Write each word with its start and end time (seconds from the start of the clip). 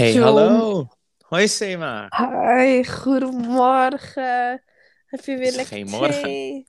Hoi 0.00 0.12
Hey, 0.12 0.18
John. 0.20 0.26
hallo. 0.38 0.88
Hoi 1.28 1.48
Sema. 1.48 2.08
Hi, 2.10 2.84
goedemorgen. 2.84 4.62
Heb 5.06 5.24
je 5.24 5.36
weer 5.36 5.46
is 5.46 5.54
lekker 5.54 5.76
geen 5.76 5.86
morgen. 5.86 6.22
thee? 6.22 6.68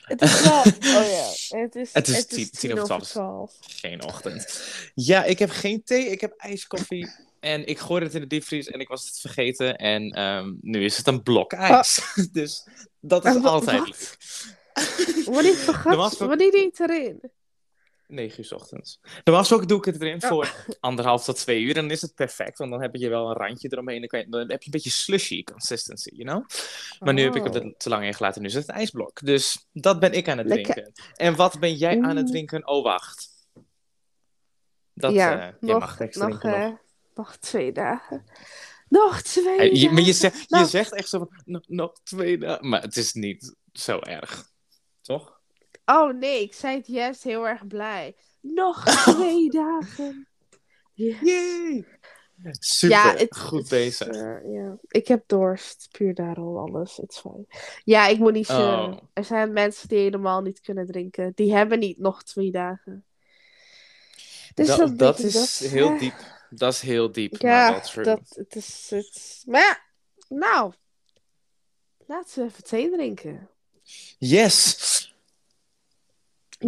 Het 0.00 0.22
is 0.22 0.42
wel... 0.42 0.58
Oh 1.00 1.08
ja, 1.10 1.58
het 1.58 1.74
is, 1.74 1.92
Het 1.92 2.08
is 2.08 2.26
tien- 2.26 2.50
tien 2.50 2.80
over 2.80 3.06
twaalf. 3.06 3.52
Geen 3.60 4.04
ochtend. 4.04 4.62
Ja, 4.94 5.24
ik 5.24 5.38
heb 5.38 5.50
geen 5.50 5.82
thee, 5.84 6.06
ik 6.06 6.20
heb 6.20 6.32
ijskoffie. 6.36 7.10
En 7.40 7.66
ik 7.66 7.78
gooide 7.78 8.06
het 8.06 8.14
in 8.14 8.20
de 8.20 8.26
diepvries 8.26 8.66
en 8.68 8.80
ik 8.80 8.88
was 8.88 9.04
het 9.06 9.18
vergeten. 9.20 9.76
En 9.76 10.10
ehm, 10.10 10.52
nu 10.60 10.84
is 10.84 10.96
het 10.96 11.06
een 11.06 11.22
blok 11.22 11.52
ijs. 11.52 12.00
dus 12.32 12.66
dat 13.00 13.24
is 13.24 13.34
Ah, 13.34 13.44
altijd 13.44 13.78
wat? 13.78 13.88
leuk. 13.88 15.24
Wanneer 15.24 15.54
vergat 15.70 16.16
Wanneer 16.18 16.50
deed 16.50 16.78
het 16.78 16.90
erin? 16.90 17.30
9 18.10 18.38
uur 18.38 18.44
's 18.44 18.52
ochtends. 18.52 19.00
Normaal 19.24 19.38
gesproken 19.38 19.68
doe 19.68 19.78
ik 19.78 19.84
het 19.84 20.00
erin 20.02 20.22
Oh. 20.22 20.28
voor 20.28 20.64
anderhalf 20.80 21.24
tot 21.24 21.36
twee 21.36 21.62
uur. 21.62 21.76
En 21.76 21.82
dan 21.82 21.90
is 21.90 22.00
het 22.02 22.14
perfect, 22.14 22.58
want 22.58 22.70
dan 22.70 22.82
heb 22.82 22.94
je 22.94 23.08
wel 23.08 23.28
een 23.30 23.36
randje 23.36 23.68
eromheen. 23.72 23.98
Dan, 24.00 24.08
kan 24.08 24.20
je, 24.20 24.28
dan 24.28 24.40
heb 24.40 24.48
je 24.50 24.64
een 24.64 24.70
beetje 24.70 24.90
slushy 24.90 25.42
consistency, 25.44 26.10
you 26.14 26.22
know? 26.28 26.46
Maar 26.98 27.14
nu 27.14 27.22
heb 27.22 27.36
ik 27.36 27.44
het 27.44 27.56
Oh. 27.56 27.64
er 27.64 27.74
te 27.76 27.88
lang 27.88 28.04
in 28.04 28.14
gelaten. 28.14 28.42
Nu 28.42 28.48
is 28.48 28.54
het 28.54 28.68
een 28.68 28.74
ijsblok. 28.74 29.20
Dus 29.24 29.68
dat 29.72 30.00
ben 30.00 30.12
ik 30.12 30.28
aan 30.28 30.38
het 30.38 30.46
Lekker. 30.46 30.72
drinken. 30.74 30.92
En 31.14 31.36
wat 31.36 31.58
ben 31.58 31.74
jij 31.74 32.00
aan 32.02 32.08
het 32.16 32.18
Oeh. 32.24 32.30
drinken? 32.30 32.66
Oh, 32.68 32.82
wacht. 32.84 33.28
Dat, 34.94 35.12
ja, 35.12 35.40
eh, 35.48 35.54
nog, 35.60 35.78
mag 35.78 35.98
nog, 35.98 36.08
drinken 36.10 36.28
nog. 36.28 36.42
eh, 36.42 36.70
nog 37.14 37.36
twee 37.36 37.72
dagen. 37.72 38.24
Nog 38.88 39.22
twee 39.22 39.56
Hey, 39.56 39.70
je, 39.72 39.86
maar 39.90 39.94
je, 40.02 40.12
dagen. 40.12 40.14
zegt, 40.14 40.38
je 40.38 40.44
Nou. 40.48 40.66
zegt 40.66 40.92
echt 40.94 41.08
zo 41.08 41.18
van, 41.18 41.42
"Nog- 41.44 41.68
nog 41.68 41.92
twee 42.02 42.38
dagen. 42.38 42.68
Maar 42.68 42.82
het 42.82 42.96
is 42.96 43.12
niet 43.12 43.54
zo 43.72 43.98
erg. 43.98 44.48
Toch? 45.00 45.39
Oh 45.90 46.14
nee, 46.14 46.42
ik 46.42 46.54
zei 46.54 46.76
het 46.76 46.86
juist 46.86 47.22
heel 47.22 47.48
erg 47.48 47.66
blij. 47.66 48.14
Nog 48.40 48.84
twee 48.84 49.50
dagen. 49.62 50.28
Yay! 50.92 51.84
Super, 52.50 52.96
Ja, 52.96 53.14
het, 53.16 53.36
goed 53.36 53.58
het 53.58 53.72
is, 53.72 53.98
bezig. 53.98 54.06
eh, 54.06 54.52
ja. 54.52 54.78
Ik 54.88 55.08
heb 55.08 55.22
dorst, 55.26 55.88
puur 55.90 56.14
daarom 56.14 56.56
alles. 56.56 56.96
Het 56.96 57.10
is 57.10 57.18
fijn. 57.18 57.46
Ja, 57.84 58.06
ik 58.06 58.18
moet 58.18 58.32
niet 58.32 58.46
zeuren. 58.46 58.92
Oh. 58.92 58.98
Er 59.12 59.24
zijn 59.24 59.52
mensen 59.52 59.88
die 59.88 59.98
helemaal 59.98 60.40
niet 60.40 60.60
kunnen 60.60 60.86
drinken. 60.86 61.32
Die 61.34 61.54
hebben 61.54 61.78
niet 61.78 61.98
nog 61.98 62.22
twee 62.22 62.50
dagen. 62.50 63.04
Dus 64.54 64.66
dat, 64.96 65.18
is 65.18 65.32
dat, 65.32 65.70
heel 65.70 65.98
diep. 65.98 66.14
Dat 66.50 66.72
is 66.72 66.80
heel 66.80 67.12
diep, 67.12 67.42
maar 67.42 67.50
Ja, 67.50 68.02
dat 68.02 68.20
het 68.34 68.56
is 68.56 68.86
het. 68.90 69.42
Maar 69.46 69.60
ja, 69.60 69.80
nou, 70.36 70.72
laten 72.06 72.42
we 72.42 72.48
even 72.50 72.64
thee 72.64 72.90
drinken. 72.90 73.48
Yes! 74.18 74.99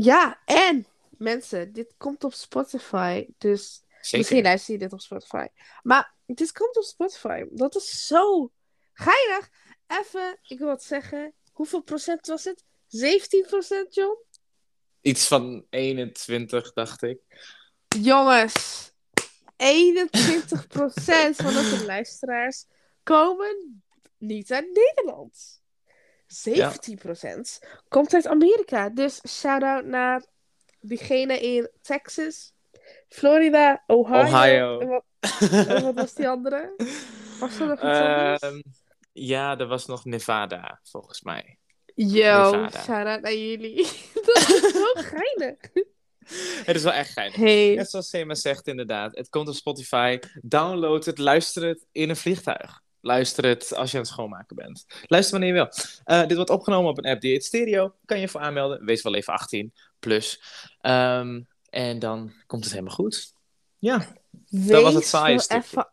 Ja, 0.01 0.43
en 0.45 0.87
mensen, 1.11 1.73
dit 1.73 1.95
komt 1.97 2.25
op 2.25 2.35
Spotify. 2.35 3.27
Dus 3.39 3.83
misschien 4.11 4.43
luister 4.43 4.73
je 4.73 4.81
dit 4.81 4.93
op 4.93 5.01
Spotify. 5.01 5.47
Maar 5.83 6.15
dit 6.27 6.53
komt 6.53 6.77
op 6.77 6.85
Spotify. 6.85 7.45
Dat 7.51 7.77
is 7.77 8.07
zo 8.07 8.53
geinig. 8.93 9.51
Even, 9.87 10.39
ik 10.43 10.59
wil 10.59 10.67
wat 10.67 10.83
zeggen. 10.83 11.33
Hoeveel 11.53 11.83
procent 11.83 12.27
was 12.27 12.45
het? 12.45 12.65
17 12.87 13.45
procent, 13.47 13.95
John? 13.95 14.19
Iets 15.01 15.27
van 15.27 15.67
21, 15.71 16.73
dacht 16.73 17.03
ik. 17.03 17.19
Jongens, 17.99 18.93
21 19.57 20.67
procent 20.67 21.37
van 21.37 21.57
onze 21.57 21.85
luisteraars 21.85 22.65
komen 23.03 23.83
niet 24.19 24.53
uit 24.53 24.67
Nederland. 24.73 25.62
17 26.33 26.97
procent 26.99 27.59
komt 27.89 28.15
uit 28.15 28.27
Amerika. 28.27 28.89
Dus 28.89 29.21
shout-out 29.29 29.85
naar 29.85 30.25
diegene 30.81 31.41
in 31.41 31.71
Texas, 31.81 32.53
Florida, 33.09 33.83
Ohio. 33.87 34.23
Ohio. 34.23 34.81
En 34.81 34.89
wat, 34.89 35.05
en 35.67 35.83
wat 35.83 35.95
was 35.95 36.15
die 36.15 36.29
andere? 36.29 36.75
Was 37.41 37.59
er 37.61 37.67
nog 37.67 37.77
iets 37.77 37.83
anders? 37.83 38.41
Ehm, 38.41 38.61
ja, 39.13 39.59
er 39.59 39.67
was 39.67 39.87
nog 39.87 40.05
Nevada, 40.05 40.81
volgens 40.83 41.23
mij. 41.23 41.59
Yo, 41.95 42.51
Nevada. 42.51 42.83
shout-out 42.83 43.21
naar 43.21 43.35
jullie. 43.35 43.87
Dat 44.25 44.37
is 44.49 44.73
zo 44.73 44.93
geinig. 44.95 45.57
Het 46.65 46.77
is 46.77 46.83
wel 46.83 46.93
echt 46.93 47.13
geinig. 47.13 47.37
Hey. 47.37 47.75
Net 47.75 47.91
zoals 47.91 48.09
Sema 48.09 48.35
zegt, 48.35 48.67
inderdaad. 48.67 49.17
Het 49.17 49.29
komt 49.29 49.49
op 49.49 49.55
Spotify. 49.55 50.19
Download 50.43 51.05
het, 51.05 51.19
luister 51.19 51.67
het 51.67 51.87
in 51.93 52.09
een 52.09 52.17
vliegtuig. 52.17 52.81
Luister 53.05 53.45
het 53.47 53.75
als 53.75 53.91
je 53.91 53.97
aan 53.97 54.03
het 54.03 54.13
schoonmaken 54.13 54.57
bent. 54.57 54.85
Luister 55.07 55.39
wanneer 55.39 55.55
je 55.57 55.63
wil. 55.65 55.73
Eh, 56.05 56.27
dit 56.27 56.37
wordt 56.37 56.51
opgenomen 56.51 56.91
op 56.91 56.99
een 56.99 57.07
app 57.11 57.21
die 57.21 57.31
heet 57.33 57.45
Stereo. 57.45 57.95
Kan 58.05 58.21
je 58.21 58.29
voor 58.29 58.41
aanmelden. 58.41 58.85
Wees 58.85 59.03
wel 59.03 59.15
even 59.15 59.33
18 59.33 59.73
plus. 59.99 60.43
Ehm, 60.81 61.41
en 61.71 61.99
dan 61.99 62.33
komt 62.47 62.65
het 62.65 62.73
helemaal 62.73 62.95
goed. 62.95 63.35
Ja, 63.79 64.15
Dat 64.51 64.83
was 64.83 64.95
het 64.95 65.05
saaie 65.07 65.41
stukje. 65.41 65.63
even- 65.65 65.89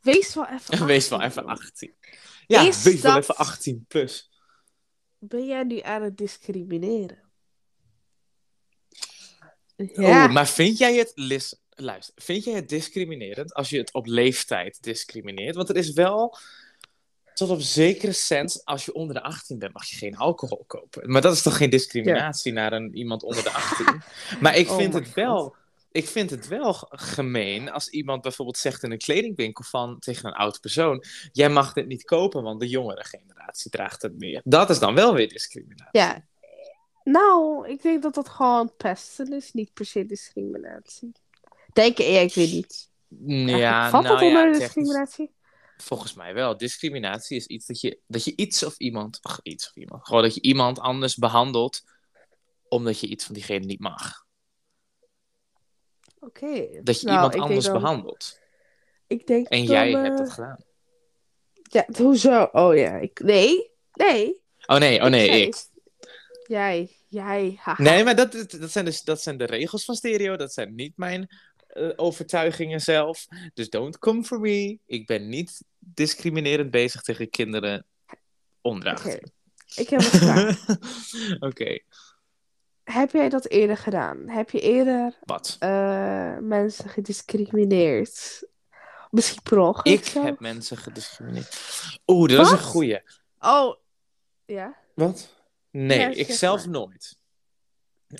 Wees 0.00 0.34
wel 0.34 0.46
even 0.48 0.86
wees 0.86 1.08
wel 1.08 1.20
18, 1.20 1.30
even 1.42 1.42
joh. 1.42 1.60
18. 1.60 1.94
Ja, 2.46 2.60
Is 2.60 2.82
wees 2.82 3.00
wel 3.00 3.16
even 3.16 3.36
18 3.36 3.84
plus. 3.88 4.30
Ben 5.18 5.46
jij 5.46 5.62
nu 5.62 5.80
aan 5.80 6.02
het 6.02 6.16
discrimineren? 6.16 7.22
Oeh, 9.78 9.90
Ja. 9.96 10.26
maar 10.26 10.46
vind 10.48 10.78
jij 10.78 10.96
het, 10.96 11.12
Lis, 11.14 11.60
luister, 11.80 12.14
vind 12.16 12.44
jij 12.44 12.54
het 12.54 12.68
discriminerend 12.68 13.54
als 13.54 13.70
je 13.70 13.78
het 13.78 13.92
op 13.92 14.06
leeftijd 14.06 14.82
discrimineert? 14.82 15.54
Want 15.56 15.68
er 15.68 15.76
is 15.76 15.92
wel, 15.92 16.36
tot 17.34 17.50
op 17.50 17.60
zekere 17.60 18.12
sens, 18.12 18.64
als 18.64 18.84
je 18.84 18.94
onder 18.94 19.14
de 19.14 19.22
18 19.22 19.58
bent, 19.58 19.72
mag 19.72 19.86
je 19.86 19.96
geen 19.96 20.16
alcohol 20.16 20.64
kopen. 20.66 21.10
Maar 21.10 21.20
dat 21.20 21.32
is 21.32 21.42
toch 21.42 21.56
geen 21.56 21.70
discriminatie 21.70 22.52
naar 22.52 22.72
een, 22.72 22.96
iemand 22.96 23.22
onder 23.22 23.42
de 23.42 23.50
18? 23.62 24.02
maar 24.40 24.56
ik 24.56 24.68
Oh 24.70 24.76
vind 24.76 24.92
my 24.92 25.00
het 25.00 25.14
wel... 25.14 25.56
Ik 25.92 26.06
vind 26.06 26.30
het 26.30 26.48
wel 26.48 26.74
gemeen 26.90 27.70
als 27.70 27.88
iemand 27.88 28.22
bijvoorbeeld 28.22 28.58
zegt 28.58 28.82
in 28.82 28.90
een 28.90 28.98
kledingwinkel 28.98 29.64
van 29.64 29.98
tegen 29.98 30.28
een 30.28 30.34
oud 30.34 30.60
persoon: 30.60 31.04
Jij 31.32 31.48
mag 31.50 31.72
dit 31.72 31.86
niet 31.86 32.04
kopen, 32.04 32.42
want 32.42 32.60
de 32.60 32.68
jongere 32.68 33.04
generatie 33.04 33.70
draagt 33.70 34.02
het 34.02 34.18
meer. 34.18 34.40
Dat 34.44 34.70
is 34.70 34.78
dan 34.78 34.94
wel 34.94 35.14
weer 35.14 35.28
discriminatie. 35.28 36.00
ja. 36.00 36.24
Nou, 37.04 37.68
ik 37.68 37.82
denk 37.82 38.02
dat 38.02 38.14
dat 38.14 38.28
gewoon 38.28 38.72
pesten 38.76 39.32
is, 39.32 39.52
niet 39.52 39.72
per 39.72 39.84
se 39.84 40.06
discriminatie. 40.06 41.12
Denk 41.78 41.98
ik 41.98 42.34
weet 42.34 42.52
niet. 42.52 42.90
Ja, 43.58 43.90
Valt 43.90 44.04
nou 44.04 44.14
dat 44.18 44.24
onder 44.26 44.46
ja, 44.46 44.52
de 44.52 44.58
technisch- 44.58 44.74
discriminatie? 44.74 45.32
Volgens 45.76 46.14
mij 46.14 46.34
wel. 46.34 46.56
Discriminatie 46.56 47.36
is 47.36 47.46
iets 47.46 47.66
dat 47.66 47.80
je, 47.80 48.00
dat 48.06 48.24
je 48.24 48.32
iets 48.36 48.62
of 48.62 48.78
iemand, 48.78 49.18
ach, 49.22 49.40
iets 49.42 49.68
of 49.68 49.76
iemand, 49.76 50.06
gewoon 50.06 50.22
dat 50.22 50.34
je 50.34 50.40
iemand 50.40 50.78
anders 50.80 51.16
behandelt 51.16 51.82
omdat 52.68 53.00
je 53.00 53.06
iets 53.06 53.24
van 53.24 53.34
diegene 53.34 53.64
niet 53.64 53.80
mag. 53.80 54.26
Oké. 56.20 56.80
Dat 56.82 57.00
je 57.00 57.06
Nou, 57.06 57.16
iemand 57.16 57.34
anders 57.34 57.64
dan- 57.64 57.80
behandelt. 57.80 58.38
Ik 59.06 59.26
denk 59.26 59.46
En 59.48 59.58
dan, 59.58 59.66
jij 59.74 59.94
eh, 59.94 60.02
hebt 60.02 60.18
dat 60.18 60.30
gedaan. 60.30 60.64
Ja, 61.62 61.86
hoezo? 61.96 62.42
Oh 62.52 62.76
ja, 62.76 62.96
ik... 62.96 63.20
Nee, 63.20 63.70
nee. 63.92 64.42
Oh 64.66 64.78
nee, 64.78 65.00
oh 65.02 65.08
nee, 65.08 65.28
ik. 65.28 65.46
het. 65.54 65.70
Jij, 66.46 66.96
jij, 67.08 67.58
haha. 67.60 67.82
Nee, 67.82 68.04
maar 68.04 68.16
dat, 68.16 68.32
dat, 68.32 68.50
dat 68.50 68.70
zijn 68.70 68.84
dus, 68.84 69.02
dat 69.02 69.22
zijn 69.22 69.36
de 69.36 69.44
regels 69.44 69.84
van 69.84 69.94
stereo. 69.94 70.36
Dat 70.36 70.52
zijn 70.52 70.74
niet 70.74 70.96
mijn 70.96 71.28
eh, 71.68 71.88
overtuigingen 71.96 72.80
zelf. 72.80 73.26
Dus 73.54 73.70
don't 73.70 73.98
come 73.98 74.24
for 74.24 74.40
me. 74.40 74.78
Ik 74.86 75.06
ben 75.06 75.28
niet 75.28 75.64
discriminerend 75.78 76.70
bezig 76.70 77.02
tegen 77.02 77.30
kinderen 77.30 77.86
onder 78.60 78.84
de 78.84 78.90
Oké, 78.90 79.08
18. 79.08 79.32
Ik 79.74 79.88
heb 79.88 80.00
een 80.00 80.06
vraag. 80.06 80.64
Oké, 81.50 81.78
heb 82.84 83.10
jij 83.12 83.28
dat 83.28 83.46
eerder 83.48 83.76
gedaan? 83.76 84.28
Heb 84.28 84.50
je 84.50 84.60
eerder 84.60 85.14
wat? 85.20 85.56
eh, 85.58 86.36
mensen 86.38 86.88
gediscrimineerd? 86.88 88.46
Misschien 89.10 89.42
per 89.42 89.58
ongeluk 89.58 89.98
Ik 89.98 90.04
zelf? 90.04 90.24
heb 90.24 90.40
mensen 90.40 90.76
gediscrimineerd. 90.76 91.56
Oeh, 92.06 92.30
dat 92.36 92.46
is 92.46 92.52
een 92.52 92.58
goeie. 92.58 93.00
Oh, 93.40 93.74
ja. 94.46 94.76
Wat? 94.94 95.34
Nee, 95.70 95.98
Ja, 95.98 96.08
ik 96.08 96.30
zelf 96.30 96.60
maar. 96.60 96.68
nooit. 96.72 97.16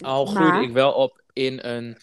Al 0.00 0.26
groeide 0.26 0.52
Maar? 0.52 0.62
ik 0.62 0.72
wel 0.72 0.92
op 0.92 1.22
in 1.32 1.58
een, 1.64 1.98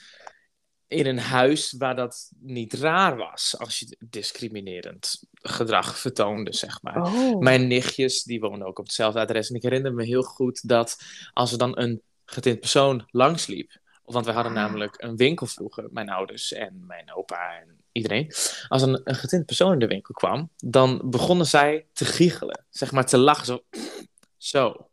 in 0.87 1.05
een 1.05 1.19
huis 1.19 1.73
waar 1.77 1.95
dat 1.95 2.31
niet 2.39 2.73
raar 2.73 3.17
was 3.17 3.55
als 3.57 3.79
je 3.79 3.97
discriminerend 4.09 5.23
gedrag 5.33 5.97
vertoonde, 5.99 6.53
zeg 6.53 6.81
maar. 6.81 7.01
Oh. 7.01 7.39
Mijn 7.39 7.67
nichtjes, 7.67 8.23
die 8.23 8.39
wonen 8.39 8.67
ook 8.67 8.79
op 8.79 8.85
hetzelfde 8.85 9.19
adres. 9.19 9.49
En 9.49 9.55
ik 9.55 9.63
herinner 9.63 9.93
me 9.93 10.03
heel 10.05 10.23
goed 10.23 10.67
dat 10.67 10.97
als 11.33 11.51
er 11.51 11.57
dan 11.57 11.79
een 11.79 12.01
getint 12.25 12.59
persoon 12.59 13.03
langsliep. 13.07 13.83
Want 14.03 14.25
we 14.25 14.31
hadden 14.31 14.51
Ah. 14.51 14.57
namelijk 14.57 14.95
een 15.03 15.15
winkel 15.15 15.45
vroeger, 15.47 15.87
mijn 15.91 16.09
ouders 16.09 16.53
en 16.53 16.83
mijn 16.87 17.13
opa 17.13 17.59
en 17.59 17.77
iedereen. 17.91 18.31
Als 18.67 18.81
een, 18.81 19.01
een 19.03 19.15
getint 19.15 19.45
persoon 19.45 19.73
in 19.73 19.79
de 19.79 19.87
winkel 19.87 20.13
kwam, 20.13 20.49
dan 20.57 21.01
begonnen 21.09 21.45
zij 21.45 21.87
te 21.93 22.05
giechelen. 22.05 22.65
Zeg 22.69 22.91
maar 22.91 23.05
te 23.05 23.17
lachen, 23.17 23.45
zo. 23.45 23.63
Zo. 24.37 24.89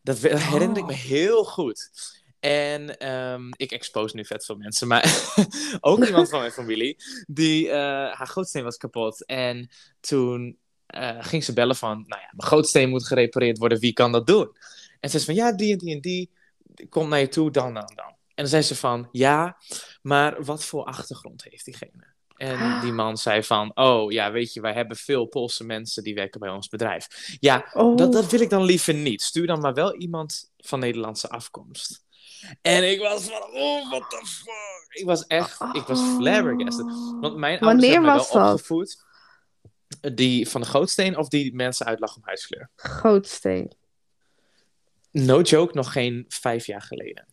Dat 0.00 0.18
herinner 0.18 0.76
ik 0.78 0.86
me 0.86 0.92
Oh. 0.92 0.98
heel 0.98 1.44
goed. 1.44 1.90
En 2.42 2.98
ehm, 2.98 3.48
ik 3.56 3.72
expose 3.72 4.16
nu 4.16 4.24
vet 4.24 4.44
veel 4.44 4.56
mensen, 4.56 4.88
maar 4.88 5.34
ook 5.80 6.04
iemand 6.04 6.28
van 6.28 6.40
mijn 6.40 6.52
familie, 6.52 6.96
die, 7.26 7.68
eh, 7.68 7.76
haar 8.12 8.26
gootsteen 8.26 8.62
was 8.64 8.76
kapot. 8.76 9.24
En 9.24 9.70
toen 10.00 10.58
eh, 10.86 11.16
ging 11.20 11.44
ze 11.44 11.52
bellen 11.52 11.76
van, 11.76 12.04
nou 12.06 12.20
ja, 12.20 12.30
mijn 12.32 12.48
gootsteen 12.48 12.88
moet 12.88 13.06
gerepareerd 13.06 13.58
worden, 13.58 13.78
wie 13.78 13.92
kan 13.92 14.12
dat 14.12 14.26
doen? 14.26 14.56
En 15.00 15.10
ze 15.10 15.18
zei 15.18 15.24
van, 15.24 15.44
ja, 15.44 15.56
die 15.56 15.72
en 15.72 15.78
die 15.78 15.94
en 15.94 16.00
die, 16.00 16.30
komt 16.88 17.08
naar 17.08 17.20
je 17.20 17.28
toe, 17.28 17.50
dan, 17.50 17.74
dan, 17.74 17.92
dan. 17.94 18.06
En 18.08 18.34
dan 18.34 18.46
zei 18.46 18.62
ze 18.62 18.76
van, 18.76 19.08
ja, 19.12 19.56
maar 20.02 20.44
wat 20.44 20.64
voor 20.64 20.84
achtergrond 20.84 21.44
heeft 21.44 21.64
diegene? 21.64 22.10
En 22.36 22.58
die 22.82 22.92
man 22.92 23.16
zei 23.16 23.42
van, 23.42 23.70
oh 23.74 24.12
ja, 24.12 24.32
weet 24.32 24.52
je, 24.52 24.60
wij 24.60 24.72
hebben 24.72 24.96
veel 24.96 25.24
Poolse 25.26 25.64
mensen 25.64 26.02
die 26.02 26.14
werken 26.14 26.40
bij 26.40 26.50
ons 26.50 26.68
bedrijf. 26.68 27.36
Ja, 27.40 27.70
Oh. 27.72 27.96
dat, 27.96 28.12
dat 28.12 28.30
wil 28.30 28.40
ik 28.40 28.50
dan 28.50 28.62
liever 28.62 28.94
niet. 28.94 29.22
Stuur 29.22 29.46
dan 29.46 29.60
maar 29.60 29.74
wel 29.74 29.96
iemand 29.96 30.52
van 30.56 30.78
Nederlandse 30.78 31.28
afkomst. 31.28 32.04
En 32.62 32.90
ik 32.90 33.00
was 33.00 33.24
van, 33.24 33.42
oh, 33.52 33.90
what 33.90 34.10
the 34.10 34.26
fuck. 34.26 34.86
Ik 34.88 35.04
was 35.04 35.26
echt, 35.26 35.60
ik 35.72 35.82
was 35.82 36.00
flabbergasted. 36.00 36.86
Want 37.20 37.36
mijn 37.36 37.58
ouders 37.58 37.60
Oh. 37.60 37.60
Wanneer 37.60 37.92
hebben 37.92 38.10
was 38.14 38.32
wel 38.32 38.42
dat? 38.42 38.52
opgevoed. 38.52 39.04
Die 40.14 40.48
van 40.48 40.60
de 40.60 40.66
Gootsteen 40.66 41.16
of 41.16 41.28
die 41.28 41.54
mensen 41.54 41.86
uit 41.86 42.00
Lach 42.00 42.16
om 42.16 42.22
Huiskleur? 42.24 42.70
Gootsteen. 42.76 43.72
No 45.10 45.40
joke, 45.40 45.74
nog 45.74 45.92
geen 45.92 46.24
vijf 46.28 46.66
jaar 46.66 46.82
geleden. 46.82 47.26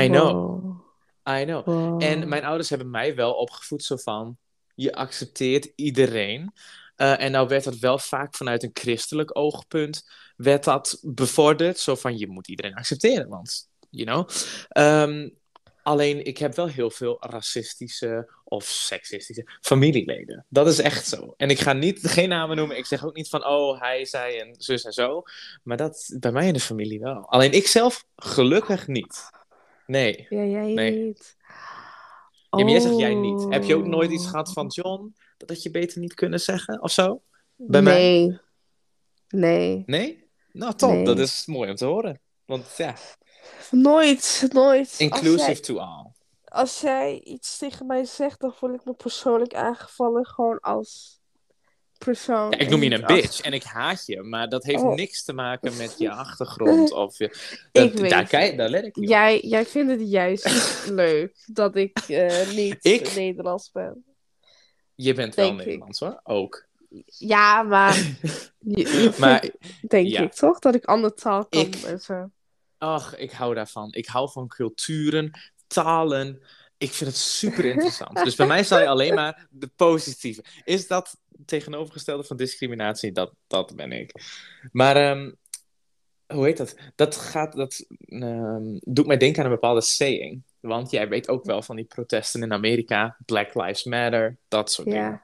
I 0.00 0.06
know, 0.08 0.32
Wow. 0.32 0.80
I 1.28 1.44
know. 1.44 1.64
Wow. 1.64 2.02
En 2.02 2.28
mijn 2.28 2.44
ouders 2.44 2.68
hebben 2.68 2.90
mij 2.90 3.14
wel 3.14 3.32
opgevoed 3.32 3.84
zo 3.84 3.96
van, 3.96 4.38
je 4.74 4.94
accepteert 4.94 5.72
iedereen. 5.74 6.52
Eh, 6.96 7.20
en 7.22 7.32
nou 7.32 7.48
werd 7.48 7.64
dat 7.64 7.78
wel 7.78 7.98
vaak 7.98 8.34
vanuit 8.34 8.62
een 8.62 8.70
christelijk 8.72 9.38
oogpunt, 9.38 10.08
werd 10.36 10.64
dat 10.64 10.98
bevorderd. 11.02 11.78
Zo 11.78 11.94
van, 11.94 12.18
je 12.18 12.28
moet 12.28 12.48
iedereen 12.48 12.74
accepteren, 12.74 13.28
want, 13.28 13.68
you 13.90 14.06
know. 14.06 14.28
Ehm, 14.68 15.28
alleen, 15.82 16.24
ik 16.24 16.38
heb 16.38 16.54
wel 16.54 16.66
heel 16.66 16.90
veel 16.90 17.16
racistische 17.20 18.30
of 18.44 18.64
seksistische 18.64 19.48
familieleden. 19.60 20.46
Dat 20.48 20.66
is 20.66 20.78
echt 20.78 21.06
zo. 21.08 21.34
En 21.36 21.50
ik 21.50 21.58
ga 21.58 21.72
niet, 21.72 22.00
geen 22.08 22.28
namen 22.28 22.56
noemen. 22.56 22.76
Ik 22.76 22.86
zeg 22.86 23.04
ook 23.04 23.16
niet 23.16 23.28
van, 23.28 23.46
oh, 23.46 23.80
hij, 23.80 24.04
zij 24.04 24.40
en 24.40 24.54
zus 24.58 24.84
en 24.84 24.92
zo. 24.92 25.22
Maar 25.62 25.76
dat 25.76 26.16
bij 26.20 26.32
mij 26.32 26.46
in 26.46 26.52
de 26.52 26.60
familie 26.60 27.00
wel. 27.00 27.28
Alleen 27.28 27.52
ik 27.52 27.66
zelf 27.66 28.04
gelukkig 28.16 28.86
niet. 28.86 29.30
Nee. 29.86 30.26
Ja, 30.28 30.44
jij 30.44 30.72
Nee. 30.72 30.90
niet. 31.04 31.36
Ja, 32.50 32.62
maar 32.62 32.70
jij 32.72 32.80
zegt 32.80 32.98
jij 32.98 33.14
niet. 33.14 33.46
Heb 33.48 33.64
je 33.64 33.76
ook 33.76 33.86
nooit 33.86 34.10
iets 34.10 34.24
Oh. 34.24 34.30
gehad 34.30 34.52
van 34.52 34.66
John? 34.66 35.14
Dat 35.36 35.48
had 35.48 35.62
je 35.62 35.70
beter 35.70 36.00
niet 36.00 36.14
kunnen 36.14 36.40
zeggen 36.40 36.82
of 36.82 36.90
zo? 36.90 37.22
Bij 37.56 37.82
mij? 37.82 37.94
nee. 38.10 38.38
Nee. 39.28 39.82
Nee? 39.86 40.24
Nou, 40.52 40.74
top. 40.74 40.90
Nee. 40.90 41.04
Dat 41.04 41.18
is 41.18 41.46
mooi 41.46 41.70
om 41.70 41.76
te 41.76 41.84
horen. 41.84 42.20
Want 42.44 42.74
ja, 42.76 42.94
Nooit, 43.70 44.46
nooit. 44.52 44.94
inclusive 44.98 45.44
jij, 45.44 45.54
to 45.54 45.76
all. 45.78 46.12
als 46.44 46.80
jij 46.80 47.20
iets 47.24 47.58
tegen 47.58 47.86
mij 47.86 48.04
zegt, 48.04 48.40
dan 48.40 48.52
voel 48.54 48.74
ik 48.74 48.84
me 48.84 48.94
persoonlijk 48.94 49.54
aangevallen. 49.54 50.26
Gewoon 50.26 50.60
als 50.60 51.20
persoon. 51.98 52.50
Ja, 52.50 52.58
ik 52.58 52.68
noem 52.68 52.82
je 52.82 52.90
een 52.90 53.04
als- 53.04 53.20
bitch 53.20 53.40
en 53.40 53.52
ik 53.52 53.62
haat 53.62 54.06
je, 54.06 54.22
maar 54.22 54.48
dat 54.48 54.64
heeft 54.64 54.82
Oh. 54.82 54.94
niks 54.94 55.24
te 55.24 55.32
maken 55.32 55.76
met 55.76 55.98
je 55.98 56.10
achtergrond. 56.10 56.92
Of 57.04 57.18
je, 57.18 57.28
dat, 57.72 57.84
Ik 57.84 57.98
weet 57.98 58.10
daar, 58.10 58.26
kijk, 58.26 58.56
daar 58.56 58.68
let 58.68 58.84
ik 58.84 58.96
niet 58.96 59.04
op. 59.04 59.10
Jij, 59.10 59.40
jij 59.40 59.66
vindt 59.66 59.90
het 59.90 60.10
juist 60.10 60.86
leuk 60.90 61.44
dat 61.46 61.76
ik 61.76 61.98
eh, 61.98 62.50
niet 62.50 62.84
Ik? 62.84 63.14
Nederlands 63.14 63.70
ben. 63.72 64.04
Je 64.96 65.14
bent 65.14 65.34
wel 65.34 65.46
Denk 65.46 65.60
ik. 65.60 65.66
Nederlands 65.66 66.00
hoor, 66.00 66.20
ook. 66.22 66.66
Ja, 67.18 67.62
maar. 67.62 68.14
Maar, 69.18 69.48
denk 69.88 70.06
ja. 70.08 70.22
ik 70.22 70.32
toch? 70.32 70.58
Dat 70.58 70.74
ik 70.74 70.84
andere 70.84 71.14
taal 71.14 71.46
kan 71.46 71.60
Ik- 71.60 71.74
en 71.74 72.00
zo. 72.00 72.30
ach, 72.78 73.16
ik 73.16 73.30
hou 73.30 73.54
daarvan. 73.54 73.92
Ik 73.92 74.06
hou 74.06 74.30
van 74.30 74.48
culturen, 74.48 75.30
talen. 75.66 76.42
Ik 76.78 76.90
vind 76.92 77.10
het 77.10 77.18
super 77.18 77.64
interessant. 77.64 78.24
dus 78.24 78.34
bij 78.34 78.46
mij 78.46 78.64
zal 78.64 78.80
je 78.80 78.88
alleen 78.88 79.14
maar 79.14 79.46
de 79.50 79.70
positieve. 79.76 80.44
Is 80.64 80.86
dat 80.86 81.16
tegenovergestelde 81.46 82.24
van 82.24 82.36
discriminatie? 82.36 83.12
Dat, 83.12 83.32
dat 83.46 83.76
ben 83.76 83.92
ik. 83.92 84.12
Maar 84.72 84.96
ehm, 84.96 85.32
hoe 86.26 86.44
heet 86.44 86.56
dat? 86.56 86.74
Dat, 86.94 87.16
gaat, 87.16 87.52
dat 87.56 87.86
ehm, 88.04 88.78
doet 88.80 89.06
mij 89.06 89.16
denken 89.16 89.38
aan 89.44 89.48
een 89.48 89.54
bepaalde 89.54 89.80
saying. 89.80 90.42
Want 90.66 90.90
jij 90.90 91.08
weet 91.08 91.28
ook 91.28 91.44
wel 91.44 91.62
van 91.62 91.76
die 91.76 91.84
protesten 91.84 92.42
in 92.42 92.52
Amerika. 92.52 93.16
Black 93.26 93.54
Lives 93.54 93.84
Matter, 93.84 94.36
dat 94.48 94.72
soort 94.72 94.88
Ja. 94.88 94.92
dingen. 94.94 95.20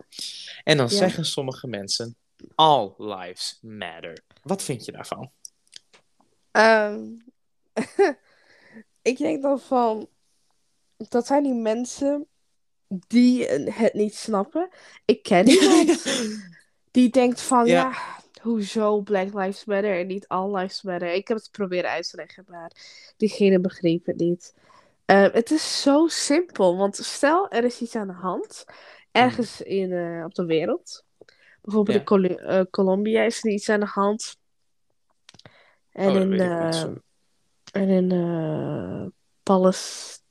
En 0.64 0.76
dan 0.76 0.86
Ja. 0.86 0.96
zeggen 0.96 1.24
sommige 1.24 1.66
mensen: 1.66 2.16
All 2.54 2.92
lives 2.96 3.58
matter. 3.62 4.24
Wat 4.42 4.62
vind 4.62 4.84
je 4.84 4.92
daarvan? 4.92 5.30
Ehm, 6.50 7.04
ik 9.02 9.18
denk 9.18 9.42
dan 9.42 9.60
van. 9.60 10.08
Dat 10.96 11.26
zijn 11.26 11.42
die 11.42 11.54
mensen 11.54 12.26
die 12.88 13.46
het 13.48 13.94
niet 13.94 14.14
snappen. 14.14 14.68
Ik 15.04 15.22
ken 15.22 15.48
iemand 15.48 16.04
die 16.90 17.10
denkt 17.10 17.40
van 17.40 17.66
Ja. 17.66 17.72
ja. 17.90 18.20
hoezo 18.42 19.00
Black 19.00 19.34
Lives 19.34 19.64
Matter 19.64 19.98
en 19.98 20.06
niet 20.06 20.28
All 20.28 20.56
Lives 20.56 20.82
Matter? 20.82 21.12
Ik 21.12 21.28
heb 21.28 21.36
het 21.36 21.48
proberen 21.50 21.90
uit 21.90 22.10
te 22.10 22.16
leggen, 22.16 22.44
maar 22.48 22.70
diegene 23.16 23.60
begreep 23.60 24.06
het 24.06 24.16
niet. 24.16 24.54
Eh, 25.04 25.32
het 25.32 25.50
is 25.50 25.82
zo 25.82 26.06
simpel, 26.08 26.76
want 26.76 26.96
stel 26.96 27.50
er 27.50 27.64
is 27.64 27.80
iets 27.80 27.96
aan 27.96 28.06
de 28.06 28.12
hand 28.12 28.64
ergens 29.12 29.60
in, 29.60 29.92
eh, 29.92 30.24
op 30.24 30.34
de 30.34 30.44
wereld. 30.44 31.04
Bijvoorbeeld 31.62 32.08
Ja. 32.08 32.16
in 32.16 32.38
eh, 32.38 32.60
Colombia 32.70 33.22
is 33.22 33.44
er 33.44 33.50
iets 33.50 33.68
aan 33.68 33.80
de 33.80 33.86
hand. 33.86 34.36
En 35.92 36.08
Oh, 36.10 36.16
in, 36.20 36.40
en 37.72 37.88
in 37.88 39.12
Palestina, 39.42 40.22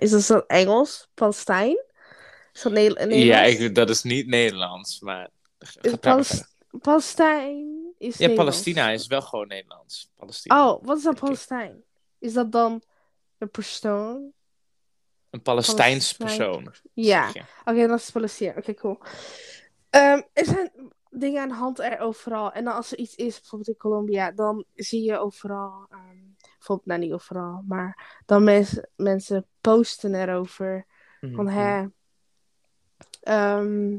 is 0.00 0.26
dat 0.26 0.44
Engels? 0.46 1.08
Palestijn? 1.14 1.84
Is 2.52 2.62
dat 2.62 2.72
Nederla- 2.72 3.00
Ja, 3.02 3.06
Nederlands? 3.08 3.58
ik, 3.58 3.74
dat 3.74 3.90
is 3.90 4.02
niet 4.02 4.26
Nederlands, 4.26 5.00
maar. 5.00 5.30
Is 5.58 5.68
Ga 5.70 5.80
praten 5.80 6.00
Pales- 6.00 6.28
verder. 6.28 6.46
Palestijn 6.80 7.94
is 7.98 8.16
Ja, 8.16 8.26
Nederlands. 8.26 8.34
Palestina 8.36 8.90
is 8.90 9.06
wel 9.06 9.22
gewoon 9.22 9.48
Nederlands. 9.48 10.10
Palestina. 10.16 10.68
Oh, 10.70 10.84
wat 10.84 10.96
is 10.96 11.02
dan. 11.02 11.14
Palestijn? 11.14 11.82
Is 12.18 12.32
dat 12.32 12.52
dan 12.52 12.82
een 13.38 13.50
persoon? 13.50 14.32
Een 15.30 15.42
Palestijns 15.42 16.16
Palestijn. 16.16 16.62
persoon. 16.62 16.74
Ja. 16.92 17.28
Oké, 17.64 17.86
dat 17.86 17.98
is 17.98 18.10
Palestina. 18.10 18.52
Oké, 18.56 18.74
cool. 18.74 18.98
Ehm, 19.90 20.22
er 20.32 20.44
zijn 20.44 20.92
dingen 21.10 21.42
aan 21.42 21.48
de 21.48 21.54
hand 21.54 21.78
er 21.78 21.98
overal. 22.00 22.52
En 22.52 22.64
dan 22.64 22.74
als 22.74 22.92
er 22.92 22.98
iets 22.98 23.14
is, 23.14 23.34
bijvoorbeeld 23.40 23.70
in 23.70 23.76
Colombia, 23.76 24.30
dan 24.30 24.64
zie 24.74 25.02
je 25.02 25.18
overal, 25.18 25.86
ehm, 25.90 26.16
bijvoorbeeld, 26.58 26.86
nou 26.88 27.00
niet 27.00 27.12
overal, 27.12 27.64
maar 27.68 28.20
dan 28.26 28.44
mensen, 28.44 28.90
mensen 28.96 29.46
posten 29.60 30.14
erover. 30.14 30.86
Van 31.20 31.44
Mhm. 31.44 31.46
hè, 31.56 31.86
ehm, 33.20 33.98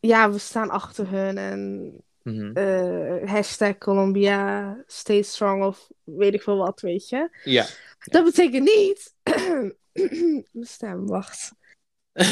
ja, 0.00 0.30
we 0.30 0.38
staan 0.38 0.70
achter 0.70 1.08
hun 1.10 1.38
en 1.38 1.92
Eh, 2.22 3.30
hashtag 3.30 3.78
Colombia, 3.78 4.76
stay 4.86 5.22
strong 5.22 5.64
of 5.64 5.88
weet 6.04 6.34
ik 6.34 6.42
veel 6.42 6.56
wat, 6.56 6.80
weet 6.80 7.08
je. 7.08 7.28
Ja. 7.44 7.66
Dat 7.98 8.24
betekent 8.24 8.64
niet. 8.64 9.14
Mijn 10.52 10.66
stem, 10.66 11.06
wacht. 11.06 11.52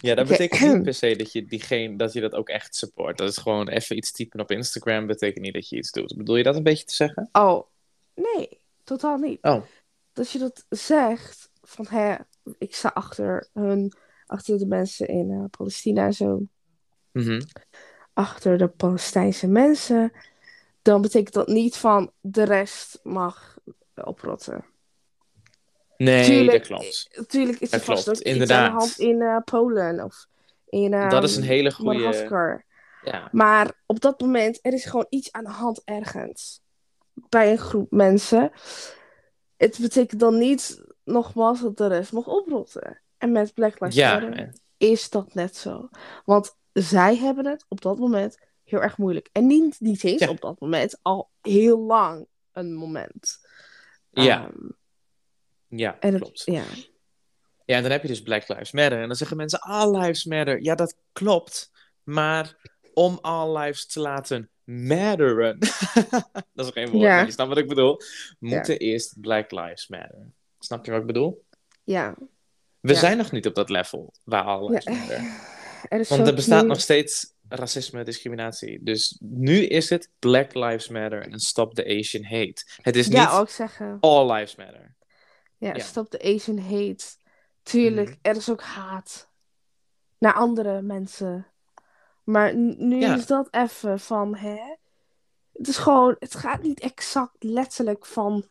ja, 0.00 0.14
dat 0.14 0.28
betekent 0.28 0.74
niet 0.74 0.82
per 0.82 0.94
se 0.94 1.16
dat 1.16 1.32
je, 1.32 1.44
diegene, 1.44 1.96
dat 1.96 2.12
je 2.12 2.20
dat 2.20 2.34
ook 2.34 2.48
echt 2.48 2.74
support. 2.76 3.18
Dat 3.18 3.28
is 3.28 3.36
gewoon 3.36 3.68
even 3.68 3.96
iets 3.96 4.12
typen 4.12 4.40
op 4.40 4.50
Instagram, 4.50 5.06
betekent 5.06 5.44
niet 5.44 5.54
dat 5.54 5.68
je 5.68 5.76
iets 5.76 5.90
doet. 5.90 6.16
Bedoel 6.16 6.36
je 6.36 6.42
dat 6.42 6.56
een 6.56 6.62
beetje 6.62 6.84
te 6.84 6.94
zeggen? 6.94 7.28
Oh, 7.32 7.66
nee, 8.14 8.60
totaal 8.84 9.16
niet. 9.16 9.42
Oh. 9.42 9.62
Dat 10.12 10.30
je 10.30 10.38
dat 10.38 10.66
zegt 10.68 11.50
van 11.62 11.86
hè, 11.88 12.14
ik 12.58 12.74
sta 12.74 12.90
achter 12.94 13.48
hun, 13.52 13.92
achter 14.26 14.58
de 14.58 14.66
mensen 14.66 15.08
in 15.08 15.30
eh, 15.30 15.44
Palestina 15.50 16.04
en 16.04 16.12
zo, 16.12 16.42
Mhm. 17.12 17.40
Achter 18.14 18.58
de 18.58 18.68
Palestijnse 18.68 19.46
mensen, 19.46 20.12
dan 20.82 21.02
betekent 21.02 21.34
dat 21.34 21.48
niet 21.48 21.76
van 21.76 22.10
de 22.20 22.42
rest 22.42 23.00
mag 23.02 23.58
oprotten. 23.94 24.64
Nee, 25.96 26.24
Tuurlijk, 26.24 26.58
dat 26.58 26.66
klopt. 26.66 27.08
Natuurlijk 27.16 27.58
is 27.58 27.72
er 27.72 27.78
Dat 27.78 27.86
vast 27.86 28.04
klopt, 28.04 28.18
ook 28.18 28.34
iets 28.34 28.50
aan 28.50 28.64
de 28.64 28.78
hand 28.78 28.98
in 28.98 29.22
eh, 29.22 29.36
Polen 29.44 30.04
of 30.04 30.26
in 30.68 30.90
Dat 30.90 31.24
is 31.24 31.36
een 31.36 31.42
hele 31.42 31.72
goede. 31.72 32.62
Ja. 33.04 33.28
Maar 33.32 33.72
op 33.86 34.00
dat 34.00 34.20
moment, 34.20 34.58
er 34.62 34.72
is 34.72 34.84
gewoon 34.84 35.06
iets 35.08 35.32
aan 35.32 35.44
de 35.44 35.50
hand 35.50 35.82
ergens. 35.84 36.60
Bij 37.12 37.50
een 37.50 37.58
groep 37.58 37.90
mensen. 37.90 38.52
Het 39.56 39.78
betekent 39.80 40.20
dan 40.20 40.38
niet, 40.38 40.82
nogmaals, 41.04 41.60
dat 41.60 41.76
de 41.76 41.86
rest 41.86 42.12
mag 42.12 42.26
oprotten. 42.26 43.00
En 43.18 43.32
met 43.32 43.54
Black 43.54 43.80
Lives 43.80 44.12
Matter 44.12 44.52
is 44.76 45.10
dat 45.10 45.34
net 45.34 45.56
zo. 45.56 45.88
Want 46.24 46.56
zij 46.74 47.16
hebben 47.16 47.46
het 47.46 47.64
op 47.68 47.80
dat 47.80 47.98
moment 47.98 48.38
heel 48.64 48.82
erg 48.82 48.98
moeilijk. 48.98 49.28
En 49.32 49.46
niet, 49.46 49.80
niet 49.80 50.04
eens 50.04 50.20
Ja. 50.20 50.28
op 50.28 50.40
dat 50.40 50.60
moment, 50.60 50.98
al 51.02 51.30
heel 51.42 51.78
lang 51.78 52.26
een 52.52 52.74
moment. 52.74 53.46
ja, 54.10 54.44
Ehm, 54.46 54.68
ja 55.68 55.96
en 56.00 56.12
het- 56.12 56.22
klopt. 56.22 56.42
ja. 56.44 56.64
Ja, 57.66 57.76
en 57.76 57.82
dan 57.82 57.90
heb 57.90 58.02
je 58.02 58.08
dus 58.08 58.22
Black 58.22 58.48
Lives 58.48 58.72
Matter. 58.72 59.00
En 59.00 59.06
dan 59.06 59.16
zeggen 59.16 59.36
mensen 59.36 59.60
All 59.60 59.98
Lives 59.98 60.24
Matter. 60.24 60.62
Ja, 60.62 60.74
dat 60.74 60.96
klopt. 61.12 61.70
Maar 62.02 62.56
om 62.94 63.18
All 63.20 63.58
Lives 63.58 63.86
te 63.86 64.00
laten 64.00 64.50
matteren. 64.64 65.58
dat 66.54 66.66
is 66.66 66.70
geen 66.72 66.90
woord, 66.90 67.02
Ja. 67.02 67.14
maar 67.16 67.24
je 67.26 67.32
snapt 67.32 67.48
wat 67.48 67.58
ik 67.58 67.68
bedoel. 67.68 68.00
Moeten 68.38 68.78
eerst 68.78 69.20
Black 69.20 69.50
Lives 69.50 69.88
Matter. 69.88 70.30
Snap 70.58 70.84
je 70.84 70.90
wat 70.90 71.00
ik 71.00 71.06
bedoel? 71.06 71.44
ja. 71.84 72.14
We 72.80 72.92
Ja. 72.92 72.98
zijn 72.98 73.16
nog 73.16 73.32
niet 73.32 73.46
op 73.46 73.54
dat 73.54 73.68
level 73.70 74.12
waar 74.24 74.42
All 74.44 74.68
Lives 74.70 74.84
Ja. 74.84 74.92
Matter. 74.92 75.18
Er 75.88 76.00
is 76.00 76.08
Want 76.08 76.26
er 76.26 76.34
bestaat 76.34 76.62
nu- 76.62 76.68
nog 76.68 76.80
steeds 76.80 77.32
racisme, 77.48 78.04
discriminatie. 78.04 78.82
Dus 78.82 79.16
nu 79.20 79.54
is 79.66 79.90
het 79.90 80.10
Black 80.18 80.54
Lives 80.54 80.88
Matter 80.88 81.22
en 81.22 81.38
stop 81.40 81.74
the 81.74 81.84
Asian 81.98 82.24
hate. 82.24 82.62
Het 82.82 82.96
is 82.96 83.06
Ja, 83.06 83.20
niet 83.30 83.40
ook 83.40 83.48
zeggen. 83.48 83.96
All 84.00 84.32
Lives 84.32 84.56
Matter. 84.56 84.96
Ja, 85.58 85.74
Ja. 85.74 85.78
stop 85.84 86.10
de 86.10 86.22
Asian 86.34 86.58
hate. 86.58 87.04
Tuurlijk, 87.62 88.08
Mhm. 88.08 88.18
er 88.22 88.36
is 88.36 88.50
ook 88.50 88.62
haat 88.62 89.28
naar 90.18 90.34
andere 90.34 90.82
mensen. 90.82 91.46
Maar 92.24 92.56
nu 92.56 93.00
Ja. 93.00 93.14
is 93.16 93.26
dat 93.26 93.48
even 93.50 94.00
van, 94.00 94.36
hè? 94.36 94.58
Het 95.52 95.68
is 95.68 95.76
gewoon, 95.76 96.16
het 96.18 96.34
gaat 96.34 96.62
niet 96.62 96.80
exact 96.80 97.36
letterlijk 97.42 98.06
van 98.06 98.48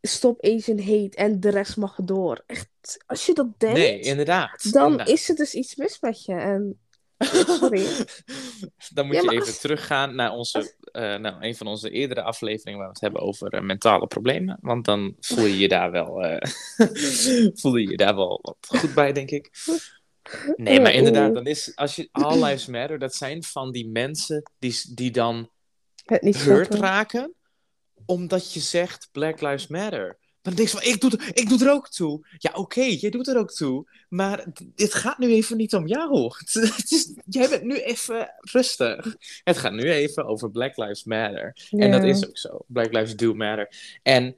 stop 0.00 0.44
Asian 0.44 0.78
hate 0.78 1.10
en 1.16 1.40
de 1.40 1.48
rest 1.50 1.76
mag 1.76 1.96
door. 2.04 2.42
Echt, 2.46 2.68
als 3.06 3.26
je 3.26 3.34
dat 3.34 3.46
denkt, 3.60 3.78
Nee, 3.78 4.00
inderdaad. 4.00 4.72
dan 4.72 4.82
inderdaad. 4.90 5.08
is 5.08 5.28
er 5.28 5.34
dus 5.34 5.54
iets 5.54 5.76
mis 5.76 6.00
met 6.00 6.24
je. 6.24 6.32
En 6.34 6.80
sorry. 7.18 7.86
Dan 8.94 9.06
moet 9.06 9.14
Ja, 9.14 9.20
je 9.22 9.30
even 9.30 9.46
als- 9.46 9.58
teruggaan 9.60 10.14
naar 10.14 10.32
onze, 10.32 10.74
eh, 10.92 11.16
nou, 11.16 11.34
een 11.44 11.56
van 11.56 11.66
onze 11.66 11.90
eerdere 11.90 12.22
afleveringen 12.22 12.78
waar 12.78 12.88
we 12.88 12.92
het 12.94 13.02
hebben 13.02 13.20
over 13.22 13.52
eh, 13.52 13.60
mentale 13.62 14.06
problemen. 14.06 14.58
Want 14.60 14.84
dan 14.84 15.16
voel 15.20 15.44
je 15.44 15.58
je 15.58 15.68
daar 15.68 15.90
wel, 15.90 16.22
eh, 16.24 16.50
voel 17.60 17.76
je 17.76 17.88
je 17.90 17.96
daar 17.96 18.14
wel 18.14 18.38
wat 18.42 18.56
goed 18.80 18.94
bij, 18.94 19.12
denk 19.12 19.30
ik. 19.30 19.50
Nee, 20.56 20.80
maar 20.80 20.92
inderdaad, 20.92 21.34
dan 21.34 21.46
is, 21.46 21.72
als 21.76 21.96
je 21.96 22.08
All 22.12 22.42
Lives 22.44 22.66
Matter, 22.66 22.98
dat 22.98 23.14
zijn 23.14 23.42
van 23.42 23.72
die 23.72 23.88
mensen 23.88 24.42
die, 24.58 24.82
die 24.94 25.10
dan 25.10 25.50
het 26.04 26.22
niet 26.22 26.36
hurt 26.42 26.74
raken, 26.74 27.34
omdat 28.10 28.52
je 28.52 28.60
zegt 28.60 29.08
Black 29.12 29.40
Lives 29.40 29.66
Matter. 29.66 30.18
Dan 30.42 30.54
denk 30.54 30.68
je 30.68 30.76
van, 30.78 30.86
ik 30.88 31.00
doe, 31.00 31.10
er- 31.10 31.36
ik 31.36 31.48
doe 31.48 31.64
er 31.64 31.70
ook 31.72 31.88
toe. 31.88 32.26
Ja, 32.38 32.50
oké, 32.54 32.80
jij 32.82 33.10
doet 33.10 33.28
er 33.28 33.38
ook 33.38 33.50
toe. 33.52 33.90
Maar 34.08 34.46
dit 34.74 34.94
gaat 34.94 35.18
nu 35.18 35.32
even 35.32 35.56
niet 35.56 35.74
om 35.74 35.86
jou. 35.86 36.32
Het, 36.38 36.52
het 36.76 36.90
is, 36.90 37.14
jij 37.26 37.48
bent 37.48 37.62
nu 37.62 37.80
even 37.80 38.34
rustig. 38.40 39.16
Het 39.44 39.58
gaat 39.58 39.72
nu 39.72 39.90
even 39.92 40.24
over 40.26 40.50
Black 40.50 40.76
Lives 40.76 41.04
Matter. 41.04 41.56
En 41.70 41.90
dat 41.90 42.04
is 42.04 42.28
ook 42.28 42.38
zo. 42.38 42.58
Black 42.66 42.92
Lives 42.92 43.16
do 43.16 43.34
matter. 43.34 43.98
En 44.02 44.36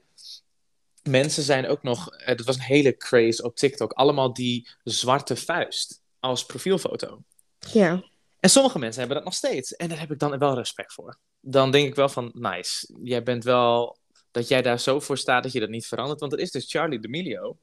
mensen 1.03 1.43
zijn 1.43 1.67
ook 1.67 1.83
nog... 1.83 2.09
eh, 2.15 2.25
Het 2.27 2.43
was 2.43 2.55
een 2.55 2.61
hele 2.61 2.97
craze 2.97 3.43
op 3.43 3.55
TikTok. 3.55 3.91
Allemaal 3.91 4.33
die 4.33 4.67
zwarte 4.83 5.35
vuist 5.35 6.01
als 6.19 6.45
profielfoto. 6.45 7.23
Ja. 7.71 8.03
En 8.39 8.49
sommige 8.49 8.79
mensen 8.79 8.99
hebben 8.99 9.17
dat 9.17 9.25
nog 9.25 9.35
steeds. 9.35 9.75
En 9.75 9.89
daar 9.89 9.99
heb 9.99 10.11
ik 10.11 10.19
dan 10.19 10.37
wel 10.37 10.55
respect 10.55 10.93
voor. 10.93 11.17
Dan 11.45 11.71
denk 11.71 11.87
ik 11.87 11.95
wel 11.95 12.09
van, 12.09 12.31
nice. 12.33 12.93
Jij 13.03 13.23
bent 13.23 13.43
wel... 13.43 13.97
Dat 14.31 14.47
jij 14.47 14.61
daar 14.61 14.79
zo 14.79 14.99
voor 14.99 15.17
staat 15.17 15.43
dat 15.43 15.51
je 15.51 15.59
dat 15.59 15.69
niet 15.69 15.87
verandert. 15.87 16.19
Want 16.19 16.31
dat 16.31 16.39
is 16.41 16.51
dus 16.51 16.71
Charlie 16.71 16.99
D'Amelio. 16.99 17.57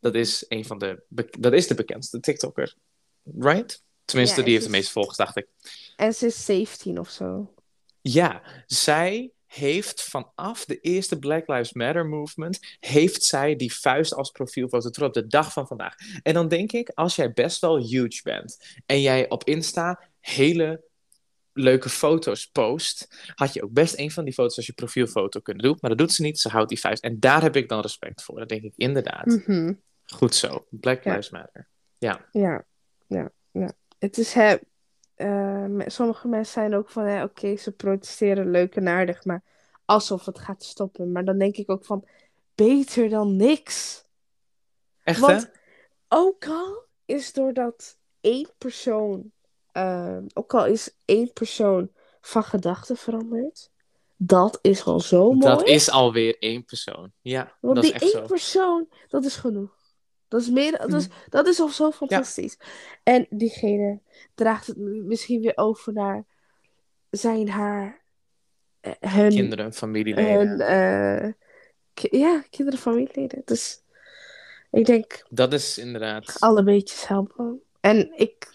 Dat 0.00 0.14
is 0.14 0.44
een 0.48 0.64
van 0.64 0.78
de... 0.78 1.02
Dat 1.38 1.52
is 1.52 1.66
de 1.66 1.74
bekendste 1.74 2.20
TikToker. 2.20 2.74
Right? 3.38 3.82
Tenminste, 4.04 4.38
Ja, 4.38 4.44
die 4.44 4.52
heeft 4.54 4.66
de 4.66 4.70
meeste 4.70 4.92
volgers, 4.92 5.16
dacht 5.16 5.36
ik. 5.36 5.46
En 5.96 6.14
ze 6.14 6.26
is 6.26 6.44
17 6.44 6.98
of 6.98 7.10
zo. 7.10 7.54
Ja, 8.00 8.42
zij 8.66 9.32
heeft 9.46 10.02
vanaf 10.02 10.64
de 10.64 10.80
eerste 10.80 11.18
Black 11.18 11.48
Lives 11.48 11.72
Matter 11.72 12.06
movement, 12.06 12.76
heeft 12.80 13.24
zij 13.24 13.56
die 13.56 13.74
vuist 13.74 14.14
als 14.14 14.30
profielfoto 14.30 14.90
tot 14.90 15.04
op 15.04 15.14
de 15.14 15.26
dag 15.26 15.52
van 15.52 15.66
vandaag. 15.66 15.94
En 16.22 16.34
dan 16.34 16.48
denk 16.48 16.72
ik, 16.72 16.90
als 16.94 17.16
jij 17.16 17.32
best 17.32 17.60
wel 17.60 17.78
huge 17.78 18.20
bent 18.22 18.80
en 18.86 19.00
jij 19.00 19.28
op 19.28 19.44
Insta 19.44 20.00
hele 20.20 20.84
leuke 21.54 21.88
foto's 21.88 22.46
post, 22.50 23.08
had 23.34 23.52
je 23.54 23.62
ook 23.64 23.72
best 23.72 23.98
een 23.98 24.10
van 24.10 24.24
die 24.24 24.32
foto's 24.34 24.56
als 24.56 24.66
je 24.66 24.72
profielfoto 24.72 25.40
kunnen 25.40 25.62
doen. 25.64 25.76
Maar 25.80 25.90
dat 25.90 25.98
doet 25.98 26.12
ze 26.12 26.22
niet, 26.22 26.38
ze 26.40 26.48
houdt 26.48 26.68
die 26.68 26.80
vuist. 26.80 27.02
En 27.02 27.20
daar 27.20 27.42
heb 27.42 27.56
ik 27.56 27.68
dan 27.68 27.80
respect 27.80 28.22
voor. 28.22 28.38
Dat 28.38 28.48
denk 28.48 28.62
ik 28.62 28.72
inderdaad. 28.76 29.26
Mhm. 29.26 29.72
Goed 30.06 30.34
zo, 30.34 30.66
Black 30.70 31.02
Ja. 31.04 31.10
Lives 31.10 31.30
Matter. 31.30 31.68
Ja, 31.98 32.28
Ja, 32.32 32.64
ja, 33.06 33.30
ja. 33.50 33.72
Het 33.98 34.18
is 34.18 34.32
hè, 34.32 34.56
eh, 35.14 35.64
me- 35.64 35.90
sommige 35.90 36.28
mensen 36.28 36.52
zijn 36.52 36.74
ook 36.74 36.90
van, 36.90 37.04
hè, 37.04 37.22
oké, 37.22 37.56
ze 37.56 37.72
protesteren 37.72 38.50
leuk 38.50 38.76
en 38.76 38.88
aardig, 38.88 39.24
maar 39.24 39.42
alsof 39.84 40.24
het 40.24 40.38
gaat 40.38 40.64
stoppen. 40.64 41.12
Maar 41.12 41.24
dan 41.24 41.38
denk 41.38 41.56
ik 41.56 41.70
ook 41.70 41.84
van, 41.84 42.08
beter 42.54 43.08
dan 43.08 43.36
niks. 43.36 44.04
echt 45.02 45.20
Want 45.20 45.42
hè? 45.42 45.48
ook 46.08 46.46
al 46.46 46.84
is 47.04 47.32
doordat 47.32 47.98
één 48.20 48.50
persoon, 48.58 49.32
eh, 49.74 50.16
ook 50.34 50.54
al 50.54 50.66
is 50.66 50.96
één 51.04 51.32
persoon 51.32 51.90
van 52.20 52.44
gedachten 52.44 52.96
veranderd, 52.96 53.70
dat 54.16 54.58
is 54.62 54.84
al 54.84 55.00
zo 55.00 55.24
mooi. 55.32 55.38
Dat 55.40 55.66
is 55.68 55.90
alweer 55.90 56.36
één 56.38 56.64
persoon. 56.64 57.12
Ja, 57.20 57.56
Want 57.60 57.74
dat 57.74 57.84
is 57.84 57.90
die 57.90 58.00
echt 58.00 58.12
één 58.14 58.22
zo. 58.22 58.26
persoon, 58.26 58.88
dat 59.08 59.24
is 59.24 59.36
genoeg. 59.36 59.76
Dat 60.28 60.40
is, 60.40 60.50
meer, 60.50 60.78
dat 60.78 60.92
is, 60.92 61.08
Mhm. 61.08 61.16
dat 61.28 61.46
is 61.46 61.60
al 61.60 61.68
zo 61.68 61.90
fantastisch. 61.90 62.58
En 63.02 63.26
diegene 63.30 64.00
draagt 64.34 64.66
het 64.66 64.76
misschien 64.76 65.40
weer 65.40 65.52
over 65.56 65.92
naar 65.92 66.24
zijn 67.10 67.48
haar, 67.48 68.02
eh, 68.80 68.92
hun, 69.00 69.28
Kinderen, 69.28 69.72
familieleden. 69.72 70.48
hun 70.48 70.60
eh, 70.60 71.32
ki- 71.94 72.18
ja, 72.18 72.42
kinderen, 72.50 72.80
familieleden. 72.80 73.42
Dus 73.44 73.82
ik 74.70 74.86
denk 74.86 75.22
Dat 75.30 75.52
is 75.52 75.78
inderdaad. 75.78 76.36
alle 76.40 76.62
beetjes 76.62 77.08
helpen. 77.08 77.62
En 77.80 78.12
ik, 78.18 78.53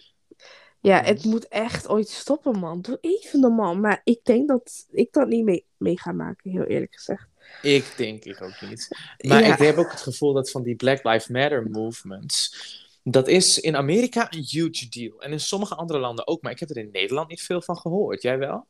ja, 0.90 1.04
het 1.04 1.24
moet 1.24 1.48
echt 1.48 1.88
ooit 1.88 2.10
stoppen, 2.10 2.60
man. 2.60 2.82
Doe 2.82 2.98
even 3.02 3.40
normaal. 3.40 3.76
Maar 3.76 4.02
ik 4.04 4.20
denk 4.24 4.48
dat 4.48 4.88
ik 4.92 5.12
dat 5.12 5.28
niet 5.28 5.44
mee, 5.44 5.66
mee 5.78 6.00
ga 6.00 6.12
maken, 6.12 6.52
heel 6.52 6.64
eerlijk 6.64 6.94
gezegd. 6.96 7.28
Ik 7.62 7.94
denk 7.98 8.24
ik 8.24 8.42
ook 8.42 8.62
niet. 8.62 8.88
Maar 9.18 9.44
Ja. 9.44 9.54
ik 9.54 9.60
heb 9.60 9.78
ook 9.78 9.92
het 9.92 10.02
gevoel 10.02 10.34
dat 10.34 10.52
van 10.52 10.64
die 10.64 10.76
Black 10.76 11.04
Lives 11.04 11.28
Matter 11.28 11.70
movements. 11.70 12.56
Dat 13.04 13.28
is 13.28 13.60
in 13.60 13.76
Amerika 13.76 14.28
een 14.34 14.44
huge 14.50 14.90
deal. 14.90 15.22
En 15.22 15.32
in 15.32 15.40
sommige 15.40 15.76
andere 15.76 16.00
landen 16.00 16.28
ook. 16.28 16.42
Maar 16.42 16.52
ik 16.52 16.60
heb 16.60 16.70
er 16.70 16.78
in 16.78 16.90
Nederland 16.92 17.28
niet 17.30 17.42
veel 17.42 17.62
van 17.62 17.78
gehoord. 17.78 18.22
Jij 18.22 18.38
wel? 18.38 18.68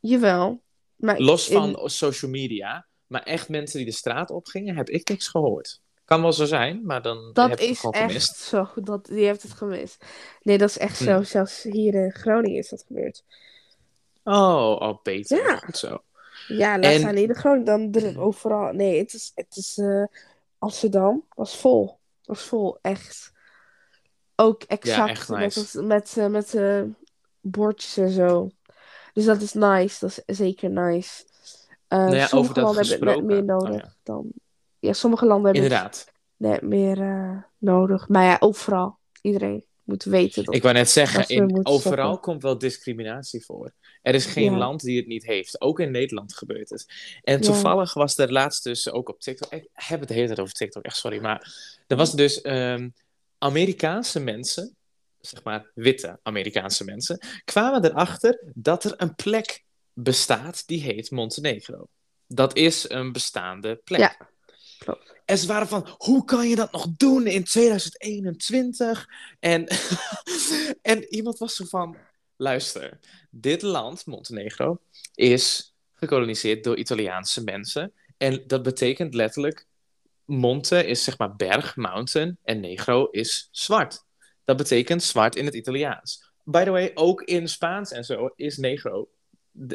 Jawel. 0.00 0.62
Maar 0.96 1.20
Los 1.20 1.48
in- 1.48 1.54
van 1.56 1.90
social 1.90 2.30
media. 2.30 2.86
Maar 3.06 3.22
echt 3.22 3.48
mensen 3.48 3.78
die 3.78 3.86
de 3.86 3.92
straat 3.92 4.30
op 4.30 4.46
gingen, 4.46 4.76
heb 4.76 4.88
ik 4.88 5.08
niks 5.08 5.28
gehoord. 5.28 5.80
Kan 6.06 6.22
wel 6.22 6.32
zo 6.32 6.44
zijn, 6.44 6.80
maar 6.84 7.02
dan 7.02 7.30
Dat 7.32 7.48
heb 7.48 7.58
ik 7.58 7.64
het 7.64 7.74
is 7.74 7.80
gewoon 7.80 7.94
echt 7.94 8.36
zo. 8.36 8.68
Dat, 8.74 9.06
die 9.06 9.24
heeft 9.24 9.42
het 9.42 9.52
gemist. 9.52 10.04
Nee, 10.42 10.58
dat 10.58 10.68
is 10.68 10.78
echt 10.78 10.96
zo. 10.96 11.14
Hmm. 11.14 11.24
Zelfs 11.24 11.62
hier 11.62 11.94
in 11.94 12.12
Groningen 12.12 12.58
is 12.58 12.68
dat 12.68 12.84
gebeurd. 12.86 13.24
Oh, 14.24 14.76
oh 14.80 15.02
beter. 15.02 15.36
Ja. 15.36 15.56
Goed 15.56 15.76
zo. 15.76 16.02
Ja, 16.48 16.78
laat 16.78 16.92
En- 16.92 17.00
staan 17.00 17.16
in 17.16 17.34
Groningen. 17.34 17.92
Dan 17.92 18.02
er 18.02 18.20
overal. 18.20 18.72
Nee, 18.72 18.98
het 18.98 19.14
is, 19.14 19.32
het 19.34 19.56
is 19.56 19.78
eh, 19.78 20.04
Amsterdam. 20.58 21.24
Was 21.34 21.56
vol. 21.56 21.98
Was 22.24 22.42
vol, 22.42 22.78
echt. 22.82 23.32
Ook 24.36 24.62
exact 24.62 25.10
echt 25.10 25.28
met, 25.28 25.38
nice. 25.38 25.82
met, 25.82 26.14
eh, 26.16 26.26
met 26.26 26.54
eh, 26.54 26.82
bordjes 27.40 27.96
en 27.96 28.10
zo. 28.10 28.50
Dus 29.12 29.24
dat 29.24 29.40
is 29.40 29.52
nice. 29.52 29.96
Dat 30.00 30.22
is 30.26 30.36
zeker 30.36 30.70
nice. 30.70 31.24
Nou 31.88 32.16
ja, 32.16 32.28
over 32.30 32.54
dat 32.54 32.74
hebben 32.76 33.08
net 33.08 33.24
meer 33.24 33.36
gesproken. 33.36 33.44
nodig 33.44 33.70
Oh, 33.70 33.76
ja. 33.76 33.92
dan. 34.02 34.32
Ja, 34.78 34.92
sommige 34.92 35.26
landen 35.26 35.52
hebben 35.54 35.62
het 35.62 35.72
Inderdaad. 35.82 36.12
net 36.36 36.62
meer 36.62 37.00
eh, 37.00 37.42
nodig. 37.58 38.08
Maar 38.08 38.24
ja, 38.24 38.36
overal. 38.40 38.98
Iedereen 39.20 39.64
moet 39.84 40.04
weten 40.04 40.44
dat. 40.44 40.54
Ik 40.54 40.62
wou 40.62 40.74
net 40.74 40.90
zeggen, 40.90 41.28
in, 41.28 41.66
overal 41.66 41.92
stoppen. 42.06 42.20
komt 42.20 42.42
wel 42.42 42.58
discriminatie 42.58 43.44
voor. 43.44 43.72
Er 44.02 44.14
is 44.14 44.26
geen 44.26 44.52
Ja. 44.52 44.58
land 44.58 44.80
die 44.80 44.96
het 44.96 45.06
niet 45.06 45.24
heeft. 45.26 45.60
Ook 45.60 45.80
in 45.80 45.90
Nederland 45.90 46.34
gebeurt 46.34 46.70
het. 46.70 46.86
En 47.22 47.34
Ja. 47.34 47.40
toevallig 47.44 47.94
was 47.94 48.18
er 48.18 48.32
laatst 48.32 48.64
dus 48.64 48.90
ook 48.90 49.08
op 49.08 49.20
TikTok. 49.20 49.52
Ik 49.52 49.68
heb 49.72 49.98
het 50.00 50.08
de 50.08 50.14
hele 50.14 50.26
tijd 50.26 50.40
over 50.40 50.54
TikTok, 50.54 50.82
echt 50.84 50.96
sorry. 50.96 51.20
Maar 51.20 51.52
er 51.86 51.96
was 51.96 52.12
dus 52.12 52.40
ehm, 52.40 52.88
Amerikaanse 53.38 54.20
mensen, 54.20 54.76
zeg 55.20 55.42
maar 55.42 55.70
witte 55.74 56.18
Amerikaanse 56.22 56.84
mensen, 56.84 57.18
kwamen 57.44 57.84
erachter 57.84 58.42
dat 58.54 58.84
er 58.84 58.94
een 58.96 59.14
plek 59.14 59.64
bestaat 59.92 60.66
die 60.66 60.80
heet 60.82 61.10
Montenegro. 61.10 61.86
Dat 62.26 62.56
is 62.56 62.88
een 62.90 63.12
bestaande 63.12 63.80
plek. 63.84 64.00
Ja, 64.00 64.16
En 65.24 65.38
ze 65.38 65.46
waren 65.46 65.68
van, 65.68 65.88
hoe 65.96 66.24
kan 66.24 66.48
je 66.48 66.56
dat 66.56 66.72
nog 66.72 66.86
doen 66.96 67.26
in 67.26 67.44
2021? 67.44 69.08
En, 69.40 69.66
en 70.82 71.14
iemand 71.14 71.38
was 71.38 71.54
zo 71.54 71.64
van, 71.64 71.96
luister, 72.36 72.98
dit 73.30 73.62
land, 73.62 74.06
Montenegro, 74.06 74.80
is 75.14 75.74
gekoloniseerd 75.92 76.64
door 76.64 76.76
Italiaanse 76.76 77.44
mensen. 77.44 77.92
En 78.16 78.44
dat 78.46 78.62
betekent 78.62 79.14
letterlijk, 79.14 79.66
Monte 80.24 80.86
is 80.86 81.04
zeg 81.04 81.18
maar 81.18 81.36
berg, 81.36 81.76
mountain, 81.76 82.38
en 82.42 82.60
negro 82.60 83.08
is 83.10 83.48
zwart. 83.50 84.04
Dat 84.44 84.56
betekent 84.56 85.02
zwart 85.02 85.36
in 85.36 85.44
het 85.44 85.54
Italiaans. 85.54 86.30
By 86.44 86.64
the 86.64 86.70
way, 86.70 86.90
ook 86.94 87.22
in 87.22 87.48
Spaans 87.48 87.92
en 87.92 88.04
zo 88.04 88.32
is 88.36 88.56
negro, 88.56 89.08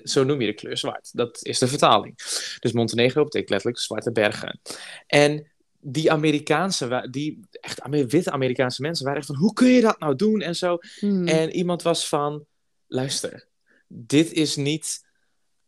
zo 0.04 0.24
noem 0.24 0.42
je 0.42 0.48
de 0.48 0.54
kleur 0.54 0.78
zwart. 0.78 1.10
Dat 1.14 1.40
is 1.42 1.60
de 1.60 1.68
vertaling. 1.68 2.16
Dus 2.60 2.72
Montenegro 2.72 3.24
betekent 3.24 3.50
letterlijk 3.50 3.80
zwarte 3.80 4.12
bergen. 4.12 4.60
En 5.08 5.52
die 5.80 6.12
Amerikaanse, 6.12 7.08
die 7.12 7.40
echt 7.52 7.80
witte 7.90 8.32
Amerikaanse 8.32 8.82
mensen 8.82 9.06
waren 9.06 9.20
echt 9.20 9.28
van, 9.28 9.38
hoe 9.38 9.54
kun 9.54 9.68
je 9.68 9.82
dat 9.82 10.00
nou 10.00 10.16
doen 10.16 10.42
en 10.42 10.56
zo. 10.56 10.78
Hmm. 11.00 11.28
En 11.28 11.52
iemand 11.52 11.82
was 11.82 12.08
van, 12.08 12.46
luister, 12.88 13.48
dit 13.88 14.32
is 14.32 14.56
niet... 14.56 15.10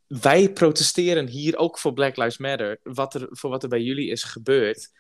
Wij 0.08 0.50
protesteren 0.52 1.28
hier 1.28 1.58
ook 1.58 1.80
voor 1.80 1.94
Black 1.94 2.18
Lives 2.18 2.38
Matter, 2.38 2.80
wat 2.84 3.14
er, 3.14 3.28
voor 3.30 3.50
wat 3.50 3.64
er 3.64 3.70
bij 3.70 3.82
jullie 3.82 4.10
is 4.10 4.24
gebeurd. 4.24 4.92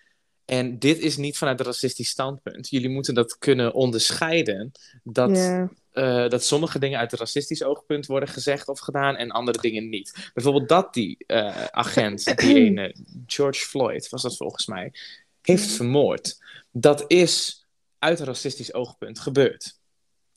En 0.45 0.79
dit 0.79 0.99
is 0.99 1.17
niet 1.17 1.37
vanuit 1.37 1.59
een 1.59 1.65
racistisch 1.65 2.09
standpunt. 2.09 2.69
Jullie 2.69 2.89
moeten 2.89 3.13
dat 3.13 3.37
kunnen 3.37 3.73
onderscheiden. 3.73 4.71
Dat. 5.03 5.69
Eh, 5.93 6.29
dat 6.29 6.43
sommige 6.43 6.79
dingen 6.79 6.99
uit 6.99 7.11
een 7.11 7.17
racistisch 7.17 7.63
oogpunt 7.63 8.05
worden 8.05 8.29
gezegd 8.29 8.67
of 8.67 8.79
gedaan 8.79 9.15
en 9.15 9.31
andere 9.31 9.61
dingen 9.61 9.89
niet. 9.89 10.31
Bijvoorbeeld 10.33 10.69
dat 10.69 10.93
die 10.93 11.17
eh, 11.27 11.65
agent, 11.65 12.37
die 12.37 12.55
ene 12.65 12.95
George 13.25 13.59
Floyd, 13.65 14.09
was 14.09 14.21
dat 14.21 14.37
volgens 14.37 14.65
mij, 14.65 14.93
heeft 15.41 15.71
vermoord. 15.71 16.41
Dat 16.71 17.03
is 17.07 17.65
uit 17.99 18.19
een 18.19 18.25
racistisch 18.25 18.73
oogpunt 18.73 19.19
gebeurd. 19.19 19.79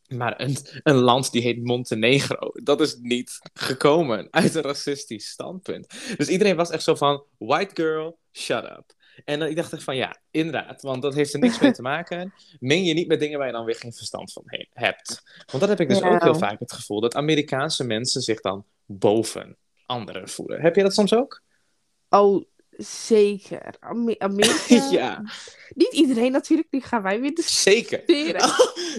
Maar 0.09 0.41
een, 0.41 0.57
een 0.83 0.97
land 0.97 1.33
die 1.33 1.43
heet 1.43 1.65
Montenegro, 1.65 2.51
dat 2.63 2.81
is 2.81 2.97
niet 2.97 3.39
gekomen 3.55 4.29
uit 4.31 4.55
een 4.55 4.63
racistisch 4.63 5.29
standpunt. 5.29 5.87
Dus 6.17 6.29
iedereen 6.29 6.57
was 6.57 6.71
echt 6.71 6.83
zo 6.83 6.95
van, 6.95 7.25
white 7.39 7.83
girl, 7.83 8.19
shut 8.33 8.65
up. 8.65 8.95
En 9.25 9.39
dan, 9.39 9.49
ik 9.49 9.57
dacht 9.57 9.73
echt 9.73 9.83
van, 9.83 9.97
ja, 9.97 10.17
inderdaad, 10.31 10.83
want 10.83 11.03
dat 11.03 11.15
heeft 11.15 11.33
er 11.33 11.39
niks 11.41 11.59
mee 11.61 11.71
te 11.81 11.83
maken. 11.83 12.33
Meng 12.61 12.87
je 12.87 12.95
niet 12.95 13.09
met 13.09 13.21
dingen 13.21 13.39
waar 13.39 13.47
je 13.47 13.53
dan 13.53 13.65
weer 13.65 13.75
geen 13.77 13.93
verstand 13.93 14.33
van 14.33 14.43
he- 14.47 14.67
hebt. 14.73 15.23
Want 15.47 15.61
dat 15.61 15.69
heb 15.69 15.81
ik 15.81 15.89
dus 15.89 15.99
Ja. 15.99 16.09
ook 16.15 16.23
heel 16.23 16.35
vaak 16.35 16.61
het 16.61 16.73
gevoel, 16.73 17.01
dat 17.01 17.15
Amerikaanse 17.15 17.85
mensen 17.85 18.21
zich 18.23 18.41
dan 18.41 18.65
boven 18.85 19.57
anderen 19.87 20.29
voelen. 20.29 20.61
Heb 20.61 20.77
je 20.77 20.83
dat 20.83 20.95
soms 20.95 21.15
ook? 21.15 21.43
Oh, 22.09 22.45
zeker. 22.79 23.75
Ame- 23.81 24.19
Amerika. 24.29 24.89
ja, 24.91 25.23
Niet 25.75 25.93
iedereen 25.93 26.33
natuurlijk, 26.33 26.69
nu 26.71 26.81
gaan 26.81 27.03
wij 27.03 27.21
weer 27.21 27.33
zeker. 27.45 28.03
discussiëren. 28.07 28.51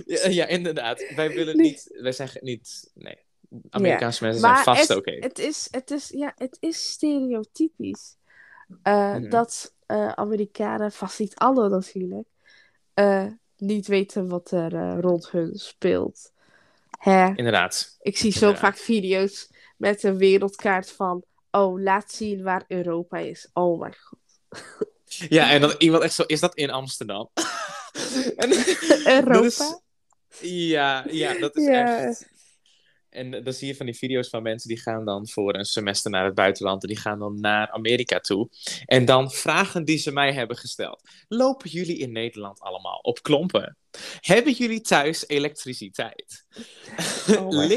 ja, 0.24 0.30
ja, 0.30 0.46
inderdaad. 0.46 1.06
Wij 1.16 1.30
willen 1.30 1.58
Nee. 1.58 1.66
niet, 1.70 1.98
wij 2.02 2.12
zijn 2.12 2.28
ge- 2.30 2.40
niet, 2.42 2.92
nee. 2.94 3.26
Amerikaanse 3.70 4.24
mensen 4.24 4.42
zijn 4.42 4.56
vast 4.58 4.96
oké. 4.96 5.12
het, 5.20 5.40
is, 5.40 5.68
het, 5.72 5.92
is, 5.92 6.10
ja, 6.10 6.34
het 6.36 6.58
is 6.60 6.90
stereotypisch. 6.92 8.16
eh, 8.84 9.16
Mhm. 9.16 9.30
Dat 9.30 9.74
eh, 9.88 10.12
Amerikanen, 10.12 10.92
vast 10.92 11.20
niet 11.20 11.36
alle 11.36 11.70
natuurlijk, 11.70 12.28
eh, 12.94 13.26
niet 13.58 13.88
weten 13.88 14.28
wat 14.28 14.52
er 14.52 14.76
eh, 14.76 14.98
rond 15.00 15.30
hun 15.32 15.56
speelt. 15.56 16.32
Hè? 17.00 17.28
Inderdaad. 17.36 17.98
Ik 18.02 18.18
zie 18.18 18.32
zo 18.32 18.54
vaak 18.54 18.78
video's 18.78 19.50
met 19.78 20.04
een 20.04 20.18
wereldkaart 20.18 20.92
van, 20.92 21.24
oh, 21.52 21.82
laat 21.82 22.12
zien 22.12 22.44
waar 22.44 22.64
Europa 22.68 23.18
is. 23.18 23.50
Oh 23.54 23.80
mijn 23.80 23.96
god. 24.00 24.20
Ja, 25.30 25.52
en 25.52 25.62
dan 25.62 25.76
iemand 25.78 26.04
echt 26.04 26.14
zo, 26.14 26.24
is 26.24 26.40
dat 26.40 26.56
in 26.56 26.70
Amsterdam? 26.72 27.30
en, 28.36 28.52
Europa? 29.06 29.46
is- 29.46 29.80
ja, 30.70 31.06
ja, 31.10 31.40
dat 31.40 31.56
is 31.56 31.66
Ja. 31.66 31.98
echt... 32.06 32.28
En 33.18 33.44
dan 33.44 33.54
zie 33.54 33.68
je 33.68 33.76
van 33.76 33.86
die 33.86 33.98
video's 33.98 34.30
van 34.30 34.44
mensen 34.44 34.68
die 34.68 34.80
gaan 34.80 35.06
dan 35.06 35.28
voor 35.28 35.56
een 35.56 35.66
semester 35.66 36.12
naar 36.12 36.26
het 36.26 36.36
buitenland 36.36 36.82
en 36.82 36.88
die 36.88 36.98
gaan 36.98 37.20
dan 37.20 37.40
naar 37.40 37.72
Amerika 37.72 38.20
toe. 38.20 38.50
En 38.86 39.06
dan 39.06 39.32
vragen 39.32 39.86
die 39.86 39.98
ze 39.98 40.12
mij 40.12 40.34
hebben 40.34 40.58
gesteld. 40.58 41.02
Lopen 41.28 41.70
jullie 41.70 41.98
in 41.98 42.12
Nederland 42.12 42.60
allemaal 42.60 43.00
op 43.02 43.22
klompen? 43.22 43.78
Hebben 44.20 44.54
jullie 44.54 44.82
thuis 44.82 45.28
elektriciteit? 45.28 46.46
Oh 47.40 47.68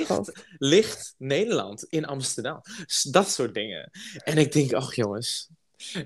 ligt, 0.58 1.14
Nederland 1.18 1.84
in 1.84 2.04
Amsterdam? 2.04 2.60
Dat 3.10 3.30
soort 3.30 3.54
dingen. 3.54 3.90
En 4.24 4.38
ik 4.38 4.52
denk, 4.52 4.72
ach 4.72 4.94
jongens, 4.94 5.48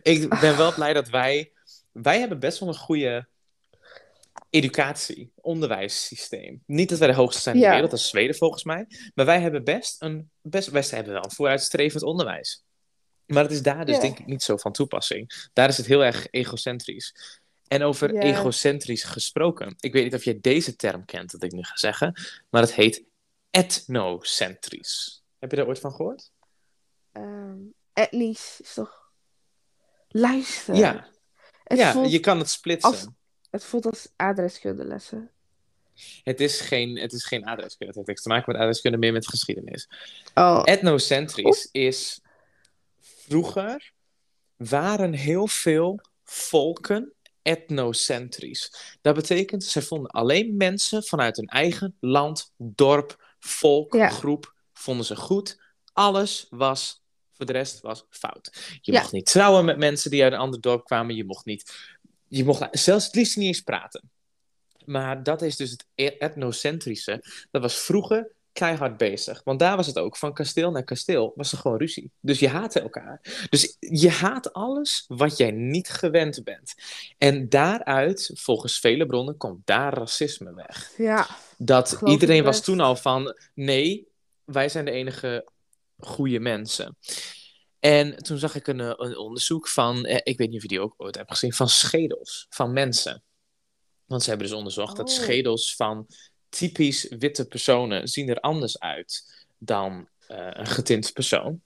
ik 0.02 0.28
ben 0.40 0.56
wel 0.56 0.74
blij 0.74 0.92
dat 0.92 1.08
wij, 1.08 1.52
wij 1.92 2.18
hebben 2.18 2.40
best 2.40 2.58
wel 2.58 2.68
een 2.68 2.74
goede 2.74 3.28
educatie, 4.50 5.32
onderwijssysteem. 5.34 6.62
Niet 6.66 6.88
dat 6.88 6.98
wij 6.98 7.08
de 7.08 7.14
hoogste 7.14 7.40
zijn 7.42 7.54
in 7.54 7.60
de 7.60 7.66
Ja. 7.66 7.72
wereld, 7.72 7.90
dat 7.90 8.00
is 8.00 8.08
Zweden 8.08 8.36
volgens 8.36 8.64
mij. 8.64 8.86
Maar 9.14 9.26
wij 9.26 9.40
hebben 9.40 9.64
best 9.64 10.02
een, 10.02 10.30
best, 10.42 10.68
wij 10.70 10.84
hebben 10.88 11.12
wel 11.12 11.24
een 11.24 11.30
vooruitstrevend 11.30 12.02
onderwijs. 12.02 12.62
Maar 13.26 13.42
het 13.42 13.52
is 13.52 13.62
daar 13.62 13.86
dus 13.86 13.94
Ja. 13.94 14.00
denk 14.00 14.18
ik 14.18 14.26
niet 14.26 14.42
zo 14.42 14.56
van 14.56 14.72
toepassing. 14.72 15.48
Daar 15.52 15.68
is 15.68 15.76
het 15.76 15.86
heel 15.86 16.04
erg 16.04 16.26
egocentrisch. 16.30 17.14
En 17.68 17.82
over 17.82 18.14
Ja. 18.14 18.20
egocentrisch 18.20 19.02
gesproken. 19.02 19.74
Ik 19.78 19.92
weet 19.92 20.04
niet 20.04 20.14
of 20.14 20.24
je 20.24 20.40
deze 20.40 20.76
term 20.76 21.04
kent, 21.04 21.30
dat 21.30 21.42
ik 21.42 21.52
nu 21.52 21.62
ga 21.62 21.76
zeggen. 21.76 22.14
Maar 22.50 22.62
het 22.62 22.74
heet 22.74 23.02
etnocentrisch. 23.50 25.22
Heb 25.38 25.50
je 25.50 25.56
daar 25.56 25.66
ooit 25.66 25.78
van 25.78 25.92
gehoord? 25.92 26.30
Ehm, 27.12 27.56
etnisch 27.92 28.60
is 28.62 28.74
toch... 28.74 29.02
Luister. 30.08 30.74
Ja, 30.74 31.08
Het, 31.64 31.78
ja 31.78 31.92
voelt, 31.92 32.10
je 32.10 32.20
kan 32.20 32.38
het 32.38 32.48
splitsen. 32.50 32.90
als- 32.90 33.06
het 33.54 33.64
voelt 33.64 33.86
als 33.86 34.08
adreskundelessen. 34.16 35.30
Het 36.22 36.40
is 36.40 36.60
geen, 36.60 36.98
het 36.98 37.12
is 37.12 37.24
geen 37.24 37.44
adreskunde. 37.44 37.86
Het 37.86 37.94
heeft 37.94 38.06
niks 38.08 38.22
te 38.22 38.28
maken 38.28 38.52
met 38.52 38.60
adreskunde, 38.60 38.98
meer 38.98 39.12
met 39.12 39.28
geschiedenis. 39.28 39.88
Oh, 40.34 40.62
Etnocentrisch 40.64 41.68
is 41.72 42.20
vroeger 43.00 43.92
waren 44.56 45.12
heel 45.12 45.46
veel 45.46 46.00
volken 46.24 47.12
etnocentrisch. 47.42 48.96
Dat 49.00 49.14
betekent, 49.14 49.64
ze 49.64 49.82
vonden 49.82 50.10
alleen 50.10 50.56
mensen 50.56 51.04
vanuit 51.04 51.36
hun 51.36 51.46
eigen 51.46 51.96
land, 52.00 52.52
dorp, 52.56 53.36
volk, 53.38 53.94
Ja. 53.94 54.08
groep, 54.08 54.54
vonden 54.72 55.06
ze 55.06 55.16
goed. 55.16 55.62
Alles 55.92 56.46
was, 56.50 57.02
voor 57.32 57.46
de 57.46 57.52
rest 57.52 57.80
was 57.80 58.06
fout. 58.10 58.78
Je 58.80 58.92
Ja. 58.92 59.00
mocht 59.00 59.12
niet 59.12 59.26
trouwen 59.26 59.64
met 59.64 59.78
mensen 59.78 60.10
die 60.10 60.22
uit 60.22 60.32
een 60.32 60.38
ander 60.38 60.60
dorp 60.60 60.84
kwamen. 60.84 61.14
Je 61.16 61.24
mocht 61.24 61.44
niet, 61.44 61.93
je 62.36 62.44
mocht 62.44 62.68
zelfs 62.70 63.06
het 63.06 63.14
liefst 63.14 63.36
niet 63.36 63.46
eens 63.46 63.60
praten. 63.60 64.10
Maar 64.84 65.22
dat 65.22 65.42
is 65.42 65.56
dus 65.56 65.70
het 65.70 65.86
e- 65.94 66.16
etnocentrische. 66.18 67.24
Dat 67.50 67.62
was 67.62 67.78
vroeger 67.78 68.32
keihard 68.52 68.96
bezig. 68.96 69.40
Want 69.44 69.58
daar 69.58 69.76
was 69.76 69.86
het 69.86 69.98
ook. 69.98 70.16
Van 70.16 70.34
kasteel 70.34 70.70
naar 70.70 70.84
kasteel 70.84 71.32
was 71.36 71.52
er 71.52 71.58
gewoon 71.58 71.78
ruzie. 71.78 72.10
Dus 72.20 72.38
je 72.38 72.48
haatte 72.48 72.80
elkaar. 72.80 73.46
Dus 73.50 73.76
je 73.78 74.10
haat 74.10 74.52
alles 74.52 75.04
wat 75.08 75.36
jij 75.36 75.50
niet 75.50 75.88
gewend 75.88 76.44
bent. 76.44 76.74
En 77.18 77.48
daaruit, 77.48 78.30
volgens 78.34 78.78
vele 78.78 79.06
bronnen, 79.06 79.36
komt 79.36 79.66
daar 79.66 79.94
racisme 79.94 80.54
weg. 80.54 80.90
ja. 80.96 81.26
Dat 81.58 82.00
iedereen 82.04 82.44
was 82.44 82.60
toen 82.60 82.80
al 82.80 82.96
van, 82.96 83.36
nee, 83.54 84.08
wij 84.44 84.68
zijn 84.68 84.84
de 84.84 84.90
enige 84.90 85.48
goede 85.98 86.40
mensen. 86.40 86.96
En 87.84 88.16
toen 88.16 88.38
zag 88.38 88.54
ik 88.54 88.66
een, 88.66 88.80
eh, 88.80 88.92
een 88.96 89.16
onderzoek 89.16 89.68
van, 89.68 90.04
eh, 90.04 90.20
ik 90.22 90.38
weet 90.38 90.48
niet 90.48 90.56
of 90.56 90.62
je 90.62 90.68
die 90.68 90.80
ook 90.80 90.94
ooit 90.96 91.14
hebt 91.14 91.30
gezien, 91.30 91.52
van 91.52 91.68
schedels 91.68 92.46
van 92.48 92.72
mensen. 92.72 93.22
Want 94.04 94.22
ze 94.22 94.28
hebben 94.28 94.46
dus 94.46 94.56
onderzocht 94.56 94.96
dat 94.96 95.08
Oh. 95.08 95.14
schedels 95.14 95.76
van 95.76 96.06
typisch 96.48 97.06
witte 97.18 97.46
personen 97.46 98.08
zien 98.08 98.28
er 98.28 98.40
anders 98.40 98.78
uit 98.78 99.44
dan 99.58 100.08
eh, 100.26 100.48
een 100.50 100.66
getint 100.66 101.12
persoon. 101.12 101.62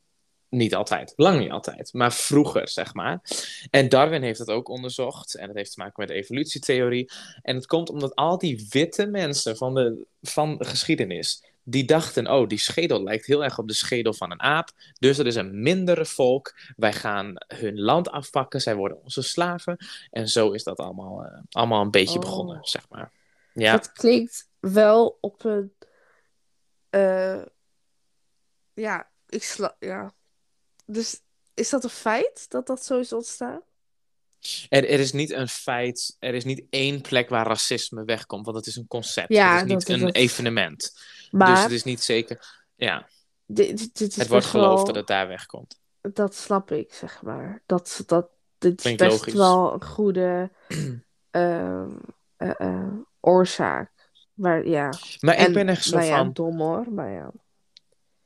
Niet 0.48 0.74
altijd, 0.74 1.12
lang 1.16 1.40
niet 1.40 1.50
altijd, 1.50 1.92
maar 1.92 2.12
vroeger, 2.12 2.68
zeg 2.68 2.94
maar. 2.94 3.20
En 3.70 3.88
Darwin 3.88 4.22
heeft 4.22 4.38
dat 4.38 4.48
ook 4.48 4.68
onderzocht. 4.68 5.34
En 5.34 5.46
dat 5.46 5.56
heeft 5.56 5.72
te 5.72 5.80
maken 5.80 5.94
met 5.96 6.08
de 6.08 6.14
evolutietheorie. 6.14 7.10
En 7.42 7.54
het 7.54 7.66
komt 7.66 7.90
omdat 7.90 8.14
al 8.14 8.38
die 8.38 8.66
witte 8.70 9.06
mensen 9.06 9.56
van 9.56 9.74
de, 9.74 10.06
van 10.20 10.56
de 10.56 10.64
geschiedenis. 10.64 11.42
Die 11.70 11.84
dachten: 11.84 12.26
oh, 12.30 12.48
die 12.48 12.58
schedel 12.58 13.02
lijkt 13.02 13.26
heel 13.26 13.44
erg 13.44 13.58
op 13.58 13.68
de 13.68 13.74
schedel 13.74 14.12
van 14.12 14.30
een 14.30 14.40
aap. 14.42 14.70
Dus 14.98 15.16
dat 15.16 15.26
is 15.26 15.34
een 15.34 15.62
mindere 15.62 16.04
volk. 16.04 16.54
Wij 16.76 16.92
gaan 16.92 17.34
hun 17.54 17.80
land 17.80 18.10
afpakken. 18.10 18.60
Zij 18.60 18.74
worden 18.76 19.02
onze 19.02 19.22
slaven. 19.22 19.76
En 20.10 20.28
zo 20.28 20.50
is 20.50 20.64
dat 20.64 20.78
allemaal, 20.78 21.24
eh, 21.24 21.40
allemaal 21.50 21.82
een 21.82 21.90
beetje 21.90 22.14
Oh. 22.18 22.20
begonnen, 22.24 22.58
zeg 22.62 22.88
maar. 22.88 23.12
Ja, 23.52 23.72
Dat 23.72 23.92
klinkt 23.92 24.48
wel 24.60 25.18
op 25.20 25.44
een... 25.44 25.72
eh, 26.90 27.42
ja, 28.74 29.10
ik 29.28 29.42
sla... 29.42 29.76
Ja. 29.78 30.12
Dus 30.86 31.20
is 31.54 31.70
dat 31.70 31.84
een 31.84 31.90
feit 31.90 32.50
dat 32.50 32.66
dat 32.66 32.84
zo 32.84 32.98
is 32.98 33.12
ontstaan? 33.12 33.60
Er, 34.68 34.88
er 34.88 35.00
is 35.00 35.12
niet 35.12 35.30
een 35.32 35.48
feit. 35.48 36.16
Er 36.18 36.34
is 36.34 36.44
niet 36.44 36.62
één 36.70 37.00
plek 37.00 37.28
waar 37.28 37.46
racisme 37.46 38.04
wegkomt. 38.04 38.44
Want 38.44 38.56
het 38.56 38.66
is 38.66 38.76
een 38.76 38.86
concept. 38.86 39.32
Ja, 39.32 39.52
het 39.58 39.62
is 39.62 39.68
niet 39.74 39.88
een 39.88 40.06
het. 40.06 40.14
evenement. 40.14 40.78
Dus 40.80 41.28
Maar 41.30 41.62
het 41.62 41.70
is 41.70 41.84
niet 41.84 42.02
zeker. 42.02 42.62
Ja, 42.74 43.08
dit, 43.46 43.78
dit, 43.78 43.98
dit 43.98 44.10
is 44.10 44.16
het 44.16 44.28
wordt 44.28 44.52
wel- 44.52 44.62
geloofd 44.62 44.86
dat 44.86 44.94
het 44.94 45.06
daar 45.06 45.28
wegkomt. 45.28 45.78
Dat 46.00 46.34
snap 46.34 46.70
ik, 46.70 46.92
zeg 46.94 47.22
maar. 47.22 47.62
Dat, 47.66 48.02
dat, 48.06 48.28
dit 48.58 48.84
is 48.84 48.94
best 48.96 49.10
logisch. 49.10 49.34
wel 49.34 49.72
een 49.72 49.84
goede 49.84 50.50
ehm, 51.30 51.90
eh, 52.36 52.60
eh, 52.60 52.92
oorzaak. 53.20 53.90
Maar 54.34 54.66
ja, 54.66 54.92
Maar 55.20 55.34
en, 55.34 55.46
ik 55.46 55.54
ben 55.54 55.68
echt 55.68 55.84
zo 55.84 55.96
nou 55.96 56.08
ja, 56.08 56.16
van. 56.16 56.32
dom 56.32 56.60
hoor, 56.60 56.92
maar 56.92 57.10
ja. 57.10 57.30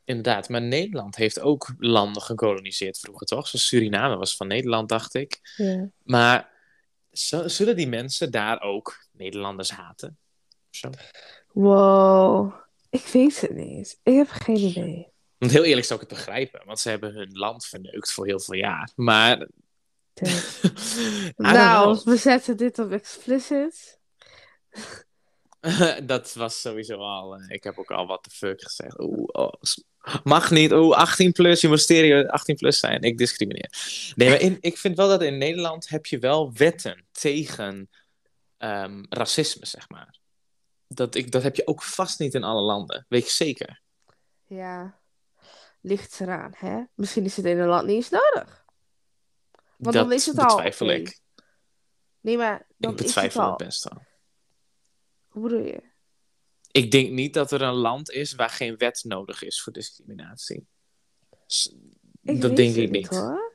Inderdaad, 0.05 0.49
maar 0.49 0.63
Nederland 0.63 1.17
heeft 1.17 1.41
ook 1.41 1.75
landen 1.79 2.23
gekoloniseerd 2.23 2.99
vroeger, 2.99 3.27
toch? 3.27 3.49
Zoals 3.49 3.67
Suriname 3.67 4.17
was 4.17 4.37
van 4.37 4.47
Nederland, 4.47 4.89
dacht 4.89 5.15
ik. 5.15 5.55
ja. 5.57 5.91
Maar 6.03 6.51
zullen 7.45 7.77
die 7.77 7.89
mensen 7.89 8.31
daar 8.31 8.61
ook 8.61 9.07
Nederlanders 9.13 9.71
haten? 9.71 10.19
Zo. 10.71 10.91
Wow, 11.53 12.53
ik 12.91 13.07
weet 13.13 13.41
het 13.41 13.55
niet. 13.55 14.01
Ik 14.03 14.15
heb 14.15 14.29
geen 14.29 14.57
idee. 14.57 15.11
Want 15.39 15.53
heel 15.53 15.65
eerlijk 15.65 15.87
zou 15.87 16.01
ik 16.01 16.09
het 16.09 16.19
begrijpen, 16.19 16.63
want 16.67 16.79
ze 16.79 16.89
hebben 16.89 17.15
hun 17.15 17.33
land 17.33 17.67
verneukt 17.67 18.13
voor 18.13 18.27
heel 18.27 18.41
veel 18.41 18.55
jaar. 18.55 18.91
Maar. 18.95 19.49
Nou, 21.37 22.01
we 22.05 22.17
zetten 22.17 22.57
dit 22.57 22.79
op 22.79 22.91
explicit. 22.91 23.99
dat 26.07 26.33
was 26.35 26.61
sowieso 26.61 26.97
al. 26.97 27.37
eh, 27.37 27.45
ik 27.49 27.65
heb 27.65 27.79
ook 27.79 27.91
al 27.91 28.07
wat 28.07 28.25
de 28.25 28.31
fuck 28.31 28.63
gezegd. 28.63 29.01
Oeh, 29.01 29.29
oh, 29.33 29.53
mag 30.25 30.51
niet. 30.51 30.73
Oeh, 30.73 30.97
18 30.97 31.33
plus. 31.33 31.61
Je 31.61 31.69
moet 31.69 31.81
stereo 31.81 32.27
18 32.27 32.57
plus 32.57 32.79
zijn. 32.79 33.03
Ik 33.03 33.19
discrimineer. 33.19 33.71
Nee, 34.15 34.29
maar 34.29 34.41
in, 34.41 34.59
ik 34.61 34.79
vind 34.79 34.97
wel 34.97 35.09
dat 35.09 35.23
in 35.23 35.39
Nederland 35.39 35.89
heb 35.89 36.07
je 36.07 36.19
wel 36.19 36.53
wetten 36.53 37.05
tegen 37.13 37.91
ehm, 38.59 39.05
racisme, 39.09 39.67
zeg 39.67 39.89
maar. 39.89 40.21
Dat, 40.87 41.15
ik, 41.15 41.31
dat 41.31 41.43
heb 41.43 41.57
je 41.57 41.67
ook 41.67 41.83
vast 41.83 42.19
niet 42.19 42.35
in 42.35 42.45
alle 42.45 42.61
landen. 42.63 43.07
Weet 43.09 43.25
je 43.25 43.33
zeker. 43.33 43.81
Ja, 44.47 44.99
ligt 45.81 46.21
eraan, 46.21 46.53
hè? 46.57 46.83
Misschien 46.95 47.25
is 47.25 47.37
het 47.37 47.45
in 47.45 47.59
een 47.59 47.69
land 47.69 47.87
niet 47.87 47.97
eens 47.97 48.11
nodig. 48.11 48.65
Want 49.77 49.95
dat 49.95 50.05
dan 50.05 50.13
is 50.13 50.27
het 50.27 50.39
al. 50.39 50.47
betwijfel 50.47 50.91
ik. 50.91 51.21
Nee, 52.21 52.37
maar 52.37 52.67
dan 52.77 52.91
Ik 52.91 52.97
betwijfel 52.97 53.41
het 53.41 53.51
het 53.51 53.61
al. 53.61 53.67
best 53.67 53.89
wel. 53.89 54.03
Hoe 55.29 55.43
bedoel 55.43 55.67
je? 55.67 55.92
Ik 56.73 56.91
denk 56.91 57.11
niet 57.11 57.35
dat 57.35 57.53
er 57.53 57.63
een 57.63 57.75
land 57.75 58.11
is 58.11 58.35
waar 58.35 58.51
geen 58.51 58.77
wet 58.77 59.05
nodig 59.05 59.43
is 59.43 59.63
voor 59.63 59.73
discriminatie. 59.73 60.67
Ik 62.23 62.41
dat 62.41 62.57
denk 62.57 62.75
ik 62.75 62.91
niet. 62.91 63.09
hoor. 63.09 63.53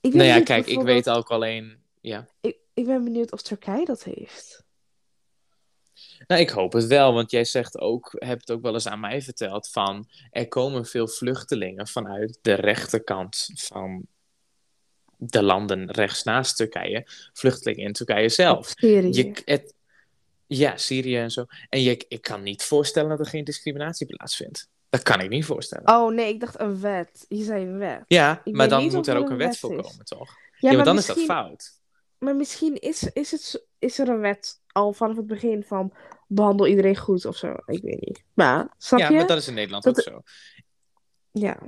Ik 0.00 0.14
Nou 0.14 0.26
ja, 0.26 0.42
kijk, 0.42 0.66
ik 0.66 0.82
weet 0.82 1.10
ook 1.10 1.30
alleen. 1.30 1.82
Ja. 2.00 2.28
Ik, 2.40 2.56
ik 2.74 2.86
ben 2.86 3.04
benieuwd 3.04 3.32
of 3.32 3.42
Turkije 3.42 3.84
dat 3.84 4.02
heeft. 4.02 4.66
Nou, 6.26 6.40
ik 6.40 6.50
hoop 6.50 6.72
het 6.72 6.86
wel, 6.86 7.12
want 7.12 7.30
jij 7.30 7.44
zegt 7.44 7.78
ook, 7.78 8.16
hebt 8.18 8.40
het 8.40 8.50
ook 8.50 8.62
wel 8.62 8.74
eens 8.74 8.88
aan 8.88 9.00
mij 9.00 9.22
verteld 9.22 9.68
van 9.68 10.08
er 10.30 10.48
komen 10.48 10.86
veel 10.86 11.08
vluchtelingen 11.08 11.88
vanuit 11.88 12.38
de 12.42 12.54
rechterkant 12.54 13.48
van 13.54 14.06
de 15.16 15.42
landen 15.42 15.90
rechts 15.90 16.22
naast 16.22 16.56
Turkije, 16.56 17.06
vluchtelingen 17.32 17.84
in 17.84 17.92
Turkije 17.92 18.28
zelf. 18.28 18.80
Je, 18.80 19.42
het, 19.44 19.74
ja, 20.48 20.76
Syrië 20.76 21.16
en 21.16 21.30
zo. 21.30 21.44
En 21.68 21.82
je, 21.82 22.04
ik 22.08 22.22
kan 22.22 22.42
niet 22.42 22.62
voorstellen 22.62 23.10
dat 23.10 23.20
er 23.20 23.26
geen 23.26 23.44
discriminatie 23.44 24.06
plaatsvindt. 24.06 24.68
Dat 24.90 25.02
kan 25.02 25.20
ik 25.20 25.28
niet 25.28 25.44
voorstellen. 25.44 25.88
Oh 25.88 26.12
nee, 26.12 26.28
ik 26.32 26.40
dacht 26.40 26.60
een 26.60 26.80
wet. 26.80 27.24
Je 27.28 27.44
zei 27.44 27.64
een 27.64 27.78
wet. 27.78 28.02
ja, 28.06 28.40
ik 28.44 28.54
maar 28.54 28.68
dan 28.68 28.84
moet 28.84 29.06
er 29.06 29.16
ook 29.16 29.30
een 29.30 29.36
wet 29.36 29.46
wet 29.46 29.58
voor 29.58 29.82
komen, 29.82 30.04
toch? 30.04 30.30
Ja, 30.58 30.72
maar 30.72 30.84
dan 30.84 30.94
misschien, 30.94 31.20
is 31.20 31.26
dat 31.26 31.36
fout. 31.36 31.80
Maar 32.18 32.36
misschien 32.36 32.74
is, 32.74 33.02
is, 33.12 33.30
het, 33.30 33.66
is 33.78 33.98
er 33.98 34.08
een 34.08 34.20
wet 34.20 34.60
al 34.66 34.92
vanaf 34.92 35.16
het 35.16 35.26
begin 35.26 35.64
van 35.64 35.92
behandel 36.26 36.66
iedereen 36.66 36.96
goed 36.96 37.24
of 37.24 37.36
zo. 37.36 37.54
Ik 37.66 37.82
weet 37.82 38.00
niet. 38.00 38.24
Maar, 38.34 38.74
snap 38.78 38.98
Ja, 39.00 39.08
je? 39.08 39.14
maar 39.14 39.26
dat 39.26 39.38
is 39.38 39.48
in 39.48 39.54
Nederland 39.54 39.84
Dat- 39.84 39.96
ook 39.98 40.02
zo. 40.14 40.22
Ja. 41.30 41.58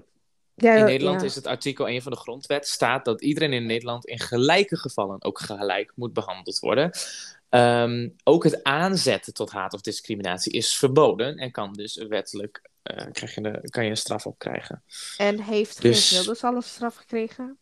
ja. 0.54 0.74
In 0.74 0.84
Nederland 0.84 1.20
ja. 1.20 1.26
is 1.26 1.34
het 1.34 1.46
artikel 1.46 1.88
1 1.88 2.02
van 2.02 2.12
de 2.12 2.18
grondwet 2.18 2.68
staat 2.68 3.04
dat 3.04 3.22
iedereen 3.22 3.52
in 3.52 3.66
Nederland 3.66 4.06
in 4.06 4.18
gelijke 4.18 4.76
gevallen 4.76 5.22
ook 5.22 5.38
gelijk 5.38 5.92
moet 5.94 6.12
behandeld 6.12 6.58
worden. 6.58 6.90
Ehm, 7.50 8.08
ook 8.24 8.44
het 8.44 8.62
aanzetten 8.62 9.34
tot 9.34 9.50
haat 9.50 9.72
of 9.72 9.80
discriminatie 9.80 10.52
is 10.52 10.76
verboden 10.76 11.36
en 11.36 11.50
kan 11.50 11.72
dus 11.72 11.96
wettelijk 11.96 12.70
eh, 12.82 13.06
krijg 13.12 13.34
je 13.34 13.40
de, 13.40 13.70
kan 13.70 13.84
je 13.84 13.90
een 13.90 13.96
straf 13.96 14.26
op 14.26 14.38
krijgen. 14.38 14.82
En 15.16 15.40
heeft 15.40 15.82
Dus- 15.82 16.08
Geert 16.08 16.20
Wilders 16.20 16.44
al 16.44 16.54
een 16.54 16.62
straf 16.62 16.94
gekregen? 16.94 17.58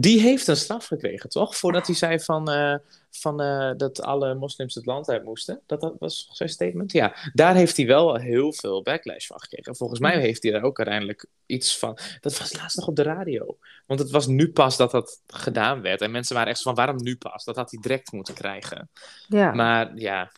Die 0.00 0.20
heeft 0.20 0.46
een 0.46 0.56
straf 0.56 0.86
gekregen, 0.86 1.30
toch? 1.30 1.56
Voordat 1.56 1.86
hij 1.86 1.96
zei 1.96 2.20
van, 2.20 2.50
eh, 2.50 2.74
van, 3.10 3.40
eh, 3.40 3.72
dat 3.76 4.02
alle 4.02 4.34
moslims 4.34 4.74
het 4.74 4.86
land 4.86 5.08
uit 5.08 5.24
moesten. 5.24 5.60
Dat, 5.66 5.80
dat 5.80 5.94
was 5.98 6.28
zijn 6.32 6.48
statement. 6.48 6.92
Ja, 6.92 7.16
daar 7.32 7.54
heeft 7.54 7.76
hij 7.76 7.86
wel 7.86 8.14
heel 8.16 8.52
veel 8.52 8.82
backlash 8.82 9.26
van 9.26 9.40
gekregen. 9.40 9.76
Volgens 9.76 10.00
mij 10.00 10.20
heeft 10.20 10.42
hij 10.42 10.52
daar 10.52 10.62
ook 10.62 10.78
uiteindelijk 10.78 11.26
iets 11.46 11.78
van. 11.78 11.98
Dat 12.20 12.38
was 12.38 12.52
laatst 12.52 12.76
nog 12.76 12.86
op 12.88 12.96
de 12.96 13.02
radio. 13.02 13.58
Want 13.86 14.00
het 14.00 14.10
was 14.10 14.26
nu 14.26 14.52
pas 14.52 14.76
dat 14.76 14.90
dat 14.90 15.22
gedaan 15.26 15.80
werd. 15.82 16.00
En 16.00 16.10
mensen 16.10 16.34
waren 16.34 16.50
echt 16.52 16.62
van: 16.62 16.74
waarom 16.74 17.02
nu 17.02 17.16
pas? 17.16 17.44
Dat 17.44 17.56
had 17.56 17.70
hij 17.70 17.80
direct 17.80 18.12
moeten 18.12 18.34
krijgen. 18.34 18.90
Ja. 19.28 19.52
Maar 19.52 19.92
ja, 19.94 20.30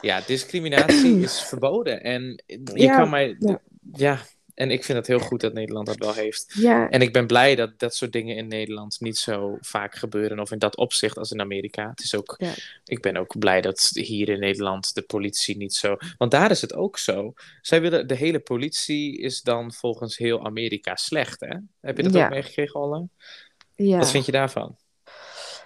ja 0.00 0.20
discriminatie 0.26 1.20
is 1.28 1.42
verboden. 1.42 2.02
En 2.02 2.42
je 2.46 2.60
Ja, 2.74 2.96
kan 2.96 3.10
mij. 3.10 3.36
ja. 3.38 3.60
ja, 3.92 4.18
en 4.60 4.70
ik 4.70 4.84
vind 4.84 4.98
het 4.98 5.06
heel 5.06 5.18
goed 5.18 5.40
dat 5.40 5.52
Nederland 5.52 5.86
dat 5.86 5.96
wel 5.96 6.12
heeft. 6.12 6.52
ja. 6.54 6.88
En 6.88 7.02
ik 7.02 7.12
ben 7.12 7.26
blij 7.26 7.54
dat 7.54 7.78
dat 7.78 7.94
soort 7.94 8.12
dingen 8.12 8.36
in 8.36 8.48
Nederland 8.48 9.00
niet 9.00 9.18
zo 9.18 9.56
vaak 9.60 9.94
gebeuren. 9.94 10.38
Of 10.40 10.50
in 10.50 10.58
dat 10.58 10.76
opzicht 10.76 11.18
als 11.18 11.30
in 11.30 11.40
Amerika. 11.40 11.88
Het 11.90 12.00
is 12.00 12.14
ook, 12.14 12.34
Ja. 12.38 12.52
Ik 12.84 13.02
ben 13.02 13.16
ook 13.16 13.38
blij 13.38 13.60
dat 13.60 13.90
hier 13.92 14.28
in 14.28 14.38
Nederland 14.40 14.94
de 14.94 15.02
politie 15.02 15.56
niet 15.56 15.74
zo. 15.74 15.96
Want 16.18 16.30
daar 16.30 16.50
is 16.50 16.60
het 16.60 16.74
ook 16.74 16.98
zo. 16.98 17.32
Zij 17.60 17.80
willen, 17.80 18.06
de 18.08 18.14
hele 18.14 18.38
politie 18.40 19.18
is 19.18 19.42
dan 19.42 19.72
volgens 19.72 20.16
heel 20.16 20.44
Amerika 20.44 20.96
slecht. 20.96 21.40
Hè? 21.40 21.56
Heb 21.80 21.96
je 21.96 22.02
dat 22.02 22.12
Ja. 22.12 22.24
ook 22.24 22.30
meegekregen, 22.30 22.80
Olle? 22.80 23.08
ja. 23.74 23.98
Wat 23.98 24.10
vind 24.10 24.26
je 24.26 24.32
daarvan? 24.32 24.76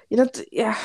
Ja, 0.08 0.16
dat, 0.16 0.46
ja, 0.48 0.76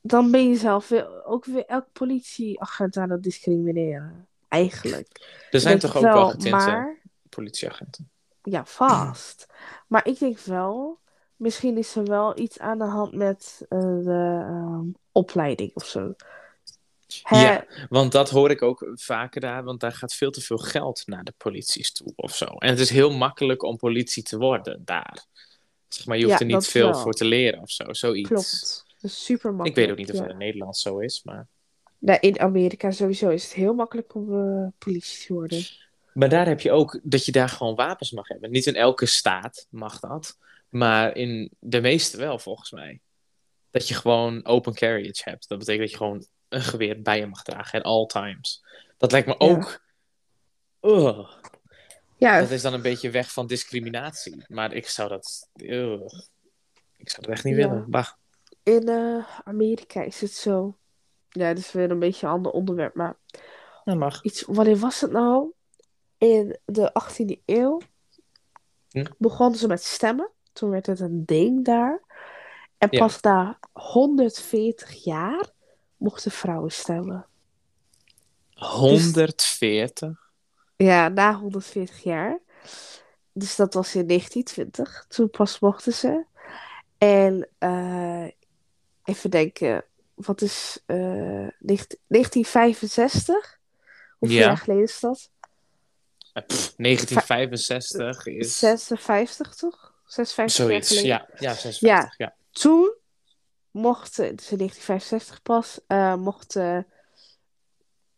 dan 0.00 0.30
ben 0.30 0.48
je 0.48 0.56
zelf 0.56 0.88
weer, 0.88 1.24
ook 1.24 1.44
weer 1.44 1.64
elk 1.64 1.86
politieagent 1.92 2.96
aan 2.96 3.10
het 3.10 3.22
discrimineren. 3.22 4.26
Eigenlijk. 4.48 5.08
Er 5.50 5.60
zijn 5.60 5.78
toch 5.78 5.96
ook 5.96 6.02
wel 6.02 6.28
getinte 6.28 6.50
Maar, 6.50 7.00
politieagenten? 7.34 8.08
ja, 8.44 8.64
vast. 8.64 9.46
Maar 9.86 10.06
ik 10.06 10.18
denk 10.18 10.38
wel, 10.38 10.98
misschien 11.36 11.78
is 11.78 11.96
er 11.96 12.04
wel 12.04 12.38
iets 12.38 12.58
aan 12.58 12.78
de 12.78 12.84
hand 12.84 13.14
met 13.14 13.66
eh, 13.68 13.78
de 13.80 14.44
ehm, 14.46 14.86
opleiding 15.12 15.70
of 15.74 15.86
zo. 15.86 16.14
Hè? 17.22 17.42
Ja. 17.42 17.66
Want 17.88 18.12
dat 18.12 18.30
hoor 18.30 18.50
ik 18.50 18.62
ook 18.62 18.90
vaker 18.94 19.40
daar, 19.40 19.64
want 19.64 19.80
daar 19.80 19.92
gaat 19.92 20.14
veel 20.14 20.30
te 20.30 20.40
veel 20.40 20.58
geld 20.58 21.02
naar 21.06 21.24
de 21.24 21.34
polities 21.36 21.92
toe 21.92 22.12
of 22.16 22.36
zo. 22.36 22.44
En 22.44 22.68
het 22.68 22.78
is 22.78 22.90
heel 22.90 23.10
makkelijk 23.10 23.62
om 23.62 23.76
politie 23.76 24.22
te 24.22 24.38
worden 24.38 24.82
daar. 24.84 25.24
Zeg 25.88 26.06
maar, 26.06 26.16
je 26.16 26.24
hoeft 26.24 26.38
Ja, 26.40 26.46
er 26.46 26.52
niet 26.54 26.66
veel 26.66 26.90
wel. 26.90 27.00
voor 27.00 27.12
te 27.12 27.24
leren 27.24 27.60
of 27.60 27.70
zo, 27.70 27.92
zoiets. 27.92 28.28
Klopt. 28.28 28.84
Dat 29.00 29.10
is 29.10 29.24
super 29.24 29.50
makkelijk. 29.50 29.76
Ik 29.76 29.82
weet 29.82 29.90
ook 29.90 29.98
niet 29.98 30.10
of 30.10 30.16
ja. 30.16 30.22
dat 30.22 30.30
in 30.30 30.38
Nederland 30.38 30.76
zo 30.76 30.98
is, 30.98 31.22
maar... 31.24 31.46
Nou, 31.98 32.18
in 32.20 32.40
Amerika 32.40 32.90
sowieso 32.90 33.28
is 33.28 33.44
het 33.44 33.52
heel 33.52 33.74
makkelijk 33.74 34.14
om 34.14 34.34
eh, 34.34 34.66
politie 34.78 35.26
te 35.26 35.32
worden. 35.32 35.66
Maar 36.14 36.28
daar 36.28 36.46
heb 36.46 36.60
je 36.60 36.72
ook 36.72 37.00
dat 37.02 37.24
je 37.24 37.32
daar 37.32 37.48
gewoon 37.48 37.74
wapens 37.74 38.10
mag 38.10 38.28
hebben. 38.28 38.50
Niet 38.50 38.66
in 38.66 38.74
elke 38.74 39.06
staat 39.06 39.66
mag 39.70 40.00
dat, 40.00 40.38
maar 40.68 41.16
in 41.16 41.50
de 41.58 41.80
meeste 41.80 42.16
wel, 42.16 42.38
volgens 42.38 42.70
mij. 42.70 43.00
Dat 43.70 43.88
je 43.88 43.94
gewoon 43.94 44.44
open 44.44 44.74
carriage 44.74 45.22
hebt. 45.30 45.48
Dat 45.48 45.58
betekent 45.58 45.82
dat 45.82 45.90
je 45.90 45.96
gewoon 45.96 46.26
een 46.48 46.62
geweer 46.62 47.02
bij 47.02 47.18
je 47.18 47.26
mag 47.26 47.42
dragen 47.42 47.78
at 47.82 47.84
all 47.84 48.06
times. 48.06 48.64
Dat 48.98 49.12
lijkt 49.12 49.26
me 49.26 49.34
Ja. 49.38 49.46
ook... 49.46 49.82
Ugh. 50.80 51.30
Ja, 52.16 52.40
Dat 52.40 52.50
is 52.50 52.62
dan 52.62 52.72
een 52.74 52.82
beetje 52.82 53.10
weg 53.10 53.32
van 53.32 53.46
discriminatie. 53.46 54.44
Maar 54.48 54.72
ik 54.72 54.88
zou 54.88 55.08
dat... 55.08 55.48
ugh. 55.56 56.14
Ik 56.96 57.10
zou 57.10 57.22
dat 57.22 57.30
echt 57.30 57.44
niet 57.44 57.56
Ja. 57.56 57.68
willen. 57.68 57.90
Bah. 57.90 58.06
in 58.62 58.88
eh, 58.88 59.28
Amerika 59.44 60.02
is 60.02 60.20
het 60.20 60.32
zo. 60.32 60.76
Ja, 61.28 61.48
dat 61.48 61.58
is 61.58 61.72
weer 61.72 61.90
een 61.90 61.98
beetje 61.98 62.26
een 62.26 62.32
ander 62.32 62.52
onderwerp, 62.52 62.94
maar 62.94 63.16
Dat 63.84 63.96
mag. 63.96 64.22
iets, 64.22 64.42
wanneer 64.46 64.76
was 64.76 65.00
het 65.00 65.10
nou? 65.10 65.52
In 66.18 66.58
de 66.64 66.92
18e 66.92 67.42
eeuw 67.46 67.80
Hm? 68.90 69.04
begonnen 69.18 69.58
ze 69.58 69.66
met 69.66 69.82
stemmen. 69.82 70.30
Toen 70.52 70.70
werd 70.70 70.86
het 70.86 71.00
een 71.00 71.24
ding 71.24 71.64
daar. 71.64 72.02
En 72.78 72.88
Ja. 72.90 72.98
pas 72.98 73.20
na 73.20 73.58
140 73.72 75.04
jaar 75.04 75.50
mochten 75.96 76.30
vrouwen 76.30 76.72
stemmen. 76.72 77.26
140. 78.54 80.30
Ja, 80.76 81.08
na 81.08 81.34
140 81.34 82.02
jaar. 82.02 82.38
Dus 83.32 83.56
dat 83.56 83.74
was 83.74 83.94
in 83.94 84.06
1920. 84.06 85.04
Toen 85.08 85.30
pas 85.30 85.58
mochten 85.58 85.92
ze. 85.92 86.24
En 86.98 87.48
eh, 87.58 88.26
even 89.04 89.30
denken, 89.30 89.84
wat 90.14 90.40
is 90.40 90.82
eh, 90.86 90.96
19 91.58 91.98
1965? 92.06 93.58
Hoeveel 94.18 94.38
Ja. 94.38 94.44
jaar 94.46 94.58
geleden 94.58 94.82
is 94.82 95.00
dat? 95.00 95.30
Eh, 96.34 96.42
pff, 96.46 96.74
1965 96.76 98.26
is... 98.26 98.58
56 98.58 99.54
toch? 99.54 99.92
56 100.04 100.56
jaar 100.56 100.68
Zoiets, 100.68 101.00
ja. 101.00 101.28
Ja, 101.38 101.54
56, 101.54 102.18
ja. 102.18 102.34
Toen 102.50 102.94
mochten, 103.70 104.36
dus 104.36 104.50
in 104.50 104.58
1965 104.58 105.42
pas, 105.42 105.80
eh, 105.86 106.14
mochten 106.14 106.86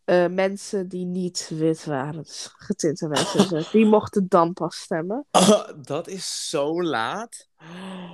eh, 0.05 0.27
mensen 0.27 0.89
die 0.89 1.05
niet 1.05 1.51
wit 1.55 1.85
waren, 1.85 2.23
dus 2.23 2.49
getinte 2.57 3.09
mensen, 3.09 3.67
die 3.73 3.87
mochten 3.97 4.29
dan 4.29 4.53
pas 4.53 4.77
stemmen. 4.77 5.27
Oh, 5.31 5.69
dat 5.83 6.09
is 6.09 6.49
zo 6.49 6.83
laat. 6.83 7.49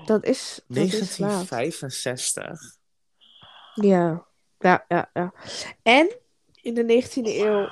Dat 0.05 0.25
is, 0.25 0.61
dat 0.67 0.85
is 0.85 1.19
laat. 1.19 1.49
1965. 1.49 2.61
Ja, 3.75 4.27
ja, 4.59 4.85
ja, 4.89 5.11
ja. 5.13 5.33
En 5.83 6.17
in 6.55 6.75
de 6.75 7.03
19e 7.03 7.23
eeuw 7.23 7.69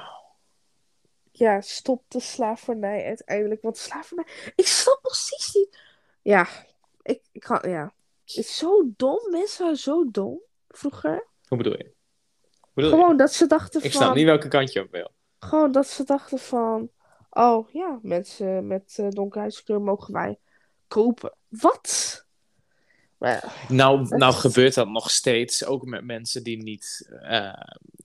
ja, 1.40 1.60
stopte 1.60 2.20
slavernij 2.20 3.04
uiteindelijk. 3.04 3.62
Want 3.62 3.76
slavernij, 3.78 4.26
ik 4.54 4.66
snap 4.66 4.98
steeds 5.02 5.54
niet. 5.54 5.78
Ja, 6.22 6.48
ik, 7.02 7.22
ik 7.32 7.40
kan, 7.40 7.70
ja. 7.70 7.94
Het 8.24 8.36
is 8.36 8.56
zo 8.56 8.90
dom, 8.96 9.30
mensen 9.30 9.62
waren 9.62 9.78
zo 9.78 10.10
dom 10.10 10.40
vroeger. 10.68 11.26
Hoe 11.48 11.58
bedoel 11.58 11.76
je? 11.76 11.92
Hoe 12.60 12.70
bedoel 12.74 12.90
je? 12.90 12.96
Gewoon 12.96 13.16
dat 13.16 13.32
ze 13.32 13.46
dachten 13.46 13.82
Ik 13.84 13.92
van. 13.92 14.00
snap 14.02 14.14
niet 14.14 14.24
welke 14.24 14.48
kant 14.48 14.72
je 14.72 14.80
op 14.80 14.90
wil. 14.90 15.10
Gewoon 15.38 15.72
dat 15.72 15.86
ze 15.86 16.04
dachten 16.04 16.38
van. 16.38 16.90
Oh 17.30 17.70
ja, 17.70 17.98
mensen 18.02 18.66
met 18.66 18.96
uh, 19.00 19.08
donkere 19.08 19.40
huidskleur 19.40 19.80
mogen 19.80 20.12
wij 20.12 20.38
kopen. 20.88 21.34
Wat? 21.48 22.18
Nou, 23.68 24.08
nou 24.08 24.32
is- 24.34 24.40
gebeurt 24.40 24.74
dat 24.74 24.88
nog 24.88 25.10
steeds, 25.10 25.64
ook 25.64 25.84
met 25.84 26.04
mensen 26.04 26.42
die 26.42 26.62
niet 26.62 27.08
eh 27.20 27.52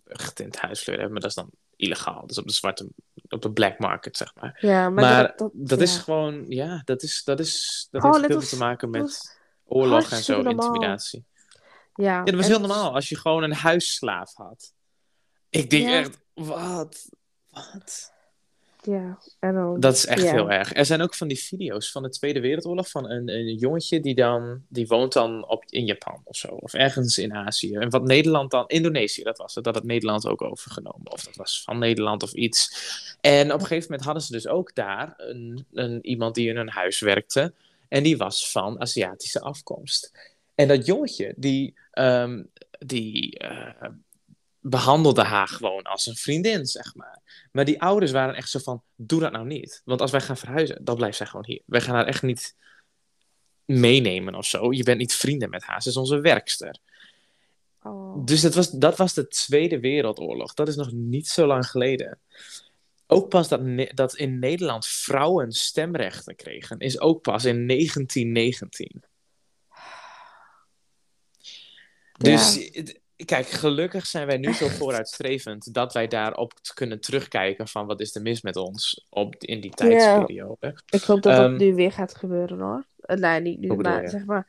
getint 0.06 0.60
huiskleur 0.60 0.96
hebben, 0.96 1.14
maar 1.14 1.22
dat 1.22 1.30
is 1.30 1.36
dan 1.36 1.50
illegaal. 1.76 2.28
Dus 2.28 2.38
op 2.38 2.48
de 2.48 2.54
zwarte, 2.54 2.88
op 3.30 3.42
de 3.42 3.52
black 3.52 3.80
market, 3.80 4.18
zeg 4.18 4.36
maar. 4.36 4.58
ja, 4.62 4.90
maar, 4.90 5.04
Maar 5.04 5.28
dat, 5.28 5.38
dat, 5.38 5.52
Dat 5.54 5.78
ja. 5.78 5.84
is 5.84 5.98
gewoon, 5.98 6.46
ja, 6.48 6.82
dat, 6.86 7.04
is, 7.04 7.24
dat, 7.24 7.40
is, 7.40 7.88
dat 7.92 8.02
Gewoon 8.02 8.20
heeft 8.20 8.32
veel 8.32 8.42
te 8.42 8.58
maken 8.58 8.90
met 8.90 9.38
oorlog 9.66 10.12
en 10.12 10.24
zo, 10.24 10.42
normaal. 10.42 10.66
intimidatie. 10.68 11.26
Ja, 11.94 12.04
Ja, 12.04 12.24
dat 12.24 12.36
was 12.36 12.46
heel 12.48 12.56
is- 12.62 12.68
normaal. 12.68 12.94
Als 12.94 13.10
je 13.10 13.18
gewoon 13.18 13.44
een 13.44 13.54
huisslaaf 13.54 14.34
had. 14.34 14.74
Ik 15.50 15.70
denk 15.70 15.88
Ja. 15.88 16.00
echt, 16.00 16.18
wat? 16.34 17.10
Wat? 17.50 18.14
Ja, 18.86 19.18
en 19.40 19.54
dan... 19.54 19.80
Dat 19.80 19.94
is 19.94 20.06
echt 20.06 20.22
ja. 20.22 20.32
heel 20.32 20.52
erg. 20.52 20.76
Er 20.76 20.86
zijn 20.86 21.02
ook 21.02 21.16
van 21.16 21.28
die 21.28 21.40
video's 21.40 21.92
van 21.92 22.04
de 22.04 22.10
Tweede 22.10 22.40
Wereldoorlog 22.40 22.90
van 22.90 23.10
een, 23.10 23.30
een 23.30 23.56
jongetje 23.56 24.00
die 24.00 24.16
dan, 24.16 24.62
die 24.68 24.88
woont 24.88 25.14
dan 25.14 25.48
op, 25.48 25.64
in 25.70 25.86
Japan 25.86 26.22
of 26.24 26.36
zo, 26.36 26.48
of 26.48 26.74
ergens 26.74 27.18
in 27.18 27.34
Azië. 27.34 27.76
En 27.76 27.90
wat 27.90 28.04
Nederland 28.04 28.52
dan, 28.52 28.68
Indonesië, 28.68 29.24
dat 29.24 29.38
was 29.38 29.56
het, 29.56 29.64
dat 29.64 29.76
het 29.76 29.84
Nederland 29.84 30.28
ook 30.28 30.42
overgenomen, 30.42 31.12
of 31.12 31.24
dat 31.24 31.36
was 31.36 31.64
van 31.64 31.80
Nederland 31.80 32.24
of 32.24 32.34
iets. 32.34 32.70
En 33.22 33.54
op 33.54 33.60
een 33.60 33.66
gegeven 33.66 33.88
moment 33.90 34.06
hadden 34.06 34.24
ze 34.24 34.32
dus 34.32 34.48
ook 34.48 34.76
daar 34.76 35.14
een, 35.18 35.66
een, 35.74 36.06
iemand 36.06 36.36
die 36.36 36.50
in 36.50 36.56
hun 36.56 36.70
huis 36.70 37.00
werkte, 37.00 37.54
en 37.88 38.04
die 38.04 38.18
was 38.18 38.52
van 38.52 38.82
Aziatische 38.82 39.42
afkomst. 39.42 40.12
En 40.56 40.68
dat 40.68 40.86
jongetje, 40.86 41.34
die, 41.38 41.74
ehm, 41.92 42.44
die 42.80 43.38
eh, 43.38 43.90
behandelde 44.68 45.24
haar 45.24 45.48
gewoon 45.48 45.84
als 45.84 46.06
een 46.06 46.16
vriendin, 46.16 46.66
zeg 46.66 46.96
maar. 46.96 47.48
Maar 47.52 47.66
die 47.66 47.82
ouders 47.82 48.12
waren 48.12 48.36
echt 48.36 48.50
zo 48.50 48.60
van, 48.60 48.84
doe 48.96 49.20
dat 49.20 49.32
nou 49.32 49.46
niet. 49.46 49.82
Want 49.84 50.02
als 50.02 50.12
wij 50.12 50.22
gaan 50.22 50.38
verhuizen, 50.38 50.84
dan 50.84 50.96
blijft 50.96 51.18
zij 51.18 51.26
gewoon 51.26 51.46
hier. 51.46 51.62
Wij 51.66 51.82
gaan 51.82 51.96
haar 51.96 52.06
echt 52.06 52.22
niet 52.22 52.56
meenemen 53.66 54.36
of 54.36 54.46
zo. 54.46 54.72
Je 54.72 54.84
bent 54.84 54.98
niet 54.98 55.14
vrienden 55.14 55.50
met 55.50 55.64
haar, 55.64 55.82
ze 55.82 55.90
is 55.90 55.98
onze 55.98 56.20
werkster. 56.20 56.80
Oh. 57.82 58.26
Dus 58.26 58.42
dat 58.42 58.54
was, 58.54 58.70
dat 58.70 58.98
was 58.98 59.14
de 59.14 59.28
Tweede 59.28 59.80
Wereldoorlog. 59.80 60.54
Dat 60.54 60.68
is 60.68 60.76
nog 60.76 60.92
niet 60.92 61.28
zo 61.28 61.46
lang 61.46 61.68
geleden. 61.68 62.20
Ook 63.08 63.30
pas 63.30 63.48
dat, 63.48 63.62
dat 63.94 64.16
in 64.16 64.40
Nederland 64.40 64.88
vrouwen 64.88 65.52
stemrechten 65.52 66.36
kregen, 66.36 66.80
is 66.80 67.00
ook 67.00 67.22
pas 67.22 67.46
in 67.46 67.68
1919. 67.68 69.04
Dus 72.18 72.72
kijk, 73.26 73.48
gelukkig 73.48 74.06
zijn 74.06 74.28
wij 74.28 74.38
nu 74.38 74.54
zo 74.54 74.68
vooruitstrevend 74.80 75.74
dat 75.74 75.94
wij 75.94 76.08
daarop 76.08 76.54
kunnen 76.74 77.00
terugkijken 77.02 77.68
van 77.68 77.86
wat 77.86 78.02
is 78.02 78.16
er 78.16 78.22
mis 78.22 78.42
met 78.42 78.56
ons 78.56 79.06
op, 79.10 79.36
in 79.40 79.62
die 79.62 79.72
tijdsperiode. 79.72 80.76
Ik 80.90 81.04
hoop 81.04 81.22
dat 81.22 81.34
Ehm, 81.34 81.50
dat 81.50 81.60
nu 81.60 81.76
weer 81.76 81.92
gaat 81.92 82.16
gebeuren 82.16 82.60
hoor. 82.60 82.86
Eh, 83.00 83.18
nee, 83.18 83.42
niet 83.42 83.60
nu, 83.60 83.76
maar 83.76 84.02
je? 84.02 84.10
zeg 84.10 84.26
maar 84.26 84.48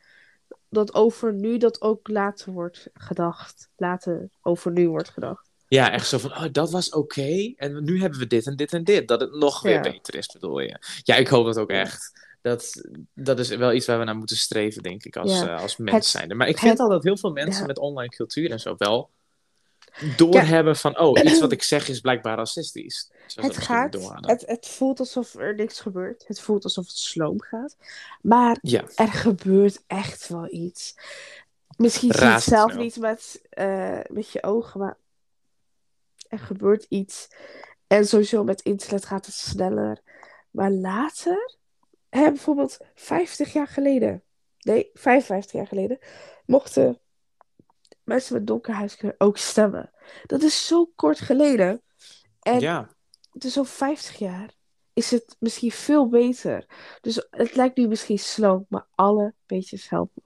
dat 0.69 0.93
over 0.93 1.33
nu 1.33 1.57
dat 1.57 1.81
ook 1.81 2.07
later 2.07 2.51
wordt 2.51 2.87
gedacht. 2.93 3.69
Later 3.75 4.29
over 4.41 4.71
nu 4.71 4.89
wordt 4.89 5.09
gedacht. 5.09 5.49
Ja, 5.67 5.91
echt 5.91 6.07
zo 6.07 6.17
van, 6.17 6.31
oh, 6.31 6.45
dat 6.51 6.71
was 6.71 6.89
oké. 6.89 7.53
En 7.55 7.83
nu 7.83 7.99
hebben 8.01 8.19
we 8.19 8.27
dit 8.27 8.47
en 8.47 8.55
dit 8.55 8.73
en 8.73 8.83
dit. 8.83 9.07
Dat 9.07 9.21
het 9.21 9.31
nog 9.35 9.61
weer 9.61 9.73
Ja. 9.73 9.81
beter 9.81 10.15
is, 10.15 10.27
bedoel 10.27 10.59
je. 10.59 10.77
Ja, 11.03 11.15
ik 11.15 11.27
hoop 11.27 11.45
dat 11.45 11.57
ook 11.57 11.71
Ja. 11.71 11.79
echt. 11.79 12.26
Dat, 12.47 12.81
dat 13.13 13.39
is 13.39 13.49
wel 13.49 13.73
iets 13.73 13.85
waar 13.85 13.99
we 13.99 14.05
naar 14.05 14.15
moeten 14.15 14.37
streven, 14.37 14.83
denk 14.83 15.03
ik, 15.03 15.15
als, 15.17 15.31
Ja. 15.31 15.55
eh, 15.55 15.61
als 15.61 15.77
mens 15.77 15.91
Het- 15.95 16.05
zijnde. 16.05 16.35
Maar 16.35 16.47
ik 16.47 16.55
het- 16.55 16.63
vind 16.63 16.79
al 16.79 16.89
dat 16.89 17.03
heel 17.03 17.17
veel 17.17 17.31
mensen 17.31 17.61
Ja. 17.61 17.67
met 17.67 17.77
online 17.79 18.09
cultuur 18.09 18.51
en 18.51 18.59
zo 18.59 18.75
wel 18.77 19.09
doorhebben 20.17 20.75
van, 20.75 20.99
oh, 20.99 21.23
iets 21.23 21.39
wat 21.39 21.51
ik 21.51 21.63
zeg 21.63 21.89
is 21.89 21.99
blijkbaar 21.99 22.37
racistisch. 22.37 23.11
Het 23.35 23.57
gaat, 23.57 23.93
het, 24.21 24.43
het 24.45 24.67
voelt 24.67 24.99
alsof 24.99 25.35
er 25.35 25.55
niks 25.55 25.79
gebeurt. 25.79 26.27
Het 26.27 26.39
voelt 26.39 26.63
alsof 26.63 26.85
het 26.87 26.97
sloom 26.97 27.41
gaat. 27.41 27.75
Maar 28.21 28.57
Ja, 28.61 28.83
er 28.95 29.11
gebeurt 29.11 29.83
echt 29.87 30.27
wel 30.27 30.53
iets. 30.53 30.95
Misschien 31.77 32.13
zie 32.13 32.25
je 32.25 32.31
het 32.31 32.43
zelf 32.43 32.75
niet 32.75 32.97
met, 32.99 33.41
eh, 33.49 33.99
met 34.07 34.31
je 34.31 34.43
ogen, 34.43 34.79
maar 34.79 34.97
er 36.27 36.39
gebeurt 36.39 36.85
iets. 36.89 37.27
En 37.87 38.05
sowieso 38.07 38.43
met 38.43 38.61
internet 38.61 39.05
gaat 39.05 39.25
het 39.25 39.35
sneller. 39.35 40.01
Maar 40.51 40.71
later, 40.71 41.55
hè, 42.17 42.31
bijvoorbeeld 42.31 42.77
50 42.95 43.53
jaar 43.53 43.67
geleden, 43.67 44.23
nee, 44.59 44.89
55 44.93 45.51
jaar 45.51 45.67
geleden, 45.67 45.97
mochten 46.45 46.99
mensen 48.03 48.33
met 48.33 48.47
donker 48.47 48.73
huidskleur 48.73 49.15
ook 49.17 49.37
stemmen. 49.37 49.91
Dat 50.25 50.41
is 50.41 50.67
zo 50.67 50.85
kort 50.95 51.19
geleden. 51.19 51.81
En 52.41 52.59
ja. 52.59 52.89
dus 53.31 53.59
over 53.59 53.73
50 53.73 54.17
jaar 54.17 54.55
is 54.93 55.11
het 55.11 55.35
misschien 55.39 55.71
veel 55.71 56.09
beter. 56.09 56.65
Dus 57.01 57.27
het 57.29 57.55
lijkt 57.55 57.77
nu 57.77 57.87
misschien 57.87 58.19
slow, 58.19 58.63
maar 58.69 58.87
alle 58.95 59.33
beetjes 59.45 59.89
helpen. 59.89 60.23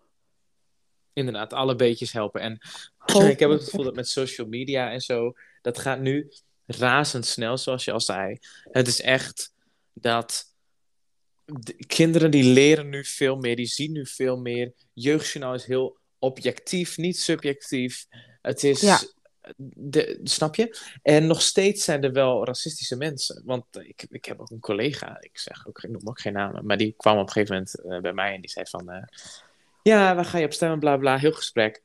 inderdaad, 1.13 1.53
alle 1.53 1.75
beetjes 1.75 2.11
helpen. 2.11 2.41
En 2.41 2.59
Hopelijk. 2.97 3.31
ik 3.31 3.39
heb 3.39 3.49
het 3.49 3.63
gevoel 3.63 3.83
dat 3.83 3.95
met 3.95 4.07
social 4.07 4.47
media 4.47 4.91
en 4.91 5.01
zo, 5.01 5.33
dat 5.61 5.79
gaat 5.79 5.99
nu 5.99 6.31
razendsnel, 6.65 7.57
zoals 7.57 7.85
je 7.85 7.91
al 7.91 8.01
zei. 8.01 8.39
Het 8.63 8.87
is 8.87 9.01
echt 9.01 9.53
dat 9.93 10.50
de 11.59 11.85
kinderen 11.85 12.31
die 12.31 12.43
leren 12.43 12.89
nu 12.89 13.05
veel 13.05 13.35
meer, 13.35 13.55
die 13.55 13.65
zien 13.65 13.91
nu 13.91 14.05
veel 14.05 14.37
meer. 14.37 14.73
Jeugdjournaal 14.93 15.53
is 15.53 15.65
heel 15.65 15.97
objectief, 16.19 16.97
niet 16.97 17.19
subjectief. 17.19 18.05
Het 18.41 18.63
is. 18.63 18.81
Ja. 18.81 18.99
De, 19.57 20.19
snap 20.23 20.55
je? 20.55 20.77
En 21.03 21.27
nog 21.27 21.41
steeds 21.41 21.83
zijn 21.83 22.03
er 22.03 22.11
wel 22.11 22.45
racistische 22.45 22.95
mensen. 22.95 23.41
Want 23.45 23.65
ik, 23.79 24.05
ik 24.09 24.25
heb 24.25 24.39
ook 24.39 24.49
een 24.49 24.59
collega, 24.59 25.17
ik 25.21 25.37
zeg 25.37 25.67
ook, 25.67 25.83
ik 25.83 25.89
noem 25.89 26.07
ook 26.07 26.19
geen 26.21 26.33
namen, 26.33 26.65
maar 26.65 26.77
die 26.77 26.93
kwam 26.97 27.17
op 27.17 27.25
een 27.27 27.31
gegeven 27.31 27.53
moment 27.55 27.75
eh, 27.79 27.99
bij 27.99 28.13
mij 28.13 28.33
en 28.33 28.41
die 28.41 28.49
zei 28.49 28.65
van, 28.69 28.89
eh, 28.89 29.03
ja, 29.83 30.15
waar 30.15 30.25
ga 30.25 30.37
je 30.37 30.45
op 30.45 30.53
stemmen, 30.53 30.79
bla 30.79 30.97
bla, 30.97 31.17
heel 31.17 31.31
gesprek. 31.31 31.81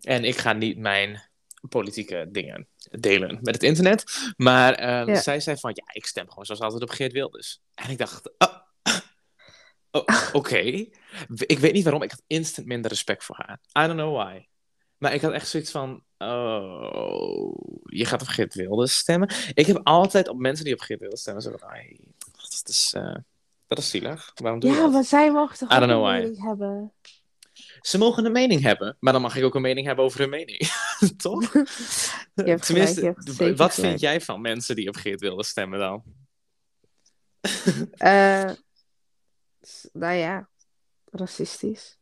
En 0.00 0.24
ik 0.24 0.36
ga 0.36 0.52
niet 0.52 0.78
mijn 0.78 1.22
politieke 1.68 2.28
dingen 2.30 2.66
delen 2.90 3.38
met 3.42 3.54
het 3.54 3.62
internet. 3.62 4.32
Maar 4.36 4.74
eh, 4.74 5.06
Ja. 5.06 5.20
zij 5.20 5.40
zei 5.40 5.56
van, 5.56 5.70
ja, 5.74 5.84
ik 5.92 6.06
stem 6.06 6.28
gewoon 6.28 6.44
zoals 6.44 6.60
altijd 6.60 6.82
op 6.82 6.90
Geert 6.90 7.12
Wilders. 7.12 7.60
En 7.74 7.90
ik 7.90 7.98
dacht, 7.98 8.30
oh, 8.38 8.56
oh, 9.94 10.28
oké. 10.32 10.56
Ik 11.28 11.58
weet 11.58 11.72
niet 11.72 11.84
waarom, 11.84 12.02
ik 12.02 12.10
had 12.10 12.22
instant 12.26 12.66
minder 12.66 12.90
respect 12.90 13.24
voor 13.24 13.36
haar. 13.46 13.60
I 13.84 13.86
don't 13.86 13.98
know 13.98 14.16
why. 14.16 14.46
Maar 14.98 15.14
ik 15.14 15.20
had 15.20 15.32
echt 15.32 15.48
zoiets 15.48 15.70
van, 15.70 16.02
oh, 16.18 17.54
je 17.84 18.04
gaat 18.04 18.20
op 18.22 18.26
Geert 18.28 18.54
Wilders 18.54 18.96
stemmen. 18.98 19.30
Ik 19.54 19.66
heb 19.66 19.80
altijd 19.82 20.28
op 20.28 20.38
mensen 20.38 20.64
die 20.64 20.74
op 20.74 20.80
Geert 20.80 21.00
Wilders 21.00 21.20
stemmen, 21.20 21.42
zo 21.42 21.56
van, 21.56 21.68
ai, 21.68 21.98
dat 22.32 22.68
is, 22.68 22.92
eh, 22.96 23.14
dat 23.66 23.78
is 23.78 23.90
zielig. 23.90 24.32
Waarom 24.34 24.60
doe 24.60 24.70
je 24.70 24.76
Ja, 24.76 24.82
dat? 24.82 24.92
maar 24.92 25.04
zij 25.04 25.32
mogen 25.32 25.58
toch 25.58 25.70
I 25.70 25.74
ook 25.74 25.78
don't 25.80 25.92
een 25.92 25.96
know 25.98 26.10
why. 26.10 26.18
mening 26.20 26.42
hebben. 26.42 26.92
Ze 27.80 27.98
mogen 27.98 28.24
een 28.24 28.32
mening 28.32 28.62
hebben, 28.62 28.96
maar 29.00 29.12
dan 29.12 29.22
mag 29.22 29.36
ik 29.36 29.44
ook 29.44 29.54
een 29.54 29.62
mening 29.62 29.86
hebben 29.86 30.04
over 30.04 30.20
hun 30.20 30.28
mening. 30.30 30.58
Toch? 31.16 31.50
Gelijk, 32.34 32.58
zeker 32.64 33.56
wat 33.56 33.74
vind 33.74 34.00
jij 34.00 34.20
van 34.20 34.40
mensen 34.40 34.76
die 34.76 34.88
op 34.88 34.96
Geert 34.96 35.20
Wilders 35.20 35.48
stemmen 35.48 35.78
dan? 35.78 36.02
Eh, 37.90 38.50
nou 39.92 40.14
ja, 40.14 40.48
racistisch. 41.10 41.98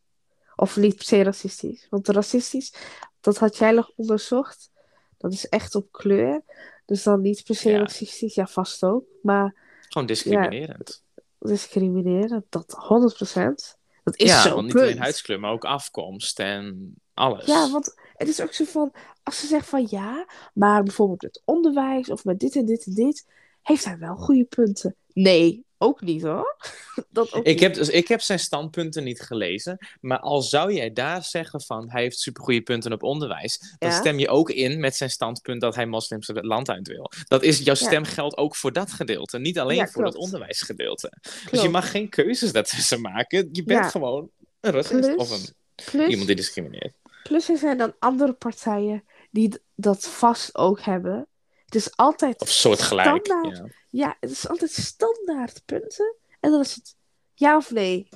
Of 0.55 0.77
niet 0.77 0.95
per 0.95 1.05
se 1.05 1.23
racistisch. 1.23 1.87
Want 1.89 2.07
racistisch, 2.07 2.73
dat 3.21 3.37
had 3.37 3.57
jij 3.57 3.71
nog 3.71 3.91
onderzocht. 3.95 4.71
Dat 5.17 5.33
is 5.33 5.49
echt 5.49 5.75
op 5.75 5.91
kleur. 5.91 6.41
Dus 6.85 7.03
dan 7.03 7.21
niet 7.21 7.43
per 7.43 7.55
se 7.55 7.69
Ja. 7.69 7.79
racistisch. 7.79 8.35
Ja, 8.35 8.47
vast 8.47 8.83
ook. 8.83 9.05
Maar 9.21 9.55
Gewoon 9.89 10.07
discriminerend. 10.07 11.03
discrimineren, 11.39 12.45
dat 12.49 12.75
100%. 12.77 13.77
Dat 14.03 14.17
is 14.17 14.29
ja, 14.29 14.41
zo 14.41 14.55
want 14.55 14.65
niet 14.65 14.75
alleen 14.75 14.97
huidskleur, 14.99 15.39
maar 15.39 15.51
ook 15.51 15.65
afkomst 15.65 16.39
en 16.39 16.93
alles. 17.13 17.45
Ja, 17.45 17.71
want 17.71 17.93
het 18.13 18.27
is 18.27 18.41
ook 18.41 18.53
zo 18.53 18.63
van, 18.65 18.93
als 19.23 19.39
ze 19.39 19.47
zeggen 19.47 19.67
van 19.69 19.87
ja, 19.89 20.25
maar 20.53 20.83
bijvoorbeeld 20.83 21.21
met 21.21 21.41
onderwijs 21.45 22.09
of 22.09 22.23
met 22.25 22.39
dit 22.39 22.55
en 22.55 22.65
dit 22.65 22.85
en 22.85 22.93
dit, 22.93 23.27
heeft 23.61 23.85
hij 23.85 23.97
wel 23.97 24.15
goede 24.15 24.43
punten. 24.43 24.95
Nee, 25.13 25.65
ook 25.83 26.01
niet 26.01 26.21
hoor. 26.21 26.55
Dat 27.09 27.33
ook 27.33 27.45
Ik 27.45 27.53
niet. 27.53 27.59
heb, 27.59 27.73
dus, 27.73 27.89
ik 27.89 28.07
heb 28.07 28.21
zijn 28.21 28.39
standpunten 28.39 29.03
niet 29.03 29.21
gelezen, 29.21 29.87
maar 30.01 30.19
al 30.19 30.41
zou 30.41 30.73
jij 30.73 30.93
daar 30.93 31.23
zeggen 31.23 31.61
van 31.61 31.89
hij 31.91 32.01
heeft 32.01 32.19
supergoeie 32.19 32.61
punten 32.61 32.93
op 32.93 33.03
onderwijs, 33.03 33.59
dan 33.79 33.89
Ja. 33.89 33.95
stem 33.97 34.19
je 34.19 34.29
ook 34.29 34.49
in 34.49 34.79
met 34.79 34.95
zijn 34.95 35.09
standpunt 35.09 35.61
dat 35.61 35.75
hij 35.75 35.85
moslims 35.85 36.27
het 36.27 36.43
land 36.45 36.69
uit 36.69 36.87
wil. 36.87 37.11
Dat 37.27 37.43
is, 37.43 37.57
jouw 37.57 37.75
Ja. 37.79 37.85
stem 37.85 38.03
geldt 38.03 38.37
ook 38.37 38.55
voor 38.55 38.73
dat 38.73 38.91
gedeelte, 38.91 39.39
niet 39.39 39.59
alleen 39.59 39.77
Ja, 39.77 39.87
voor 39.87 40.03
het 40.03 40.13
klopt. 40.13 40.25
onderwijsgedeelte. 40.27 41.11
Dus 41.21 41.33
je 41.43 41.49
Klopt. 41.49 41.71
mag 41.71 41.91
geen 41.91 42.09
keuzes 42.09 42.51
daartussen 42.51 43.01
maken. 43.01 43.49
Je 43.51 43.63
bent 43.63 43.85
gewoon 43.85 44.29
een 44.59 44.71
racist 44.71 45.15
of 45.15 45.31
een, 45.31 45.53
plus, 45.91 46.07
iemand 46.07 46.27
die 46.27 46.35
discrimineert. 46.35 46.93
plus 47.23 47.49
er 47.49 47.57
zijn 47.57 47.77
dan 47.77 47.93
andere 47.99 48.33
partijen 48.33 49.03
die 49.31 49.59
dat 49.75 50.05
vast 50.07 50.55
ook 50.57 50.81
hebben. 50.81 51.27
Het 51.73 51.81
is 51.81 51.95
altijd 51.97 52.41
Of 52.41 52.49
soortgelijk. 52.49 53.07
standaard. 53.07 53.57
Ja. 53.57 53.65
Ja, 53.89 54.17
het 54.19 54.29
is 54.31 54.47
altijd 54.47 54.71
standaard 54.71 55.61
punten. 55.65 56.15
En 56.39 56.51
dan 56.51 56.59
is 56.59 56.75
het 56.75 56.95
ja 57.33 57.57
of 57.57 57.71
nee. 57.71 58.09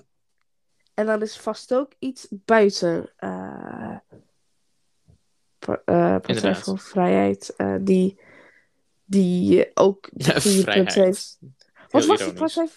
En 0.94 1.06
dan 1.06 1.22
is 1.22 1.38
vast 1.38 1.74
ook 1.74 1.92
iets 2.00 2.28
buiten 2.30 3.14
eh, 3.18 3.98
Partij 5.60 6.56
voor 6.56 6.80
Vrijheid. 6.80 7.54
eh, 7.56 7.76
die, 7.82 8.20
die 9.06 9.72
ook 9.74 10.10
Ja, 10.18 10.40
goede 10.40 10.62
vrijheid. 10.62 10.94
heeft. 10.94 11.38
Wat 11.90 12.02
Heel 12.02 12.08
was 12.08 12.20
het? 12.26 12.36
Partij. 12.36 12.68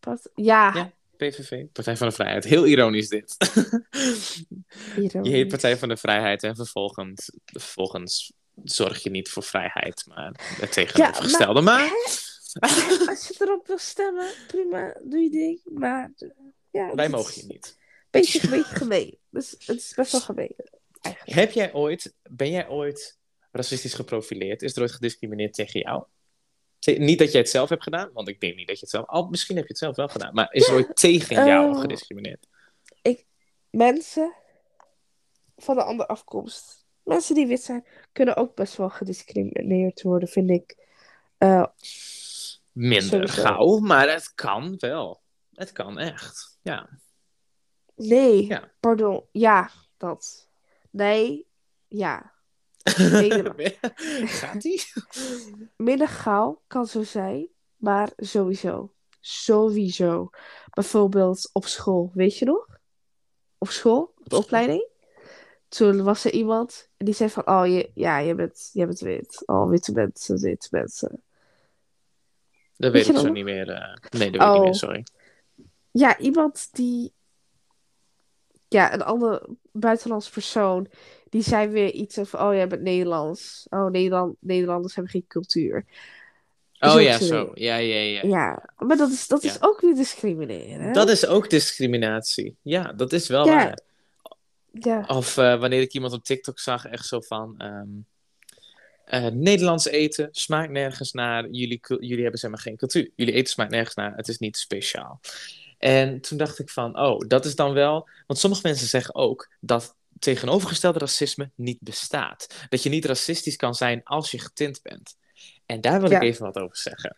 Part- 0.00 0.28
Ja, 0.34 0.72
Ja. 0.74 0.92
PVV, 1.16 1.64
Partij 1.72 1.96
van 1.96 2.08
de 2.08 2.14
Vrijheid. 2.14 2.44
Heel 2.44 2.66
ironisch 2.66 3.08
dit. 3.08 3.36
ironisch. 4.96 5.28
Je 5.30 5.36
heet 5.36 5.48
Partij 5.48 5.76
van 5.76 5.88
de 5.88 5.96
Vrijheid 5.96 6.42
en 6.42 6.56
vervolgens, 6.56 7.32
vervolgens 7.44 8.32
zorg 8.64 9.02
je 9.02 9.10
niet 9.10 9.28
voor 9.28 9.42
vrijheid, 9.42 10.04
maar 10.06 10.32
het 10.60 10.72
tegenovergestelde. 10.72 11.60
maar, 11.60 11.84
Hè? 11.84 13.08
Als 13.08 13.28
je 13.28 13.34
erop 13.38 13.66
wil 13.66 13.78
stemmen, 13.78 14.32
prima, 14.46 14.96
doe 15.02 15.20
je 15.20 15.30
ding. 15.30 15.60
Maar 15.64 16.12
eh, 16.16 16.28
ja, 16.70 16.94
wij 16.94 17.08
mogen 17.08 17.34
je 17.40 17.46
niet. 17.46 17.78
Beetje, 18.10 18.48
beetje 18.48 18.74
gemeen. 18.74 19.18
Dus 19.30 19.50
het 19.50 19.76
is 19.76 19.92
best 19.94 20.12
wel 20.12 20.20
gemeen. 20.20 20.54
Eigenlijk. 21.00 21.38
Heb 21.38 21.52
jij 21.52 21.72
ooit, 21.72 22.14
ben 22.22 22.50
jij 22.50 22.68
ooit 22.68 23.18
racistisch 23.50 23.94
geprofileerd? 23.94 24.62
Is 24.62 24.76
er 24.76 24.82
ooit 24.82 24.92
gediscrimineerd 24.92 25.54
tegen 25.54 25.80
jou? 25.80 26.04
Niet 26.98 27.18
dat 27.18 27.32
jij 27.32 27.40
het 27.40 27.50
zelf 27.50 27.68
hebt 27.68 27.82
gedaan, 27.82 28.10
want 28.12 28.28
ik 28.28 28.40
denk 28.40 28.56
niet 28.56 28.66
dat 28.66 28.76
je 28.76 28.82
het 28.82 28.90
zelf... 28.90 29.06
Al, 29.06 29.28
misschien 29.28 29.56
heb 29.56 29.64
je 29.64 29.70
het 29.70 29.82
zelf 29.82 29.96
wel 29.96 30.08
gedaan, 30.08 30.34
maar 30.34 30.52
is 30.52 30.68
er 30.68 30.74
ooit 30.74 30.96
tegen 30.96 31.46
jou 31.46 31.74
Eh, 31.74 31.80
gediscrimineerd? 31.80 32.46
Mensen 33.70 34.34
van 35.56 35.76
een 35.76 35.84
andere 35.84 36.08
afkomst, 36.08 36.75
mensen 37.06 37.34
die 37.34 37.46
wit 37.46 37.62
zijn, 37.62 37.86
kunnen 38.12 38.36
ook 38.36 38.54
best 38.54 38.76
wel 38.76 38.90
gediscrimineerd 38.90 40.02
worden, 40.02 40.28
vind 40.28 40.50
ik. 40.50 40.76
Eh, 41.38 41.64
Minder 42.72 43.02
sowieso. 43.28 43.42
gauw, 43.42 43.78
maar 43.78 44.08
het 44.10 44.34
kan 44.34 44.74
wel. 44.78 45.22
Het 45.52 45.72
kan 45.72 45.98
echt, 45.98 46.58
ja. 46.62 46.88
nee, 47.96 48.46
Ja. 48.46 48.72
pardon. 48.80 49.24
Ja, 49.32 49.70
dat. 49.96 50.48
Nee, 50.90 51.46
ja. 51.88 52.34
Nederland. 52.98 53.78
Gaat-ie? 54.40 54.82
Minder 55.76 56.08
gauw 56.08 56.62
kan 56.66 56.86
zo 56.86 57.02
zijn, 57.02 57.48
maar 57.76 58.10
sowieso. 58.16 58.92
Sowieso. 59.20 60.30
Bijvoorbeeld 60.70 61.50
op 61.52 61.66
school, 61.66 62.10
weet 62.14 62.38
je 62.38 62.44
nog? 62.44 62.66
Op 63.58 63.68
school, 63.68 64.12
op 64.18 64.28
de 64.28 64.36
opleiding. 64.36 64.88
Toen 65.68 66.02
was 66.02 66.24
er 66.24 66.32
iemand 66.32 66.88
en 66.96 67.04
die 67.04 67.14
zei 67.14 67.30
van, 67.30 67.46
oh 67.48 67.66
je, 67.66 67.90
ja, 67.94 68.18
je 68.18 68.34
bent, 68.34 68.70
je 68.72 68.86
bent 68.86 69.00
wit. 69.00 69.42
Oh, 69.46 69.68
witte 69.70 69.92
mensen, 69.92 70.40
witte 70.40 70.68
mensen. 70.70 71.22
Dat 72.76 72.92
Weet 72.92 72.92
weet 72.92 73.08
ik 73.08 73.16
zo 73.20 73.24
nog? 73.26 73.32
niet 73.34 73.44
meer. 73.44 73.68
eh. 73.70 73.94
Nee, 73.94 73.94
dat 74.10 74.10
weet 74.10 74.22
ik 74.22 74.30
niet 74.32 74.40
Oh. 74.42 74.60
meer, 74.60 74.74
sorry. 74.74 75.04
Ja, 75.90 76.18
iemand 76.18 76.68
die, 76.72 77.12
ja, 78.68 78.94
een 78.94 79.02
andere 79.02 79.48
buitenlandse 79.72 80.30
persoon, 80.30 80.86
die 81.28 81.42
zei 81.42 81.68
weer 81.68 81.90
iets 81.92 82.18
over, 82.18 82.40
oh, 82.40 82.54
jij 82.54 82.66
bent 82.66 82.82
Nederlands. 82.82 83.66
Oh, 83.70 83.90
Nederland, 83.90 84.36
Nederlanders 84.40 84.94
hebben 84.94 85.12
geen 85.12 85.26
cultuur. 85.28 85.84
Oh 86.78 86.90
Zulke 86.90 87.04
ja, 87.04 87.18
zo. 87.18 87.50
Ja, 87.54 87.76
ja, 87.76 87.96
ja. 88.00 88.20
Ja, 88.22 88.68
maar 88.78 88.96
dat 88.96 89.10
is, 89.10 89.26
dat 89.26 89.42
is 89.44 89.62
ook 89.62 89.80
weer 89.80 89.94
discrimineren. 89.94 90.92
Dat 90.92 91.08
is 91.08 91.26
ook 91.26 91.50
discriminatie. 91.50 92.56
Ja, 92.62 92.92
dat 92.92 93.12
is 93.12 93.28
wel 93.28 93.46
Ja. 93.46 93.54
waar. 93.54 93.78
Ja, 94.80 95.04
Of 95.06 95.36
eh, 95.36 95.58
wanneer 95.60 95.80
ik 95.80 95.92
iemand 95.92 96.12
op 96.12 96.24
TikTok 96.24 96.58
zag, 96.58 96.84
echt 96.86 97.06
zo 97.06 97.20
van... 97.20 97.54
ehm, 97.58 97.88
eh, 99.04 99.26
Nederlands 99.32 99.86
eten 99.86 100.28
smaakt 100.32 100.70
nergens 100.70 101.12
naar. 101.12 101.48
Jullie, 101.50 101.80
jullie 102.00 102.22
hebben 102.22 102.40
zeg 102.40 102.50
maar 102.50 102.60
geen 102.60 102.76
cultuur. 102.76 103.10
Jullie 103.16 103.34
eten 103.34 103.52
smaakt 103.52 103.70
nergens 103.70 103.94
naar. 103.94 104.14
Het 104.16 104.28
is 104.28 104.38
niet 104.38 104.56
speciaal. 104.56 105.20
En 105.78 106.20
toen 106.20 106.38
dacht 106.38 106.58
ik 106.58 106.70
van, 106.70 106.98
oh, 106.98 107.18
dat 107.28 107.44
is 107.44 107.54
dan 107.56 107.72
wel... 107.72 108.08
Want 108.26 108.38
sommige 108.40 108.62
mensen 108.64 108.86
zeggen 108.86 109.14
ook 109.14 109.50
dat 109.60 109.94
tegenovergestelde 110.18 110.98
racisme 110.98 111.50
niet 111.54 111.78
bestaat. 111.80 112.66
Dat 112.68 112.82
je 112.82 112.88
niet 112.88 113.04
racistisch 113.04 113.56
kan 113.56 113.74
zijn 113.74 114.00
als 114.04 114.30
je 114.30 114.38
getint 114.38 114.82
bent. 114.82 115.16
En 115.66 115.80
daar 115.80 116.00
wil 116.00 116.10
Ja. 116.10 116.16
ik 116.16 116.22
even 116.22 116.44
wat 116.44 116.58
over 116.58 116.76
zeggen. 116.76 117.16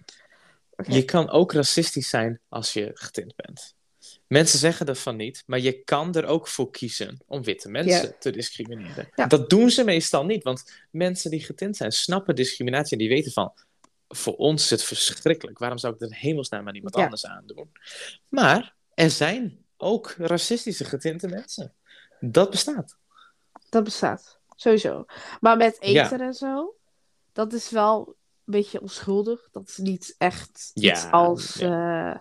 Je 0.89 1.05
kan 1.05 1.31
ook 1.31 1.53
racistisch 1.53 2.09
zijn 2.09 2.41
als 2.49 2.73
je 2.73 2.91
getint 2.95 3.37
bent. 3.37 3.75
Mensen 4.27 4.59
zeggen 4.59 4.87
dat 4.87 4.99
van 4.99 5.17
niet, 5.17 5.43
maar 5.47 5.59
je 5.59 5.83
kan 5.83 6.15
er 6.15 6.27
ook 6.27 6.49
voor 6.49 6.71
kiezen 6.71 7.21
om 7.27 7.43
witte 7.43 7.69
mensen 7.71 8.15
te 8.19 8.31
discrimineren. 8.31 9.09
Ja. 9.15 9.27
Dat 9.27 9.51
doen 9.51 9.71
ze 9.71 9.85
meestal 9.85 10.25
niet, 10.25 10.43
want 10.45 10.73
mensen 10.91 11.31
die 11.31 11.45
getint 11.45 11.77
zijn 11.77 11.93
snappen 11.93 12.35
discriminatie 12.35 12.93
en 12.93 12.99
die 12.99 13.09
weten 13.09 13.33
van, 13.33 13.53
voor 14.09 14.37
ons 14.37 14.63
is 14.65 14.71
het 14.71 14.83
verschrikkelijk. 14.83 15.59
Waarom 15.59 15.79
zou 15.79 15.95
ik 15.95 16.01
in 16.01 16.13
hemelsnaam 16.13 16.69
aan 16.69 16.75
iemand 16.75 16.97
Ja. 16.97 17.03
anders 17.03 17.27
aandoen? 17.27 17.73
Maar 18.29 18.75
er 18.95 19.11
zijn 19.11 19.65
ook 19.77 20.15
racistische 20.19 20.85
getinte 20.85 21.29
mensen. 21.29 21.75
Dat 22.21 22.51
bestaat. 22.51 22.97
Dat 23.69 23.85
bestaat. 23.85 24.39
Sowieso. 24.57 25.05
Maar 25.41 25.57
met 25.57 25.77
Ja. 25.81 26.05
eten 26.05 26.21
en 26.21 26.35
zo, 26.35 26.75
dat 27.33 27.53
is 27.53 27.71
wel 27.71 28.07
een 28.09 28.15
beetje 28.45 28.81
onschuldig. 28.81 29.49
Dat 29.51 29.69
is 29.69 29.77
niet 29.77 30.15
echt 30.19 30.71
Ja, 30.75 30.93
iets 30.93 31.11
als 31.11 31.59
eh, 31.59 32.17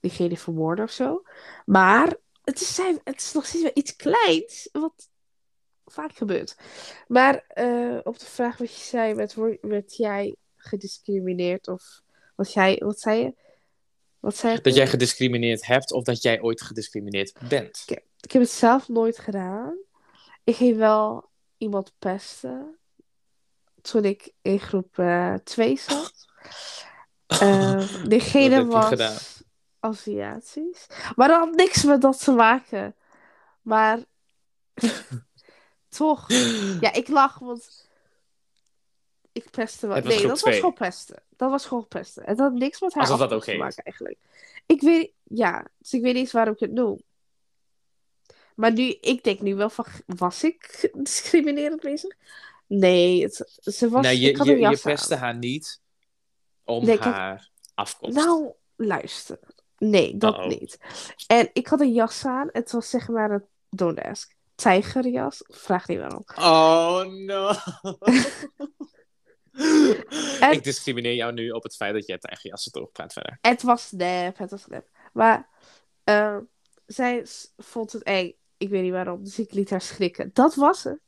diegene 0.00 0.36
vermoorden 0.36 0.84
of 0.84 0.90
zo. 0.90 1.22
Maar 1.66 2.16
het 2.44 2.60
is, 2.60 2.74
zijn, 2.74 3.00
het 3.04 3.20
is 3.20 3.32
nog 3.32 3.46
steeds 3.46 3.62
wel 3.62 3.72
iets 3.74 3.96
kleins, 3.96 4.68
wat 4.72 5.08
vaak 5.84 6.16
gebeurt. 6.16 6.56
Maar 7.08 7.44
eh, 7.48 7.98
op 8.02 8.18
de 8.18 8.26
vraag 8.26 8.56
wat 8.56 8.74
je 8.74 8.80
zei, 8.80 9.14
werd, 9.60 9.96
jij 9.96 10.36
gediscrimineerd 10.56 11.68
of 11.68 12.02
wat, 12.34 12.52
jij, 12.52 12.76
wat 12.84 13.00
zei 13.00 13.20
je? 13.22 13.34
Wat 14.20 14.36
zei 14.36 14.54
je? 14.54 14.60
Dat 14.60 14.74
jij 14.74 14.86
gediscrimineerd 14.86 15.66
hebt 15.66 15.92
of 15.92 16.04
dat 16.04 16.22
jij 16.22 16.40
ooit 16.40 16.62
gediscrimineerd 16.62 17.32
bent. 17.48 17.84
Ik 18.20 18.32
heb 18.32 18.42
het 18.42 18.50
zelf 18.50 18.88
nooit 18.88 19.18
gedaan. 19.18 19.78
Ik 20.44 20.56
ging 20.56 20.76
wel 20.76 21.30
iemand 21.58 21.92
pesten. 21.98 22.78
Toen 23.82 24.04
ik 24.04 24.32
in 24.42 24.60
groep 24.60 25.02
2 25.44 25.78
zat. 25.78 26.12
Eh, 27.30 28.04
diegene 28.04 28.54
heb 28.54 28.64
je 28.64 28.70
was 28.70 28.86
gedaan? 28.86 29.16
Aziatisch. 29.80 30.86
Maar 31.16 31.28
dat 31.28 31.38
had 31.38 31.54
niks 31.54 31.84
met 31.84 32.00
dat 32.00 32.24
te 32.24 32.32
maken. 32.32 32.94
Maar 33.62 33.98
toch. 35.88 36.28
Ja, 36.80 36.92
ik 36.92 37.08
lach, 37.08 37.38
want 37.38 37.88
ik 39.32 39.50
pestte 39.50 39.86
wel. 39.86 40.00
Nee, 40.00 40.26
dat 40.26 40.40
was 40.40 40.54
gewoon 40.54 40.72
pesten. 40.72 41.22
Dat 41.36 41.50
was 41.50 41.66
gewoon 41.66 41.88
pesten. 41.88 42.22
Het 42.26 42.38
had 42.38 42.52
niks 42.52 42.80
met 42.80 42.94
haar 42.94 43.02
Alsof 43.02 43.18
dat 43.18 43.32
oké 43.32 43.44
te 43.44 43.52
is. 43.52 43.58
maken 43.58 43.84
eigenlijk. 43.84 44.18
Ik 44.66 44.80
weet, 44.80 45.12
ja, 45.22 45.66
dus 45.78 45.92
ik 45.92 46.02
weet 46.02 46.12
niet 46.12 46.22
eens 46.22 46.32
waarom 46.32 46.54
ik 46.54 46.60
het 46.60 46.76
doe. 46.76 47.00
Maar 48.54 48.72
nu, 48.72 48.96
ik 49.00 49.24
denk 49.24 49.40
nu 49.40 49.54
wel 49.54 49.70
van, 49.70 49.84
was 50.06 50.44
ik 50.44 50.90
discriminerend 50.92 51.80
bezig? 51.80 52.16
Nee, 52.66 53.22
het, 53.22 53.58
ze 53.60 53.88
was, 53.88 54.02
nou, 54.02 54.16
je, 54.16 54.28
ik 54.28 54.36
had 54.36 54.46
je, 54.46 54.78
pestte 54.82 55.14
haar 55.14 55.36
niet 55.36 55.80
om 56.64 56.84
Nee, 56.84 56.94
ik 56.94 57.00
haar 57.00 57.50
afkomst. 57.74 58.16
Nou, 58.16 58.52
luister. 58.76 59.38
Nee, 59.80 60.16
dat 60.16 60.34
Uh-oh. 60.34 60.46
niet. 60.48 60.78
En 61.26 61.50
ik 61.52 61.66
had 61.66 61.80
een 61.80 61.92
jas 61.92 62.24
aan. 62.26 62.48
Het 62.52 62.72
was 62.72 62.90
zeg 62.90 63.08
maar 63.08 63.30
een 63.30 63.44
don't 63.70 64.00
ask. 64.00 64.34
Tijgerjas. 64.54 65.44
Vraag 65.48 65.88
niet 65.88 65.98
waarom. 65.98 66.24
Oh 66.34 67.04
no. 67.04 67.52
En- 70.40 70.52
Ik 70.52 70.64
discrimineer 70.64 71.14
jou 71.14 71.32
nu 71.32 71.50
op 71.50 71.62
het 71.62 71.76
feit 71.76 71.94
dat 71.94 72.06
jij 72.06 72.18
jassen 72.42 72.72
toch 72.72 72.92
praat 72.92 73.12
verder. 73.12 73.38
Het 73.40 73.62
was 73.62 73.90
nep, 73.90 74.38
het 74.38 74.50
was 74.50 74.66
nep. 74.66 74.88
Maar 75.12 75.48
eh, 76.04 76.36
zij 76.86 77.26
vond 77.56 77.92
het 77.92 78.02
eng. 78.02 78.34
Ik 78.56 78.68
weet 78.68 78.82
niet 78.82 78.92
waarom, 78.92 79.24
dus 79.24 79.38
ik 79.38 79.52
liet 79.52 79.70
haar 79.70 79.80
schrikken. 79.80 80.30
Dat 80.32 80.54
was 80.54 80.84
het. 80.84 80.98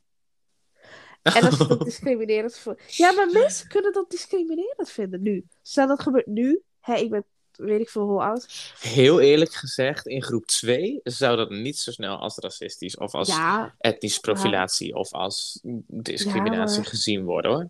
En 1.23 1.43
als 1.43 1.59
je 1.59 1.67
dat 1.67 1.85
discriminerend. 1.91 2.63
Ja, 2.87 3.13
maar 3.13 3.31
mensen 3.33 3.69
kunnen 3.69 3.93
dat 3.93 4.11
discriminerend 4.11 4.91
vinden 4.91 5.23
nu. 5.23 5.47
Stel 5.63 5.87
dat 5.87 6.03
gebeurt 6.03 6.27
nu. 6.27 6.63
Hè, 6.81 6.95
ik 6.95 7.11
ben 7.11 7.25
weet 7.57 7.81
ik 7.81 7.89
veel 7.89 8.03
hoe 8.07 8.23
oud. 8.23 8.73
Heel 8.81 9.21
eerlijk 9.21 9.53
gezegd, 9.55 10.07
in 10.07 10.23
groep 10.23 10.47
2 10.47 11.01
zou 11.05 11.37
dat 11.37 11.51
niet 11.51 11.79
zo 11.79 11.91
snel 11.91 12.17
als 12.17 12.37
racistisch 12.37 12.97
of 12.97 13.15
als 13.15 13.29
Ja, 13.29 13.75
etnische 13.79 14.21
profilatie 14.21 14.95
of 14.95 15.13
als 15.13 15.59
discriminatie 15.87 16.77
Ja, 16.77 16.83
maar- 16.83 16.91
gezien 16.91 17.25
worden 17.25 17.51
hoor. 17.53 17.69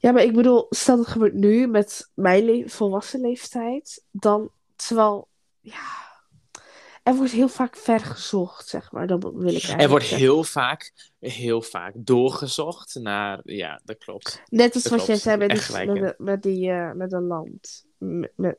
ja, 0.00 0.12
maar 0.12 0.22
ik 0.22 0.32
bedoel, 0.32 0.66
stel 0.70 0.96
dat 0.96 1.06
gebeurt 1.06 1.34
nu 1.34 1.66
met 1.66 2.10
mijn 2.14 2.44
le- 2.44 2.68
volwassen 2.68 3.20
leeftijd. 3.20 4.02
Dan, 4.10 4.50
terwijl, 4.76 5.28
ja, 5.60 6.05
er 7.06 7.14
wordt 7.14 7.32
heel 7.32 7.48
vaak 7.48 7.76
vergezocht, 7.76 8.68
zeg 8.68 8.92
maar. 8.92 9.06
Dat 9.06 9.22
wil 9.22 9.32
ik 9.40 9.48
eigenlijk 9.48 9.82
Er 9.82 9.88
wordt 9.88 10.04
zeggen. 10.04 10.26
heel 10.26 10.44
vaak, 10.44 10.92
heel 11.18 11.62
vaak 11.62 11.92
doorgezocht 11.96 12.94
naar, 12.94 13.40
ja, 13.44 13.80
dat 13.84 13.98
klopt. 13.98 14.42
Net 14.48 14.74
als 14.74 14.82
Dat 14.82 14.92
wat 14.92 15.06
jij 15.06 15.16
zei 15.16 15.36
met, 15.36 15.50
Echt 15.50 15.76
die, 15.76 15.86
met, 15.86 15.96
hè. 15.96 16.02
de- 16.02 16.14
met, 16.18 16.42
die, 16.42 16.70
eh, 16.70 16.92
met 16.92 17.12
een 17.12 17.22
land. 17.26 17.84
Met, 17.98 18.32
met-? 18.36 18.58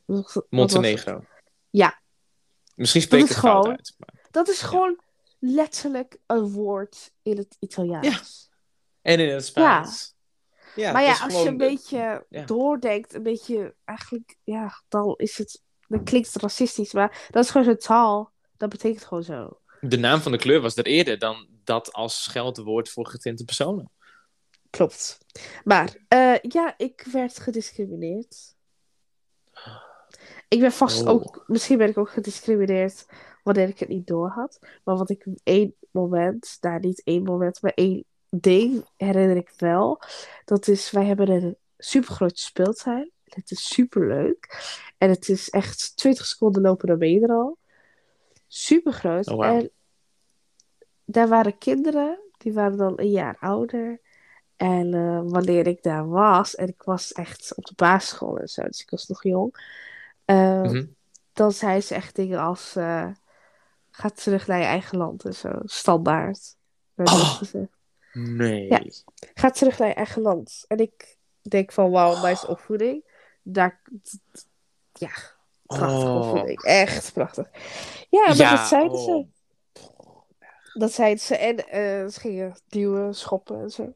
Montenegro. 0.50 1.24
Ja. 1.70 2.00
Misschien 2.76 3.02
spreek 3.02 3.22
ik 3.22 3.28
het 3.28 3.38
fout 3.38 3.64
gewoon- 3.64 3.78
uit. 3.78 3.96
Maar... 3.98 4.28
Dat 4.32 4.48
is 4.48 4.62
gewoon 4.62 5.00
letterlijk 5.40 6.18
een 6.26 6.50
woord 6.52 7.12
in 7.22 7.38
het 7.38 7.56
Italiaans. 7.60 8.50
En 9.02 9.20
in 9.20 9.34
het 9.34 9.46
Spaans. 9.46 10.16
Ja, 10.76 10.92
maar 10.92 11.04
ja, 11.04 11.18
als 11.24 11.42
je 11.42 11.48
een 11.48 11.58
beetje 11.58 12.26
ja. 12.30 12.44
doordenkt, 12.46 13.14
een 13.14 13.24
beetje 13.24 13.76
eigenlijk, 13.86 14.36
ja, 14.44 14.82
dan 14.88 15.14
is 15.18 15.38
het, 15.38 15.62
dan 15.88 16.04
klinkt 16.04 16.34
het 16.34 16.42
racistisch, 16.42 16.94
maar 16.94 17.28
dat 17.32 17.44
is 17.44 17.50
gewoon 17.50 17.68
zo'n 17.68 17.78
taal. 17.78 18.36
Dat 18.58 18.70
betekent 18.70 19.06
gewoon 19.06 19.24
zo. 19.24 19.60
De 19.82 19.98
naam 19.98 20.20
van 20.20 20.32
de 20.32 20.38
kleur 20.38 20.62
was 20.62 20.76
er 20.78 20.86
eerder 20.86 21.20
dan 21.20 21.48
dat 21.64 21.94
als 21.94 22.24
scheldwoord 22.24 22.90
voor 22.90 23.08
getinte 23.08 23.46
personen. 23.46 23.92
Klopt. 24.70 25.18
Maar 25.64 25.96
eh, 26.08 26.36
ja, 26.42 26.74
ik 26.78 27.08
werd 27.12 27.40
gediscrimineerd. 27.40 28.56
Ik 30.48 30.60
ben 30.60 30.72
vast 30.72 31.02
Oh. 31.02 31.10
ook, 31.10 31.44
misschien 31.48 31.78
ben 31.78 31.90
ik 31.90 31.98
ook 31.98 32.10
gediscrimineerd 32.10 33.06
wanneer 33.44 33.68
ik 33.68 33.80
het 33.80 33.90
niet 33.90 34.08
door 34.08 34.30
had. 34.30 34.60
Maar 34.84 34.98
wat 34.98 35.10
ik 35.10 35.26
één 35.44 35.76
moment, 35.92 36.58
nou 36.62 36.80
niet 36.80 37.04
één 37.04 37.24
moment, 37.24 37.62
maar 37.62 37.72
één 37.76 38.06
ding 38.30 38.86
herinner 38.96 39.36
ik 39.36 39.54
wel. 39.58 40.02
Dat 40.46 40.68
is, 40.68 40.92
wij 40.92 41.06
hebben 41.06 41.30
een 41.30 41.58
supergrote 41.78 42.42
speeltuin. 42.42 43.12
Het 43.24 43.52
is 43.52 43.68
super 43.68 44.08
leuk. 44.08 44.66
En 44.98 45.10
het 45.10 45.30
is 45.30 45.50
echt 45.50 45.98
20 45.98 46.26
seconden 46.26 46.62
lopen 46.62 47.10
je 47.10 47.22
er 47.22 47.30
al. 47.30 47.58
Super 48.48 48.94
groot. 48.94 49.28
Oh. 49.28 49.46
En 49.46 49.70
daar 51.06 51.28
waren 51.28 51.58
kinderen, 51.58 52.20
die 52.38 52.54
waren 52.54 52.78
dan 52.78 52.94
een 52.96 53.10
jaar 53.10 53.38
ouder. 53.40 54.00
En 54.56 54.94
eh, 54.94 55.22
wanneer 55.24 55.68
ik 55.68 55.84
daar 55.84 56.10
was, 56.10 56.56
en 56.56 56.68
ik 56.68 56.84
was 56.84 57.12
echt 57.12 57.56
op 57.56 57.66
de 57.66 57.74
basisschool 57.76 58.38
en 58.38 58.48
zo, 58.48 58.62
dus 58.62 58.82
ik 58.82 58.90
was 58.90 59.08
nog 59.08 59.24
jong. 59.24 59.76
eh, 60.26 60.62
Mhm. 60.62 60.86
Dan 61.34 61.52
zei 61.52 61.82
ze 61.82 61.96
echt 61.96 62.16
dingen 62.16 62.40
als: 62.40 62.76
eh, 62.76 63.10
ga 63.92 64.10
terug 64.10 64.48
naar 64.48 64.60
je 64.60 64.66
eigen 64.66 64.98
land 64.98 65.26
en 65.26 65.34
zo. 65.34 65.52
Standaard. 65.64 66.56
Oh. 66.96 67.36
gezegd. 67.38 67.68
Nee. 68.14 68.68
Ja. 68.70 68.82
Ga 69.34 69.50
terug 69.50 69.80
naar 69.80 69.88
je 69.88 69.94
eigen 69.94 70.22
land. 70.22 70.66
En 70.68 70.78
ik 70.78 71.18
denk 71.42 71.72
van: 71.72 71.92
wauw, 71.92 72.26
nice 72.28 72.48
opvoeding. 72.48 73.04
Daar, 73.42 73.82
ja, 74.94 75.12
prachtige 75.68 76.08
Oh. 76.10 76.16
opvoeding. 76.30 76.62
Echt 76.62 77.14
prachtig. 77.14 77.48
Ja, 78.10 78.26
maar 78.28 78.36
Ja, 78.36 78.56
dat 78.58 78.68
zeiden 78.68 78.98
oh. 78.98 79.04
ze. 79.06 79.26
Dat 80.74 80.92
zeiden 80.92 81.24
ze. 81.24 81.36
En 81.38 81.68
eh, 81.68 82.08
ze 82.08 82.20
gingen 82.20 82.60
duwen, 82.68 83.16
schoppen 83.16 83.62
en 83.62 83.70
zo. 83.70 83.94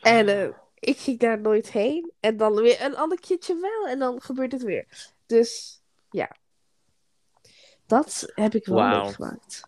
En 0.00 0.28
eh, 0.28 0.48
ik 0.78 0.98
ging 0.98 1.18
daar 1.18 1.40
nooit 1.40 1.70
heen. 1.72 2.12
En 2.20 2.36
dan 2.36 2.54
weer 2.54 2.82
een 2.82 2.96
ander 2.96 3.20
keertje 3.20 3.60
wel. 3.60 3.86
En 3.92 3.98
dan 3.98 4.20
gebeurt 4.22 4.52
het 4.52 4.62
weer. 4.62 5.14
Dus 5.26 5.80
ja. 6.10 6.36
Dat 7.86 8.32
heb 8.34 8.54
ik 8.54 8.66
wel 8.66 8.76
Wauw. 8.76 9.02
meegemaakt. 9.04 9.60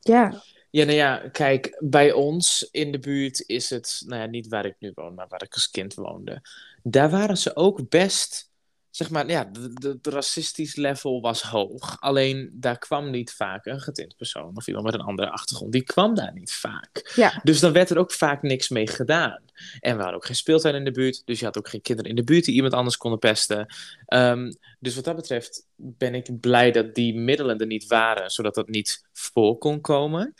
Ja. 0.00 0.42
Ja, 0.70 0.84
nou 0.84 0.96
ja, 0.96 1.28
kijk, 1.32 1.76
bij 1.80 2.12
ons 2.12 2.68
in 2.70 2.92
de 2.92 2.98
buurt 2.98 3.42
is 3.46 3.70
het, 3.70 4.02
nou 4.06 4.20
ja, 4.20 4.26
niet 4.26 4.48
waar 4.48 4.64
ik 4.64 4.76
nu 4.78 4.92
woon, 4.94 5.14
maar 5.14 5.28
waar 5.28 5.42
ik 5.42 5.54
als 5.54 5.70
kind 5.70 5.94
woonde. 5.94 6.42
Daar 6.82 7.10
waren 7.10 7.38
ze 7.38 7.56
ook 7.56 7.88
best, 7.88 8.50
zeg 8.96 9.10
maar, 9.10 9.28
ja, 9.28 9.44
de 9.80 9.98
racistisch 10.02 10.76
level 10.76 11.20
was 11.20 11.42
hoog. 11.42 11.96
Alleen 12.00 12.50
daar 12.52 12.78
kwam 12.78 13.10
niet 13.10 13.32
vaak 13.32 13.66
een 13.66 13.80
getint 13.80 14.16
persoon 14.16 14.56
of 14.56 14.66
iemand 14.66 14.84
met 14.84 14.94
een 14.94 15.00
andere 15.00 15.30
achtergrond. 15.30 15.72
Die 15.72 15.82
kwam 15.82 16.14
daar 16.14 16.32
niet 16.32 16.52
vaak. 16.52 17.12
Ja. 17.14 17.40
Dus 17.42 17.60
dan 17.60 17.72
werd 17.72 17.90
er 17.90 17.98
ook 17.98 18.12
vaak 18.12 18.42
niks 18.42 18.68
mee 18.68 18.86
gedaan. 18.88 19.42
En 19.80 19.92
we 19.96 20.00
hadden 20.02 20.14
ook 20.14 20.26
geen 20.26 20.36
speeltuin 20.36 20.74
in 20.74 20.84
de 20.84 20.90
buurt, 20.90 21.22
dus 21.24 21.38
je 21.38 21.44
had 21.44 21.58
ook 21.58 21.68
geen 21.68 21.80
kinderen 21.82 22.10
in 22.10 22.16
de 22.16 22.24
buurt 22.24 22.44
die 22.44 22.54
iemand 22.54 22.74
anders 22.74 22.96
konden 22.96 23.18
pesten. 23.18 23.74
Ehm, 24.06 24.52
dus 24.78 24.94
wat 24.94 25.04
dat 25.04 25.16
betreft 25.16 25.66
ben 25.76 26.14
ik 26.14 26.40
blij 26.40 26.70
dat 26.72 26.94
die 26.94 27.14
middelen 27.14 27.58
er 27.58 27.66
niet 27.66 27.86
waren, 27.86 28.30
zodat 28.30 28.54
dat 28.54 28.68
niet 28.68 29.04
voor 29.12 29.58
kon 29.58 29.80
komen. 29.80 30.34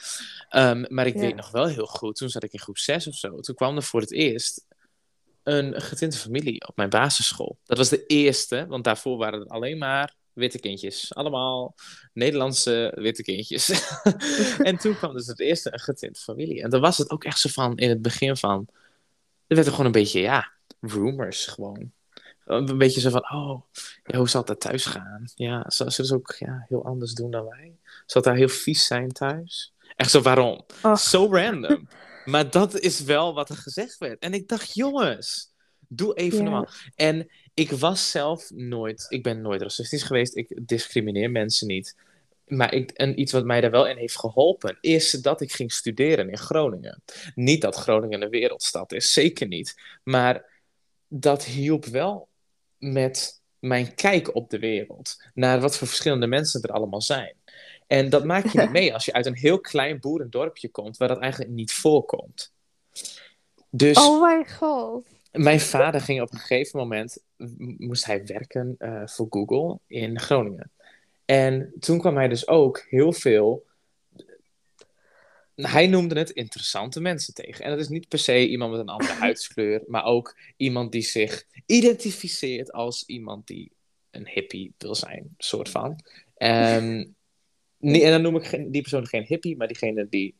Ehm, 0.49 0.85
maar 0.89 1.07
ik 1.07 1.15
Ja. 1.15 1.21
weet 1.21 1.37
nog 1.37 1.51
wel 1.51 1.67
heel 1.67 1.87
goed, 1.87 2.17
toen 2.17 2.29
zat 2.31 2.43
ik 2.43 2.53
in 2.53 2.61
groep 2.61 2.79
6 2.79 3.07
of 3.07 3.15
zo, 3.15 3.41
toen 3.41 3.55
kwam 3.55 3.77
er 3.77 3.83
voor 3.83 4.01
het 4.01 4.13
eerst 4.13 4.65
een 5.45 5.81
getinte 5.81 6.19
familie 6.19 6.69
op 6.69 6.77
mijn 6.77 6.89
basisschool. 6.89 7.59
Dat 7.65 7.79
was 7.79 7.89
de 7.89 8.07
eerste, 8.07 8.67
want 8.67 8.85
daarvoor 8.85 9.17
waren 9.17 9.41
het 9.41 9.49
alleen 9.49 9.79
maar 9.79 10.15
witte 10.33 10.59
kindjes. 10.59 11.15
Allemaal 11.15 11.75
Nederlandse 12.13 12.93
witte 12.95 13.23
kindjes. 13.23 13.69
en 14.59 14.77
toen 14.77 14.97
kwam 14.97 15.15
dus 15.15 15.27
het 15.27 15.41
eerste 15.41 15.73
een 15.73 15.81
getinte 15.81 16.21
familie. 16.21 16.63
En 16.63 16.71
dan 16.71 16.81
was 16.81 16.99
het 16.99 17.11
ook 17.11 17.25
echt 17.25 17.39
zo 17.39 17.49
van, 17.49 17.77
in 17.77 17.89
het 17.89 18.03
begin 18.03 18.37
van... 18.37 18.69
Er 19.47 19.55
werd 19.55 19.67
er 19.67 19.73
gewoon 19.73 19.87
een 19.87 20.01
beetje, 20.01 20.21
ja, 20.21 20.53
rumors 20.81 21.47
gewoon. 21.47 21.93
Een 22.45 22.79
beetje 22.79 23.01
zo 23.01 23.11
van, 23.11 23.31
oh, 23.33 23.63
ja, 24.05 24.19
hoe 24.19 24.29
zal 24.29 24.45
dat 24.45 24.61
thuis 24.61 24.85
gaan? 24.85 25.25
Ja, 25.35 25.65
zullen 25.67 25.93
ze 25.93 26.03
dus 26.03 26.13
ook 26.13 26.35
ja, 26.39 26.65
heel 26.69 26.85
anders 26.85 27.13
doen 27.13 27.31
dan 27.31 27.45
wij? 27.45 27.77
Zal 27.83 28.23
het 28.23 28.25
daar 28.25 28.35
heel 28.35 28.49
vies 28.49 28.87
zijn 28.87 29.13
thuis? 29.13 29.73
Echt 29.97 30.11
zo, 30.11 30.21
waarom? 30.21 30.65
Oh. 30.83 30.97
Zo 30.97 31.29
random. 31.31 31.89
Maar 32.25 32.51
dat 32.51 32.81
is 32.81 33.01
wel 33.01 33.35
wat 33.35 33.49
er 33.49 33.57
gezegd 33.57 33.99
werd. 33.99 34.18
En 34.18 34.35
ik 34.35 34.49
dacht, 34.49 34.75
jongens, 34.75 35.53
doe 35.89 36.14
even 36.14 36.45
normaal. 36.45 36.68
En 36.95 37.31
ik 37.55 37.70
was 37.70 38.11
zelf 38.11 38.51
nooit, 38.51 39.07
ik 39.09 39.22
ben 39.22 39.41
nooit 39.41 39.62
racistisch 39.62 40.03
geweest. 40.03 40.37
Ik 40.37 40.61
discrimineer 40.62 41.31
mensen 41.31 41.66
niet. 41.66 41.97
Maar 42.45 42.75
ik, 42.75 42.91
en 42.91 43.20
iets 43.20 43.33
wat 43.33 43.45
mij 43.45 43.61
daar 43.61 43.70
wel 43.70 43.89
in 43.89 43.97
heeft 43.97 44.18
geholpen, 44.18 44.79
is 44.81 45.11
dat 45.11 45.41
ik 45.41 45.53
ging 45.53 45.72
studeren 45.72 46.31
in 46.31 46.39
Groningen. 46.39 47.03
Niet 47.35 47.61
dat 47.61 47.77
Groningen 47.77 48.22
een 48.22 48.31
wereldstad 48.31 48.93
is, 48.93 49.12
zeker 49.12 49.47
niet. 49.47 49.75
Maar 50.03 50.62
dat 51.09 51.45
hielp 51.45 51.85
wel 51.85 52.29
met 52.79 53.43
mijn 53.59 53.95
kijk 53.95 54.35
op 54.35 54.51
de 54.51 54.59
wereld. 54.59 55.16
Naar 55.35 55.61
wat 55.61 55.77
voor 55.77 55.87
verschillende 55.87 56.27
mensen 56.27 56.62
er 56.62 56.70
allemaal 56.70 57.03
zijn. 57.03 57.35
En 57.87 58.09
dat 58.09 58.24
maak 58.24 58.47
je 58.47 58.61
niet 58.61 58.72
mee 58.80 58.95
als 58.95 59.05
je 59.05 59.12
uit 59.12 59.26
een 59.26 59.37
heel 59.37 59.61
klein 59.61 60.01
boerendorpje 60.01 60.68
komt, 60.68 60.97
waar 60.97 61.09
dat 61.09 61.20
eigenlijk 61.20 61.53
niet 61.53 61.72
voorkomt. 61.72 62.53
Dus 63.70 63.99
Oh 63.99 64.20
mijn 64.20 64.49
god. 64.51 65.07
mijn 65.32 65.61
vader 65.61 66.01
ging 66.01 66.20
op 66.20 66.32
een 66.32 66.39
gegeven 66.39 66.78
moment, 66.78 67.18
moest 67.78 68.05
hij 68.05 68.26
werken 68.26 68.74
eh, 68.78 69.07
voor 69.07 69.26
Google 69.30 69.78
in 69.87 70.20
Groningen. 70.20 70.70
En 71.24 71.72
toen 71.80 71.99
kwam 71.99 72.16
hij 72.16 72.28
dus 72.28 72.49
ook 72.49 72.87
heel 72.89 73.12
veel, 73.12 73.66
hij 75.55 75.87
noemde 75.87 76.18
het 76.18 76.30
interessante 76.30 77.01
mensen 77.01 77.35
tegen. 77.35 77.64
En 77.64 77.70
dat 77.70 77.78
is 77.78 77.89
niet 77.89 78.09
per 78.09 78.18
se 78.18 78.49
iemand 78.49 78.70
met 78.70 78.80
een 78.80 78.89
andere 78.89 79.12
huidskleur, 79.24 79.82
maar 79.87 80.05
ook 80.05 80.37
iemand 80.57 80.93
die 80.93 81.03
zich 81.03 81.45
identificeert 81.66 82.72
als 82.72 83.05
iemand 83.07 83.47
die 83.47 83.72
een 84.11 84.28
hippie 84.28 84.74
wil 84.78 84.95
zijn, 84.95 85.35
soort 85.39 85.68
van. 85.68 86.01
Ehm, 86.35 87.05
nee, 87.85 88.05
en 88.05 88.11
dan 88.11 88.22
noem 88.22 88.37
ik 88.37 88.47
geen- 88.47 88.70
die 88.70 88.80
persoon 88.80 89.07
geen 89.07 89.24
hippie, 89.26 89.57
maar 89.57 89.66
diegene 89.66 90.07
die 90.09 90.35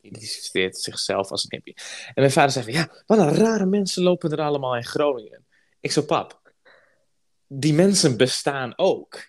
identificeert 0.00 0.76
zichzelf 0.78 1.30
als 1.30 1.42
een 1.42 1.50
hippie. 1.50 1.74
En 2.06 2.12
mijn 2.14 2.30
vader 2.30 2.50
zei 2.50 2.64
van, 2.64 2.74
ja, 2.74 3.02
wat 3.06 3.18
een 3.18 3.34
rare 3.34 3.66
mensen 3.66 4.02
lopen 4.02 4.30
er 4.30 4.40
allemaal 4.40 4.76
in 4.76 4.84
Groningen. 4.84 5.46
Ik 5.80 5.92
zo, 5.92 6.02
pap, 6.02 6.52
die 7.46 7.72
mensen 7.74 8.16
bestaan 8.16 8.72
ook. 8.78 9.24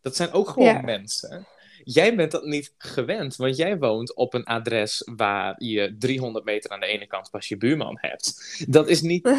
Dat 0.00 0.16
zijn 0.16 0.32
ook 0.32 0.48
gewoon 0.48 0.68
Ja. 0.68 0.80
mensen. 0.80 1.46
Jij 1.84 2.16
bent 2.16 2.30
dat 2.30 2.44
niet 2.44 2.74
gewend, 2.78 3.36
want 3.36 3.56
jij 3.56 3.78
woont 3.78 4.14
op 4.14 4.34
een 4.34 4.44
adres 4.44 5.08
waar 5.14 5.54
je 5.64 5.96
300 5.98 6.44
meter 6.44 6.70
aan 6.70 6.80
de 6.80 6.86
ene 6.86 7.06
kant 7.06 7.30
pas 7.30 7.48
je 7.48 7.56
buurman 7.56 7.98
hebt. 8.00 8.64
Dat 8.68 8.88
is 8.88 9.00
niet. 9.00 9.24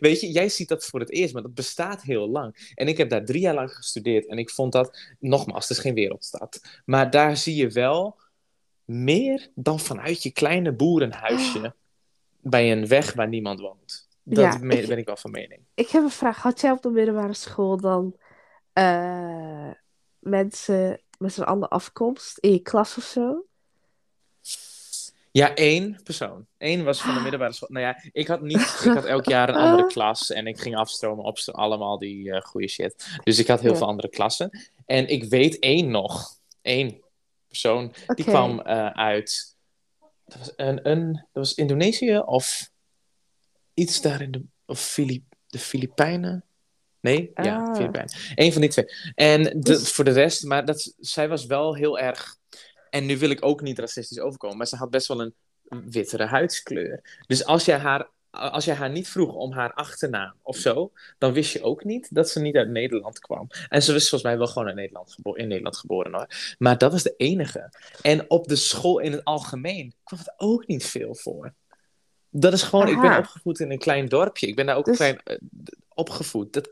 Weet 0.00 0.20
je, 0.20 0.30
jij 0.30 0.48
ziet 0.48 0.68
dat 0.68 0.84
voor 0.86 1.00
het 1.00 1.10
eerst, 1.10 1.32
maar 1.32 1.42
dat 1.42 1.54
bestaat 1.54 2.02
heel 2.02 2.28
lang. 2.28 2.72
En 2.74 2.88
ik 2.88 2.96
heb 2.96 3.10
daar 3.10 3.24
drie 3.24 3.40
jaar 3.40 3.54
lang 3.54 3.74
gestudeerd 3.74 4.26
en 4.26 4.38
ik 4.38 4.50
vond 4.50 4.72
dat, 4.72 4.98
nogmaals, 5.18 5.68
het 5.68 5.76
is 5.76 5.82
geen 5.82 5.94
wereldstad. 5.94 6.60
Maar 6.84 7.10
daar 7.10 7.36
zie 7.36 7.54
je 7.54 7.68
wel 7.70 8.18
meer 8.84 9.50
dan 9.54 9.80
vanuit 9.80 10.22
je 10.22 10.30
kleine 10.32 10.72
boerenhuisje 10.72 11.74
bij 12.40 12.72
een 12.72 12.86
weg 12.86 13.12
waar 13.12 13.28
niemand 13.28 13.60
woont. 13.60 14.08
Dat 14.22 14.44
Ja, 14.44 14.58
me- 14.60 14.74
ik- 14.80 14.88
ben 14.88 14.98
ik 14.98 15.06
wel 15.06 15.16
van 15.16 15.30
mening. 15.30 15.60
Ik 15.74 15.88
heb 15.88 16.02
een 16.02 16.10
vraag. 16.10 16.42
Had 16.42 16.60
jij 16.60 16.70
op 16.70 16.82
de 16.82 16.90
middelbare 16.90 17.34
school 17.34 17.76
dan 17.76 18.16
eh, 18.72 19.70
mensen 20.18 21.02
met 21.18 21.36
een 21.36 21.44
andere 21.44 21.70
afkomst 21.72 22.38
in 22.38 22.52
je 22.52 22.58
klas 22.60 22.96
of 22.96 23.04
zo? 23.04 23.44
Ja, 25.32 25.54
één 25.54 26.00
persoon. 26.02 26.46
Eén 26.58 26.84
was 26.84 27.00
van 27.00 27.14
de 27.14 27.20
middelbare 27.20 27.52
school. 27.52 27.68
Nou 27.72 27.84
ja, 27.86 28.02
ik 28.12 28.26
had 28.26 28.40
niet. 28.40 28.60
Ik 28.84 28.92
had 28.92 29.04
elk 29.04 29.24
jaar 29.24 29.48
een 29.48 29.54
andere 29.54 29.86
klas 29.86 30.30
en 30.30 30.46
ik 30.46 30.60
ging 30.60 30.76
afstromen 30.76 31.24
op 31.24 31.38
allemaal 31.52 31.98
die 31.98 32.32
eh 32.32 32.40
goede 32.40 32.68
shit. 32.68 33.06
Dus 33.24 33.38
ik 33.38 33.46
had 33.46 33.60
heel 33.60 33.70
Ja. 33.70 33.76
veel 33.76 33.86
andere 33.86 34.08
klassen. 34.08 34.68
En 34.86 35.08
ik 35.08 35.24
weet 35.24 35.58
één 35.58 35.90
nog. 35.90 36.28
Één 36.62 37.00
persoon. 37.48 37.92
Die 38.14 38.24
kwam 38.24 38.60
eh, 38.60 38.86
uit. 38.86 39.56
Dat 40.24 40.38
was, 40.38 40.52
een, 40.56 40.88
een, 40.90 41.12
dat 41.12 41.28
was 41.32 41.54
Indonesië 41.54 42.18
of 42.18 42.70
iets 43.74 44.00
daar 44.00 44.20
in 44.22 44.30
de. 44.30 44.42
Of 44.66 44.80
Filip, 44.80 45.22
de 45.46 45.58
Filipijnen. 45.58 46.44
Nee? 47.00 47.30
Ja, 47.34 47.56
Ah. 47.56 47.76
Filipijnen. 47.76 48.12
Eén 48.34 48.52
van 48.52 48.60
die 48.60 48.70
twee. 48.70 48.84
En 49.14 49.42
de, 49.42 49.58
Dus- 49.58 49.92
voor 49.92 50.04
de 50.04 50.12
rest, 50.12 50.44
maar 50.44 50.64
dat, 50.64 50.94
zij 50.98 51.28
was 51.28 51.46
wel 51.46 51.74
heel 51.74 51.98
erg. 51.98 52.38
En 52.90 53.06
nu 53.06 53.18
wil 53.18 53.30
ik 53.30 53.44
ook 53.44 53.60
niet 53.60 53.78
racistisch 53.78 54.20
overkomen, 54.20 54.56
maar 54.56 54.66
ze 54.66 54.76
had 54.76 54.90
best 54.90 55.08
wel 55.08 55.20
een 55.20 55.34
wittere 55.90 56.24
huidskleur. 56.26 57.18
Dus 57.26 57.44
als 57.44 57.64
jij 57.64 57.78
haar, 57.78 58.08
als 58.30 58.64
jij 58.64 58.74
haar 58.74 58.90
niet 58.90 59.08
vroeg 59.08 59.34
om 59.34 59.52
haar 59.52 59.72
achternaam 59.72 60.34
of 60.42 60.56
zo, 60.56 60.92
dan 61.18 61.32
wist 61.32 61.52
je 61.52 61.62
ook 61.62 61.84
niet 61.84 62.14
dat 62.14 62.28
ze 62.28 62.40
niet 62.40 62.56
uit 62.56 62.68
Nederland 62.68 63.18
kwam. 63.18 63.46
En 63.68 63.82
ze 63.82 63.92
was 63.92 64.08
volgens 64.08 64.22
mij 64.22 64.38
wel 64.38 64.46
gewoon 64.46 64.68
in 64.68 64.74
Nederland, 64.74 65.16
in 65.22 65.48
Nederland 65.48 65.76
geboren 65.76 66.12
hoor. 66.14 66.26
Maar 66.58 66.78
dat 66.78 66.92
was 66.92 67.02
de 67.02 67.14
enige. 67.16 67.72
En 68.02 68.30
op 68.30 68.48
de 68.48 68.56
school 68.56 68.98
in 68.98 69.12
het 69.12 69.24
algemeen 69.24 69.94
kwam 70.04 70.18
het 70.18 70.32
ook 70.36 70.66
niet 70.66 70.84
veel 70.84 71.14
voor. 71.14 71.54
Dat 72.30 72.52
is 72.52 72.62
gewoon, 72.62 72.88
ik 72.88 73.00
ben 73.00 73.18
opgevoed 73.18 73.60
in 73.60 73.70
een 73.70 73.78
klein 73.78 74.08
dorpje. 74.08 74.46
Ik 74.46 74.56
ben 74.56 74.66
daar 74.66 74.76
ook 74.76 74.84
Dus- 74.84 74.96
klein 74.96 75.20
eh, 75.24 75.36
opgevoed. 75.88 76.52
Dat 76.52 76.68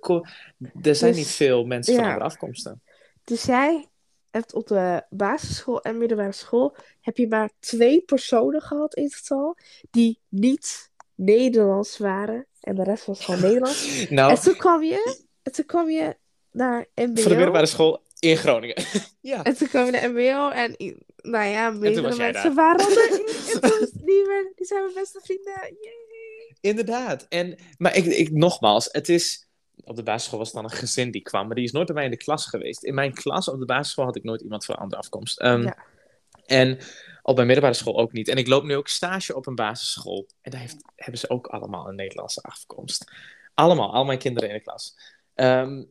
er 0.83 0.95
zijn 0.97 1.13
Dus- 1.13 1.21
niet 1.21 1.31
veel 1.31 1.65
mensen 1.65 1.95
van 1.95 2.05
andere 2.05 2.25
afkomsten. 2.25 2.83
Dus 3.25 3.43
jij 3.45 3.89
hebt 4.31 4.55
op 4.55 4.67
de 4.67 5.03
basisschool 5.11 5.83
en 5.83 5.99
middelbare 5.99 6.33
school 6.33 6.77
heb 7.01 7.17
je 7.17 7.29
maar 7.29 7.51
twee 7.61 8.01
personen 8.01 8.61
gehad 8.61 8.95
in 8.95 9.09
totaal 9.09 9.57
die 9.91 10.21
niet 10.29 10.91
Nederlands 11.15 11.99
waren. 11.99 12.47
En 12.61 12.75
de 12.75 12.83
rest 12.83 13.05
was 13.05 13.25
gewoon 13.25 13.41
Nederlands. 13.41 13.87
Nou, 14.11 14.31
En 14.31 14.41
toen 14.41 14.57
kwam 14.57 14.83
je, 14.83 15.19
en 15.43 15.53
toen 15.53 15.65
kwam 15.65 15.91
je 15.91 16.17
naar 16.53 16.87
MBO. 16.95 17.21
voor 17.21 17.31
de 17.31 17.37
middelbare 17.37 17.67
school 17.67 18.03
in 18.19 18.37
Groningen. 18.37 18.83
ja. 19.21 19.45
En 19.45 19.57
toen 19.57 19.69
kwam 19.69 19.85
je 19.85 19.91
naar 19.91 20.11
MBO 20.11 20.51
en 20.51 20.97
nou 21.17 21.45
ja, 21.45 21.71
meerdere 21.71 22.17
mensen 22.17 22.55
waren 22.55 22.87
er. 22.87 23.21
En 23.55 23.61
toen, 23.61 23.91
die, 23.93 24.53
die 24.55 24.67
zijn 24.67 24.83
mijn 24.83 24.95
beste 24.95 25.21
vrienden. 25.23 25.53
Yay. 25.55 26.57
Inderdaad. 26.61 27.27
En, 27.29 27.59
maar 27.79 27.97
ik, 27.97 28.05
ik, 28.05 28.31
nogmaals, 28.31 28.89
het 28.93 29.09
is... 29.09 29.48
Op 29.89 29.97
de 29.97 30.03
basisschool 30.03 30.39
was 30.39 30.49
het 30.53 30.57
dan 30.57 30.71
een 30.71 30.77
gezin 30.79 31.11
die 31.11 31.23
kwam, 31.23 31.47
maar 31.47 31.55
die 31.57 31.65
is 31.65 31.73
nooit 31.73 31.87
bij 31.87 31.95
mij 31.95 32.05
in 32.05 32.11
de 32.11 32.17
klas 32.17 32.47
geweest. 32.47 32.85
In 32.85 32.95
mijn 32.95 33.15
klas 33.15 33.49
op 33.49 33.59
de 33.59 33.65
basisschool 33.65 34.05
had 34.05 34.17
ik 34.17 34.25
nooit 34.25 34.41
iemand 34.41 34.65
van 34.65 34.75
een 34.75 34.81
andere 34.81 35.01
afkomst. 35.01 35.39
Ehm, 35.41 35.63
Ja. 35.63 35.77
En 36.47 36.79
Op 37.23 37.35
mijn 37.35 37.47
middelbare 37.47 37.79
school 37.79 37.99
ook 37.99 38.13
niet. 38.13 38.29
En 38.29 38.37
ik 38.37 38.47
loop 38.47 38.65
nu 38.65 38.77
ook 38.77 38.89
stage 38.89 39.35
op 39.37 39.47
een 39.47 39.55
basisschool. 39.55 40.27
En 40.41 40.51
daar 40.51 40.61
heeft, 40.61 40.77
hebben 40.97 41.19
ze 41.21 41.31
ook 41.31 41.47
allemaal 41.47 41.89
een 41.89 41.95
Nederlandse 41.95 42.41
afkomst. 42.41 43.13
Allemaal, 43.55 43.93
al 43.93 44.05
mijn 44.05 44.19
kinderen 44.19 44.49
in 44.49 44.55
de 44.55 44.63
klas. 44.63 44.97
Ehm, 45.35 45.83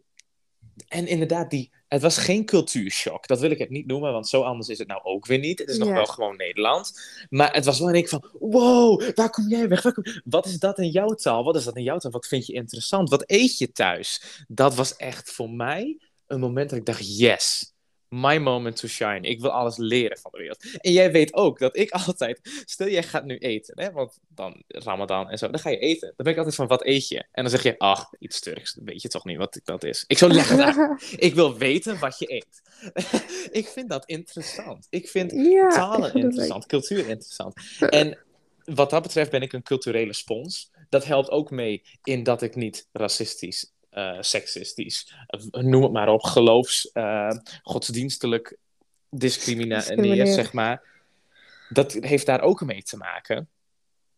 en 0.87 1.07
inderdaad, 1.07 1.49
die, 1.49 1.71
het 1.87 2.01
was 2.01 2.17
geen 2.17 2.45
cultuurshock. 2.45 3.27
Dat 3.27 3.39
wil 3.39 3.51
ik 3.51 3.57
het 3.57 3.69
niet 3.69 3.85
noemen, 3.87 4.11
want 4.11 4.27
zo 4.27 4.41
anders 4.41 4.69
is 4.69 4.77
het 4.77 4.87
nou 4.87 5.01
ook 5.03 5.25
weer 5.25 5.39
niet. 5.39 5.59
Het 5.59 5.69
is 5.69 5.77
nog 5.77 5.87
Ja. 5.87 5.93
wel 5.93 6.05
gewoon 6.05 6.37
Nederland. 6.37 6.99
Maar 7.29 7.53
het 7.53 7.65
was 7.65 7.79
wel 7.79 7.89
een 7.89 7.95
ik 7.95 8.09
van, 8.09 8.25
wow, 8.39 9.01
waar 9.15 9.29
kom 9.29 9.47
jij 9.47 9.67
weg? 9.67 9.81
Kom- 9.81 10.03
Wat 10.23 10.45
is 10.45 10.59
dat 10.59 10.77
in 10.79 10.89
jouw 10.89 11.13
taal? 11.13 11.43
Wat 11.43 11.55
is 11.55 11.63
dat 11.63 11.75
in 11.77 11.83
jouw 11.83 11.97
taal? 11.97 12.11
Wat 12.11 12.27
vind 12.27 12.45
je 12.45 12.53
interessant? 12.53 13.09
Wat 13.09 13.23
eet 13.25 13.57
je 13.57 13.71
thuis? 13.71 14.21
Dat 14.47 14.75
was 14.75 14.95
echt 14.95 15.31
voor 15.31 15.49
mij 15.49 15.97
een 16.27 16.39
moment 16.39 16.69
dat 16.69 16.79
ik 16.79 16.85
dacht, 16.85 17.17
yes, 17.17 17.73
my 18.09 18.37
moment 18.37 18.75
to 18.75 18.87
shine. 18.87 19.19
Ik 19.21 19.41
wil 19.41 19.49
alles 19.49 19.77
leren 19.77 20.17
van 20.17 20.31
de 20.31 20.37
wereld. 20.37 20.63
En 20.77 20.91
jij 20.91 21.11
weet 21.11 21.33
ook 21.33 21.59
dat 21.59 21.77
ik 21.77 21.91
altijd, 22.05 22.39
stel 22.65 22.87
jij 22.87 23.03
gaat 23.03 23.25
nu 23.25 23.37
eten, 23.37 23.81
hè, 23.81 23.91
want 23.91 24.19
dan 24.27 24.63
Ramadan 24.67 25.29
en 25.29 25.37
zo, 25.37 25.49
dan 25.49 25.59
ga 25.59 25.69
je 25.69 25.77
eten. 25.77 26.07
Dan 26.07 26.25
ben 26.25 26.31
ik 26.31 26.37
altijd 26.37 26.55
van, 26.55 26.67
wat 26.67 26.85
eet 26.85 27.07
je? 27.07 27.25
En 27.31 27.43
dan 27.43 27.49
zeg 27.49 27.63
je, 27.63 27.77
ach, 27.77 28.11
iets 28.19 28.39
Turks, 28.39 28.73
dan 28.73 28.85
weet 28.85 29.01
je 29.01 29.07
toch 29.07 29.25
niet 29.25 29.37
wat 29.37 29.59
dat 29.63 29.83
is. 29.83 30.03
Ik 30.07 30.17
zo, 30.17 30.29
uit. 30.29 31.03
Ik 31.27 31.35
wil 31.35 31.57
weten 31.57 31.99
wat 31.99 32.19
je 32.19 32.31
eet. 32.31 32.61
ik 33.61 33.67
vind 33.67 33.89
dat 33.89 34.05
interessant. 34.05 34.87
Ik 34.89 35.09
vind 35.09 35.31
ja, 35.31 35.69
talen 35.69 36.13
interessant, 36.13 36.65
cultuur 36.65 37.07
interessant. 37.09 37.53
En 37.79 38.17
wat 38.63 38.89
dat 38.89 39.01
betreft 39.01 39.31
ben 39.31 39.41
ik 39.41 39.53
een 39.53 39.63
culturele 39.63 40.13
spons. 40.13 40.71
Dat 40.89 41.05
helpt 41.05 41.29
ook 41.29 41.51
mee 41.51 41.83
in 42.03 42.23
dat 42.23 42.41
ik 42.41 42.55
niet 42.55 42.87
racistisch, 42.91 43.73
seksistisch, 44.19 45.13
eh, 45.27 45.41
noem 45.63 45.83
het 45.83 45.91
maar 45.91 46.09
op, 46.09 46.23
geloofs, 46.23 46.91
eh, 46.91 47.31
godsdienstelijk 47.63 48.57
discrimineer, 49.09 49.77
Discrimineer. 49.77 50.27
zeg 50.27 50.53
maar. 50.53 50.83
Dat 51.69 51.93
heeft 51.93 52.25
daar 52.25 52.41
ook 52.41 52.65
mee 52.65 52.83
te 52.83 52.97
maken. 52.97 53.49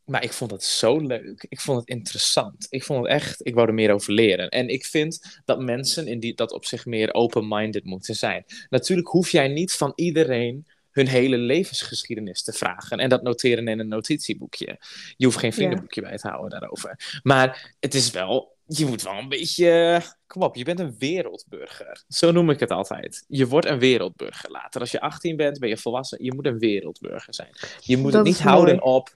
Maar 0.05 0.23
ik 0.23 0.34
vond 0.34 0.51
het 0.51 0.63
zo 0.63 0.99
leuk. 0.99 1.45
Ik 1.49 1.59
vond 1.59 1.80
het 1.80 1.89
interessant. 1.89 2.67
Ik 2.69 2.84
vond 2.84 3.03
het 3.03 3.11
echt, 3.11 3.45
ik 3.45 3.53
wou 3.53 3.67
er 3.67 3.73
meer 3.73 3.93
over 3.93 4.13
leren. 4.13 4.49
En 4.49 4.67
ik 4.67 4.86
vind 4.86 5.41
dat 5.45 5.59
mensen 5.59 6.07
in 6.07 6.19
die, 6.19 6.36
dat 6.36 6.51
op 6.51 6.65
zich 6.65 6.86
meer 6.86 7.13
open-minded 7.13 7.84
moeten 7.84 8.15
zijn. 8.15 8.45
Natuurlijk 8.69 9.07
hoef 9.07 9.30
jij 9.30 9.47
niet 9.47 9.71
van 9.71 9.91
iedereen 9.95 10.67
hun 10.91 11.07
hele 11.07 11.38
levensgeschiedenis 11.38 12.43
te 12.43 12.53
vragen. 12.53 12.97
En 12.97 13.09
dat 13.09 13.21
noteren 13.23 13.67
in 13.67 13.80
een 13.80 13.88
notitieboekje. 13.88 14.80
Je 15.17 15.25
hoeft 15.25 15.38
geen 15.38 15.53
vriendenboekje 15.53 16.01
bij 16.01 16.17
te 16.17 16.27
houden 16.27 16.59
daarover. 16.59 17.19
Maar 17.23 17.75
het 17.80 17.93
is 17.95 18.11
wel, 18.11 18.57
je 18.78 18.86
moet 18.86 19.01
wel 19.01 19.13
een 19.17 19.30
beetje. 19.30 20.01
Kom 20.28 20.41
op, 20.41 20.55
je 20.55 20.63
bent 20.63 20.80
een 20.80 20.95
wereldburger. 20.97 22.03
Zo 22.07 22.32
noem 22.32 22.49
ik 22.49 22.59
het 22.59 22.72
altijd. 22.72 23.26
Je 23.28 23.47
wordt 23.47 23.65
een 23.67 23.80
wereldburger 23.80 24.51
later. 24.51 24.82
Als 24.82 24.91
je 24.91 25.01
18 25.01 25.36
bent, 25.36 25.59
ben 25.59 25.70
je 25.70 25.78
volwassen. 25.78 26.24
Je 26.24 26.34
moet 26.34 26.45
een 26.45 26.59
wereldburger 26.59 27.34
zijn. 27.34 27.49
Je 27.80 27.97
moet 27.97 28.11
Dat 28.11 28.26
het 28.26 28.36
niet 28.36 28.43
houden 28.43 28.84
op, 28.84 29.09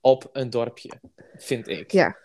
op 0.00 0.28
een 0.32 0.50
dorpje, 0.50 0.90
vind 1.36 1.68
ik. 1.68 1.92
Ja. 1.92 2.16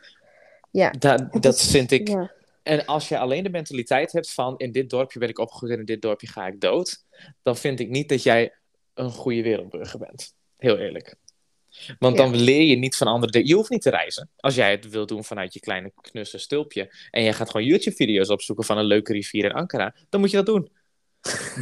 Ja. 0.72 0.92
Da- 0.92 1.30
dat 1.40 1.62
vind 1.62 1.92
ik. 1.92 2.08
Ja. 2.08 2.32
En 2.64 2.86
als 2.86 3.10
je 3.10 3.18
alleen 3.18 3.44
de 3.44 3.50
mentaliteit 3.50 4.12
hebt 4.12 4.34
van 4.34 4.58
in 4.58 4.72
dit 4.72 4.90
dorpje 4.90 5.20
ben 5.20 5.30
ik 5.30 5.40
opgegroeid 5.40 5.74
en 5.74 5.80
in 5.80 5.86
dit 5.86 6.02
dorpje 6.02 6.28
ga 6.28 6.48
ik 6.48 6.62
dood, 6.62 7.04
dan 7.44 7.58
vind 7.58 7.80
ik 7.80 7.90
niet 7.90 8.10
dat 8.10 8.24
jij 8.24 8.54
een 8.94 9.12
goede 9.12 9.42
wereldburger 9.42 10.00
bent. 10.00 10.36
Heel 10.58 10.78
eerlijk. 10.78 11.16
Want 12.00 12.18
Ja. 12.18 12.24
dan 12.24 12.36
leer 12.36 12.62
je 12.62 12.76
niet 12.76 12.96
van 12.96 13.08
andere 13.08 13.32
dingen. 13.32 13.48
Je 13.48 13.56
hoeft 13.56 13.70
niet 13.70 13.82
te 13.82 13.90
reizen. 13.90 14.30
Als 14.38 14.56
jij 14.56 14.72
het 14.72 14.90
wil 14.90 15.06
doen 15.06 15.24
vanuit 15.24 15.54
je 15.54 15.60
kleine 15.60 15.92
knusse 16.02 16.38
stulpje 16.38 16.96
en 17.12 17.24
jij 17.24 17.34
gaat 17.34 17.50
gewoon 17.50 17.66
YouTube-video's 17.66 18.30
opzoeken 18.30 18.66
van 18.66 18.78
een 18.78 18.86
leuke 18.86 19.14
rivier 19.14 19.46
in 19.46 19.54
Ankara, 19.54 19.96
dan 20.10 20.20
moet 20.20 20.32
je 20.32 20.38
dat 20.38 20.46
doen. 20.46 20.72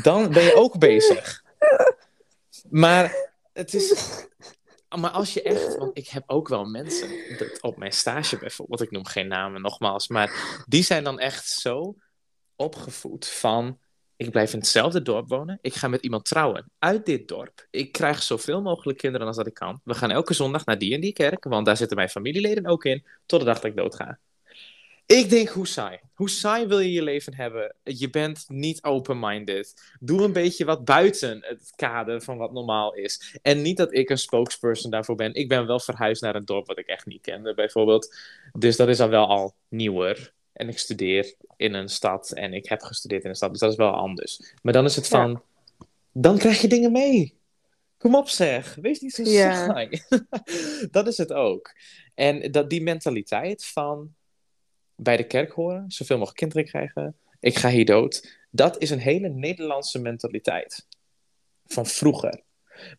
Dan 0.03 0.31
ben 0.31 0.43
je 0.43 0.55
ook 0.55 0.77
bezig. 0.79 1.43
Maar 2.69 3.31
het 3.53 3.73
is. 3.73 3.93
Maar 4.97 5.09
als 5.09 5.33
je 5.33 5.41
echt, 5.41 5.77
want 5.77 5.97
ik 5.97 6.07
heb 6.07 6.23
ook 6.27 6.47
wel 6.47 6.65
mensen 6.65 7.09
dat 7.37 7.61
op 7.61 7.77
mijn 7.77 7.91
stage 7.91 8.37
bijvoorbeeld, 8.37 8.81
ik 8.81 8.91
noem 8.91 9.05
geen 9.05 9.27
namen 9.27 9.61
nogmaals, 9.61 10.07
maar 10.07 10.63
die 10.67 10.83
zijn 10.83 11.03
dan 11.03 11.19
echt 11.19 11.47
zo 11.49 11.95
opgevoed 12.55 13.27
van, 13.27 13.79
ik 14.17 14.31
blijf 14.31 14.53
in 14.53 14.59
hetzelfde 14.59 15.01
dorp 15.01 15.29
wonen, 15.29 15.59
ik 15.61 15.73
ga 15.73 15.87
met 15.87 16.03
iemand 16.03 16.25
trouwen 16.25 16.71
uit 16.79 17.05
dit 17.05 17.27
dorp, 17.27 17.67
ik 17.69 17.91
krijg 17.91 18.23
zoveel 18.23 18.61
mogelijk 18.61 18.97
kinderen 18.97 19.27
als 19.27 19.37
dat 19.37 19.47
ik 19.47 19.53
kan, 19.53 19.81
we 19.83 19.93
gaan 19.93 20.11
elke 20.11 20.33
zondag 20.33 20.65
naar 20.65 20.77
die 20.77 20.93
en 20.93 21.01
die 21.01 21.13
kerk, 21.13 21.43
want 21.43 21.65
daar 21.65 21.77
zitten 21.77 21.97
mijn 21.97 22.09
familieleden 22.09 22.65
ook 22.65 22.85
in, 22.85 23.05
tot 23.25 23.39
de 23.39 23.45
dag 23.45 23.59
dat 23.59 23.71
ik 23.71 23.77
doodga. 23.77 24.19
Ik 25.05 25.29
denk, 25.29 25.49
hoe 25.49 25.67
saai? 25.67 25.99
Hoe 26.13 26.29
saai 26.29 26.67
wil 26.67 26.79
je 26.79 26.91
je 26.91 27.03
leven 27.03 27.35
hebben? 27.35 27.75
Je 27.83 28.09
bent 28.09 28.45
niet 28.47 28.83
open-minded. 28.83 29.95
Doe 29.99 30.23
een 30.23 30.33
beetje 30.33 30.65
wat 30.65 30.85
buiten 30.85 31.39
het 31.41 31.71
kader 31.75 32.21
van 32.21 32.37
wat 32.37 32.51
normaal 32.51 32.93
is. 32.93 33.37
En 33.41 33.61
niet 33.61 33.77
dat 33.77 33.93
ik 33.93 34.09
een 34.09 34.17
spokesperson 34.17 34.91
daarvoor 34.91 35.15
ben. 35.15 35.33
Ik 35.33 35.47
ben 35.47 35.67
wel 35.67 35.79
verhuisd 35.79 36.21
naar 36.21 36.35
een 36.35 36.45
dorp 36.45 36.67
wat 36.67 36.77
ik 36.77 36.87
echt 36.87 37.05
niet 37.05 37.21
kende, 37.21 37.53
bijvoorbeeld. 37.53 38.15
Dus 38.51 38.75
dat 38.77 38.87
is 38.87 38.97
dan 38.97 39.09
wel 39.09 39.27
al 39.27 39.55
nieuwer. 39.69 40.32
En 40.53 40.69
ik 40.69 40.79
studeer 40.79 41.33
in 41.55 41.73
een 41.73 41.89
stad 41.89 42.31
en 42.31 42.53
ik 42.53 42.69
heb 42.69 42.81
gestudeerd 42.81 43.23
in 43.23 43.29
een 43.29 43.35
stad, 43.35 43.51
dus 43.51 43.59
dat 43.59 43.71
is 43.71 43.77
wel 43.77 43.91
anders. 43.91 44.53
Maar 44.61 44.73
dan 44.73 44.85
is 44.85 44.95
het 44.95 45.07
Ja. 45.07 45.17
van, 45.23 45.41
dan 46.11 46.37
krijg 46.37 46.61
je 46.61 46.67
dingen 46.67 46.91
mee. 46.91 47.37
Kom 47.97 48.15
op 48.15 48.29
zeg, 48.29 48.75
wees 48.75 48.99
niet 48.99 49.13
zo 49.13 49.23
saai. 49.23 50.01
dat 50.91 51.07
is 51.07 51.17
het 51.17 51.33
ook. 51.33 51.73
En 52.15 52.51
dat, 52.51 52.69
die 52.69 52.81
mentaliteit 52.81 53.65
van 53.65 54.13
bij 54.95 55.17
de 55.17 55.27
kerk 55.27 55.51
horen, 55.51 55.85
zoveel 55.91 56.17
mogelijk 56.17 56.39
kinderen 56.39 56.65
krijgen, 56.65 57.17
ik 57.39 57.57
ga 57.57 57.69
hier 57.69 57.85
dood. 57.85 58.37
Dat 58.49 58.81
is 58.81 58.89
een 58.89 58.99
hele 58.99 59.29
Nederlandse 59.29 59.99
mentaliteit. 59.99 60.87
Van 61.65 61.85
vroeger. 61.85 62.41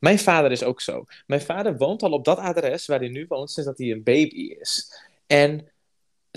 Mijn 0.00 0.18
vader 0.18 0.50
is 0.50 0.62
ook 0.62 0.80
zo. 0.80 1.04
Mijn 1.26 1.40
vader 1.40 1.76
woont 1.76 2.02
al 2.02 2.12
op 2.12 2.24
dat 2.24 2.38
adres 2.38 2.86
waar 2.86 2.98
hij 2.98 3.08
nu 3.08 3.26
woont 3.28 3.50
sinds 3.50 3.68
dat 3.68 3.78
hij 3.78 3.90
een 3.90 4.02
baby 4.02 4.56
is. 4.60 4.92
En 5.26 5.68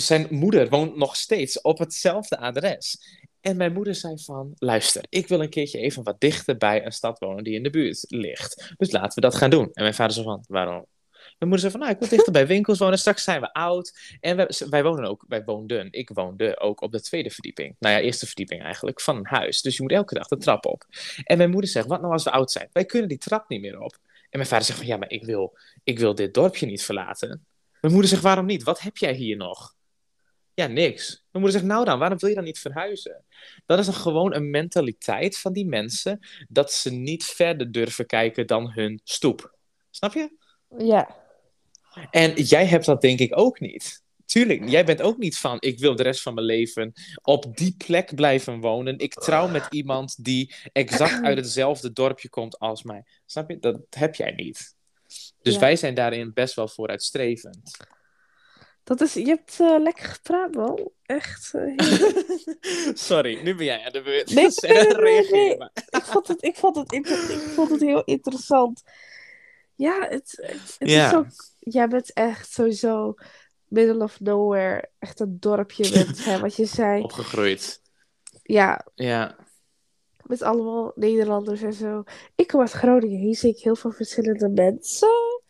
zijn 0.01 0.27
moeder 0.29 0.69
woont 0.69 0.95
nog 0.95 1.15
steeds 1.15 1.61
op 1.61 1.77
hetzelfde 1.77 2.37
adres. 2.37 2.97
En 3.41 3.57
mijn 3.57 3.73
moeder 3.73 3.95
zei 3.95 4.19
van, 4.19 4.53
luister, 4.57 5.05
ik 5.09 5.27
wil 5.27 5.41
een 5.41 5.49
keertje 5.49 5.79
even 5.79 6.03
wat 6.03 6.19
dichter 6.19 6.57
bij 6.57 6.85
een 6.85 6.91
stad 6.91 7.19
wonen 7.19 7.43
die 7.43 7.53
in 7.53 7.63
de 7.63 7.69
buurt 7.69 8.05
ligt. 8.07 8.73
Dus 8.77 8.91
laten 8.91 9.15
we 9.15 9.21
dat 9.21 9.35
gaan 9.35 9.49
doen. 9.49 9.69
En 9.73 9.83
mijn 9.83 9.93
vader 9.93 10.13
zei 10.13 10.25
van, 10.25 10.43
waarom? 10.47 10.85
Mijn 11.11 11.51
moeder 11.51 11.59
zei 11.59 11.71
van, 11.71 11.79
nou, 11.79 11.91
ik 11.93 11.99
wil 11.99 12.09
dichter 12.09 12.33
bij 12.33 12.47
winkels 12.47 12.79
wonen. 12.79 12.99
Straks 12.99 13.23
zijn 13.23 13.41
we 13.41 13.53
oud. 13.53 14.17
En 14.19 14.35
wij, 14.35 14.49
wij 14.69 14.83
wonen 14.83 15.09
ook, 15.09 15.25
wij 15.27 15.43
woonden, 15.43 15.91
ik 15.91 16.09
woonde 16.13 16.59
ook 16.59 16.81
op 16.81 16.91
de 16.91 17.01
tweede 17.01 17.29
verdieping. 17.29 17.75
Nou 17.79 17.95
ja, 17.95 18.01
eerste 18.01 18.25
verdieping 18.25 18.61
eigenlijk, 18.61 19.01
van 19.01 19.17
een 19.17 19.25
huis. 19.25 19.61
Dus 19.61 19.75
je 19.75 19.81
moet 19.81 19.91
elke 19.91 20.13
dag 20.13 20.27
de 20.27 20.37
trap 20.37 20.65
op. 20.65 20.85
En 21.23 21.37
mijn 21.37 21.49
moeder 21.49 21.69
zegt, 21.69 21.87
wat 21.87 22.01
nou 22.01 22.13
als 22.13 22.23
we 22.23 22.31
oud 22.31 22.51
zijn? 22.51 22.69
Wij 22.71 22.85
kunnen 22.85 23.09
die 23.09 23.17
trap 23.17 23.49
niet 23.49 23.61
meer 23.61 23.79
op. 23.79 23.97
En 24.29 24.37
mijn 24.37 24.47
vader 24.47 24.65
zegt 24.65 24.79
van, 24.79 24.87
ja, 24.87 24.97
maar 24.97 25.09
ik 25.09 25.25
wil, 25.25 25.57
ik 25.83 25.99
wil 25.99 26.15
dit 26.15 26.33
dorpje 26.33 26.65
niet 26.65 26.83
verlaten. 26.83 27.45
Mijn 27.81 27.93
moeder 27.93 28.11
zegt, 28.11 28.23
waarom 28.23 28.45
niet? 28.45 28.63
Wat 28.63 28.79
heb 28.79 28.97
jij 28.97 29.13
hier 29.13 29.37
nog? 29.37 29.75
Ja, 30.57 30.67
niks. 30.67 31.09
Mijn 31.09 31.43
moeder 31.43 31.51
zegt, 31.51 31.65
nou 31.65 31.85
dan, 31.85 31.99
waarom 31.99 32.17
wil 32.17 32.29
je 32.29 32.35
dan 32.35 32.43
niet 32.43 32.59
verhuizen? 32.59 33.25
Dat 33.65 33.79
is 33.79 33.85
dan 33.85 33.95
gewoon 33.95 34.33
een 34.33 34.49
mentaliteit 34.49 35.37
van 35.37 35.53
die 35.53 35.65
mensen, 35.65 36.19
dat 36.47 36.73
ze 36.73 36.91
niet 36.91 37.25
verder 37.25 37.71
durven 37.71 38.05
kijken 38.05 38.47
dan 38.47 38.71
hun 38.71 38.99
stoep. 39.03 39.57
Snap 39.89 40.13
je? 40.13 40.31
Ja. 40.77 41.15
En 42.11 42.33
jij 42.33 42.65
hebt 42.65 42.85
dat 42.85 43.01
denk 43.01 43.19
ik 43.19 43.37
ook 43.39 43.59
niet. 43.59 44.03
Tuurlijk, 44.25 44.69
jij 44.69 44.85
bent 44.85 45.01
ook 45.01 45.17
niet 45.17 45.37
van, 45.37 45.57
ik 45.59 45.79
wil 45.79 45.95
de 45.95 46.03
rest 46.03 46.21
van 46.21 46.33
mijn 46.33 46.45
leven 46.45 46.93
op 47.21 47.57
die 47.57 47.75
plek 47.85 48.15
blijven 48.15 48.59
wonen. 48.59 48.97
Ik 48.97 49.13
trouw 49.13 49.47
met 49.47 49.65
iemand 49.69 50.23
die 50.23 50.55
exact 50.73 51.23
uit 51.23 51.37
hetzelfde 51.37 51.93
dorpje 51.93 52.29
komt 52.29 52.59
als 52.59 52.83
mij. 52.83 53.03
Snap 53.25 53.49
je? 53.49 53.59
Dat 53.59 53.79
heb 53.89 54.15
jij 54.15 54.31
niet. 54.31 54.75
Dus 55.41 55.53
Ja. 55.53 55.59
wij 55.59 55.75
zijn 55.75 55.93
daarin 55.93 56.33
best 56.33 56.55
wel 56.55 56.67
vooruitstrevend. 56.67 57.77
Dat 58.87 59.01
is, 59.01 59.13
je 59.13 59.25
hebt 59.25 59.59
eh, 59.59 59.75
lekker 59.79 60.03
gepraat, 60.05 60.53
man. 60.55 60.89
Echt. 61.05 61.53
eh, 61.53 61.61
heel- 61.75 62.23
Sorry, 63.09 63.41
nu 63.43 63.55
ben 63.55 63.65
jij 63.65 63.85
aan 63.85 63.91
de 63.91 64.01
beurt. 64.01 64.33
Nee, 64.33 64.47
nee, 64.61 64.71
nee, 64.83 64.93
reageer 65.09 65.31
nee. 65.47 65.57
maar. 65.57 65.71
ik, 65.89 66.03
vond 66.03 66.27
het, 66.27 66.43
ik, 66.43 66.55
vond 66.55 66.75
het 66.75 66.91
inter- 66.91 67.31
ik 67.31 67.39
vond 67.55 67.69
het 67.69 67.79
heel 67.81 68.03
interessant. 68.03 68.83
Ja, 69.75 69.99
het, 70.09 70.33
het, 70.41 70.75
het 70.79 70.89
Ja. 70.89 71.07
is 71.07 71.13
ook... 71.15 71.27
Jij 71.59 71.87
bent 71.87 72.13
echt 72.13 72.51
sowieso 72.51 73.13
middle 73.67 74.03
of 74.03 74.19
nowhere. 74.19 74.89
Echt 74.99 75.19
een 75.19 75.37
dorpje 75.39 75.89
met, 76.05 76.23
hè, 76.25 76.39
wat 76.39 76.55
je 76.55 76.65
zei. 76.65 77.03
Opgegroeid. 77.03 77.81
Ja, 78.43 78.85
Ja. 78.95 79.35
met 80.23 80.41
allemaal 80.41 80.91
Nederlanders 80.95 81.61
en 81.61 81.73
zo. 81.73 82.03
Ik 82.35 82.47
kom 82.47 82.59
uit 82.59 82.71
Groningen. 82.71 83.19
Hier 83.19 83.35
zie 83.35 83.49
ik 83.51 83.59
heel 83.59 83.75
veel 83.75 83.91
verschillende 83.91 84.49
mensen. 84.49 85.41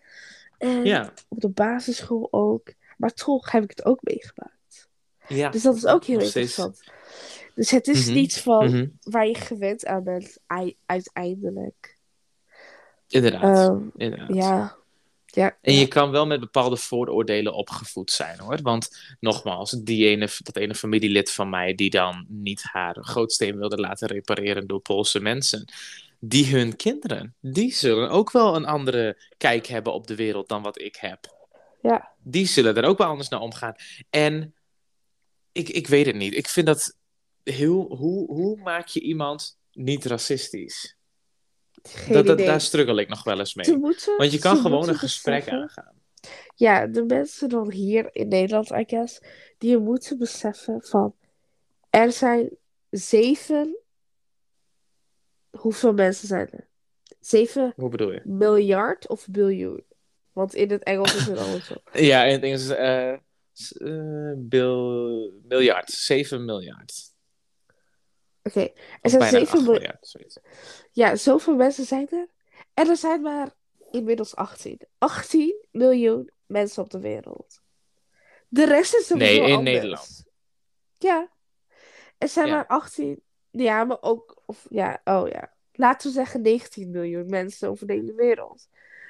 En 0.58 0.86
Ja. 0.86 1.14
op 1.30 1.40
de 1.42 1.50
basisschool 1.50 2.28
ook. 2.32 2.74
Maar 2.98 3.14
toch 3.14 3.52
heb 3.52 3.64
ik 3.64 3.70
het 3.70 3.86
ook 3.86 4.00
meegemaakt. 4.02 4.90
ja. 5.28 5.50
Dus 5.50 5.62
dat 5.62 5.76
is 5.76 5.86
ook 5.86 6.04
heel 6.04 6.20
interessant. 6.20 6.84
Dus 7.56 7.72
het 7.72 7.88
is 7.88 8.08
niets 8.08 8.40
van 8.42 8.66
Mhm. 8.66 8.88
waar 9.04 9.28
je 9.28 9.36
gewend 9.36 9.86
aan 9.86 10.04
bent, 10.04 10.38
ei- 10.48 10.78
uiteindelijk. 10.86 11.98
Inderdaad. 13.08 13.70
Ehm, 13.70 13.82
Inderdaad. 13.98 14.36
ja. 14.36 14.76
Ja. 15.26 15.58
En 15.62 15.74
je 15.74 15.88
kan 15.88 16.12
wel 16.12 16.26
met 16.28 16.40
bepaalde 16.40 16.78
vooroordelen 16.78 17.54
opgevoed 17.54 18.12
zijn 18.12 18.40
hoor. 18.40 18.62
Want 18.62 19.16
nogmaals, 19.20 19.72
die 19.72 20.08
ene, 20.08 20.30
dat 20.44 20.56
ene 20.56 20.76
familielid 20.76 21.32
van 21.32 21.50
mij 21.50 21.76
die 21.76 21.90
dan 21.90 22.26
niet 22.28 22.64
haar 22.64 22.96
gootsteen 23.00 23.58
wilde 23.58 23.78
laten 23.78 24.08
repareren 24.08 24.68
door 24.68 24.80
Poolse 24.80 25.20
mensen. 25.20 25.66
die 26.20 26.46
hun 26.56 26.76
kinderen, 26.76 27.36
die 27.42 27.74
zullen 27.74 28.10
ook 28.10 28.32
wel 28.32 28.56
een 28.56 28.66
andere 28.66 29.22
kijk 29.38 29.66
hebben 29.68 29.94
op 29.94 30.08
de 30.08 30.16
wereld 30.16 30.48
dan 30.50 30.62
wat 30.62 30.80
ik 30.82 30.96
heb. 30.96 31.37
Ja. 31.88 32.12
Die 32.24 32.46
zullen 32.48 32.76
er 32.76 32.84
ook 32.84 32.98
wel 32.98 33.08
anders 33.08 33.30
naar 33.30 33.40
omgaan. 33.42 33.76
En 34.10 34.56
ik, 35.52 35.70
ik 35.70 35.88
weet 35.88 36.06
het 36.06 36.16
niet. 36.16 36.36
Ik 36.36 36.48
vind 36.48 36.68
dat 36.68 36.98
heel. 37.44 37.96
Hoe, 37.96 38.32
hoe 38.34 38.58
maak 38.62 38.88
je 38.88 39.00
iemand 39.02 39.60
niet 39.72 40.06
racistisch? 40.06 40.98
Geen 41.84 42.14
Dat, 42.14 42.26
dat, 42.26 42.38
daar 42.38 42.62
struggle 42.62 43.02
ik 43.02 43.08
nog 43.10 43.24
wel 43.24 43.40
eens 43.40 43.52
Ze 43.52 43.70
mee. 43.70 43.78
moeten, 43.78 44.18
Want 44.18 44.32
je 44.32 44.40
kan 44.40 44.58
gewoon 44.58 44.90
een 44.90 44.96
gesprek 44.96 45.36
beseffen- 45.46 45.62
aangaan. 45.62 45.96
Ja, 46.56 46.88
de 46.88 47.04
mensen 47.04 47.50
dan 47.50 47.72
hier 47.72 48.16
in 48.16 48.28
Nederland, 48.28 48.70
I 48.70 48.84
guess, 48.88 49.20
die 49.58 49.78
moeten 49.78 50.18
beseffen 50.18 50.82
van 50.84 51.16
er 51.90 52.12
zijn 52.12 52.50
zeven. 52.90 53.78
Hoeveel 55.50 55.94
mensen 55.94 56.28
zijn 56.28 56.50
er? 56.52 56.68
Zeven 57.20 57.74
Hoe 57.76 57.90
bedoel 57.90 58.12
je? 58.12 58.22
miljard 58.24 59.08
of 59.08 59.28
biljoen? 59.28 59.84
Want 60.38 60.54
in 60.56 60.72
het 60.72 60.84
Engels 60.84 61.16
is 61.16 61.26
het 61.26 61.38
anders 61.38 61.66
zo. 61.66 61.74
Ja, 62.12 62.24
in 62.24 62.32
het 62.34 62.44
Engels 62.44 62.62
is 62.62 62.70
eh, 63.78 64.34
bil- 64.38 65.32
miljard. 65.44 65.90
7 65.92 66.46
miljard. 66.46 66.94
Oké, 68.44 68.60
er 68.60 68.72
Of 69.02 69.10
zijn 69.12 69.22
bijna 69.22 69.38
7 69.38 69.58
8 69.58 69.68
miljard. 69.68 70.40
Ja, 70.92 71.16
zoveel 71.16 71.56
mensen 71.56 71.86
zijn 71.86 72.08
er. 72.10 72.28
En 72.74 72.90
er 72.90 72.98
zijn 72.98 73.22
maar 73.22 73.50
inmiddels 73.92 74.36
18. 74.36 74.80
18 74.98 75.66
miljoen 75.72 76.30
mensen 76.46 76.84
op 76.84 76.90
de 76.90 77.00
wereld. 77.00 77.62
De 78.48 78.66
rest 78.66 78.96
is 78.96 79.10
er 79.10 79.18
Nee, 79.18 79.36
in 79.36 79.42
anders. 79.56 79.62
Nederland. 79.76 80.24
Ja. 80.98 81.30
Er 82.18 82.28
zijn 82.28 82.48
Ja. 82.48 82.54
maar 82.54 82.68
18. 82.68 83.22
Ja, 83.52 83.84
maar 83.84 84.02
ook. 84.02 84.42
Of, 84.46 84.66
ja, 84.70 85.02
oh 85.04 85.28
ja. 85.28 85.54
Laten 85.74 86.08
we 86.08 86.14
zeggen 86.14 86.42
19 86.42 86.90
miljoen 86.92 87.30
mensen 87.30 87.70
over 87.70 87.88
de 87.88 87.94
hele 87.94 88.14
wereld. 88.14 88.68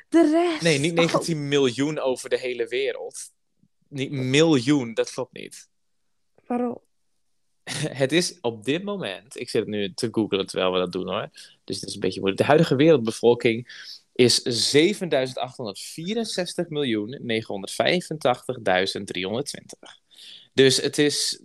De 0.10 0.30
rest. 0.32 0.62
Nee, 0.62 0.80
niet 0.80 0.92
oh, 0.92 0.98
19 0.98 1.48
miljoen 1.48 2.00
over 2.00 2.30
de 2.30 2.38
hele 2.40 2.68
wereld. 2.68 3.32
Niet 3.88 4.12
miljoen, 4.12 4.94
dat 4.94 5.12
klopt 5.12 5.34
niet. 5.34 5.70
waarom? 6.46 6.82
Het 8.04 8.12
is 8.12 8.38
op 8.42 8.66
dit 8.66 8.84
moment, 8.84 9.40
ik 9.40 9.50
zit 9.50 9.68
nu 9.68 9.94
te 9.94 10.08
googlen 10.12 10.46
terwijl 10.48 10.72
we 10.74 10.80
dat 10.80 10.92
doen 10.92 11.08
hoor. 11.08 11.30
Dus 11.64 11.80
het 11.80 11.90
is 11.90 11.94
een 11.94 12.00
beetje 12.00 12.20
moeilijk. 12.20 12.42
De 12.42 12.48
huidige 12.48 12.76
wereldbevolking 12.76 13.86
is 14.14 14.76
7.864 14.76 16.68
miljoen 16.68 17.20
985.320. 17.22 17.22
Dus 20.54 20.78
het 20.82 20.98
is 20.98 21.42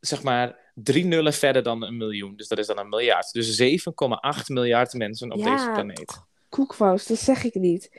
zeg 0.00 0.22
maar 0.22 0.72
drie 0.74 1.04
nullen 1.04 1.32
verder 1.32 1.62
dan 1.62 1.82
een 1.82 1.96
miljoen. 1.96 2.36
Dus 2.36 2.48
dat 2.48 2.58
is 2.58 2.66
dan 2.66 2.78
een 2.78 2.88
miljard. 2.88 3.32
Dus 3.32 3.60
7,8 3.60 3.66
miljard 4.46 4.92
mensen 4.92 5.32
op 5.32 5.38
Ja. 5.38 5.56
deze 5.56 5.70
planeet. 5.70 6.20
Koekwous, 6.52 7.06
dat 7.06 7.18
zeg 7.18 7.44
ik 7.44 7.54
niet. 7.54 7.90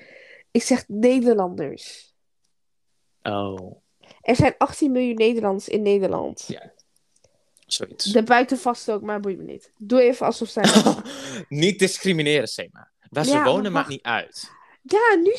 Ik 0.51 0.63
zeg 0.63 0.87
Nederlanders. 0.87 2.13
Oh, 3.23 3.81
Er 4.21 4.35
zijn 4.35 4.55
18 4.57 4.91
miljoen 4.91 5.15
Nederlanders 5.15 5.67
in 5.67 5.81
Nederland. 5.81 6.43
Ja. 6.47 6.71
zoiets. 7.65 8.05
Daarbuiten 8.05 8.57
vast 8.57 8.91
ook, 8.91 9.01
maar 9.01 9.19
boeit 9.19 9.37
me 9.37 9.43
niet. 9.43 9.71
Doe 9.77 10.01
even 10.01 10.25
alsof 10.25 10.49
zij. 10.49 10.63
niet 11.63 11.79
discrimineren, 11.79 12.47
Sema. 12.47 12.91
Waar 13.09 13.25
ze 13.25 13.31
Ja, 13.31 13.43
wonen 13.43 13.71
maakt 13.71 13.89
niet 13.89 14.01
uit. 14.01 14.51
Ja, 14.81 15.15
nu 15.15 15.33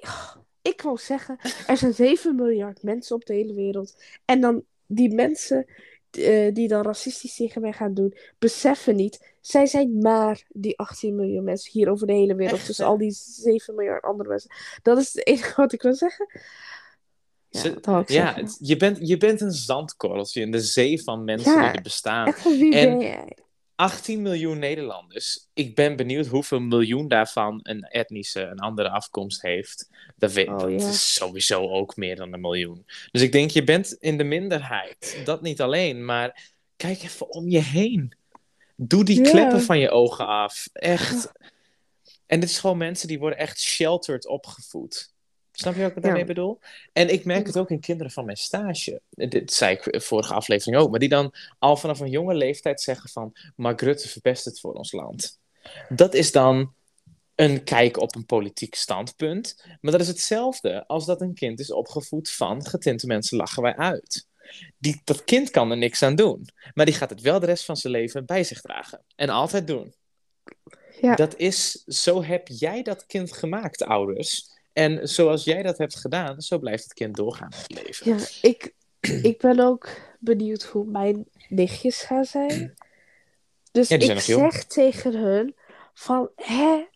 oh, 0.00 0.34
Ik 0.62 0.82
wou 0.82 0.98
zeggen, 0.98 1.38
er 1.66 1.76
zijn 1.76 1.94
7 1.94 2.34
miljard 2.34 2.82
mensen 2.82 3.16
op 3.16 3.24
de 3.24 3.34
hele 3.34 3.54
wereld. 3.54 4.02
En 4.24 4.40
dan 4.40 4.64
die 4.86 5.14
mensen 5.14 5.66
eh, 6.10 6.54
die 6.54 6.68
dan 6.68 6.82
racistisch 6.82 7.34
tegen 7.34 7.60
mij 7.60 7.72
gaan 7.72 7.94
doen, 7.94 8.16
beseffen 8.38 8.96
niet. 8.96 9.29
Zij 9.40 9.66
zijn 9.66 9.98
maar 9.98 10.44
die 10.48 10.78
18 10.78 11.14
miljoen 11.16 11.44
mensen 11.44 11.72
hier 11.72 11.90
over 11.90 12.06
de 12.06 12.12
hele 12.12 12.34
wereld. 12.34 12.58
Echt, 12.58 12.66
Dus 12.66 12.80
al 12.80 12.98
die 12.98 13.10
7 13.10 13.74
miljard 13.74 14.02
andere 14.04 14.28
mensen. 14.28 14.50
Dat 14.82 14.98
is 14.98 15.12
het 15.12 15.26
enige 15.26 15.54
wat 15.56 15.72
ik 15.72 15.82
wil 15.82 15.94
zeggen. 15.94 16.40
Ja, 17.48 17.60
Ze- 17.60 18.02
Ja, 18.06 18.34
het- 18.34 18.56
je, 18.60 18.76
bent, 18.76 18.98
je 19.08 19.16
bent 19.16 19.40
een 19.40 19.52
zandkorreltje 19.52 20.40
in 20.40 20.50
de 20.50 20.60
zee 20.60 21.02
van 21.02 21.24
mensen 21.24 21.52
Ja. 21.52 21.66
die 21.66 21.76
er 21.76 21.82
bestaan. 21.82 22.26
Echt 22.26 22.40
van 22.40 22.58
wie 22.58 22.74
En- 22.74 22.88
ben 22.98 23.06
jij? 23.06 23.36
18 23.74 24.22
miljoen 24.22 24.58
Nederlanders. 24.58 25.48
Ik 25.54 25.74
ben 25.74 25.96
benieuwd 25.96 26.26
hoeveel 26.26 26.60
miljoen 26.60 27.08
daarvan 27.08 27.60
een 27.62 27.82
etnische, 27.82 28.40
een 28.42 28.58
andere 28.58 28.90
afkomst 28.90 29.42
heeft. 29.42 29.88
Dat, 30.16 30.32
weet, 30.32 30.48
Oh, 30.48 30.58
dat 30.58 30.70
is 30.70 31.14
sowieso 31.14 31.68
ook 31.68 31.96
meer 31.96 32.16
dan 32.16 32.32
een 32.32 32.40
miljoen. 32.40 32.86
Dus 33.10 33.22
ik 33.22 33.32
denk, 33.32 33.50
je 33.50 33.64
bent 33.64 33.92
in 33.92 34.18
de 34.18 34.24
minderheid. 34.24 35.20
Dat 35.24 35.42
niet 35.42 35.60
alleen, 35.60 36.04
maar 36.04 36.50
kijk 36.76 37.02
even 37.02 37.30
om 37.30 37.48
je 37.48 37.58
heen. 37.62 38.12
Doe 38.82 39.04
die 39.04 39.20
kleppen 39.20 39.62
van 39.62 39.78
je 39.78 39.90
ogen 39.90 40.26
af. 40.26 40.68
Echt. 40.72 41.32
En 42.26 42.40
dit 42.40 42.48
is 42.48 42.58
gewoon 42.58 42.76
mensen 42.76 43.08
die 43.08 43.18
worden 43.18 43.38
echt 43.38 43.60
sheltered 43.60 44.26
opgevoed. 44.26 45.12
Snap 45.52 45.74
je 45.74 45.80
wat 45.82 45.96
ik 45.96 46.02
daarmee 46.02 46.20
Ja. 46.20 46.26
bedoel? 46.26 46.58
En 46.92 47.12
ik 47.12 47.24
merk 47.24 47.46
het 47.46 47.58
ook 47.58 47.70
in 47.70 47.80
kinderen 47.80 48.12
van 48.12 48.24
mijn 48.24 48.36
stage. 48.36 49.00
Dit 49.10 49.52
zei 49.52 49.76
ik 49.76 50.02
vorige 50.02 50.34
aflevering 50.34 50.76
ook. 50.76 50.90
Maar 50.90 50.98
die 50.98 51.08
dan 51.08 51.34
al 51.58 51.76
vanaf 51.76 52.00
een 52.00 52.10
jonge 52.10 52.34
leeftijd 52.34 52.80
zeggen 52.80 53.10
van... 53.10 53.32
Mark 53.56 53.80
Rutte 53.80 54.08
verpest 54.08 54.44
het 54.44 54.60
voor 54.60 54.72
ons 54.72 54.92
land. 54.92 55.38
Dat 55.88 56.14
is 56.14 56.32
dan 56.32 56.74
een 57.34 57.64
kijk 57.64 57.96
op 57.96 58.14
een 58.14 58.26
politiek 58.26 58.74
standpunt. 58.74 59.64
Maar 59.80 59.92
dat 59.92 60.00
is 60.00 60.08
hetzelfde 60.08 60.86
als 60.86 61.06
dat 61.06 61.20
een 61.20 61.34
kind 61.34 61.60
is 61.60 61.72
opgevoed 61.72 62.30
van... 62.30 62.66
getinte 62.66 63.06
mensen 63.06 63.36
lachen 63.36 63.62
wij 63.62 63.76
uit. 63.76 64.28
Die, 64.78 65.00
dat 65.04 65.24
kind 65.24 65.50
kan 65.50 65.70
er 65.70 65.76
niks 65.76 66.02
aan 66.02 66.14
doen. 66.14 66.48
Maar 66.74 66.86
die 66.86 66.94
gaat 66.94 67.10
het 67.10 67.20
wel 67.20 67.40
de 67.40 67.46
rest 67.46 67.64
van 67.64 67.76
zijn 67.76 67.92
leven 67.92 68.26
bij 68.26 68.44
zich 68.44 68.60
dragen. 68.60 69.04
En 69.16 69.28
altijd 69.28 69.66
doen. 69.66 69.94
Ja. 71.00 71.14
Dat 71.14 71.36
is, 71.36 71.84
zo 71.84 72.22
heb 72.22 72.48
jij 72.48 72.82
dat 72.82 73.06
kind 73.06 73.32
gemaakt, 73.32 73.84
ouders. 73.84 74.58
En 74.72 75.08
zoals 75.08 75.44
jij 75.44 75.62
dat 75.62 75.78
hebt 75.78 75.96
gedaan, 75.96 76.40
zo 76.40 76.58
blijft 76.58 76.84
het 76.84 76.94
kind 76.94 77.16
doorgaan 77.16 77.50
in 77.68 77.76
het 77.76 77.86
leven. 77.86 78.16
Ja, 78.16 78.26
ik, 78.42 78.74
ik 79.22 79.38
ben 79.38 79.60
ook 79.60 79.88
benieuwd 80.18 80.62
hoe 80.62 80.84
mijn 80.84 81.26
nichtjes 81.48 82.02
gaan 82.02 82.24
zijn. 82.24 82.74
Dus 83.72 83.88
Ja, 83.88 83.96
ik 83.96 84.20
zeg 84.20 84.64
tegen 84.64 85.14
hun 85.14 85.54
van, 85.94 86.30
hè, 86.36 86.86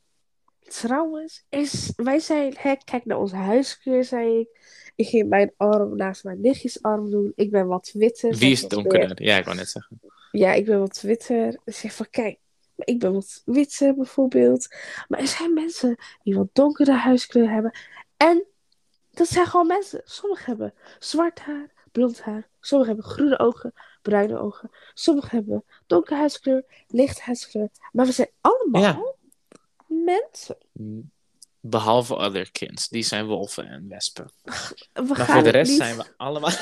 trouwens, 0.60 1.44
is, 1.48 1.92
wij 1.96 2.18
zijn, 2.18 2.54
hè, 2.58 2.74
kijk 2.84 3.04
naar 3.04 3.18
onze 3.18 3.36
huiskleur, 3.36 4.04
zei 4.04 4.38
ik. 4.38 4.48
Ik 4.94 5.08
ging 5.08 5.28
mijn 5.28 5.52
arm 5.56 5.96
naast 5.96 6.24
mijn 6.24 6.40
nichtjes 6.40 6.82
arm 6.82 7.10
doen. 7.10 7.32
Ik 7.34 7.50
ben 7.50 7.66
wat 7.66 7.90
witter. 7.92 8.36
Wie 8.36 8.50
is 8.50 8.68
donkerder? 8.68 9.22
Ja, 9.22 9.36
ik 9.36 9.44
wou 9.44 9.56
net 9.56 9.68
zeggen. 9.68 10.00
Ja, 10.30 10.52
ik 10.52 10.64
ben 10.64 10.78
wat 10.78 11.00
witter. 11.00 11.58
Ik 11.64 11.74
zeg 11.74 11.94
van, 11.94 12.06
kijk, 12.10 12.38
ik 12.76 12.98
ben 12.98 13.12
wat 13.12 13.42
witter 13.44 13.94
bijvoorbeeld. 13.94 14.68
Maar 15.08 15.18
er 15.20 15.26
zijn 15.26 15.54
mensen 15.54 15.96
die 16.22 16.34
wat 16.36 16.48
donkere 16.52 16.92
huiskleur 16.92 17.50
hebben. 17.50 17.72
En 18.16 18.44
dat 19.10 19.28
zijn 19.28 19.46
gewoon 19.46 19.66
mensen. 19.66 20.00
Sommigen 20.04 20.44
hebben 20.46 20.74
zwart 20.98 21.40
haar, 21.40 21.70
blond 21.92 22.20
haar. 22.20 22.48
Sommigen 22.60 22.94
hebben 22.94 23.12
groene 23.12 23.38
ogen, 23.38 23.72
bruine 24.02 24.38
ogen. 24.38 24.70
Sommigen 24.94 25.36
hebben 25.38 25.64
donkere 25.86 26.16
huidskleur, 26.16 26.64
lichte 26.88 27.22
huidskleur. 27.22 27.68
Maar 27.92 28.06
we 28.06 28.12
zijn 28.12 28.30
allemaal 28.40 28.82
Ja. 28.82 29.14
mensen. 29.86 30.56
Behalve 31.66 32.14
other 32.16 32.50
kids. 32.52 32.88
Die 32.88 33.02
zijn 33.02 33.26
wolven 33.26 33.66
en 33.68 33.88
wespen. 33.88 34.30
We 34.42 35.02
Maar 35.02 35.16
gaan 35.16 35.26
voor 35.26 35.42
de 35.42 35.50
rest 35.50 35.70
niet- 35.70 35.80
zijn 35.80 35.96
we 35.96 36.04
allemaal... 36.16 36.50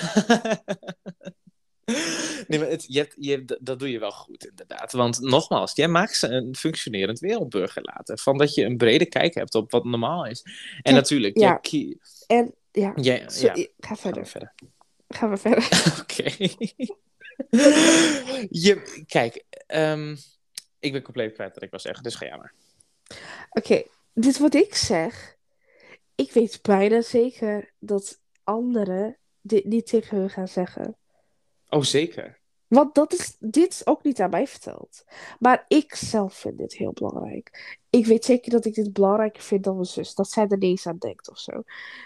nee, 2.48 2.58
maar 2.58 2.68
het, 2.68 2.84
je, 2.88 2.98
hebt- 2.98 3.14
je, 3.18 3.30
hebt- 3.30 3.56
dat 3.66 3.78
doe 3.78 3.90
je 3.90 3.98
wel 3.98 4.10
goed, 4.10 4.46
inderdaad. 4.46 4.92
Want 4.92 5.20
nogmaals, 5.20 5.74
jij 5.74 5.88
maakt 5.88 6.16
ze 6.16 6.28
een 6.28 6.56
functionerend 6.56 7.18
wereldburger 7.18 7.82
laten. 7.82 8.18
Van 8.18 8.38
dat 8.38 8.54
je 8.54 8.64
een 8.64 8.76
brede 8.76 9.06
kijk 9.06 9.34
hebt 9.34 9.54
op 9.54 9.70
wat 9.70 9.84
normaal 9.84 10.26
is. 10.26 10.44
En 10.82 10.94
natuurlijk, 10.94 11.38
ja. 11.38 11.48
jij 11.48 11.58
kie- 11.60 12.00
En 12.26 12.54
ja, 12.72 12.92
ja. 12.94 13.24
ga 13.24 13.54
Gaan 13.78 13.94
we 13.94 13.96
verder. 13.96 14.26
verder. 14.26 14.54
Gaan 15.08 15.30
we 15.30 15.36
verder. 15.36 15.68
Oké. 16.02 16.30
je, 18.64 19.02
kijk, 19.06 19.44
ehm, 19.66 20.16
ik 20.78 20.92
ben 20.92 21.02
compleet 21.02 21.32
kwijt 21.32 21.54
wat 21.54 21.62
ik 21.62 21.70
wil 21.70 21.78
zeggen, 21.80 22.02
dus 22.02 22.14
ga 22.14 22.26
jij 22.26 22.36
maar. 22.36 22.54
Oké, 23.50 23.82
dit 24.14 24.38
wat 24.38 24.54
ik 24.54 24.74
zeg. 24.74 25.36
Ik 26.14 26.32
weet 26.32 26.62
bijna 26.62 27.00
zeker 27.00 27.72
dat 27.78 28.20
anderen 28.44 29.16
dit 29.40 29.64
niet 29.64 29.86
tegen 29.86 30.16
hun 30.16 30.30
gaan 30.30 30.48
zeggen. 30.48 30.96
Oh, 31.68 31.82
zeker. 31.82 32.40
Want 32.72 32.94
dat 32.94 33.12
is, 33.12 33.36
dit 33.38 33.72
is 33.72 33.86
ook 33.86 34.04
niet 34.04 34.20
aan 34.20 34.30
mij 34.30 34.46
verteld. 34.46 35.04
Maar 35.38 35.64
ik 35.68 35.94
zelf 35.94 36.34
vind 36.34 36.58
dit 36.58 36.74
heel 36.74 36.92
belangrijk. 36.92 37.76
Ik 37.90 38.06
weet 38.06 38.24
zeker 38.24 38.50
dat 38.50 38.64
ik 38.64 38.74
dit 38.74 38.92
belangrijker 38.92 39.42
vind 39.42 39.64
dan 39.64 39.74
mijn 39.74 39.86
zus. 39.86 40.14
Dat 40.14 40.30
zij 40.30 40.42
er 40.42 40.58
niet 40.58 40.62
eens 40.62 40.86
aan 40.86 40.98
denkt 40.98 41.30
of 41.30 41.38
zo. 41.38 41.62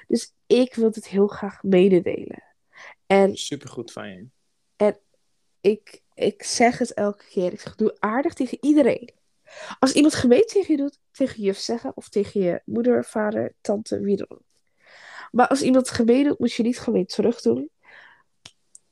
Dus 0.09 0.33
ik 0.47 0.75
wil 0.75 0.91
dit 0.91 1.09
heel 1.09 1.27
graag 1.27 1.63
mededelen. 1.63 2.43
En 3.07 3.37
Supergoed 3.37 3.93
van 3.93 4.09
je. 4.09 4.99
ik, 5.61 6.03
ik 6.15 6.43
zeg 6.43 6.79
het 6.79 6.95
elke 6.95 7.25
keer. 7.29 7.53
Ik 7.53 7.61
zeg, 7.61 7.75
doe 7.75 7.97
aardig 7.99 8.35
tegen 8.35 8.59
iedereen. 8.61 9.11
Als 9.79 9.93
iemand 9.93 10.15
gemeen 10.15 10.45
tegen 10.47 10.77
je 10.77 10.83
doet, 10.83 10.99
tegen 11.11 11.37
je 11.37 11.43
juf 11.47 11.59
zeggen. 11.59 11.93
Of 11.95 12.09
tegen 12.09 12.41
je 12.41 12.61
moeder, 12.65 13.05
vader, 13.05 13.53
tante, 13.61 14.01
wie 14.01 14.17
dan 14.17 14.27
ook. 14.29 14.43
Maar 15.31 15.49
als 15.49 15.63
iemand 15.63 15.91
gemeen 15.91 16.25
doet, 16.25 16.39
moet 16.39 16.53
je 16.53 16.63
niet 16.63 16.79
gemeen 16.79 17.07
terug 17.07 17.41
doen. 17.41 17.71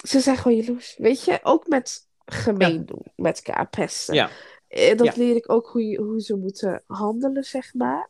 Ze 0.09 0.21
zijn 0.21 0.37
gewoon 0.37 0.57
jaloers. 0.57 0.95
Weet 0.99 1.25
je, 1.25 1.39
ook 1.43 1.67
met 1.69 2.09
gemeen 2.25 2.87
doen. 2.87 3.03
Met 3.17 3.43
elkaar 3.43 3.69
pesten. 3.69 4.15
Ja. 4.15 4.31
Eh, 4.69 4.97
Dat 4.97 5.07
Ja. 5.07 5.13
leer 5.17 5.37
ik 5.37 5.51
ook 5.53 5.69
hoe, 5.69 5.89
je, 5.89 6.01
hoe 6.01 6.21
ze 6.21 6.37
moeten 6.37 6.83
handelen, 6.87 7.45
zeg 7.45 7.75
maar. 7.75 8.09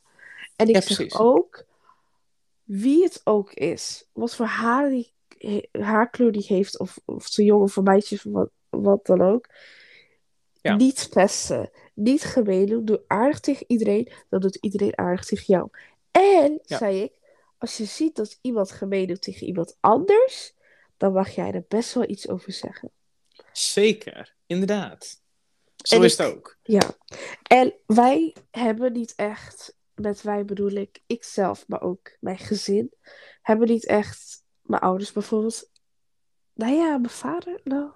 En 0.57 0.69
ik 0.69 0.75
Ja, 0.75 0.81
zeg 0.81 1.21
ook, 1.21 1.65
wie 2.63 3.03
het 3.03 3.21
ook 3.25 3.53
is, 3.53 4.09
wat 4.13 4.35
voor 4.35 4.47
haar 4.47 4.89
die, 4.89 5.13
haarkleur 5.73 6.33
die 6.33 6.45
heeft, 6.49 6.79
of, 6.79 6.99
of 7.05 7.27
ze 7.27 7.45
jong 7.45 7.63
of 7.63 7.77
een 7.77 7.83
meisje, 7.83 8.15
of 8.15 8.23
wat, 8.33 8.51
wat 8.69 9.07
dan 9.07 9.21
ook. 9.23 9.47
Ja. 10.61 10.77
Niet 10.77 11.09
pesten, 11.11 11.71
niet 11.95 12.23
gemeen 12.25 12.67
doen, 12.67 12.85
doe 12.85 13.03
aardig 13.07 13.41
tegen 13.41 13.65
iedereen, 13.69 14.13
dan 14.29 14.41
doet 14.41 14.57
iedereen 14.57 14.99
aardig 14.99 15.25
tegen 15.25 15.45
jou. 15.47 15.69
En, 16.11 16.61
Ja. 16.65 16.79
zei 16.79 17.03
ik, 17.03 17.13
als 17.59 17.77
je 17.77 17.85
ziet 17.85 18.17
dat 18.17 18.39
iemand 18.41 18.71
gemeen 18.71 19.07
doet 19.07 19.23
tegen 19.23 19.47
iemand 19.47 19.77
anders, 19.81 20.53
dan 20.97 21.13
mag 21.13 21.31
jij 21.31 21.53
er 21.53 21.65
best 21.69 21.95
wel 21.95 22.09
iets 22.09 22.29
over 22.29 22.53
zeggen. 22.53 22.91
Zeker, 23.53 24.35
inderdaad. 24.47 25.23
Zo 25.77 25.97
En 25.97 26.03
is 26.03 26.13
ik- 26.13 26.19
het 26.19 26.27
ook. 26.35 26.59
Ja, 26.63 26.97
en 27.43 27.75
wij 27.87 28.35
hebben 28.51 28.93
niet 28.93 29.13
echt, 29.17 29.77
met 29.95 30.23
wij 30.23 30.45
bedoel 30.45 30.71
ik 30.71 31.01
ikzelf, 31.07 31.65
maar 31.69 31.83
ook 31.83 32.17
mijn 32.21 32.39
gezin, 32.39 32.93
hebben 33.43 33.69
niet 33.69 33.87
echt, 33.87 34.43
mijn 34.63 34.81
ouders 34.83 35.13
bijvoorbeeld, 35.13 35.71
nou 36.55 36.73
ja, 36.75 36.99
mijn 36.99 37.11
vader, 37.13 37.61
nou, 37.65 37.91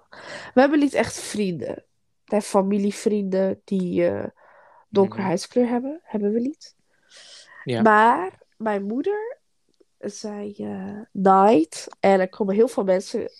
we 0.53 0.59
hebben 0.61 0.79
niet 0.79 0.93
echt 0.93 1.19
vrienden. 1.19 1.83
Wij 2.29 2.41
familievrienden 2.41 3.61
die 3.63 4.07
eh 4.07 4.27
donkere 4.89 5.19
Mhm. 5.19 5.27
huidskleur 5.27 5.67
hebben, 5.67 5.99
hebben 6.03 6.31
we 6.33 6.39
niet. 6.39 6.75
Ja. 7.63 7.81
Maar 7.81 8.39
mijn 8.57 8.83
moeder, 8.83 9.37
zij 9.99 10.53
eh 10.57 10.99
naait, 11.11 11.87
en 11.99 12.19
er 12.19 12.29
komen 12.29 12.55
heel 12.55 12.67
veel 12.67 12.83
mensen 12.83 13.31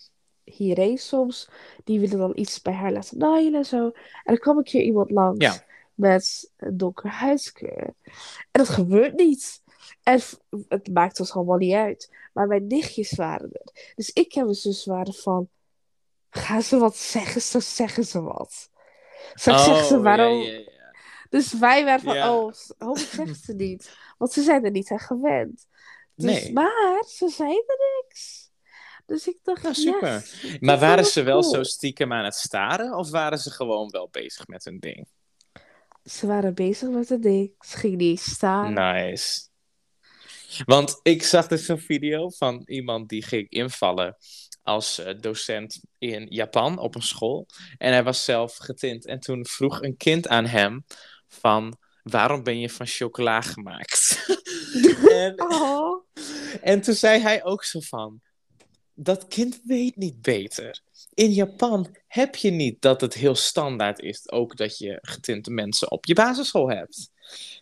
hierheen 0.44 0.98
soms, 0.98 1.50
die 1.84 2.00
willen 2.00 2.18
dan 2.18 2.32
iets 2.34 2.62
bij 2.62 2.72
haar 2.72 2.92
laten 2.92 3.18
naaien 3.18 3.54
en 3.54 3.64
zo. 3.64 3.84
En 3.84 3.92
dan 4.24 4.38
kwam 4.38 4.58
een 4.58 4.64
keer 4.64 4.82
iemand 4.82 5.10
langs 5.10 5.44
Ja. 5.44 5.64
met 5.94 6.52
een 6.56 6.76
donkere 6.76 7.08
huidskleur. 7.08 7.84
En 7.84 7.94
dat 8.50 8.68
gebeurt 8.68 9.14
niet. 9.16 9.62
En 10.02 10.20
het 10.68 10.92
maakt 10.92 11.20
ons 11.20 11.32
allemaal 11.32 11.56
niet 11.56 11.74
uit. 11.74 12.10
Maar 12.32 12.46
mijn 12.46 12.66
nichtjes 12.66 13.14
waren 13.14 13.50
er. 13.52 13.92
Dus 13.94 14.10
ik 14.12 14.34
en 14.34 14.42
mijn 14.44 14.54
zus 14.56 14.84
waren 14.84 15.14
van, 15.14 15.48
gaan 16.30 16.62
ze 16.62 16.78
wat 16.78 16.96
zeggen, 16.96 17.40
zo 17.40 17.60
zeggen 17.60 18.04
ze 18.04 18.20
wat. 18.22 18.69
Ze 19.34 19.50
Oh, 19.50 20.02
waarom. 20.02 20.38
ja, 20.40 20.52
ja, 20.52 20.58
ja. 20.58 20.94
Dus 21.28 21.52
wij 21.58 21.84
waren 21.84 22.00
van, 22.00 22.14
Ja. 22.14 22.34
oh, 22.78 22.96
zegt 22.96 23.44
ze 23.44 23.52
niet. 23.54 23.96
Want 24.18 24.32
ze 24.32 24.42
zijn 24.42 24.64
er 24.64 24.70
niet 24.70 24.90
aan 24.90 24.98
gewend. 25.00 25.66
Dus, 26.14 26.42
Nee. 26.42 26.52
Maar 26.52 27.04
ze 27.08 27.28
zeiden 27.28 27.76
niks. 28.02 28.48
Dus 29.06 29.28
ik 29.28 29.38
dacht, 29.42 29.62
Nou, 29.62 29.74
super. 29.74 30.12
yes, 30.12 30.40
dit 30.40 30.60
Maar 30.60 30.78
waren 30.78 31.04
ze 31.04 31.22
wel 31.22 31.40
cool. 31.40 31.54
zo 31.54 31.62
stiekem 31.62 32.12
aan 32.12 32.24
het 32.24 32.34
staren? 32.34 32.96
Of 32.96 33.10
waren 33.10 33.38
ze 33.38 33.50
gewoon 33.50 33.88
wel 33.90 34.08
bezig 34.10 34.46
met 34.46 34.64
hun 34.64 34.78
ding? 34.78 35.08
Ze 36.04 36.26
waren 36.26 36.54
bezig 36.54 36.88
met 36.88 37.08
het 37.08 37.22
ding. 37.22 37.52
Ze 37.60 37.76
gingen 37.76 37.98
niet 37.98 38.20
staan. 38.20 38.72
Nice. 38.72 39.40
Want 40.64 41.00
ik 41.02 41.22
zag 41.22 41.46
dus 41.46 41.68
een 41.68 41.80
video 41.80 42.28
van 42.28 42.62
iemand 42.66 43.08
die 43.08 43.22
ging 43.24 43.48
invallen 43.50 44.16
als 44.62 44.98
eh, 44.98 45.14
docent 45.20 45.80
in 45.98 46.26
Japan 46.28 46.78
op 46.78 46.94
een 46.94 47.02
school. 47.02 47.46
En 47.78 47.92
hij 47.92 48.04
was 48.04 48.24
zelf 48.24 48.56
getint. 48.56 49.06
En 49.06 49.20
toen 49.20 49.46
vroeg 49.46 49.82
een 49.82 49.96
kind 49.96 50.28
aan 50.28 50.46
hem 50.46 50.84
van... 51.28 51.78
Waarom 52.02 52.42
ben 52.42 52.60
je 52.60 52.70
van 52.70 52.86
chocola 52.86 53.40
gemaakt? 53.40 54.24
en, 55.10 55.34
Oh, 55.36 56.04
en 56.60 56.80
toen 56.80 56.94
zei 56.94 57.20
hij 57.20 57.44
ook 57.44 57.64
zo 57.64 57.80
van... 57.80 58.20
Dat 58.94 59.28
kind 59.28 59.60
weet 59.64 59.96
niet 59.96 60.22
beter. 60.22 60.80
In 61.14 61.32
Japan 61.32 61.96
heb 62.06 62.36
je 62.36 62.50
niet 62.50 62.82
dat 62.82 63.00
het 63.00 63.14
heel 63.14 63.34
standaard 63.34 63.98
is... 63.98 64.30
ook 64.30 64.56
dat 64.56 64.78
je 64.78 64.98
getinte 65.02 65.50
mensen 65.50 65.90
op 65.90 66.06
je 66.06 66.14
basisschool 66.14 66.70
hebt. 66.70 67.10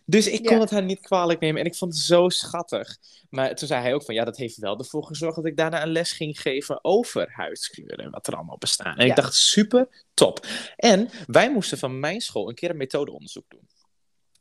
Dus 0.05 0.27
ik 0.27 0.43
kon 0.45 0.55
Ja. 0.55 0.61
het 0.61 0.69
haar 0.71 0.83
niet 0.83 0.99
kwalijk 1.01 1.39
nemen 1.39 1.61
en 1.61 1.67
ik 1.67 1.75
vond 1.75 1.93
het 1.93 2.01
zo 2.01 2.29
schattig. 2.29 2.97
Maar 3.29 3.55
toen 3.55 3.67
zei 3.67 3.81
hij 3.81 3.93
ook 3.93 4.03
van 4.03 4.15
ja, 4.15 4.25
dat 4.25 4.37
heeft 4.37 4.57
wel 4.57 4.77
ervoor 4.77 5.03
gezorgd 5.03 5.35
dat 5.35 5.45
ik 5.45 5.57
daarna 5.57 5.81
een 5.83 5.91
les 5.91 6.11
ging 6.11 6.41
geven 6.41 6.83
over 6.83 7.29
huidskleur 7.31 7.99
en 7.99 8.09
wat 8.11 8.27
er 8.27 8.35
allemaal 8.35 8.57
bestaan. 8.57 8.97
En 8.97 9.05
Ja. 9.05 9.09
ik 9.09 9.15
dacht 9.15 9.35
super 9.35 9.87
top. 10.13 10.45
En 10.75 11.09
wij 11.27 11.51
moesten 11.51 11.77
van 11.77 11.99
mijn 11.99 12.21
school 12.21 12.49
een 12.49 12.55
keer 12.55 12.69
een 12.69 12.77
methodeonderzoek 12.77 13.45
doen. 13.47 13.67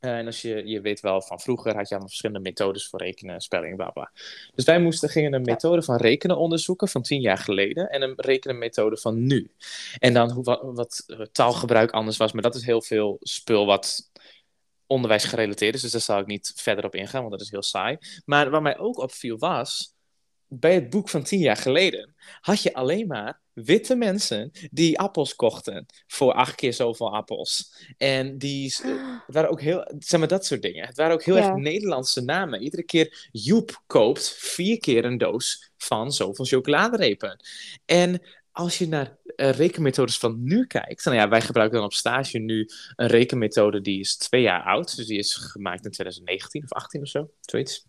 Eh, 0.00 0.16
en 0.16 0.26
als 0.26 0.42
je, 0.42 0.66
je 0.66 0.80
weet 0.80 1.00
wel, 1.00 1.22
van 1.22 1.40
vroeger 1.40 1.72
had 1.74 1.82
je 1.82 1.88
allemaal 1.88 2.08
verschillende 2.08 2.42
methodes 2.42 2.88
voor 2.88 2.98
rekenen, 3.02 3.40
spelling, 3.40 3.76
bla 3.76 3.90
bla. 3.90 4.10
Dus 4.54 4.64
wij 4.64 4.80
moesten, 4.80 5.08
gingen 5.08 5.32
een 5.32 5.42
methode 5.42 5.82
van 5.82 5.96
rekenen 5.96 6.36
onderzoeken 6.36 6.88
van 6.88 7.02
tien 7.02 7.20
jaar 7.20 7.38
geleden 7.38 7.90
en 7.90 8.02
een 8.02 8.12
rekenmethode 8.16 8.96
van 8.96 9.26
nu. 9.26 9.50
En 9.98 10.12
dan 10.12 10.30
hoe, 10.30 10.44
wat, 10.44 10.60
wat 10.62 11.04
eh, 11.06 11.20
taalgebruik 11.32 11.90
anders 11.90 12.16
was, 12.16 12.32
maar 12.32 12.42
dat 12.42 12.54
is 12.54 12.64
heel 12.64 12.82
veel 12.82 13.16
spul 13.20 13.66
wat 13.66 14.10
onderwijs 14.88 15.24
gerelateerd 15.24 15.74
is, 15.74 15.80
dus 15.80 15.92
daar 15.92 16.00
zal 16.00 16.18
ik 16.18 16.26
niet 16.26 16.52
verder 16.56 16.84
op 16.84 16.94
ingaan, 16.94 17.20
want 17.20 17.32
dat 17.32 17.40
is 17.40 17.50
heel 17.50 17.62
saai. 17.62 17.98
Maar 18.24 18.50
wat 18.50 18.62
mij 18.62 18.78
ook 18.78 18.98
opviel 18.98 19.38
was, 19.38 19.96
bij 20.50 20.74
het 20.74 20.90
boek 20.90 21.08
van 21.08 21.22
tien 21.22 21.38
jaar 21.40 21.56
geleden 21.56 22.14
had 22.40 22.62
je 22.62 22.74
alleen 22.74 23.06
maar 23.06 23.40
witte 23.52 23.94
mensen 23.94 24.50
die 24.70 24.98
appels 24.98 25.34
kochten 25.34 25.86
voor 26.06 26.32
acht 26.32 26.54
keer 26.54 26.72
zoveel 26.72 27.14
appels. 27.14 27.74
En 27.96 28.38
die, 28.38 28.74
het 29.26 29.34
waren 29.34 29.50
ook 29.50 29.60
heel, 29.60 29.90
zeg 29.98 30.18
maar 30.18 30.28
dat 30.28 30.46
soort 30.46 30.62
dingen. 30.62 30.86
Het 30.86 30.96
waren 30.96 31.12
ook 31.14 31.24
heel 31.24 31.36
Ja. 31.36 31.48
erg 31.48 31.54
Nederlandse 31.56 32.20
namen. 32.20 32.62
Iedere 32.62 32.82
keer 32.82 33.28
Joep 33.32 33.82
koopt 33.86 34.30
vier 34.38 34.78
keer 34.78 35.04
een 35.04 35.18
doos 35.18 35.70
van 35.76 36.12
zoveel 36.12 36.44
chocoladerepen. 36.44 37.40
En 37.84 38.22
als 38.58 38.78
je 38.78 38.88
naar 38.88 39.16
eh, 39.36 39.50
rekenmethodes 39.50 40.18
van 40.18 40.42
nu 40.42 40.66
kijkt, 40.66 41.04
nou 41.04 41.16
ja, 41.16 41.28
wij 41.28 41.40
gebruiken 41.40 41.76
dan 41.76 41.86
op 41.86 41.92
stage 41.92 42.38
nu 42.38 42.68
een 42.96 43.06
rekenmethode 43.06 43.80
die 43.80 44.00
is 44.00 44.16
twee 44.16 44.42
jaar 44.42 44.62
oud, 44.62 44.96
dus 44.96 45.06
die 45.06 45.18
is 45.18 45.34
gemaakt 45.34 45.84
in 45.84 45.90
2019 45.90 46.62
of 46.62 46.72
18 46.72 47.02
of 47.02 47.08
zo, 47.08 47.30
zoiets. 47.40 47.86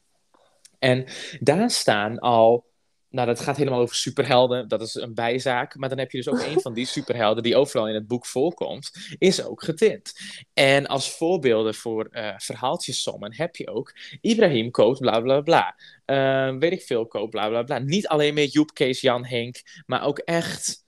En 0.80 1.06
daar 1.40 1.70
staan 1.70 2.20
al, 2.20 2.69
nou 3.10 3.28
dat 3.28 3.40
gaat 3.40 3.58
helemaal 3.58 3.80
over 3.80 3.96
superhelden, 3.96 4.68
dat 4.68 4.82
is 4.82 4.96
een 4.96 5.14
bijzaak, 5.14 5.76
maar 5.76 5.90
dan 5.90 5.98
heb 5.98 6.12
je 6.12 6.18
dus 6.18 6.30
ook 6.30 6.42
een 6.54 6.62
van 6.62 6.74
die 6.74 6.86
superhelden 6.86 7.44
die 7.44 7.56
overal 7.56 7.88
in 7.88 7.94
het 7.94 8.08
boek 8.08 8.26
voorkomt, 8.26 8.92
is 9.18 9.44
ook 9.44 9.64
getint. 9.64 10.14
En 10.54 10.88
als 10.88 11.12
voorbeelden 11.12 11.76
voor 11.76 12.06
eh 12.06 12.34
verhaaltjessommen 12.38 13.36
heb 13.36 13.56
je 13.56 13.70
ook 13.70 13.94
Ibrahim 14.22 14.72
koopt 14.72 15.00
bla 15.00 15.20
bla 15.22 15.42
bla. 15.42 15.76
Eh, 16.06 16.58
weet 16.58 16.72
ik 16.72 16.82
veel, 16.82 17.08
koopt 17.08 17.30
bla 17.30 17.48
bla 17.48 17.64
bla. 17.64 17.78
Niet 17.78 18.08
alleen 18.08 18.34
meer 18.34 18.48
Joep, 18.48 18.74
Kees, 18.74 19.02
Jan, 19.02 19.26
Henk, 19.26 19.62
maar 19.86 20.04
ook 20.04 20.20
echt 20.20 20.86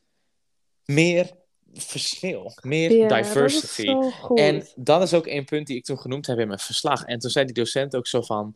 meer 0.85 1.39
verschil, 1.73 2.53
meer 2.61 2.91
ja, 2.91 3.07
diversity. 3.07 3.93
En 4.35 4.67
dat 4.75 5.01
is 5.01 5.13
ook 5.13 5.27
één 5.27 5.45
punt 5.45 5.67
die 5.67 5.77
ik 5.77 5.83
toen 5.83 5.99
genoemd 5.99 6.27
heb 6.27 6.39
in 6.39 6.47
mijn 6.47 6.59
verslag. 6.59 7.03
En 7.03 7.19
toen 7.19 7.29
zei 7.29 7.45
die 7.45 7.53
docent 7.53 7.95
ook 7.95 8.07
zo 8.07 8.21
van, 8.21 8.55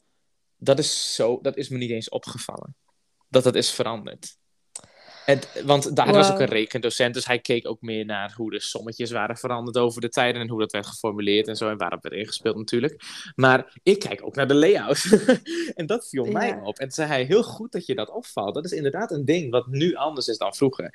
dat 0.57 0.79
is, 0.79 1.15
zo, 1.15 1.39
dat 1.41 1.57
is 1.57 1.69
me 1.69 1.77
niet 1.77 1.89
eens 1.89 2.09
opgevallen. 2.09 2.75
Dat 3.29 3.43
dat 3.43 3.55
is 3.55 3.71
veranderd. 3.71 4.37
En, 5.25 5.39
want 5.63 5.95
daar 5.95 6.11
was 6.13 6.31
ook 6.31 6.39
een 6.39 6.45
rekendocent, 6.45 7.13
dus 7.13 7.25
hij 7.25 7.39
keek 7.39 7.67
ook 7.67 7.81
meer 7.81 8.05
naar 8.05 8.33
hoe 8.35 8.51
de 8.51 8.59
sommetjes 8.59 9.11
waren 9.11 9.37
veranderd 9.37 9.77
over 9.77 10.01
de 10.01 10.09
tijden 10.09 10.41
en 10.41 10.49
hoe 10.49 10.59
dat 10.59 10.71
werd 10.71 10.85
geformuleerd 10.85 11.47
en 11.47 11.55
zo 11.55 11.69
en 11.69 11.77
waarop 11.77 12.03
werd 12.03 12.15
ingespeeld 12.15 12.55
natuurlijk. 12.57 13.03
Maar 13.35 13.79
ik 13.83 13.99
kijk 13.99 14.25
ook 14.25 14.35
naar 14.35 14.47
de 14.47 14.53
layout. 14.55 15.03
en 15.75 15.85
dat 15.85 16.07
viel 16.09 16.25
mij 16.25 16.59
op. 16.63 16.77
En 16.77 16.91
zei 16.91 17.07
hij, 17.07 17.23
heel 17.23 17.43
goed 17.43 17.71
dat 17.71 17.85
je 17.85 17.95
dat 17.95 18.09
opvalt. 18.09 18.53
Dat 18.55 18.65
is 18.65 18.71
inderdaad 18.71 19.11
een 19.11 19.25
ding 19.25 19.51
wat 19.51 19.67
nu 19.67 19.95
anders 19.95 20.27
is 20.27 20.37
dan 20.37 20.55
vroeger. 20.55 20.93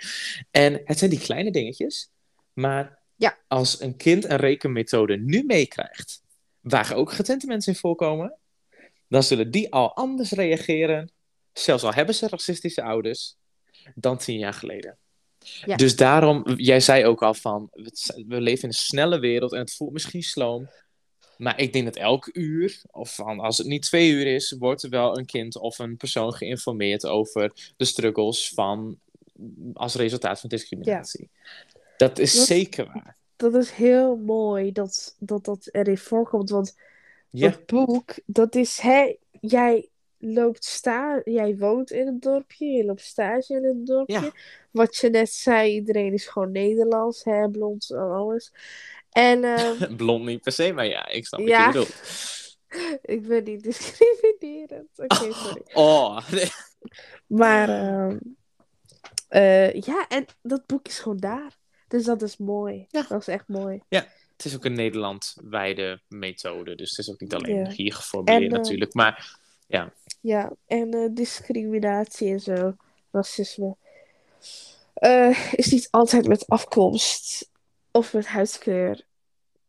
En 0.50 0.80
het 0.84 0.98
zijn 0.98 1.10
die 1.10 1.20
kleine 1.20 1.50
dingetjes, 1.50 2.10
maar 2.52 2.98
Ja. 3.16 3.38
als 3.48 3.80
een 3.80 3.96
kind 3.96 4.24
een 4.24 4.36
rekenmethode 4.36 5.16
nu 5.16 5.44
meekrijgt, 5.46 6.22
waar 6.60 6.94
ook 6.94 7.12
getinte 7.12 7.46
mensen 7.46 7.72
in 7.72 7.78
voorkomen, 7.78 8.34
dan 9.08 9.22
zullen 9.22 9.50
die 9.50 9.72
al 9.72 9.94
anders 9.94 10.30
reageren, 10.30 11.10
zelfs 11.52 11.82
al 11.84 11.94
hebben 11.94 12.14
ze 12.14 12.28
racistische 12.28 12.82
ouders, 12.82 13.36
dan 13.94 14.18
tien 14.18 14.38
jaar 14.38 14.54
geleden. 14.54 14.96
Ja. 15.64 15.76
Dus 15.76 15.96
daarom, 15.96 16.42
jij 16.56 16.80
zei 16.80 17.06
ook 17.06 17.22
al 17.22 17.34
van, 17.34 17.68
we 18.26 18.40
leven 18.40 18.62
in 18.62 18.68
een 18.68 18.74
snelle 18.74 19.18
wereld 19.18 19.52
en 19.52 19.58
het 19.58 19.74
voelt 19.74 19.92
misschien 19.92 20.22
sloom. 20.22 20.68
Maar 21.36 21.60
ik 21.60 21.72
denk 21.72 21.84
dat 21.84 21.96
elk 21.96 22.30
uur, 22.32 22.82
of 22.90 23.14
van, 23.14 23.40
als 23.40 23.58
het 23.58 23.66
niet 23.66 23.82
twee 23.82 24.10
uur 24.10 24.26
is, 24.26 24.56
wordt 24.58 24.82
er 24.82 24.90
wel 24.90 25.18
een 25.18 25.26
kind 25.26 25.56
of 25.56 25.78
een 25.78 25.96
persoon 25.96 26.32
geïnformeerd 26.32 27.06
over 27.06 27.72
de 27.76 27.84
struggles 27.84 28.48
van, 28.48 28.98
als 29.72 29.94
resultaat 29.94 30.40
van 30.40 30.48
discriminatie. 30.48 31.28
Dat 31.96 32.18
is 32.18 32.34
Dat- 32.34 32.46
zeker 32.46 32.84
waar. 32.86 33.16
Dat 33.36 33.54
is 33.54 33.70
heel 33.70 34.16
mooi 34.16 34.72
dat 34.72 35.16
dat, 35.18 35.44
dat 35.44 35.68
erin 35.72 35.98
voorkomt. 35.98 36.50
Want 36.50 36.76
Ja, 37.30 37.48
dat 37.48 37.66
boek, 37.66 38.14
dat 38.26 38.54
is... 38.54 38.78
Hè, 38.78 39.14
jij 39.40 39.88
loopt 40.22 40.64
sta, 40.64 41.20
jij 41.24 41.56
woont 41.56 41.90
in 41.90 42.06
een 42.06 42.20
dorpje, 42.20 42.66
je 42.66 42.84
loopt 42.84 43.00
stage 43.00 43.54
in 43.54 43.64
een 43.64 43.84
dorpje. 43.84 44.20
Ja. 44.20 44.30
Wat 44.70 44.96
je 44.96 45.10
net 45.10 45.30
zei, 45.32 45.72
iedereen 45.72 46.12
is 46.12 46.26
gewoon 46.26 46.52
Nederlands, 46.52 47.24
hè, 47.24 47.50
blond 47.50 47.90
en 47.90 48.10
alles. 48.10 48.52
En 49.10 49.44
ehm, 49.44 49.96
blond 49.96 50.24
niet 50.24 50.40
per 50.40 50.52
se, 50.52 50.72
maar 50.72 50.86
ja, 50.86 51.08
ik 51.08 51.26
snap 51.26 51.40
Ja. 51.40 51.64
wat 51.64 51.74
je 51.74 51.80
bedoelt. 51.80 52.98
ik 53.16 53.26
ben 53.28 53.44
niet 53.44 53.62
discriminerend. 53.62 54.88
Oké, 54.96 55.32
sorry. 55.32 55.62
Oh, 55.72 56.30
nee. 56.30 56.48
Maar 57.26 57.68
ehm, 57.68 58.18
eh, 59.28 59.72
ja, 59.72 60.06
en 60.08 60.26
dat 60.42 60.66
boek 60.66 60.86
is 60.86 60.98
gewoon 60.98 61.18
daar. 61.18 61.58
Dus 61.88 62.04
dat 62.04 62.22
is 62.22 62.36
mooi. 62.36 62.86
Ja. 62.88 63.04
Dat 63.08 63.20
is 63.20 63.28
echt 63.28 63.48
mooi. 63.48 63.80
Ja. 63.88 64.06
het 64.36 64.44
is 64.44 64.54
ook 64.56 64.64
een 64.64 64.72
Nederland-wijde 64.74 66.00
methode. 66.08 66.74
Dus 66.74 66.90
het 66.90 66.98
is 66.98 67.10
ook 67.10 67.20
niet 67.20 67.34
alleen 67.34 67.56
Ja. 67.56 67.70
hier 67.70 67.94
geformuleerd 67.94 68.42
En, 68.42 68.50
eh, 68.50 68.56
natuurlijk. 68.62 68.94
Maar 68.94 69.38
ja, 69.70 69.92
Ja, 70.20 70.52
en 70.66 70.94
eh, 70.94 71.08
discriminatie 71.10 72.32
en 72.32 72.40
zo, 72.40 72.74
racisme, 73.10 73.76
eh, 74.94 75.52
is 75.52 75.70
niet 75.70 75.88
altijd 75.90 76.26
met 76.26 76.48
afkomst 76.48 77.50
of 77.90 78.12
met 78.12 78.26
huidskleur, 78.26 79.06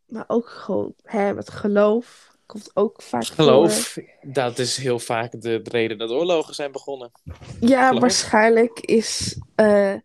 maar 0.05 0.25
ook 0.27 0.47
gewoon 0.49 0.93
hè, 1.03 1.33
met 1.33 1.49
geloof. 1.49 2.29
Komt 2.45 2.71
ook 2.73 3.01
vaak 3.01 3.25
voor. 3.25 3.35
geloof, 3.35 3.97
dat 4.21 4.59
is 4.59 4.77
heel 4.77 4.99
vaak 4.99 5.31
de, 5.31 5.61
de 5.61 5.69
reden 5.69 5.97
dat 5.97 6.09
oorlogen 6.09 6.55
zijn 6.55 6.71
begonnen. 6.71 7.11
Ja, 7.59 7.85
geloof. 7.87 8.01
waarschijnlijk 8.01 8.79
is 8.79 9.39
eh, 9.55 9.95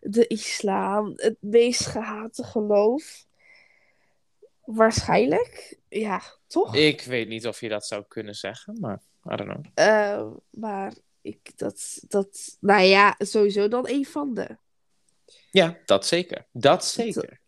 de 0.00 0.26
islam 0.26 1.12
het 1.16 1.36
meest 1.40 1.86
gehate 1.86 2.44
geloof. 2.44 3.26
Waarschijnlijk, 4.64 5.78
ja, 5.88 6.22
toch? 6.46 6.74
Ik 6.74 7.02
weet 7.02 7.28
niet 7.28 7.46
of 7.46 7.60
je 7.60 7.68
dat 7.68 7.86
zou 7.86 8.04
kunnen 8.08 8.34
zeggen, 8.34 8.76
maar 8.80 9.02
I 9.32 9.36
don't 9.36 9.50
know. 9.50 9.64
Eh, 9.74 10.26
maar 10.50 10.92
ik, 11.20 11.58
dat, 11.58 11.98
dat, 12.08 12.56
nou 12.60 12.82
ja, 12.82 13.14
sowieso 13.18 13.68
dan 13.68 13.88
een 13.88 14.06
van 14.06 14.34
de. 14.34 14.56
Ja, 15.50 15.78
dat 15.84 16.06
zeker. 16.06 16.46
Dat 16.52 16.84
zeker. 16.84 17.40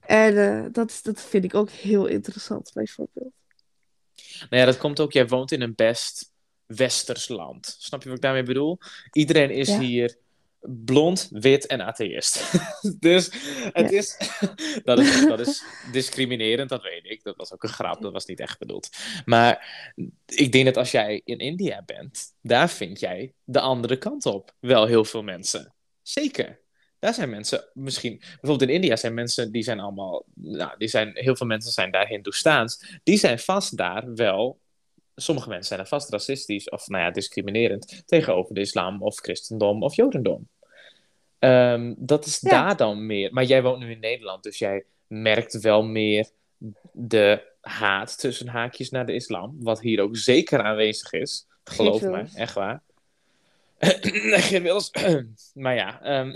En 0.00 0.36
eh, 0.36 0.72
dat, 0.72 1.00
dat 1.02 1.20
vind 1.20 1.44
ik 1.44 1.54
ook 1.54 1.70
heel 1.70 2.06
interessant, 2.06 2.70
bijvoorbeeld. 2.74 3.32
Nou 4.50 4.62
ja, 4.62 4.64
dat 4.64 4.78
komt 4.78 5.00
ook, 5.00 5.12
jij 5.12 5.26
woont 5.26 5.52
in 5.52 5.60
een 5.60 5.74
best 5.74 6.32
westers 6.66 7.28
land. 7.28 7.76
Snap 7.78 8.02
je 8.02 8.08
wat 8.08 8.16
ik 8.16 8.22
daarmee 8.22 8.42
bedoel? 8.42 8.78
Iedereen 9.12 9.50
is 9.50 9.68
Ja. 9.68 9.78
hier 9.78 10.16
blond, 10.62 11.28
wit 11.30 11.66
en 11.66 11.80
atheïst. 11.80 12.52
dus 13.00 13.30
het 13.72 13.90
Ja. 13.90 13.98
is, 13.98 14.16
dat 14.84 14.98
is, 14.98 15.26
dat 15.26 15.40
is 15.40 15.62
discriminerend, 15.92 16.68
dat 16.68 16.82
weet 16.82 17.04
ik. 17.04 17.22
Dat 17.22 17.36
was 17.36 17.52
ook 17.52 17.62
een 17.62 17.68
grap, 17.68 18.02
dat 18.02 18.12
was 18.12 18.26
niet 18.26 18.40
echt 18.40 18.58
bedoeld. 18.58 18.88
Maar 19.24 19.66
ik 20.26 20.52
denk 20.52 20.64
dat 20.64 20.76
als 20.76 20.90
jij 20.90 21.20
in 21.24 21.38
India 21.38 21.82
bent, 21.86 22.34
daar 22.40 22.70
vind 22.70 23.00
jij 23.00 23.34
de 23.44 23.60
andere 23.60 23.96
kant 23.96 24.26
op 24.26 24.54
wel 24.58 24.86
heel 24.86 25.04
veel 25.04 25.22
mensen. 25.22 25.74
Zeker. 26.02 26.60
Daar 26.98 27.14
zijn 27.14 27.30
mensen, 27.30 27.70
misschien, 27.72 28.16
bijvoorbeeld 28.18 28.62
in 28.62 28.74
India 28.74 28.96
zijn 28.96 29.14
mensen, 29.14 29.52
die 29.52 29.62
zijn 29.62 29.80
allemaal, 29.80 30.24
nou, 30.34 30.74
die 30.78 30.88
zijn, 30.88 31.10
heel 31.14 31.36
veel 31.36 31.46
mensen 31.46 31.72
zijn 31.72 31.90
daar 31.90 32.06
Hindoestaans. 32.06 33.00
Die 33.02 33.16
zijn 33.16 33.38
vast 33.38 33.76
daar 33.76 34.14
wel, 34.14 34.60
sommige 35.14 35.48
mensen 35.48 35.66
zijn 35.66 35.78
daar 35.78 35.88
vast 35.88 36.10
racistisch 36.10 36.68
of, 36.70 36.88
nou 36.88 37.02
ja, 37.04 37.10
discriminerend 37.10 38.02
tegenover 38.06 38.54
de 38.54 38.60
islam 38.60 39.02
of 39.02 39.16
christendom 39.16 39.82
of 39.82 39.96
jodendom. 39.96 40.48
Ehm, 41.42 41.94
dat 41.96 42.26
is 42.26 42.38
Ja. 42.40 42.50
daar 42.50 42.76
dan 42.76 43.06
meer. 43.06 43.32
Maar 43.32 43.44
jij 43.44 43.62
woont 43.62 43.78
nu 43.78 43.90
in 43.90 44.00
Nederland, 44.00 44.42
dus 44.42 44.58
jij 44.58 44.84
merkt 45.06 45.60
wel 45.60 45.82
meer 45.82 46.30
de 46.92 47.50
haat 47.60 48.18
tussen 48.18 48.48
haakjes 48.48 48.90
naar 48.90 49.06
de 49.06 49.14
islam, 49.14 49.56
wat 49.60 49.80
hier 49.80 50.00
ook 50.00 50.16
zeker 50.16 50.62
aanwezig 50.62 51.12
is. 51.12 51.46
Geloof 51.64 52.02
me, 52.02 52.24
echt 52.34 52.54
waar. 52.54 52.82
Geen 54.48 54.62
Wils. 54.62 54.90
maar 55.54 55.74
ja, 55.74 56.02
ehm, 56.02 56.32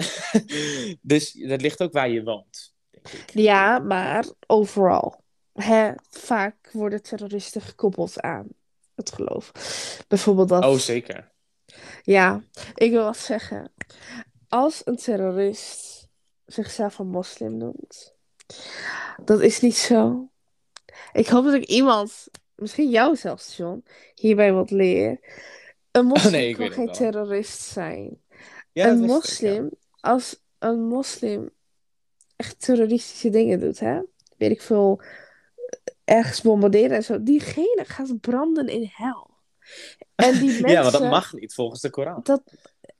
dus 1.01 1.33
dat 1.33 1.61
ligt 1.61 1.81
ook 1.83 1.93
waar 1.93 2.09
je 2.09 2.23
woont. 2.23 2.75
Denk 2.91 3.09
ik. 3.09 3.31
Ja, 3.33 3.79
maar 3.79 4.25
overal. 4.47 5.23
Hè, 5.53 5.91
vaak 6.11 6.71
worden 6.73 7.03
terroristen 7.03 7.61
gekoppeld 7.61 8.21
aan 8.21 8.47
het 8.95 9.13
geloof. 9.13 9.53
Bijvoorbeeld 10.09 10.49
dat. 10.49 10.65
Oh, 10.65 10.77
zeker. 10.77 11.33
Ja, 12.03 12.43
ik 12.75 12.91
wil 12.91 13.05
wat 13.05 13.19
zeggen. 13.19 13.73
Als 14.49 14.82
een 14.84 14.97
terrorist 14.97 16.09
zichzelf 16.47 16.99
een 16.99 17.09
moslim 17.09 17.57
noemt, 17.57 18.14
dat 19.24 19.40
is 19.40 19.61
niet 19.61 19.76
zo. 19.76 20.28
Ik 21.12 21.26
hoop 21.26 21.44
dat 21.44 21.55
ik 21.55 21.64
iemand, 21.64 22.28
misschien 22.55 22.90
jou 22.90 23.16
zelfs, 23.16 23.57
John, 23.57 23.84
hierbij 24.14 24.53
wat 24.53 24.70
leer. 24.70 25.20
Een 25.90 26.07
moslim 26.14 26.32
nee, 26.32 26.57
kan 26.57 26.70
geen 26.70 26.92
terrorist 26.92 27.61
zijn. 27.61 28.20
Ja, 28.72 28.88
een 28.88 29.03
ik, 29.03 29.09
ja. 29.09 29.14
moslim, 29.14 29.70
als 30.01 30.40
een 30.59 30.86
moslim 30.86 31.51
echt 32.36 32.61
terroristische 32.61 33.30
dingen 33.30 33.61
doet, 33.61 33.80
hè? 33.80 34.01
Weet 34.36 34.51
ik 34.51 34.62
veel, 34.62 35.03
ergens 36.05 36.40
bombarderen 36.40 36.97
en 36.97 37.05
zo, 37.05 37.22
diegene 37.22 37.84
gaat 37.86 38.20
branden 38.20 38.68
in 38.68 38.90
hel. 38.92 39.30
En 40.14 40.32
die 40.32 40.51
mensen... 40.51 40.68
Ja, 40.74 40.82
maar 40.82 40.92
dat 40.92 41.11
mag 41.11 41.32
niet 41.32 41.55
volgens 41.55 41.80
de 41.80 41.90
Koran. 41.90 42.20
Dat, 42.22 42.42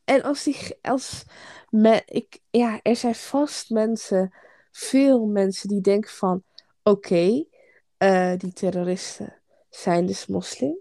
en 0.07 0.23
als 0.23 0.43
die, 0.45 0.57
als 0.83 1.25
me, 1.71 2.03
ik, 2.07 2.39
ja, 2.51 2.81
er 2.83 2.97
zijn 2.97 3.15
vast 3.15 3.71
mensen, 3.71 4.35
veel 4.71 5.27
mensen 5.27 5.69
die 5.69 5.81
denken 5.81 6.11
van, 6.11 6.43
oké, 6.83 7.45
eh, 7.97 8.33
die 8.37 8.53
terroristen 8.53 9.41
zijn 9.71 10.07
dus 10.07 10.27
moslim. 10.27 10.79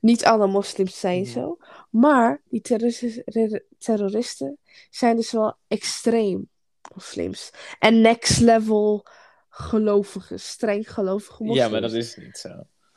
Niet 0.00 0.24
alle 0.24 0.46
moslims 0.46 1.00
zijn 1.00 1.22
Mhm. 1.22 1.30
zo, 1.30 1.58
maar 1.90 2.42
die 2.44 2.60
terroristen, 2.60 3.64
terroristen 3.78 4.58
zijn 4.90 5.16
dus 5.16 5.32
wel 5.32 5.56
extreem 5.68 6.48
moslims. 6.94 7.50
En 7.78 8.00
next 8.00 8.40
level 8.40 9.06
gelovige, 9.48 10.36
streng 10.36 10.92
gelovige 10.92 11.42
moslims. 11.42 11.66
Ja, 11.66 11.68
maar 11.68 11.80
dat 11.80 11.92
is 11.92 12.16
niet 12.16 12.38
zo. 12.38 12.48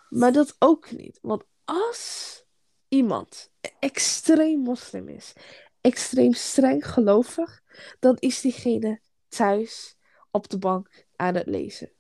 Maar 0.09 0.31
dat 0.31 0.55
ook 0.59 0.91
niet. 0.91 1.19
Want 1.21 1.43
als 1.65 2.43
iemand 2.87 3.50
extreem 3.79 4.59
moslim 4.59 5.07
is, 5.07 5.33
extreem 5.81 6.33
streng 6.33 6.87
gelovig, 6.87 7.61
dan 7.99 8.15
is 8.19 8.41
diegene 8.41 8.99
thuis 9.27 9.95
op 10.31 10.49
de 10.49 10.57
bank 10.57 11.05
aan 11.15 11.35
het 11.35 11.47
lezen. 11.47 11.91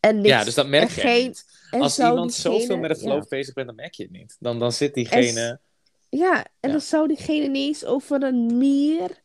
En 0.00 0.16
niks, 0.16 0.28
Ja, 0.28 0.44
dus 0.44 0.54
dat 0.54 0.68
merk 0.68 0.90
je 0.90 1.00
geen, 1.00 1.34
Als 1.70 1.98
iemand 1.98 2.32
diegene- 2.32 2.58
zoveel 2.60 2.76
met 2.78 2.90
het 2.90 3.00
geloof 3.00 3.22
ja. 3.22 3.28
bezig 3.28 3.54
bent, 3.54 3.66
dan 3.66 3.76
merk 3.76 3.94
je 3.94 4.02
het 4.02 4.12
niet. 4.12 4.36
Dan, 4.38 4.58
dan 4.58 4.72
zit 4.72 4.94
diegene... 4.94 5.60
Ja, 6.08 6.36
en 6.44 6.50
Ja. 6.60 6.70
dan 6.70 6.80
zou 6.80 7.06
diegene 7.08 7.46
niet 7.46 7.66
eens 7.66 7.84
over 7.84 8.22
een 8.22 8.58
mier 8.58 9.22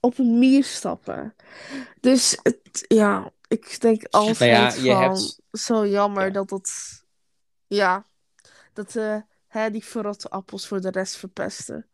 op 0.00 0.18
een 0.18 0.38
mier 0.38 0.64
stappen. 0.64 1.34
Dus 2.00 2.38
het, 2.42 2.84
ja, 2.88 3.32
ik 3.48 3.80
denk 3.80 4.04
altijd 4.10 4.38
Nou 4.38 4.50
ja, 4.50 4.82
je 4.82 4.90
van 4.92 5.02
hebt- 5.02 5.38
zo 5.52 5.86
jammer 5.86 6.24
Ja. 6.26 6.30
dat 6.30 6.50
het, 6.50 7.02
ja, 7.66 8.06
dat 8.72 8.96
eh, 8.96 9.20
hè, 9.52 9.70
die 9.70 9.84
verrotte 9.84 10.28
appels 10.28 10.66
voor 10.66 10.80
de 10.80 10.90
rest 10.90 11.16
verpesten. 11.16 11.86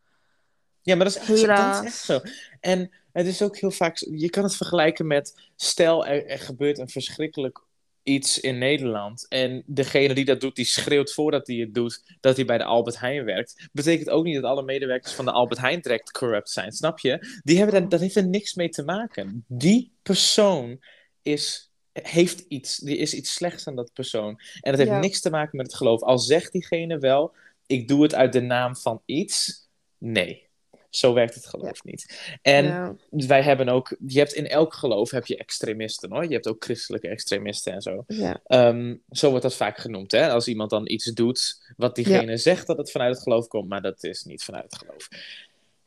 Ja, 0.82 0.96
maar 0.96 1.04
dat 1.04 1.14
is, 1.14 1.20
echt 1.20 1.46
dat 1.46 1.84
is 1.84 1.86
echt 1.86 2.04
zo. 2.04 2.20
En 2.60 2.90
het 3.12 3.26
is 3.26 3.42
ook 3.42 3.56
heel 3.56 3.70
vaak... 3.70 3.96
Je 3.96 4.30
kan 4.30 4.42
het 4.42 4.56
vergelijken 4.56 5.06
met... 5.06 5.50
Stel, 5.56 6.06
er, 6.06 6.26
er 6.26 6.38
gebeurt 6.38 6.78
een 6.78 6.88
verschrikkelijk 6.88 7.60
iets 8.02 8.40
in 8.40 8.58
Nederland. 8.58 9.26
En 9.28 9.62
degene 9.66 10.14
die 10.14 10.24
dat 10.24 10.40
doet, 10.40 10.56
die 10.56 10.64
schreeuwt 10.64 11.12
voordat 11.12 11.46
hij 11.46 11.56
het 11.56 11.74
doet... 11.74 12.02
dat 12.20 12.36
hij 12.36 12.44
bij 12.44 12.58
de 12.58 12.64
Albert 12.64 13.00
Heijn 13.00 13.24
werkt. 13.24 13.68
Betekent 13.72 14.10
ook 14.10 14.24
niet 14.24 14.34
dat 14.34 14.44
alle 14.44 14.62
medewerkers 14.62 15.12
van 15.12 15.24
de 15.24 15.30
Albert 15.30 15.60
Heijn 15.60 15.80
direct 15.80 16.10
corrupt 16.10 16.50
zijn. 16.50 16.72
Snap 16.72 16.98
je? 16.98 17.40
Die 17.44 17.56
hebben 17.56 17.80
daar, 17.80 17.88
dat 17.88 18.00
heeft 18.00 18.16
er 18.16 18.28
niks 18.28 18.54
mee 18.54 18.68
te 18.68 18.84
maken. 18.84 19.44
Die 19.48 19.92
persoon 20.02 20.84
is... 21.22 21.66
Heeft 21.92 22.44
iets, 22.48 22.76
die 22.76 22.96
is 22.96 23.14
iets 23.14 23.32
slechts 23.32 23.66
aan 23.66 23.76
dat 23.76 23.92
persoon. 23.92 24.40
En 24.60 24.70
dat 24.70 24.78
heeft 24.80 24.90
Ja. 24.90 24.98
niks 24.98 25.20
te 25.20 25.30
maken 25.30 25.56
met 25.56 25.66
het 25.66 25.74
geloof. 25.74 26.02
Al 26.02 26.18
zegt 26.18 26.52
diegene 26.52 26.98
wel, 26.98 27.34
ik 27.68 27.88
doe 27.88 28.02
het 28.02 28.14
uit 28.14 28.32
de 28.32 28.40
naam 28.40 28.76
van 28.76 29.02
iets. 29.04 29.66
Nee, 29.98 30.48
zo 30.90 31.12
werkt 31.12 31.34
het 31.34 31.46
geloof 31.46 31.84
niet. 31.84 32.36
En 32.42 32.64
ja, 32.64 32.96
wij 33.10 33.42
hebben 33.42 33.68
ook, 33.68 33.96
je 34.06 34.18
hebt 34.18 34.32
in 34.32 34.48
elk 34.48 34.74
geloof 34.74 35.10
heb 35.10 35.26
je 35.26 35.36
extremisten 35.36 36.10
hoor. 36.12 36.24
Je 36.24 36.32
hebt 36.32 36.48
ook 36.48 36.64
christelijke 36.64 37.08
extremisten 37.08 37.72
en 37.72 37.82
zo. 37.82 38.04
ja, 38.06 38.40
Ehm, 38.44 38.96
zo 39.10 39.28
wordt 39.28 39.42
dat 39.42 39.54
vaak 39.54 39.78
genoemd. 39.78 40.12
Hè? 40.12 40.30
Als 40.30 40.48
iemand 40.48 40.70
dan 40.70 40.90
iets 40.90 41.04
doet 41.04 41.72
wat 41.76 41.94
diegene 41.94 42.36
zegt 42.36 42.66
dat 42.66 42.78
het 42.78 42.90
vanuit 42.90 43.14
het 43.14 43.22
geloof 43.22 43.46
komt, 43.46 43.68
maar 43.68 43.82
dat 43.82 44.04
is 44.04 44.24
niet 44.24 44.44
vanuit 44.44 44.64
het 44.64 44.76
geloof. 44.76 45.08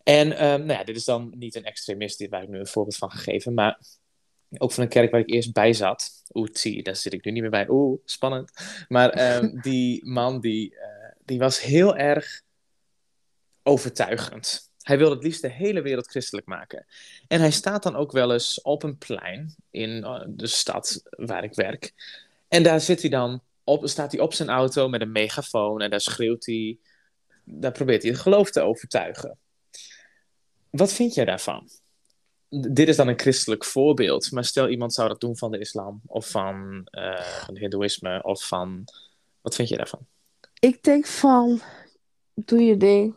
En 0.04 0.38
ehm, 0.38 0.66
nou 0.66 0.80
ja, 0.80 0.84
dit 0.84 0.96
is 0.96 1.06
dan 1.06 1.34
niet 1.36 1.56
een 1.56 1.66
extremist, 1.66 2.18
dit 2.18 2.30
waar 2.30 2.44
ik 2.44 2.50
nu 2.50 2.60
een 2.60 2.68
voorbeeld 2.68 2.98
van 2.98 3.12
gegeven, 3.12 3.54
maar 3.54 3.80
ook 4.58 4.72
van 4.72 4.84
een 4.84 4.90
kerk 4.90 5.12
waar 5.12 5.20
ik 5.20 5.30
eerst 5.30 5.54
bij 5.54 5.74
zat. 5.74 6.10
Oeh, 6.34 6.50
zie, 6.54 6.84
daar 6.84 6.96
zit 6.96 7.14
ik 7.14 7.26
nu 7.26 7.32
niet 7.32 7.42
meer 7.42 7.52
bij. 7.52 7.70
Oeh, 7.70 8.00
spannend. 8.06 8.52
Maar 8.88 9.10
ehm, 9.10 9.58
die 9.68 10.06
man, 10.06 10.40
die, 10.40 10.76
eh, 10.76 11.01
die 11.26 11.40
was 11.40 11.62
heel 11.62 11.96
erg 11.96 12.42
overtuigend. 13.64 14.70
Hij 14.82 14.98
wilde 14.98 15.14
het 15.16 15.24
liefst 15.24 15.42
de 15.42 15.50
hele 15.50 15.82
wereld 15.82 16.08
christelijk 16.08 16.48
maken. 16.48 16.86
En 17.28 17.40
hij 17.40 17.52
staat 17.52 17.84
dan 17.84 17.96
ook 17.96 18.12
wel 18.12 18.34
eens 18.34 18.62
op 18.62 18.84
een 18.84 18.98
plein 18.98 19.56
in 19.72 20.04
eh, 20.04 20.22
de 20.28 20.48
stad 20.48 21.02
waar 21.10 21.44
ik 21.44 21.54
werk. 21.54 21.94
En 22.48 22.64
daar 22.64 22.82
zit 22.82 23.02
hij 23.02 23.10
dan 23.10 23.42
op, 23.64 23.88
staat 23.88 24.12
hij 24.12 24.22
op 24.22 24.34
zijn 24.34 24.50
auto 24.50 24.90
met 24.90 25.02
een 25.02 25.12
megafoon 25.12 25.82
en 25.82 25.90
daar 25.90 26.02
schreeuwt 26.02 26.46
hij. 26.46 26.78
Daar 27.44 27.72
probeert 27.72 28.02
hij 28.02 28.12
het 28.12 28.22
geloof 28.22 28.52
te 28.52 28.62
overtuigen. 28.62 29.38
Wat 30.70 30.94
vind 30.94 31.14
jij 31.14 31.26
daarvan? 31.26 31.70
Dit 32.50 32.88
is 32.88 32.96
dan 32.96 33.08
een 33.08 33.20
christelijk 33.20 33.66
voorbeeld, 33.66 34.32
maar 34.32 34.46
stel 34.46 34.70
iemand 34.70 34.94
zou 34.94 35.08
dat 35.08 35.20
doen 35.20 35.38
van 35.38 35.52
de 35.52 35.60
islam 35.60 36.02
of 36.06 36.30
van, 36.30 36.88
eh 36.92 37.24
van 37.24 37.54
het 37.54 37.58
hindoeïsme 37.58 38.24
of 38.24 38.48
van. 38.48 38.84
Wat 39.42 39.56
vind 39.56 39.70
je 39.70 39.78
daarvan? 39.78 40.08
Ik 40.62 40.84
denk 40.84 41.06
van, 41.06 41.62
doe 42.34 42.64
je 42.64 42.78
ding. 42.78 43.16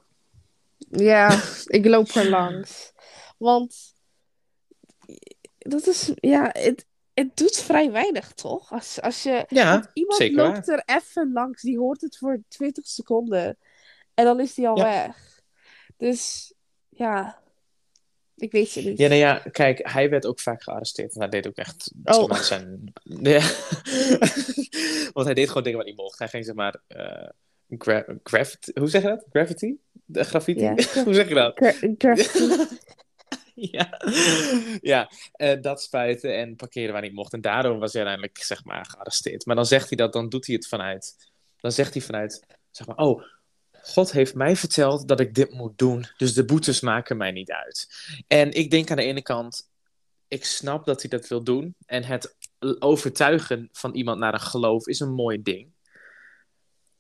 Ja, 0.78 1.42
ik 1.66 1.84
loop 1.86 2.09
er 2.09 2.28
langs. 2.28 2.92
Want 3.38 3.95
dat 5.59 5.86
is, 5.86 6.12
ja, 6.14 6.51
het, 6.53 6.86
het 7.14 7.36
doet 7.36 7.57
vrij 7.57 7.90
weinig, 7.92 8.32
toch? 8.32 8.72
Als, 8.72 9.01
als 9.01 9.22
je, 9.22 9.45
Ja, 9.49 9.90
iemand 9.92 10.18
zeker 10.20 10.36
loopt 10.36 10.68
er 10.68 10.82
even 10.84 11.32
langs, 11.32 11.62
die 11.62 11.78
hoort 11.78 12.01
het 12.01 12.16
voor 12.16 12.42
20 12.49 12.86
seconden. 12.86 13.59
En 14.14 14.24
dan 14.24 14.40
is 14.40 14.55
die 14.55 14.68
al 14.68 14.76
Ja. 14.76 14.84
weg. 14.84 15.40
Dus 15.97 16.53
ja, 16.88 17.42
ik 18.45 18.53
weet 18.53 18.72
je 18.72 18.82
niet. 18.82 18.99
Ja, 18.99 19.09
nou 19.09 19.20
ja, 19.20 19.42
kijk, 19.51 19.90
hij 19.90 20.11
werd 20.11 20.26
ook 20.26 20.40
vaak 20.40 20.62
gearresteerd. 20.62 21.14
En 21.14 21.20
hij 21.20 21.28
deed 21.28 21.47
ook 21.47 21.57
echt... 21.57 21.92
Oh. 22.05 22.28
zeg 22.28 22.45
zijn... 22.45 22.92
Ja. 23.22 23.51
Want 25.12 25.26
hij 25.26 25.34
deed 25.34 25.49
gewoon 25.49 25.62
dingen 25.62 25.78
wat 25.78 25.86
niet 25.86 25.97
mocht. 25.97 26.18
Hij 26.18 26.28
ging 26.28 26.45
zeg 26.45 26.55
maar... 26.55 26.80
gra- 27.68 28.07
gravity... 28.22 28.70
Hoe 28.74 28.88
zeg 28.88 29.03
je 29.03 29.09
dat? 29.09 29.24
Gravity? 29.30 29.74
De 30.05 30.24
graffiti? 30.24 30.61
Ja. 30.61 30.74
Hoe 31.05 31.14
zeg 31.14 31.28
je 31.28 31.34
dat? 31.34 31.57
Gra- 31.57 31.95
graffiti. 31.99 32.66
ja, 33.76 34.01
ja 34.80 35.11
eh, 35.32 35.61
dat 35.61 35.82
spuiten 35.82 36.36
en 36.36 36.57
parkeren 36.57 36.92
waar 36.92 37.03
niet 37.03 37.12
mocht. 37.12 37.32
En 37.32 37.40
daardoor 37.40 37.78
was 37.78 37.92
hij 37.92 38.03
uiteindelijk, 38.03 38.45
zeg 38.45 38.64
maar, 38.64 38.86
gearresteerd. 38.86 39.47
Maar 39.47 39.57
dan 39.57 39.66
zegt 39.66 39.88
hij 39.88 39.97
dat, 39.97 40.12
dan 40.12 40.28
doet 40.28 40.47
hij 40.47 40.55
het 40.55 40.68
vanuit... 40.68 41.16
Dan 41.61 41.72
zegt 41.72 41.95
hij 41.95 42.03
vanuit, 42.03 42.47
zeg 42.70 42.86
maar, 42.86 42.97
oh... 42.97 43.22
God 43.87 44.12
heeft 44.12 44.35
mij 44.35 44.57
verteld 44.57 45.09
dat 45.09 45.20
ik 45.20 45.35
dit 45.35 45.53
moet 45.53 45.78
doen, 45.78 46.07
dus 46.16 46.35
de 46.35 46.45
boetes 46.45 46.80
maken 46.80 47.16
mij 47.16 47.30
niet 47.30 47.51
uit. 47.51 47.89
En 48.26 48.53
ik 48.53 48.70
denk 48.70 48.91
aan 48.91 48.97
de 48.97 49.03
ene 49.03 49.22
kant, 49.22 49.70
ik 50.28 50.45
snap 50.45 50.85
dat 50.85 51.01
hij 51.01 51.11
dat 51.11 51.28
wil 51.28 51.43
doen. 51.43 51.74
En 51.87 52.05
het 52.05 52.37
overtuigen 52.78 53.68
van 53.72 53.95
iemand 53.95 54.18
naar 54.18 54.35
een 54.35 54.41
geloof 54.41 54.87
is 54.87 55.01
een 55.01 55.12
mooi 55.14 55.43
ding. 55.43 55.72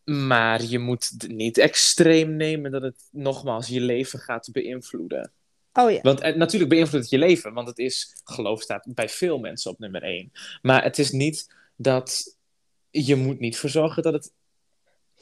Maar 0.04 0.62
je 0.62 0.78
moet 0.78 1.08
het 1.08 1.28
niet 1.28 1.58
extreem 1.58 2.36
nemen 2.36 2.70
dat 2.70 2.82
het 2.82 3.08
nogmaals 3.10 3.68
je 3.68 3.80
leven 3.80 4.18
gaat 4.18 4.48
beïnvloeden. 4.52 5.32
Oh 5.72 5.90
ja. 5.90 6.00
Want 6.00 6.20
eh, 6.20 6.34
natuurlijk 6.34 6.70
beïnvloedt 6.70 7.04
het 7.04 7.12
je 7.12 7.26
leven, 7.26 7.52
want 7.52 7.68
het 7.68 7.78
is, 7.78 8.20
geloof 8.24 8.62
staat 8.62 8.86
bij 8.94 9.08
veel 9.08 9.38
mensen 9.38 9.70
op 9.70 9.78
nummer 9.78 10.02
één. 10.02 10.32
Maar 10.62 10.82
het 10.82 10.98
is 10.98 11.10
niet 11.10 11.54
dat 11.76 12.36
je 12.90 13.16
moet 13.16 13.38
niet 13.38 13.56
voor 13.56 13.70
zorgen 13.70 14.02
dat 14.02 14.12
het 14.12 14.32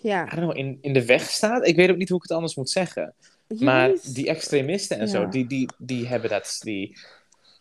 Ja. 0.02 0.26
I 0.32 0.36
don't 0.36 0.52
know, 0.52 0.56
in, 0.56 0.78
in 0.80 0.92
de 0.92 1.04
weg 1.04 1.30
staat. 1.30 1.66
Ik 1.66 1.76
weet 1.76 1.90
ook 1.90 1.96
niet 1.96 2.08
hoe 2.08 2.16
ik 2.16 2.22
het 2.22 2.32
anders 2.32 2.54
moet 2.56 2.70
zeggen. 2.70 3.14
Maar 3.58 3.90
die 4.02 4.28
extremisten 4.28 4.98
en 4.98 5.06
Ja. 5.06 5.10
zo, 5.12 5.28
die, 5.28 5.46
die, 5.46 5.68
die 5.78 6.06
hebben 6.06 6.30
dat, 6.30 6.58
die 6.62 6.98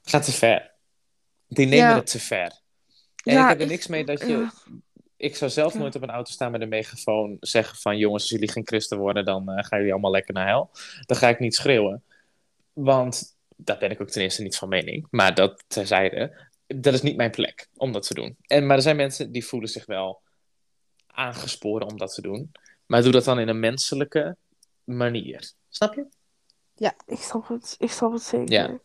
gaat 0.03 0.25
te 0.25 0.31
ver. 0.31 0.71
Die 1.47 1.65
nemen 1.65 1.87
Ja. 1.87 1.95
het 1.95 2.05
te 2.11 2.19
ver. 2.19 2.59
En 3.23 3.33
Ja, 3.33 3.43
ik 3.43 3.47
heb 3.49 3.57
er 3.57 3.63
ik- 3.63 3.69
niks 3.71 3.87
mee 3.87 4.05
dat 4.05 4.19
je... 4.19 4.47
Ik 5.17 5.35
zou 5.35 5.51
zelf 5.51 5.73
nooit 5.73 5.95
op 5.95 6.01
een 6.01 6.09
auto 6.09 6.31
staan 6.31 6.51
met 6.51 6.61
een 6.61 6.69
megafoon 6.69 7.37
zeggen 7.39 7.77
van... 7.77 7.97
jongens, 7.97 8.21
als 8.21 8.31
jullie 8.31 8.51
geen 8.51 8.67
christen 8.67 8.97
worden, 8.97 9.25
dan 9.25 9.49
eh, 9.49 9.63
gaan 9.63 9.77
jullie 9.77 9.93
allemaal 9.93 10.11
lekker 10.11 10.33
naar 10.33 10.47
hel. 10.47 10.69
Dan 11.05 11.17
ga 11.17 11.29
ik 11.29 11.39
niet 11.39 11.55
schreeuwen. 11.55 12.03
Want 12.73 13.35
daar 13.55 13.77
ben 13.77 13.91
ik 13.91 14.01
ook 14.01 14.09
ten 14.09 14.21
eerste 14.21 14.41
niet 14.43 14.57
van 14.57 14.69
mening. 14.69 15.07
Maar 15.09 15.35
dat 15.35 15.63
terzijde, 15.67 16.37
dat 16.67 16.93
is 16.93 17.01
niet 17.01 17.15
mijn 17.15 17.31
plek 17.31 17.67
om 17.77 17.91
dat 17.91 18.07
te 18.07 18.13
doen. 18.13 18.35
En, 18.47 18.65
maar 18.65 18.75
er 18.75 18.81
zijn 18.81 18.95
mensen 18.95 19.31
die 19.31 19.45
voelen 19.45 19.69
zich 19.69 19.85
wel 19.85 20.21
aangesporen 21.13 21.87
om 21.87 21.97
dat 21.97 22.13
te 22.13 22.21
doen. 22.21 22.51
Maar 22.85 23.01
doe 23.01 23.11
dat 23.11 23.23
dan 23.23 23.39
in 23.39 23.47
een 23.47 23.59
menselijke 23.59 24.35
manier. 24.83 25.51
Snap 25.69 25.93
je? 25.93 26.05
Ja, 26.75 26.93
ik 27.05 27.19
snap 27.19 27.47
het. 27.47 27.75
Ik 27.79 27.91
snap 27.91 28.11
het 28.11 28.21
zeker. 28.21 28.51
Ja. 28.51 28.79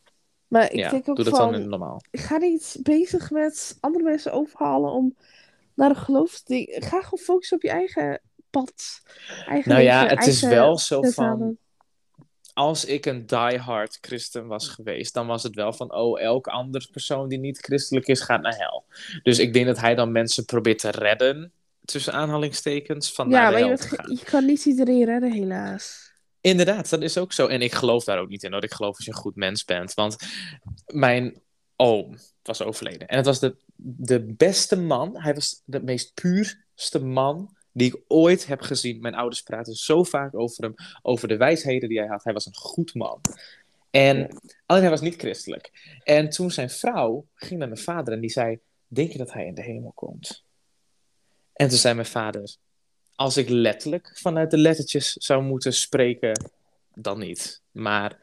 Maar 0.48 0.72
ik 0.72 0.78
ja, 0.78 0.90
denk 0.90 1.08
ook 1.08 1.16
doe 1.16 1.24
dat 1.24 1.36
van... 1.36 1.52
dan 1.52 1.68
normaal. 1.68 2.02
ga 2.10 2.36
niet 2.36 2.78
bezig 2.82 3.30
met 3.30 3.76
andere 3.80 4.04
mensen 4.04 4.32
overhalen 4.32 4.90
om 4.90 5.16
naar 5.74 5.90
een 5.90 5.96
geloofsding. 5.96 6.76
Ga 6.78 7.02
gewoon 7.02 7.24
focussen 7.24 7.56
op 7.56 7.62
je 7.62 7.70
eigen 7.70 8.20
pad. 8.50 9.02
Eigen 9.46 9.70
Nou 9.70 9.82
ja, 9.82 10.02
leven, 10.02 10.16
het 10.16 10.26
is 10.26 10.42
wel 10.42 10.78
zo 10.78 11.02
van... 11.02 11.56
Als 12.54 12.84
ik 12.84 13.06
een 13.06 13.26
diehard 13.26 13.98
christen 14.00 14.46
was 14.46 14.68
geweest, 14.68 15.14
dan 15.14 15.26
was 15.26 15.42
het 15.42 15.54
wel 15.54 15.72
van... 15.72 15.94
oh, 15.94 16.20
elke 16.20 16.50
andere 16.50 16.88
persoon 16.92 17.28
die 17.28 17.38
niet 17.38 17.58
christelijk 17.58 18.06
is, 18.06 18.20
gaat 18.20 18.42
naar 18.42 18.56
hel. 18.56 18.84
Dus 19.22 19.38
ik 19.38 19.52
denk 19.52 19.66
dat 19.66 19.78
hij 19.78 19.94
dan 19.94 20.12
mensen 20.12 20.44
probeert 20.44 20.78
te 20.78 20.90
redden... 20.90 21.52
tussen 21.86 22.12
aanhalingstekens, 22.12 23.12
van 23.12 23.30
Ja, 23.30 23.50
maar 23.50 23.58
je, 23.58 23.66
bent 23.66 24.18
je 24.18 24.24
kan 24.24 24.44
niet 24.44 24.64
iedereen 24.64 25.04
redden, 25.04 25.32
helaas. 25.32 26.12
Inderdaad, 26.40 26.90
dat 26.90 27.02
is 27.02 27.18
ook 27.18 27.32
zo. 27.32 27.46
En 27.46 27.62
ik 27.62 27.72
geloof 27.72 28.04
daar 28.04 28.18
ook 28.18 28.28
niet 28.28 28.42
in. 28.42 28.52
Hoor. 28.52 28.64
Ik 28.64 28.72
geloof 28.72 28.96
als 28.96 29.04
je 29.04 29.10
een 29.10 29.16
goed 29.16 29.36
mens 29.36 29.64
bent. 29.64 29.94
Want 29.94 30.16
mijn 30.86 31.40
oom 31.76 32.16
was 32.42 32.62
overleden. 32.62 33.08
En 33.08 33.16
het 33.16 33.26
was 33.26 33.40
de, 33.40 33.56
de 33.76 34.20
beste 34.20 34.76
man. 34.76 35.20
Hij 35.20 35.34
was 35.34 35.62
de 35.64 35.82
meest 35.82 36.14
puurste 36.14 37.04
man 37.04 37.56
die 37.72 37.88
ik 37.88 38.00
ooit 38.08 38.46
heb 38.46 38.60
gezien. 38.60 39.00
Mijn 39.00 39.14
ouders 39.14 39.42
praten 39.42 39.74
zo 39.74 40.02
vaak 40.02 40.38
over 40.38 40.64
hem. 40.64 40.74
Over 41.02 41.28
de 41.28 41.36
wijsheden 41.36 41.88
die 41.88 41.98
hij 41.98 42.08
had. 42.08 42.24
Hij 42.24 42.32
was 42.32 42.46
een 42.46 42.54
goed 42.54 42.94
man. 42.94 43.20
En 43.90 44.28
alleen 44.66 44.82
hij 44.82 44.90
was 44.90 45.00
niet 45.00 45.16
christelijk. 45.16 45.96
En 46.04 46.30
toen 46.30 46.50
zijn 46.50 46.70
vrouw 46.70 47.26
ging 47.34 47.58
naar 47.58 47.68
mijn 47.68 47.80
vader 47.80 48.14
en 48.14 48.20
die 48.20 48.30
zei... 48.30 48.58
Denk 48.88 49.12
je 49.12 49.18
dat 49.18 49.32
hij 49.32 49.46
in 49.46 49.54
de 49.54 49.62
hemel 49.62 49.92
komt? 49.94 50.45
En 51.56 51.68
toen 51.68 51.78
zei 51.78 51.94
mijn 51.94 52.06
vader... 52.06 52.56
Als 53.14 53.36
ik 53.36 53.48
letterlijk 53.48 54.18
vanuit 54.18 54.50
de 54.50 54.58
lettertjes 54.58 55.12
zou 55.12 55.42
moeten 55.42 55.72
spreken, 55.72 56.50
dan 56.94 57.18
niet. 57.18 57.62
Maar 57.70 58.18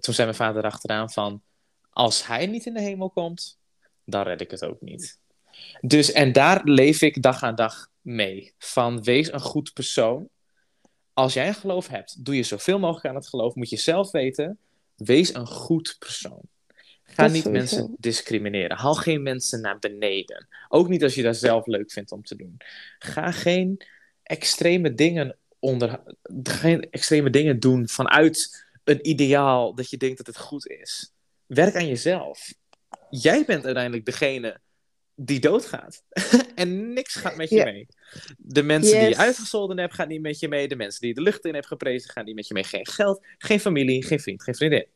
toen 0.00 0.14
zei 0.14 0.26
mijn 0.26 0.38
vader 0.38 0.62
achteraan 0.62 1.10
van... 1.10 1.42
Als 1.90 2.26
hij 2.26 2.46
niet 2.46 2.66
in 2.66 2.74
de 2.74 2.80
hemel 2.80 3.10
komt, 3.10 3.58
dan 4.04 4.22
red 4.22 4.40
ik 4.40 4.50
het 4.50 4.64
ook 4.64 4.80
niet. 4.80 5.18
Dus, 5.80 6.12
en 6.12 6.32
daar 6.32 6.60
leef 6.64 7.02
ik 7.02 7.22
dag 7.22 7.42
aan 7.42 7.54
dag 7.54 7.88
mee. 8.00 8.54
Van 8.58 9.02
wees 9.02 9.32
een 9.32 9.40
goed 9.40 9.72
persoon. 9.72 10.28
Als 11.12 11.32
jij 11.32 11.48
een 11.48 11.54
geloof 11.54 11.88
hebt, 11.88 12.24
doe 12.24 12.36
je 12.36 12.42
zoveel 12.42 12.78
mogelijk 12.78 13.06
aan 13.06 13.14
het 13.14 13.28
geloof. 13.28 13.54
Moet 13.54 13.70
je 13.70 13.76
zelf 13.76 14.10
weten, 14.10 14.58
wees 14.96 15.34
een 15.34 15.46
goed 15.46 15.96
persoon. 15.98 16.42
Ga 17.14 17.22
Dat 17.22 17.32
niet 17.32 17.42
sowieso. 17.42 17.76
mensen 17.76 17.96
discrimineren. 17.98 18.76
Haal 18.76 18.94
geen 18.94 19.22
mensen 19.22 19.60
naar 19.60 19.78
beneden. 19.78 20.48
Ook 20.68 20.88
niet 20.88 21.02
als 21.02 21.14
je 21.14 21.22
dat 21.22 21.36
zelf 21.36 21.66
leuk 21.66 21.90
vindt 21.92 22.12
om 22.12 22.22
te 22.22 22.36
doen. 22.36 22.56
Ga 22.98 23.30
geen 23.30 23.80
extreme 24.22 24.94
dingen 24.94 25.36
onder, 25.58 26.00
geen 26.42 26.90
extreme 26.90 27.30
dingen 27.30 27.60
doen 27.60 27.88
vanuit 27.88 28.66
een 28.84 29.08
ideaal 29.08 29.74
dat 29.74 29.90
je 29.90 29.96
denkt 29.96 30.16
dat 30.16 30.26
het 30.26 30.38
goed 30.38 30.66
is. 30.66 31.12
Werk 31.46 31.74
aan 31.74 31.86
jezelf. 31.86 32.52
Jij 33.10 33.44
bent 33.44 33.64
uiteindelijk 33.64 34.04
degene 34.04 34.60
die 35.14 35.40
doodgaat. 35.40 36.02
en 36.54 36.92
niks 36.92 37.14
gaat 37.14 37.36
met 37.36 37.50
je 37.50 37.64
mee. 37.64 37.86
De 38.38 38.62
mensen 38.62 38.92
die 38.92 39.00
je 39.02 39.08
Yes. 39.08 39.18
uitgescholden 39.18 39.78
hebt, 39.78 39.94
gaan 39.94 40.08
niet 40.08 40.20
met 40.22 40.38
je 40.38 40.48
mee. 40.48 40.68
De 40.68 40.76
mensen 40.76 41.00
die 41.00 41.08
je 41.08 41.14
de 41.14 41.20
lucht 41.22 41.44
in 41.44 41.54
hebt 41.54 41.66
geprezen, 41.66 42.10
gaan 42.10 42.24
niet 42.24 42.34
met 42.34 42.46
je 42.48 42.54
mee. 42.54 42.64
Geen 42.64 42.86
geld, 42.86 43.26
geen 43.38 43.60
familie, 43.60 44.04
geen 44.04 44.20
vriend, 44.20 44.42
geen 44.42 44.54
vriendin. 44.54 44.86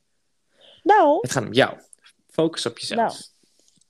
Nou, 0.82 1.18
Het 1.20 1.30
gaat 1.30 1.46
om 1.46 1.52
jou. 1.52 1.78
Focus 2.38 2.66
op 2.66 2.78
jezelf. 2.78 2.98
Nou, 2.98 3.14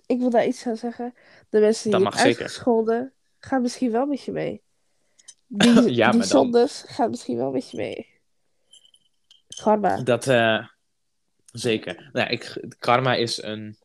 ik 0.07 0.18
wil 0.18 0.30
daar 0.30 0.46
iets 0.46 0.66
aan 0.66 0.76
zeggen. 0.76 1.14
De 1.49 1.61
mensen 1.61 1.90
die 1.90 2.01
je 2.01 2.12
zeker. 2.12 2.24
uitgescholden, 2.24 3.12
gaan 3.38 3.62
misschien 3.62 3.90
wel 3.90 4.07
met 4.07 4.22
je 4.22 4.32
mee. 4.32 4.62
Die, 5.46 5.92
Ja, 5.94 6.11
die 6.11 6.26
dan- 6.26 6.68
gaan 6.68 7.11
misschien 7.11 7.36
wel 7.36 7.51
met 7.51 7.70
je 7.70 7.76
mee. 7.76 8.07
Karma. 9.62 10.03
Dat, 10.03 10.26
eh, 10.26 10.66
zeker. 11.53 12.11
Nou, 12.12 12.30
ik, 12.30 12.66
karma 12.78 13.14
is 13.14 13.42
een, 13.42 13.76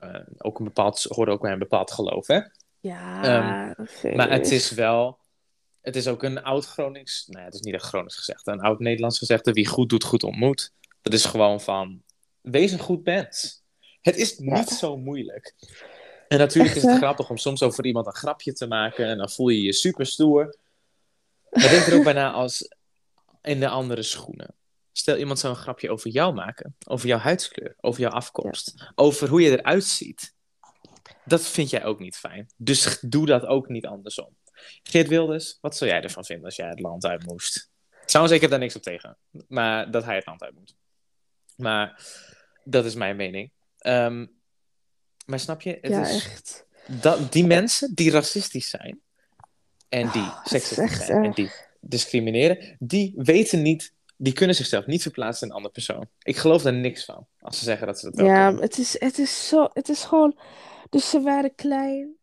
eh, 0.00 0.20
ook 0.38 0.58
een 0.58 0.64
bepaald, 0.64 1.02
hoort 1.02 1.28
ook 1.28 1.40
bij 1.40 1.52
een 1.52 1.58
bepaald 1.58 1.92
geloof, 1.92 2.26
hè? 2.26 2.40
Ja, 2.80 3.70
oké. 3.78 4.14
Maar 4.14 4.30
het 4.30 4.50
is 4.50 4.70
wel, 4.70 5.18
het 5.80 5.96
is 5.96 6.08
ook 6.08 6.22
een 6.22 6.42
oud 6.42 6.64
Gronings, 6.66 7.26
nou 7.26 7.38
ja, 7.38 7.44
het 7.44 7.54
is 7.54 7.60
niet 7.60 7.74
echt 7.74 7.84
Gronings 7.84 8.16
gezegd, 8.16 8.46
een 8.46 8.60
oud 8.60 8.78
Nederlands 8.78 9.18
gezegde, 9.18 9.52
wie 9.52 9.66
goed 9.66 9.88
doet, 9.88 10.04
goed 10.04 10.22
ontmoet. 10.22 10.72
Dat 11.02 11.12
is 11.12 11.24
gewoon 11.24 11.60
van, 11.60 12.02
wees 12.40 12.72
een 12.72 12.78
goed 12.78 13.04
mens. 13.04 13.64
Het 14.06 14.16
is 14.16 14.36
Ja. 14.38 14.58
niet 14.58 14.68
zo 14.68 14.96
moeilijk. 14.96 15.54
En 16.28 16.38
natuurlijk 16.38 16.74
Echt, 16.74 16.76
is 16.76 16.82
het 16.82 16.92
hè? 16.92 16.98
grappig 16.98 17.30
om 17.30 17.36
soms 17.36 17.62
over 17.62 17.84
iemand 17.86 18.06
een 18.06 18.14
grapje 18.14 18.52
te 18.52 18.66
maken 18.66 19.06
en 19.06 19.18
dan 19.18 19.30
voel 19.30 19.48
je 19.48 19.62
je 19.62 19.72
super 19.72 20.06
stoer. 20.06 20.56
Maar 21.50 21.68
denk 21.68 21.86
er 21.86 21.94
ook 21.96 22.04
bijna 22.04 22.30
als 22.32 22.68
in 23.42 23.60
de 23.60 23.68
andere 23.68 24.02
schoenen. 24.02 24.54
Stel 24.92 25.16
iemand 25.16 25.38
zou 25.38 25.54
een 25.54 25.60
grapje 25.60 25.90
over 25.90 26.10
jou 26.10 26.34
maken, 26.34 26.76
over 26.86 27.06
jouw 27.08 27.18
huidskleur, 27.18 27.74
over 27.80 28.00
jouw 28.00 28.10
afkomst, 28.10 28.92
over 28.94 29.28
hoe 29.28 29.42
je 29.42 29.58
eruit 29.58 29.84
ziet. 29.84 30.34
Dat 31.24 31.42
vind 31.46 31.70
jij 31.70 31.84
ook 31.84 31.98
niet 31.98 32.16
fijn. 32.16 32.46
Dus 32.56 32.98
doe 33.00 33.26
dat 33.26 33.46
ook 33.46 33.68
niet 33.68 33.86
andersom. 33.86 34.36
Geert 34.82 35.08
Wilders, 35.08 35.58
wat 35.60 35.76
zou 35.76 35.90
jij 35.90 36.02
ervan 36.02 36.24
vinden 36.24 36.44
als 36.44 36.56
jij 36.56 36.68
het 36.68 36.80
land 36.80 37.04
uit 37.06 37.24
moest? 37.26 37.70
Trouwens, 38.04 38.34
ik 38.36 38.40
heb 38.40 38.50
daar 38.50 38.58
niks 38.58 38.76
op 38.76 38.82
tegen. 38.82 39.16
Maar 39.48 39.90
dat 39.90 40.04
hij 40.04 40.14
het 40.14 40.26
land 40.26 40.42
uit 40.42 40.54
moet. 40.54 40.74
Maar 41.56 42.00
dat 42.64 42.84
is 42.84 42.94
mijn 42.94 43.16
mening. 43.16 43.50
Ehm, 43.78 44.26
maar 45.26 45.40
snap 45.40 45.60
je? 45.62 45.78
Het 45.80 45.90
Ja, 45.92 46.00
is 46.06 46.24
echt. 46.24 46.66
dat, 46.86 47.32
die 47.32 47.46
mensen 47.46 47.94
die 47.94 48.10
racistisch 48.10 48.68
zijn. 48.70 49.00
En 49.88 50.10
die 50.10 50.22
Oh, 50.22 50.44
seksistisch 50.44 51.06
zijn. 51.06 51.24
En 51.24 51.32
die 51.32 51.50
discrimineren. 51.80 52.76
Die 52.78 53.12
weten 53.16 53.62
niet. 53.62 53.94
Die 54.16 54.32
kunnen 54.32 54.56
zichzelf 54.56 54.86
niet 54.86 55.02
verplaatsen 55.02 55.42
in 55.46 55.50
een 55.50 55.56
andere 55.56 55.74
persoon. 55.74 56.08
Ik 56.22 56.36
geloof 56.36 56.62
daar 56.62 56.72
niks 56.72 57.04
van. 57.04 57.26
Als 57.40 57.58
ze 57.58 57.64
zeggen 57.64 57.86
dat 57.86 57.98
ze 57.98 58.06
dat 58.06 58.14
wel 58.14 58.26
Ja, 58.26 58.54
het 58.54 58.78
is, 58.78 59.00
het 59.00 59.18
is 59.18 59.48
zo... 59.48 59.68
Het 59.72 59.88
is 59.88 60.04
gewoon... 60.04 60.38
Dus 60.90 61.10
ze 61.10 61.20
waren 61.20 61.54
klein, 61.54 62.14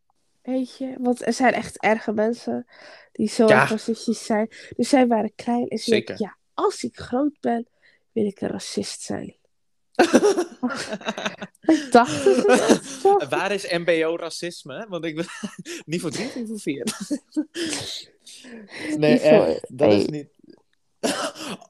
weet 0.42 0.78
je. 0.78 0.96
Want 1.00 1.26
er 1.26 1.34
zijn 1.34 1.54
echt 1.54 1.82
erge 1.82 2.12
mensen 2.14 2.68
die 3.12 3.30
zo 3.30 3.48
Ja. 3.48 3.66
racistisch 3.66 4.26
zijn. 4.26 4.48
Dus 4.76 4.90
zij 4.90 5.08
waren 5.08 5.36
klein 5.36 5.68
en 5.68 5.78
ze 5.78 5.90
Zeker. 5.90 6.16
ja, 6.22 6.38
als 6.54 6.84
ik 6.84 6.98
groot 6.98 7.38
ben, 7.40 7.68
wil 8.12 8.26
ik 8.26 8.42
een 8.42 8.50
racist 8.50 9.02
zijn. 9.02 9.36
Ik 11.62 11.88
dacht 11.92 12.24
het? 12.24 13.02
Waar 13.30 13.52
is 13.52 13.72
MBO-racisme? 13.72 14.86
Want 14.90 15.06
ik 15.06 15.16
ben 15.16 15.26
drie, 16.12 16.30
niet 16.36 16.48
voor 16.48 16.60
vier. 16.60 16.84
nee, 18.98 19.12
Niet 19.12 19.22
voor- 19.22 19.46
echt. 19.46 19.78
Dat 19.78 19.94
is 19.94 20.06
niet... 20.06 20.28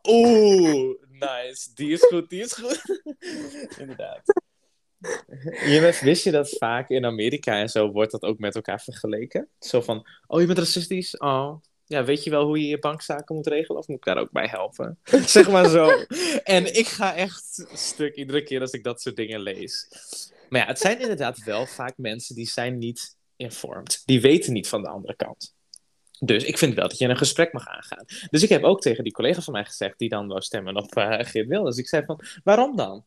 Oeh, 0.04 0.96
nice. 1.10 1.70
Die 1.76 1.92
is 1.92 2.04
goed, 2.06 2.30
die 2.30 2.42
is 2.42 2.54
goed. 2.54 3.02
Inderdaad. 3.78 4.22
Bent- 5.66 6.00
wist 6.00 6.24
je 6.24 6.32
dat 6.32 6.50
vaak 6.50 6.90
in 6.90 7.06
Amerika 7.06 7.60
en 7.60 7.70
zo 7.70 7.92
wordt 7.92 8.12
dat 8.12 8.24
ook 8.24 8.40
met 8.40 8.56
elkaar 8.56 8.82
vergeleken? 8.82 9.50
Zo 9.60 9.82
van, 9.82 10.08
oh, 10.28 10.40
je 10.40 10.46
bent 10.46 10.58
racistisch? 10.58 11.18
Oh, 11.18 11.56
ja, 11.86 12.04
weet 12.04 12.24
je 12.24 12.30
wel 12.30 12.46
hoe 12.46 12.60
je 12.62 12.68
je 12.68 12.80
bankzaken 12.80 13.36
moet 13.36 13.48
regelen? 13.48 13.80
Of 13.80 13.88
moet 13.88 13.98
ik 13.98 14.04
daar 14.04 14.18
ook 14.18 14.32
bij 14.32 14.48
helpen? 14.48 15.00
zeg 15.26 15.50
maar 15.50 15.70
zo. 15.70 15.90
En 16.44 16.76
ik 16.76 16.88
ga 16.88 17.16
echt 17.16 17.66
stuk 17.74 18.16
iedere 18.16 18.44
keer 18.44 18.62
als 18.62 18.72
ik 18.72 18.84
dat 18.84 19.02
soort 19.02 19.16
dingen 19.16 19.40
lees. 19.42 19.88
Maar 20.50 20.62
ja, 20.62 20.68
het 20.68 20.80
zijn 20.80 21.00
inderdaad 21.00 21.44
wel 21.44 21.66
vaak 21.66 21.94
mensen 21.98 22.36
die 22.36 22.48
zijn 22.48 22.78
niet 22.78 23.18
informed. 23.36 24.02
Die 24.06 24.22
weten 24.22 24.54
niet 24.54 24.68
van 24.68 24.82
de 24.82 24.88
andere 24.88 25.16
kant. 25.16 25.56
Dus 26.20 26.44
ik 26.44 26.58
vind 26.58 26.74
wel 26.74 26.88
dat 26.88 26.98
je 26.98 27.08
een 27.08 27.18
gesprek 27.18 27.54
mag 27.54 27.68
aangaan. 27.68 28.06
Dus 28.30 28.44
ik 28.44 28.50
heb 28.50 28.64
ook 28.64 28.82
tegen 28.82 29.04
die 29.04 29.14
collega 29.14 29.42
van 29.42 29.54
mij 29.54 29.66
gezegd, 29.66 30.00
die 30.00 30.10
dan 30.10 30.28
wou 30.28 30.42
stemmen 30.42 30.76
op 30.76 30.98
uh, 30.98 31.20
Geert 31.20 31.48
Wilders. 31.48 31.78
Ik 31.78 31.88
zei 31.88 32.06
van, 32.06 32.20
waarom 32.44 32.76
dan? 32.76 33.06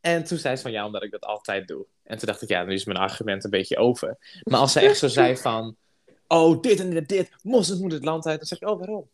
En 0.00 0.24
toen 0.24 0.38
zei 0.38 0.56
ze 0.56 0.62
van, 0.62 0.72
ja, 0.72 0.86
omdat 0.86 1.02
ik 1.02 1.10
dat 1.10 1.24
altijd 1.24 1.68
doe. 1.68 1.86
En 2.02 2.18
toen 2.18 2.28
dacht 2.28 2.42
ik, 2.42 2.48
ja, 2.48 2.64
nu 2.64 2.72
is 2.72 2.84
mijn 2.84 2.98
argument 2.98 3.44
een 3.44 3.50
beetje 3.50 3.76
over. 3.76 4.40
Maar 4.42 4.60
als 4.60 4.72
ze 4.72 4.80
echt 4.80 4.98
zo 4.98 5.08
zei 5.08 5.36
van, 5.36 5.76
oh, 6.28 6.62
dit 6.62 6.80
en 6.80 6.90
dit, 6.90 7.08
dit, 7.08 7.30
moslims 7.42 7.80
moeten 7.80 7.98
het 7.98 8.06
land 8.06 8.26
uit, 8.26 8.38
dan 8.38 8.46
zeg 8.46 8.60
ik, 8.60 8.68
oh, 8.68 8.78
waarom? 8.78 9.08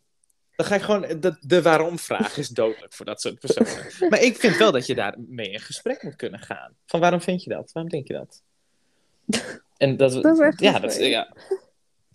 Dan 0.55 0.65
ga 0.65 0.75
ik 0.75 0.81
gewoon, 0.81 1.01
de, 1.01 1.37
de 1.41 1.61
waarom-vraag 1.61 2.37
is 2.37 2.49
dodelijk 2.49 2.93
voor 2.93 3.05
dat 3.05 3.21
soort 3.21 3.39
personen. 3.39 3.91
Maar 4.09 4.21
ik 4.21 4.37
vind 4.37 4.57
wel 4.57 4.71
dat 4.71 4.85
je 4.85 4.95
daarmee 4.95 5.49
in 5.49 5.59
gesprek 5.59 6.03
moet 6.03 6.15
kunnen 6.15 6.39
gaan. 6.39 6.73
Van 6.85 6.99
waarom 6.99 7.21
vind 7.21 7.43
je 7.43 7.49
dat? 7.49 7.71
Waarom 7.71 7.91
denk 7.91 8.07
je 8.07 8.13
dat? 8.13 8.41
En 9.77 9.97
dat, 9.97 10.11
Dat 10.23 10.39
is 10.39 10.39
echt 10.39 10.59
ja, 10.59 10.79
dat, 10.79 10.95
je. 10.95 11.05
ja. 11.05 11.33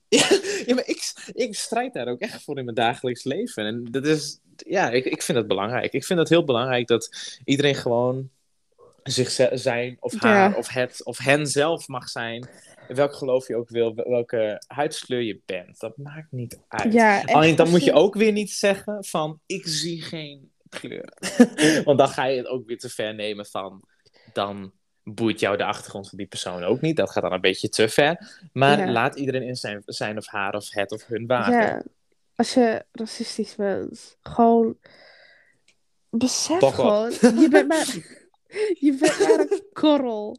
ja, 0.67 0.75
maar 0.75 0.87
ik, 0.87 1.13
ik 1.33 1.55
strijd 1.55 1.93
daar 1.93 2.09
ook 2.09 2.21
echt 2.21 2.43
voor 2.43 2.59
in 2.59 2.65
mijn 2.65 2.77
dagelijks 2.77 3.25
leven. 3.25 3.65
En 3.65 3.85
dat 3.91 4.07
is, 4.07 4.39
ja, 4.57 4.91
ik, 4.91 5.05
ik 5.05 5.23
vind 5.23 5.39
dat 5.39 5.47
belangrijk. 5.47 5.93
Ik 5.93 6.05
vind 6.05 6.19
het 6.19 6.29
heel 6.29 6.45
belangrijk 6.45 6.87
dat 6.87 7.39
iedereen 7.45 7.75
gewoon 7.75 8.31
zich 9.03 9.49
zijn 9.53 9.97
of 10.01 10.21
haar 10.21 10.51
Ja. 10.51 10.57
of 10.57 10.69
het 10.69 11.05
of 11.05 11.19
hen 11.19 11.47
zelf 11.47 11.89
mag 11.89 12.09
zijn. 12.09 12.49
Welk 12.89 13.15
geloof 13.15 13.49
je 13.49 13.57
ook 13.57 13.69
wil, 13.69 13.95
welke 13.95 14.63
huidskleur 14.67 15.23
je 15.23 15.41
bent. 15.47 15.81
Dat 15.81 15.97
maakt 15.97 16.33
niet 16.33 16.61
uit. 16.69 16.93
Ja, 16.93 17.23
Alleen 17.23 17.57
dan 17.57 17.71
moet 17.71 17.85
je 17.85 17.93
ook 17.93 18.15
weer 18.15 18.33
niet 18.33 18.51
zeggen 18.51 19.05
van 19.05 19.41
ik 19.47 19.67
zie 19.67 20.03
geen 20.03 20.53
kleur. 20.69 21.13
Want 21.85 21.99
dan 21.99 22.09
ga 22.09 22.25
je 22.25 22.37
het 22.37 22.47
ook 22.47 22.67
weer 22.67 22.79
te 22.79 22.89
ver 22.89 23.15
nemen 23.15 23.47
van 23.47 23.83
dan 24.33 24.73
boeit 25.03 25.41
jou 25.41 25.57
de 25.57 25.65
achtergrond 25.65 26.09
van 26.09 26.19
die 26.19 26.27
persoon 26.27 26.65
ook 26.65 26.81
niet. 26.81 26.97
Dat 26.97 27.11
gaat 27.11 27.23
dan 27.23 27.33
een 27.33 27.41
beetje 27.41 27.69
te 27.69 27.89
ver. 27.89 28.41
Maar 28.53 28.79
Ja. 28.79 28.91
laat 28.93 29.17
iedereen 29.17 29.43
in 29.43 29.57
zijn, 29.57 29.83
zijn 29.87 30.17
of 30.17 30.27
haar 30.27 30.55
of 30.55 30.71
het 30.71 30.93
of 30.93 31.07
hun 31.07 31.27
wagen. 31.27 31.53
Ja, 31.53 31.83
als 32.35 32.55
je 32.55 32.85
racistisch 32.93 33.55
bent, 33.55 34.17
gewoon 34.23 34.77
besef 36.11 36.59
Toch 36.59 36.75
gewoon, 36.75 37.11
je 37.41 37.49
bent 37.51 37.69
maar, 37.69 37.87
je 38.87 38.97
bent 39.01 39.19
maar 39.19 39.39
een 39.39 39.63
korrel. 39.73 40.39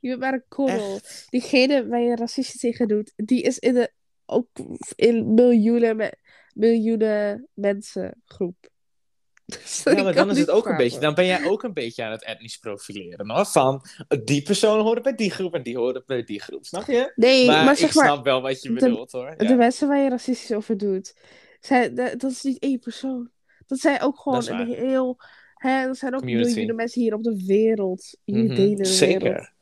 Je 0.00 0.08
bent 0.08 0.20
maar 0.20 0.32
een 0.32 0.44
korrel. 0.48 1.00
Diegene 1.28 1.86
waar 1.88 2.00
je 2.00 2.16
racistisch 2.16 2.60
tegen 2.60 2.88
doet, 2.88 3.12
die 3.16 3.42
is 3.42 3.58
in 3.58 3.74
de, 3.74 3.90
ook 4.26 4.48
in 4.96 5.34
miljoenen, 5.34 5.96
me- 5.96 6.14
miljoenen 6.54 7.48
mensen 7.54 8.22
groep. 8.24 8.56
Dus 9.46 9.80
Ja, 9.84 10.02
maar 10.02 10.14
dan 10.14 10.30
is 10.30 10.38
het 10.38 10.50
ook 10.50 10.66
een 10.66 10.76
beetje, 10.76 11.00
dan 11.00 11.14
ben 11.14 11.26
jij 11.26 11.44
ook 11.44 11.62
een 11.62 11.72
beetje 11.72 12.04
aan 12.04 12.10
het 12.10 12.24
etnisch 12.24 12.56
profileren. 12.56 13.30
Hoor. 13.30 13.46
Van 13.46 13.82
die 14.24 14.42
persoon 14.42 14.80
hoort 14.80 15.02
bij 15.02 15.14
die 15.14 15.30
groep 15.30 15.54
en 15.54 15.62
die 15.62 15.76
hoort 15.76 16.06
bij 16.06 16.24
die 16.24 16.40
groep. 16.42 16.64
Snap 16.64 16.86
je? 16.86 17.12
Nee, 17.14 17.46
maar, 17.46 17.64
maar, 17.64 17.74
ik 17.80 17.94
maar, 17.94 18.04
snap 18.06 18.24
wel 18.24 18.42
wat 18.42 18.62
je 18.62 18.68
de- 18.68 18.74
bedoelt 18.74 19.12
hoor. 19.12 19.34
de 19.36 19.44
Ja. 19.44 19.54
mensen 19.54 19.88
waar 19.88 20.02
je 20.02 20.08
racistisch 20.08 20.52
over 20.56 20.76
doet, 20.76 21.14
zijn, 21.60 21.94
de- 21.94 22.14
dat 22.16 22.30
is 22.30 22.42
niet 22.42 22.58
één 22.58 22.78
persoon. 22.78 23.30
Dat 23.66 23.78
zijn 23.78 24.00
ook 24.00 24.18
gewoon 24.18 24.48
een 24.48 24.66
heel. 24.66 25.16
Hè, 25.54 25.70
er 25.86 25.96
zijn 25.96 26.14
ook 26.14 26.24
miljoenen 26.24 26.74
mensen 26.76 27.00
hier 27.02 27.14
op 27.14 27.22
de 27.22 27.44
wereld. 27.46 28.18
Hier 28.24 28.44
Mhm, 28.44 28.54
delen 28.54 28.68
de 28.76 28.76
wereld. 28.76 28.88
Zeker. 28.96 29.52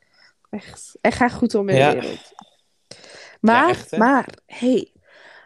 Echt. 0.57 0.97
En 1.01 1.11
ga 1.11 1.29
goed 1.29 1.55
om 1.55 1.69
in 1.69 1.75
Ja. 1.75 1.93
de 1.93 1.99
wereld. 1.99 2.31
Maar, 3.41 3.69
echt, 3.69 3.97
maar, 3.97 4.29
hey, 4.45 4.93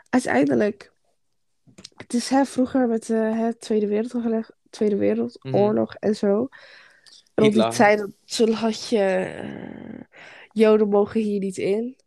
uiteindelijk. 0.10 0.92
Het 1.96 2.14
is 2.14 2.30
hè, 2.30 2.46
vroeger 2.46 2.88
met 2.88 3.06
de 3.06 3.14
hè, 3.14 3.54
Tweede 3.54 3.88
Wereldoorlog, 3.88 4.52
Tweede 4.70 4.96
Wereldoorlog 4.96 5.96
en 5.96 6.16
zo. 6.16 6.48
Rond 7.36 7.54
die 7.54 7.68
tijd 7.68 8.08
toen 8.26 8.52
had 8.52 8.88
je. 8.90 9.00
eh, 9.00 10.00
Joden 10.54 10.88
mogen 10.90 11.22
hier 11.22 11.40
niet 11.40 11.58
in. 11.58 11.98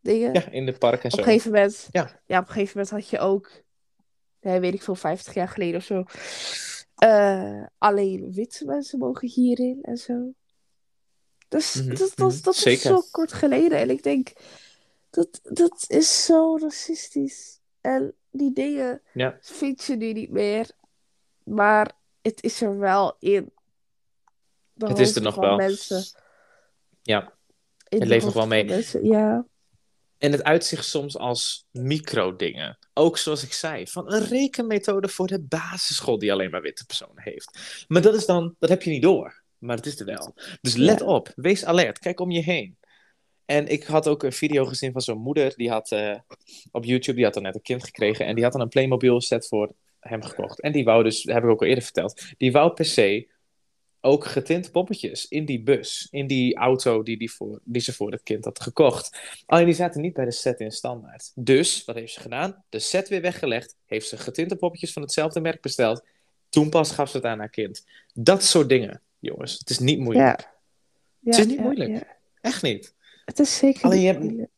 Dingen. 0.00 0.32
Ja, 0.32 0.50
in 0.50 0.66
de 0.66 0.72
park 0.72 0.98
en 1.00 1.04
Op 1.04 1.10
zo. 1.10 1.18
een 1.18 1.24
gegeven 1.24 1.50
moment, 1.52 1.88
Ja. 1.90 2.02
op 2.02 2.10
een 2.28 2.46
gegeven 2.46 2.72
moment 2.74 2.90
had 2.90 3.08
je 3.08 3.18
ook, 3.18 3.50
nee, 4.40 4.60
weet 4.60 4.74
ik 4.74 4.82
veel, 4.82 4.94
50 4.94 5.34
jaar 5.34 5.48
geleden 5.48 5.76
of 5.76 5.84
zo, 5.84 6.04
eh, 6.94 7.64
alleen 7.78 8.32
witte 8.32 8.64
mensen 8.64 8.98
mogen 8.98 9.28
hierin 9.28 9.78
en 9.82 9.96
zo. 9.96 10.32
Dus 11.52 11.74
Mhm, 11.74 11.88
dat, 11.88 11.98
dat, 11.98 12.32
mhm, 12.32 12.42
dat 12.42 12.66
is 12.66 12.80
zo 12.80 13.02
kort 13.10 13.32
geleden 13.32 13.78
en 13.78 13.90
ik 13.90 14.02
denk, 14.02 14.32
dat, 15.10 15.40
dat 15.42 15.84
is 15.88 16.24
zo 16.24 16.56
racistisch. 16.56 17.60
En 17.80 18.14
die 18.30 18.52
dingen 18.52 19.02
Ja. 19.12 19.38
vind 19.40 19.84
je 19.84 19.96
nu 19.96 20.12
niet 20.12 20.30
meer, 20.30 20.70
maar 21.44 21.92
het 22.22 22.42
is 22.42 22.60
er 22.60 22.78
wel 22.78 23.16
in. 23.18 23.52
De 24.72 24.86
Het 24.86 24.98
is 24.98 25.16
er 25.16 25.22
nog 25.22 25.34
wel. 25.34 25.56
Mensen. 25.56 26.04
Ja. 27.02 27.32
In 27.88 27.98
Het 27.98 28.08
leeft 28.08 28.24
nog 28.24 28.34
wel 28.34 28.46
mee. 28.46 28.64
mensen, 28.64 29.04
Ja. 29.04 29.46
En 30.18 30.32
het 30.32 30.42
uitzicht 30.42 30.84
soms 30.84 31.16
als 31.16 31.66
micro-dingen. 31.70 32.78
Ook 32.94 33.18
zoals 33.18 33.42
ik 33.42 33.52
zei, 33.52 33.86
van 33.86 34.12
een 34.12 34.24
rekenmethode 34.24 35.08
voor 35.08 35.26
de 35.26 35.40
basisschool 35.40 36.18
die 36.18 36.32
alleen 36.32 36.50
maar 36.50 36.60
witte 36.62 36.84
personen 36.86 37.22
heeft. 37.22 37.84
Maar 37.88 38.02
dat 38.02 38.14
is 38.14 38.26
dan, 38.26 38.54
dat 38.58 38.68
heb 38.70 38.82
je 38.82 38.90
niet 38.90 39.02
door. 39.02 39.41
Maar 39.62 39.76
het 39.76 39.86
is 39.86 40.00
er 40.00 40.06
wel. 40.06 40.34
Dus 40.60 40.74
let 40.74 40.98
Ja. 40.98 41.06
op, 41.06 41.32
wees 41.36 41.64
alert, 41.64 41.98
kijk 41.98 42.20
om 42.20 42.30
je 42.30 42.42
heen. 42.42 42.76
En 43.44 43.68
ik 43.68 43.84
had 43.84 44.08
ook 44.08 44.22
een 44.22 44.32
video 44.32 44.64
gezien 44.64 44.92
van 44.92 45.00
zo'n 45.00 45.18
moeder, 45.18 45.52
die 45.56 45.70
had 45.70 45.90
eh, 45.90 46.18
op 46.70 46.84
YouTube, 46.84 47.16
die 47.16 47.24
had 47.24 47.34
dan 47.34 47.42
net 47.42 47.54
een 47.54 47.62
kind 47.62 47.84
gekregen. 47.84 48.26
En 48.26 48.34
die 48.34 48.44
had 48.44 48.52
dan 48.52 48.62
een 48.62 48.68
Playmobil 48.68 49.20
set 49.20 49.48
voor 49.48 49.72
hem 50.00 50.22
gekocht. 50.22 50.60
En 50.60 50.72
die 50.72 50.84
wou 50.84 51.02
dus, 51.02 51.22
dat 51.22 51.34
heb 51.34 51.44
ik 51.44 51.50
ook 51.50 51.60
al 51.60 51.66
eerder 51.66 51.84
verteld, 51.84 52.22
die 52.38 52.52
wou 52.52 52.72
per 52.72 52.84
se 52.84 53.30
ook 54.00 54.26
getinte 54.26 54.70
poppetjes 54.70 55.28
in 55.28 55.44
die 55.44 55.62
bus, 55.62 56.08
in 56.10 56.26
die 56.26 56.56
auto 56.56 57.02
die, 57.02 57.18
die, 57.18 57.32
voor, 57.32 57.60
die 57.64 57.82
ze 57.82 57.92
voor 57.92 58.10
het 58.12 58.22
kind 58.22 58.44
had 58.44 58.60
gekocht. 58.60 59.18
Alleen 59.46 59.64
die 59.64 59.74
zaten 59.74 60.00
niet 60.00 60.14
bij 60.14 60.24
de 60.24 60.32
set 60.32 60.60
in 60.60 60.70
standaard. 60.70 61.32
Dus, 61.34 61.84
wat 61.84 61.94
heeft 61.94 62.12
ze 62.12 62.20
gedaan? 62.20 62.64
De 62.68 62.78
set 62.78 63.08
weer 63.08 63.20
weggelegd, 63.20 63.76
heeft 63.86 64.08
ze 64.08 64.16
getinte 64.16 64.56
poppetjes 64.56 64.92
van 64.92 65.02
hetzelfde 65.02 65.40
merk 65.40 65.60
besteld. 65.60 66.04
Toen 66.48 66.70
pas 66.70 66.90
gaf 66.90 67.10
ze 67.10 67.16
het 67.16 67.26
aan 67.26 67.38
haar 67.38 67.50
kind. 67.50 67.86
Dat 68.14 68.44
soort 68.44 68.68
dingen, 68.68 69.00
jongens. 69.22 69.58
Het 69.58 69.70
is 69.70 69.78
niet 69.78 69.98
moeilijk. 69.98 70.40
Ja. 70.40 71.30
Het 71.30 71.38
is 71.38 71.46
niet 71.46 71.56
ja, 71.56 71.62
moeilijk. 71.62 72.18
Echt 72.40 72.62
niet. 72.62 72.94
Het 73.24 73.38
is 73.38 73.56
zeker 73.56 73.84
Alleen 73.84 74.20
niet 74.20 74.30
je 74.30 74.36
hebt-. 74.36 74.50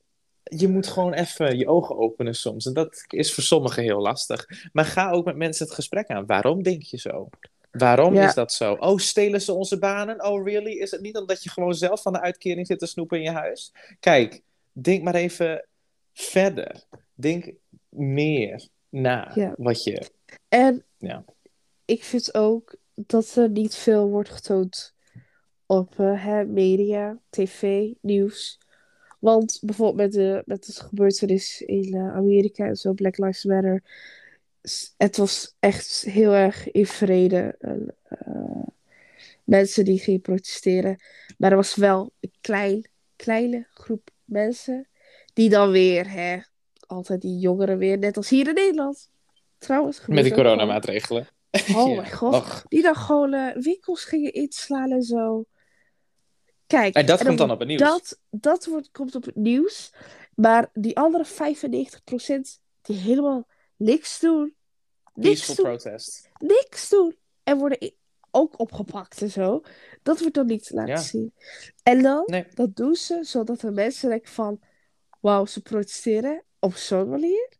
Je 0.42 0.68
moet 0.68 0.86
gewoon 0.86 1.12
even 1.12 1.58
je 1.58 1.68
ogen 1.68 1.96
openen 1.96 2.34
soms. 2.34 2.66
En 2.66 2.72
dat 2.72 3.04
is 3.08 3.34
voor 3.34 3.42
sommigen 3.42 3.82
heel 3.82 4.00
lastig. 4.00 4.46
Maar 4.72 4.84
ga 4.84 5.10
ook 5.10 5.24
met 5.24 5.36
mensen 5.36 5.66
het 5.66 5.74
gesprek 5.74 6.08
aan. 6.08 6.26
Waarom 6.26 6.62
denk 6.62 6.82
je 6.82 6.98
zo? 6.98 7.28
Waarom 7.70 8.14
is 8.14 8.34
dat 8.34 8.52
zo? 8.52 8.72
Oh, 8.72 8.98
stelen 8.98 9.40
ze 9.40 9.52
onze 9.52 9.78
banen? 9.78 10.24
Oh, 10.24 10.44
really? 10.44 10.72
Is 10.72 10.90
het 10.90 11.00
niet 11.00 11.16
omdat 11.16 11.42
je 11.42 11.50
gewoon 11.50 11.74
zelf 11.74 12.02
van 12.02 12.12
de 12.12 12.20
uitkering 12.20 12.66
zit 12.66 12.78
te 12.78 12.86
snoepen 12.86 13.18
in 13.18 13.24
je 13.24 13.30
huis? 13.30 13.72
Kijk, 14.00 14.42
denk 14.72 15.02
maar 15.02 15.14
even 15.14 15.66
verder. 16.12 16.84
Denk 17.14 17.52
meer 17.88 18.68
na 18.88 19.54
wat 19.56 19.84
je... 19.84 20.10
En 20.48 20.84
Ja. 20.98 21.24
ik 21.84 22.04
vind 22.04 22.34
ook 22.34 22.76
dat 22.94 23.36
er 23.36 23.50
niet 23.50 23.74
veel 23.74 24.08
wordt 24.08 24.30
getoond 24.30 24.94
op 25.66 26.00
eh, 26.00 26.24
hè, 26.24 26.44
media, 26.44 27.18
tv, 27.30 27.88
nieuws. 28.00 28.58
Want 29.18 29.58
bijvoorbeeld 29.62 29.96
met 29.96 30.12
de, 30.12 30.42
met 30.46 30.66
de 30.66 30.72
gebeurtenis 30.72 31.62
in 31.62 31.94
eh, 31.94 32.14
Amerika 32.14 32.66
en 32.66 32.76
zo, 32.76 32.92
Black 32.92 33.18
Lives 33.18 33.44
Matter. 33.44 33.82
Het 34.96 35.16
was 35.16 35.54
echt 35.58 36.04
heel 36.08 36.32
erg 36.32 36.70
in 36.70 36.86
vrede. 36.86 37.54
En, 37.58 37.94
eh, 38.02 38.66
mensen 39.44 39.84
die 39.84 39.98
gingen 39.98 40.20
protesteren. 40.20 41.02
Maar 41.38 41.50
er 41.50 41.56
was 41.56 41.74
wel 41.74 42.12
een 42.20 42.32
klein, 42.40 42.88
kleine 43.16 43.66
groep 43.70 44.10
mensen. 44.24 44.88
Die 45.32 45.48
dan 45.48 45.70
weer, 45.70 46.10
hè, 46.10 46.38
altijd 46.86 47.20
die 47.20 47.38
jongeren 47.38 47.78
weer, 47.78 47.98
net 47.98 48.16
als 48.16 48.28
hier 48.28 48.48
in 48.48 48.54
Nederland. 48.54 49.10
Trouwens, 49.58 50.06
Met 50.06 50.24
die 50.24 50.34
coronamaatregelen. 50.34 51.28
Oh 51.76 51.88
Ja. 51.88 52.00
mijn 52.00 52.12
god. 52.12 52.62
Die 52.68 52.82
dan 52.82 52.96
gewoon 52.96 53.32
eh, 53.32 53.56
winkels 53.56 54.04
gingen 54.04 54.32
inslaan 54.32 54.90
en 54.90 55.02
zo. 55.02 55.44
Kijk. 56.66 56.94
En 56.94 57.06
dat 57.06 57.24
komt 57.24 57.38
dan 57.38 57.50
op 57.50 57.58
het 57.58 57.68
nieuws. 57.68 57.80
Dat, 57.80 58.20
dat 58.30 58.66
wordt, 58.66 58.90
komt 58.90 59.14
op 59.14 59.24
het 59.24 59.34
nieuws. 59.36 59.92
Maar 60.34 60.70
die 60.72 60.96
andere 60.96 61.24
95% 61.26 61.28
die 62.82 62.96
helemaal 62.96 63.46
niks 63.76 64.20
doen. 64.20 64.54
Niks 65.14 65.28
Peaceful 65.28 65.54
doen. 65.54 65.64
protest. 65.64 66.30
Niks 66.38 66.88
doen. 66.88 67.16
En 67.42 67.58
worden 67.58 67.92
ook 68.30 68.58
opgepakt 68.60 69.22
en 69.22 69.30
zo. 69.30 69.62
Dat 70.02 70.18
wordt 70.20 70.34
dan 70.34 70.46
niet 70.46 70.70
laten 70.70 70.94
Ja. 70.94 71.00
zien. 71.00 71.34
En 71.82 72.02
dan, 72.02 72.22
Nee. 72.26 72.46
dat 72.54 72.76
doen 72.76 72.94
ze 72.94 73.18
zodat 73.22 73.60
de 73.60 73.70
mensen 73.70 74.08
denken 74.08 74.32
van, 74.32 74.60
wauw, 75.20 75.46
ze 75.46 75.62
protesteren 75.62 76.44
op 76.58 76.74
zo'n 76.74 77.08
manier. 77.08 77.52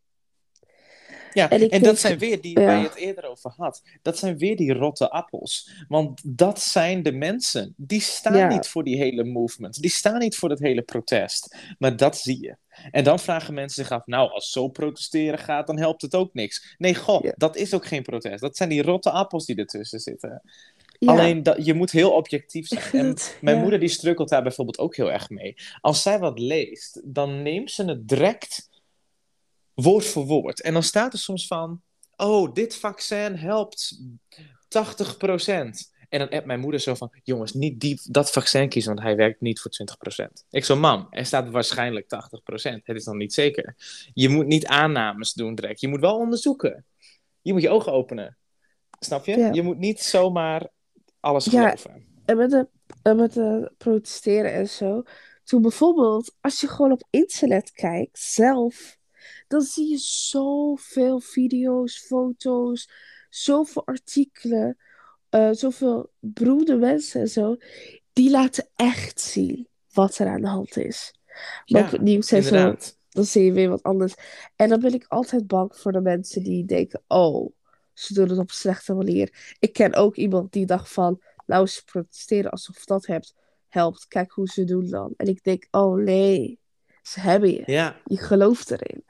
Ja, 1.35 1.49
En 1.49 1.81
dat 1.83 1.99
zijn 1.99 2.17
weer 2.17 2.41
die 2.41 2.59
ja. 2.59 2.65
waar 2.65 2.77
je 2.77 2.83
het 2.87 2.95
eerder 2.95 3.29
over 3.29 3.53
had. 3.57 3.81
Dat 4.01 4.17
zijn 4.17 4.37
weer 4.37 4.55
die 4.55 4.73
rotte 4.73 5.09
appels. 5.09 5.69
Want 5.87 6.21
dat 6.25 6.61
zijn 6.61 7.03
de 7.03 7.11
mensen. 7.11 7.73
Die 7.77 8.01
staan 8.01 8.37
Ja. 8.37 8.47
niet 8.47 8.67
voor 8.67 8.83
die 8.83 8.97
hele 8.97 9.23
movement. 9.23 9.81
Die 9.81 9.89
staan 9.91 10.19
niet 10.19 10.35
voor 10.35 10.49
het 10.49 10.59
hele 10.59 10.81
protest. 10.81 11.55
Maar 11.79 11.95
dat 11.97 12.17
zie 12.17 12.41
je. 12.41 12.55
En 12.91 13.03
dan 13.03 13.19
vragen 13.19 13.53
mensen 13.53 13.83
zich 13.83 13.93
af, 13.93 14.05
nou, 14.05 14.31
als 14.31 14.51
zo 14.51 14.67
protesteren 14.67 15.39
gaat, 15.39 15.67
dan 15.67 15.77
helpt 15.79 16.01
het 16.01 16.15
ook 16.15 16.33
niks. 16.33 16.75
Nee, 16.77 16.95
Ja. 17.21 17.33
dat 17.37 17.55
is 17.55 17.73
ook 17.73 17.85
geen 17.85 18.03
protest. 18.03 18.41
Dat 18.41 18.57
zijn 18.57 18.69
die 18.69 18.81
rotte 18.81 19.11
appels 19.11 19.45
die 19.45 19.55
ertussen 19.55 19.99
zitten. 19.99 20.41
Ja, 20.99 21.11
Alleen, 21.11 21.43
dat, 21.43 21.65
je 21.65 21.73
moet 21.73 21.91
heel 21.91 22.11
objectief 22.11 22.67
zijn. 22.67 22.81
En 23.05 23.15
mijn 23.41 23.55
ja. 23.55 23.61
moeder 23.61 23.79
die 23.79 23.89
strukkelt 23.89 24.29
daar 24.29 24.43
bijvoorbeeld 24.43 24.77
ook 24.79 24.95
heel 24.95 25.11
erg 25.11 25.29
mee. 25.29 25.55
Als 25.81 26.01
zij 26.01 26.19
wat 26.19 26.39
leest, 26.39 27.01
dan 27.03 27.41
neemt 27.41 27.71
ze 27.71 27.83
het 27.85 28.07
direct 28.07 28.69
woord 29.75 30.05
voor 30.05 30.25
woord. 30.25 30.61
En 30.61 30.73
dan 30.73 30.83
staat 30.83 31.13
er 31.13 31.19
soms 31.19 31.47
van, 31.47 31.81
oh, 32.15 32.53
dit 32.53 32.75
vaccin 32.75 33.35
helpt 33.35 33.99
80%. 34.67 35.93
En 36.09 36.19
dan 36.19 36.29
appt 36.29 36.45
mijn 36.45 36.59
moeder 36.59 36.79
zo 36.79 36.93
van, 36.95 37.11
jongens, 37.23 37.53
niet 37.53 37.79
die, 37.79 37.99
dat 38.03 38.31
vaccin 38.31 38.69
kiezen, 38.69 38.93
want 38.93 39.05
hij 39.05 39.15
werkt 39.15 39.41
niet 39.41 39.59
voor 39.59 39.71
20%. 40.29 40.45
Ik 40.49 40.65
zo, 40.65 40.75
mam, 40.75 41.07
er 41.09 41.25
staat 41.25 41.49
waarschijnlijk 41.49 42.05
80%. 42.05 42.07
Het 42.83 42.95
is 42.95 43.03
dan 43.03 43.17
niet 43.17 43.33
zeker. 43.33 43.75
Je 44.13 44.29
moet 44.29 44.45
niet 44.45 44.65
aannames 44.65 45.33
doen 45.33 45.55
direct. 45.55 45.81
Je 45.81 45.87
moet 45.87 45.99
wel 45.99 46.17
onderzoeken. 46.17 46.85
Je 47.41 47.53
moet 47.53 47.61
je 47.61 47.69
ogen 47.69 47.91
openen. 47.91 48.37
Snap 48.99 49.25
je? 49.25 49.37
Ja. 49.37 49.53
Je 49.53 49.61
moet 49.61 49.77
niet 49.77 49.99
zomaar 49.99 50.69
alles 51.19 51.45
Ja. 51.45 51.51
geloven. 51.61 52.05
En 52.25 52.37
met 52.37 52.49
de, 52.49 52.67
en 53.01 53.15
met 53.15 53.33
de 53.33 53.71
protesteren 53.77 54.53
en 54.53 54.69
zo. 54.69 55.03
Toen 55.43 55.61
bijvoorbeeld, 55.61 56.35
als 56.41 56.61
je 56.61 56.67
gewoon 56.67 56.91
op 56.91 57.03
internet 57.09 57.71
kijkt, 57.71 58.19
zelf, 58.19 58.94
dan 59.47 59.61
zie 59.61 59.89
je 59.89 59.97
zoveel 59.97 61.19
video's, 61.19 61.97
foto's, 61.97 62.89
zoveel 63.29 63.85
artikelen, 63.85 64.77
eh, 65.29 65.49
zoveel 65.51 66.11
beroemde 66.19 66.75
mensen 66.75 67.21
en 67.21 67.29
zo. 67.29 67.55
Die 68.13 68.29
laten 68.29 68.69
echt 68.75 69.19
zien 69.21 69.67
wat 69.93 70.17
er 70.17 70.27
aan 70.27 70.41
de 70.41 70.47
hand 70.47 70.77
is. 70.77 71.13
Maar 71.65 71.81
Ja, 71.81 71.85
op 71.85 71.91
het 71.91 72.01
nieuws 72.01 72.31
en 72.31 72.43
zo, 72.43 72.75
dan 73.09 73.25
zie 73.25 73.43
je 73.43 73.51
weer 73.51 73.69
wat 73.69 73.83
anders. 73.83 74.13
En 74.55 74.69
dan 74.69 74.79
ben 74.79 74.93
ik 74.93 75.05
altijd 75.07 75.47
bang 75.47 75.75
voor 75.77 75.91
de 75.91 76.01
mensen 76.01 76.43
die 76.43 76.65
denken, 76.65 77.03
oh, 77.07 77.53
ze 77.93 78.13
doen 78.13 78.29
het 78.29 78.37
op 78.37 78.49
een 78.49 78.55
slechte 78.55 78.93
manier. 78.93 79.55
Ik 79.59 79.73
ken 79.73 79.93
ook 79.93 80.15
iemand 80.15 80.51
die 80.51 80.65
dacht 80.65 80.91
van, 80.91 81.21
nou, 81.45 81.67
ze 81.67 81.83
protesteren 81.83 82.51
alsof 82.51 82.85
dat 82.85 83.07
helpt. 83.67 84.07
Kijk 84.07 84.31
hoe 84.31 84.47
ze 84.47 84.63
doen 84.63 84.89
dan. 84.89 85.13
En 85.17 85.27
ik 85.27 85.43
denk, 85.43 85.67
oh 85.71 85.97
nee, 85.97 86.59
ze 87.07 87.19
hebben 87.19 87.51
je. 87.51 87.63
Ja, 87.65 87.95
Je 88.05 88.17
gelooft 88.17 88.71
erin. 88.71 89.03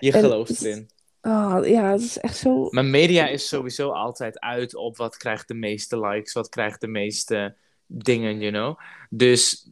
je 0.00 0.12
En 0.12 0.20
gelooft 0.20 0.48
het- 0.50 0.62
erin. 0.62 0.90
Ah, 1.20 1.66
ja, 1.68 1.92
het 1.92 2.00
is 2.00 2.18
echt 2.18 2.36
zo... 2.36 2.68
Maar 2.70 2.84
media 2.84 3.28
is 3.28 3.48
sowieso 3.48 3.90
altijd 3.90 4.38
uit 4.40 4.74
op 4.74 4.96
wat 4.96 5.16
krijgt 5.16 5.48
de 5.48 5.54
meeste 5.54 6.00
likes, 6.00 6.32
wat 6.32 6.48
krijgt 6.48 6.80
de 6.80 6.86
meeste 6.86 7.56
dingen, 7.86 8.38
you 8.40 8.52
know. 8.52 8.78
Dus 9.10 9.70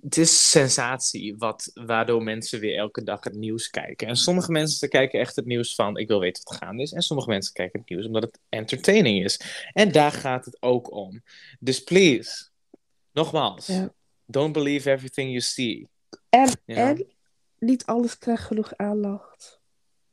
het 0.00 0.16
is 0.16 0.50
sensatie 0.50 1.36
wat, 1.36 1.70
waardoor 1.74 2.22
mensen 2.22 2.60
weer 2.60 2.76
elke 2.76 3.02
dag 3.02 3.24
het 3.24 3.34
nieuws 3.34 3.70
kijken. 3.70 4.06
En 4.08 4.16
sommige 4.16 4.50
mensen 4.52 4.88
kijken 4.88 5.20
echt 5.20 5.36
het 5.36 5.44
nieuws 5.46 5.74
van 5.74 5.96
ik 5.96 6.08
wil 6.08 6.20
weten 6.20 6.42
wat 6.44 6.54
er 6.60 6.66
gaande 6.66 6.82
is. 6.82 6.92
En 6.92 7.02
sommige 7.02 7.28
mensen 7.28 7.52
kijken 7.52 7.80
het 7.80 7.88
nieuws 7.88 8.06
omdat 8.06 8.22
het 8.22 8.38
entertaining 8.48 9.24
is. 9.24 9.40
En 9.72 9.92
daar 9.92 10.12
gaat 10.12 10.44
het 10.44 10.56
ook 10.62 10.92
om. 10.92 11.22
Dus 11.60 11.82
please, 11.82 12.48
nogmaals, 13.12 13.66
Ja. 13.66 13.92
don't 14.26 14.52
believe 14.52 14.90
everything 14.90 15.28
you 15.28 15.40
see. 15.40 15.88
En, 16.28 16.50
Ja. 16.64 16.76
en 16.76 17.06
niet 17.58 17.86
alles 17.86 18.18
krijgt 18.18 18.42
genoeg 18.44 18.76
aandacht. 18.76 19.60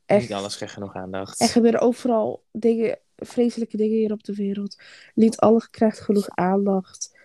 Echt. 0.06 0.20
Niet 0.20 0.32
alles 0.32 0.56
krijgt 0.56 0.74
genoeg 0.74 0.94
aandacht. 0.94 1.40
Er 1.40 1.48
gebeuren 1.48 1.80
overal 1.80 2.44
dingen, 2.52 2.98
vreselijke 3.16 3.76
dingen 3.76 3.96
hier 3.96 4.12
op 4.12 4.24
de 4.24 4.34
wereld. 4.34 4.80
Niet 5.14 5.36
alles 5.36 5.70
krijgt 5.70 6.00
genoeg 6.00 6.28
aandacht. 6.28 7.16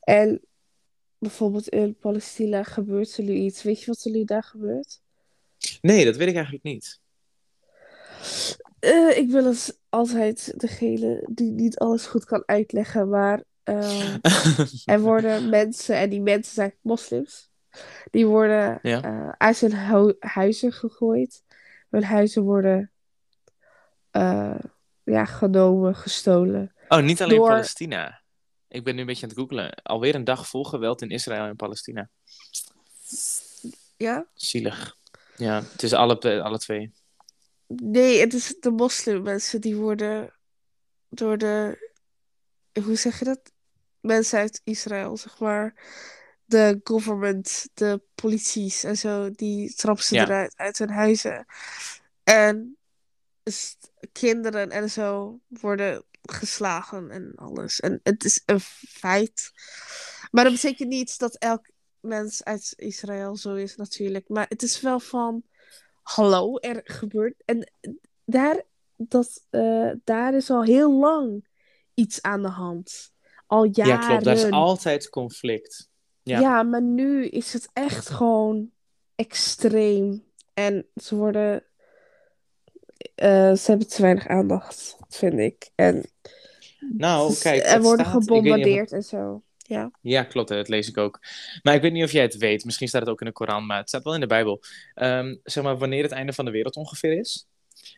En 0.00 0.40
bijvoorbeeld 1.18 1.68
in 1.68 1.94
Palestina 1.94 2.62
gebeurt 2.62 3.16
er 3.16 3.24
nu 3.24 3.32
iets. 3.32 3.62
Weet 3.62 3.80
je 3.80 3.86
wat 3.86 4.04
er 4.04 4.10
nu 4.10 4.24
daar 4.24 4.42
gebeurt? 4.42 5.00
Nee, 5.80 6.04
dat 6.04 6.16
weet 6.16 6.28
ik 6.28 6.34
eigenlijk 6.34 6.64
niet. 6.64 7.00
Eh, 8.78 9.16
ik 9.16 9.30
ben 9.30 9.44
als 9.44 9.72
altijd 9.88 10.60
degene 10.60 11.28
die 11.30 11.50
niet 11.50 11.78
alles 11.78 12.06
goed 12.06 12.24
kan 12.24 12.42
uitleggen. 12.46 13.08
Maar 13.08 13.42
eh, 13.62 14.14
er 14.94 15.00
worden 15.00 15.48
mensen, 15.48 15.96
en 15.96 16.10
die 16.10 16.20
mensen 16.20 16.54
zijn 16.54 16.74
moslims, 16.80 17.50
die 18.10 18.26
worden 18.26 18.78
Ja. 18.82 19.02
eh, 19.02 19.28
uit 19.38 19.60
hun 19.60 19.76
hu- 19.76 20.16
huizen 20.18 20.72
gegooid. 20.72 21.42
Hun 21.90 22.04
huizen 22.04 22.42
worden 22.42 22.90
eh, 24.10 24.58
ja, 25.02 25.24
genomen, 25.24 25.96
gestolen. 25.96 26.74
Oh, 26.88 26.98
niet 27.02 27.22
alleen 27.22 27.36
Door- 27.36 27.48
Palestina. 27.48 28.20
Ik 28.68 28.84
ben 28.84 28.94
nu 28.94 29.00
een 29.00 29.06
beetje 29.06 29.22
aan 29.22 29.28
het 29.28 29.38
googlen. 29.38 29.74
Alweer 29.82 30.14
een 30.14 30.24
dag 30.24 30.48
vol 30.48 30.64
geweld 30.64 31.02
in 31.02 31.10
Israël 31.10 31.44
en 31.44 31.56
Palestina. 31.56 32.08
Ja? 33.96 34.26
Zielig. 34.34 34.96
Ja, 35.36 35.62
het 35.72 35.82
is 35.82 35.92
alle, 35.92 36.42
alle 36.42 36.58
twee. 36.58 36.92
Nee, 37.66 38.20
het 38.20 38.34
is 38.34 38.54
de 38.60 38.70
moslimmensen 38.70 39.60
die 39.60 39.76
worden 39.76 40.32
door 41.08 41.38
de, 41.38 41.88
hoe 42.84 42.96
zeg 42.96 43.18
je 43.18 43.24
dat? 43.24 43.52
Mensen 44.00 44.38
uit 44.38 44.60
Israël, 44.64 45.16
zeg 45.16 45.38
maar. 45.38 45.74
De 46.44 46.80
government, 46.84 47.68
de 47.74 48.02
polities 48.14 48.84
en 48.84 48.96
zo, 48.96 49.30
die 49.30 49.74
trappen 49.74 50.04
ze 50.04 50.14
Ja. 50.14 50.24
eruit 50.24 50.56
uit 50.56 50.78
hun 50.78 50.90
huizen. 50.90 51.46
En 52.24 52.76
kinderen 54.12 54.70
en 54.70 54.90
zo 54.90 55.40
worden 55.48 56.04
geslagen 56.22 57.10
en 57.10 57.32
alles. 57.34 57.80
En 57.80 58.00
het 58.02 58.24
is 58.24 58.42
een 58.46 58.60
feit. 58.88 59.50
Maar 60.30 60.44
dat 60.44 60.52
betekent 60.52 60.88
niet 60.88 61.18
dat 61.18 61.36
elk 61.36 61.70
mens 62.00 62.44
uit 62.44 62.72
Israël 62.76 63.36
zo 63.36 63.54
is, 63.54 63.76
natuurlijk. 63.76 64.28
Maar 64.28 64.46
het 64.48 64.62
is 64.62 64.80
wel 64.80 65.00
van 65.00 65.42
hallo, 66.02 66.56
er 66.58 66.80
gebeurt. 66.84 67.42
En 67.44 67.72
daar, 68.24 68.62
dat, 68.96 69.46
eh, 69.50 69.90
daar 70.04 70.34
is 70.34 70.50
al 70.50 70.62
heel 70.62 70.92
lang 70.92 71.48
iets 71.94 72.22
aan 72.22 72.42
de 72.42 72.48
hand. 72.48 73.12
Al 73.46 73.64
jaren. 73.64 73.92
Ja, 73.92 74.06
klopt. 74.06 74.24
Daar 74.24 74.34
is 74.34 74.50
altijd 74.50 75.08
conflict. 75.08 75.90
Ja. 76.22 76.40
Ja, 76.40 76.62
maar 76.62 76.82
nu 76.82 77.26
is 77.26 77.52
het 77.52 77.68
echt 77.72 78.08
gewoon 78.08 78.70
extreem. 79.14 80.24
En 80.54 80.86
ze 80.94 81.16
worden. 81.16 81.64
eh, 83.14 83.52
ze 83.54 83.70
hebben 83.70 83.88
te 83.88 84.02
weinig 84.02 84.28
aandacht, 84.28 84.96
vind 85.08 85.38
ik. 85.38 85.70
En 85.74 86.04
Nou, 86.96 87.34
kijk, 87.38 87.62
er 87.64 87.82
worden 87.82 88.06
staat- 88.06 88.16
of 88.16 88.24
gebombardeerd 88.24 88.92
en 88.92 89.02
zo. 89.02 89.42
Ja. 89.56 89.90
Ja, 90.00 90.22
klopt. 90.24 90.48
hè, 90.48 90.56
Dat 90.56 90.68
lees 90.68 90.88
ik 90.88 90.96
ook. 90.98 91.18
Maar 91.62 91.74
ik 91.74 91.82
weet 91.82 91.92
niet 91.92 92.04
of 92.04 92.12
jij 92.12 92.22
het 92.22 92.36
weet. 92.36 92.64
Misschien 92.64 92.88
staat 92.88 93.00
het 93.00 93.10
ook 93.10 93.20
in 93.20 93.26
de 93.26 93.32
Koran, 93.32 93.66
maar 93.66 93.78
het 93.78 93.88
staat 93.88 94.02
wel 94.04 94.14
in 94.14 94.20
de 94.20 94.26
Bijbel. 94.26 94.60
Ehm, 94.94 95.36
zeg 95.44 95.64
maar 95.64 95.78
wanneer 95.78 96.02
het 96.02 96.12
einde 96.12 96.32
van 96.32 96.44
de 96.44 96.50
wereld 96.50 96.76
ongeveer 96.76 97.18
is. 97.18 97.46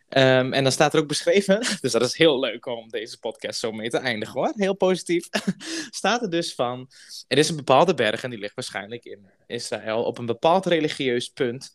Ehm, 0.09 0.53
en 0.53 0.63
dan 0.63 0.73
staat 0.73 0.95
er 0.95 1.01
ook 1.01 1.09
beschreven, 1.09 1.61
dus 1.81 1.93
dat 1.93 2.03
is 2.03 2.17
heel 2.17 2.39
leuk 2.39 2.67
om 2.67 2.89
deze 2.89 3.19
podcast 3.19 3.61
zo 3.61 3.73
mee 3.73 3.91
te 3.91 3.99
eindigen 3.99 4.41
hoor. 4.41 4.53
Heel 4.55 4.75
positief. 4.75 5.29
staat 5.91 6.23
er 6.23 6.31
dus 6.31 6.55
van, 6.55 6.91
er 7.29 7.39
is 7.39 7.49
een 7.49 7.57
bepaalde 7.57 7.95
berg 7.95 8.23
en 8.23 8.31
die 8.31 8.39
ligt 8.39 8.55
waarschijnlijk 8.55 9.05
in 9.05 9.31
Israël 9.47 10.05
op 10.05 10.19
een 10.19 10.27
bepaald 10.27 10.67
religieus 10.67 11.29
punt. 11.29 11.75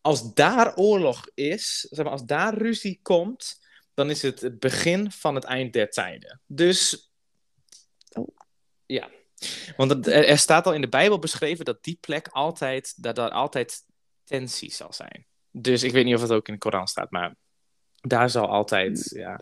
Als 0.00 0.34
daar 0.34 0.76
oorlog 0.76 1.28
is, 1.34 1.86
zeg 1.90 2.04
maar, 2.04 2.12
als 2.12 2.24
daar 2.24 2.58
ruzie 2.58 3.00
komt, 3.02 3.60
dan 3.94 4.10
is 4.10 4.22
het 4.22 4.40
het 4.40 4.58
begin 4.58 5.10
van 5.10 5.34
het 5.34 5.44
eind 5.44 5.72
der 5.72 5.90
tijden. 5.90 6.40
Dus, 6.46 7.10
Oh. 8.14 8.36
ja. 8.86 9.10
Want 9.76 10.06
er, 10.06 10.26
er 10.26 10.38
staat 10.38 10.66
al 10.66 10.74
in 10.74 10.80
de 10.80 10.88
Bijbel 10.88 11.18
beschreven 11.18 11.64
dat 11.64 11.84
die 11.84 11.98
plek 12.00 12.28
altijd, 12.28 13.02
dat 13.02 13.16
daar 13.16 13.30
altijd 13.30 13.84
tensie 14.24 14.72
zal 14.72 14.92
zijn. 14.92 15.26
Dus 15.52 15.82
ik 15.82 15.92
weet 15.92 16.04
niet 16.04 16.14
of 16.14 16.20
het 16.20 16.32
ook 16.32 16.46
in 16.48 16.52
de 16.54 16.58
Koran 16.60 16.88
staat, 16.88 17.10
maar 17.10 17.34
daar 18.00 18.30
zal 18.30 18.48
altijd, 18.48 19.10
ja. 19.14 19.40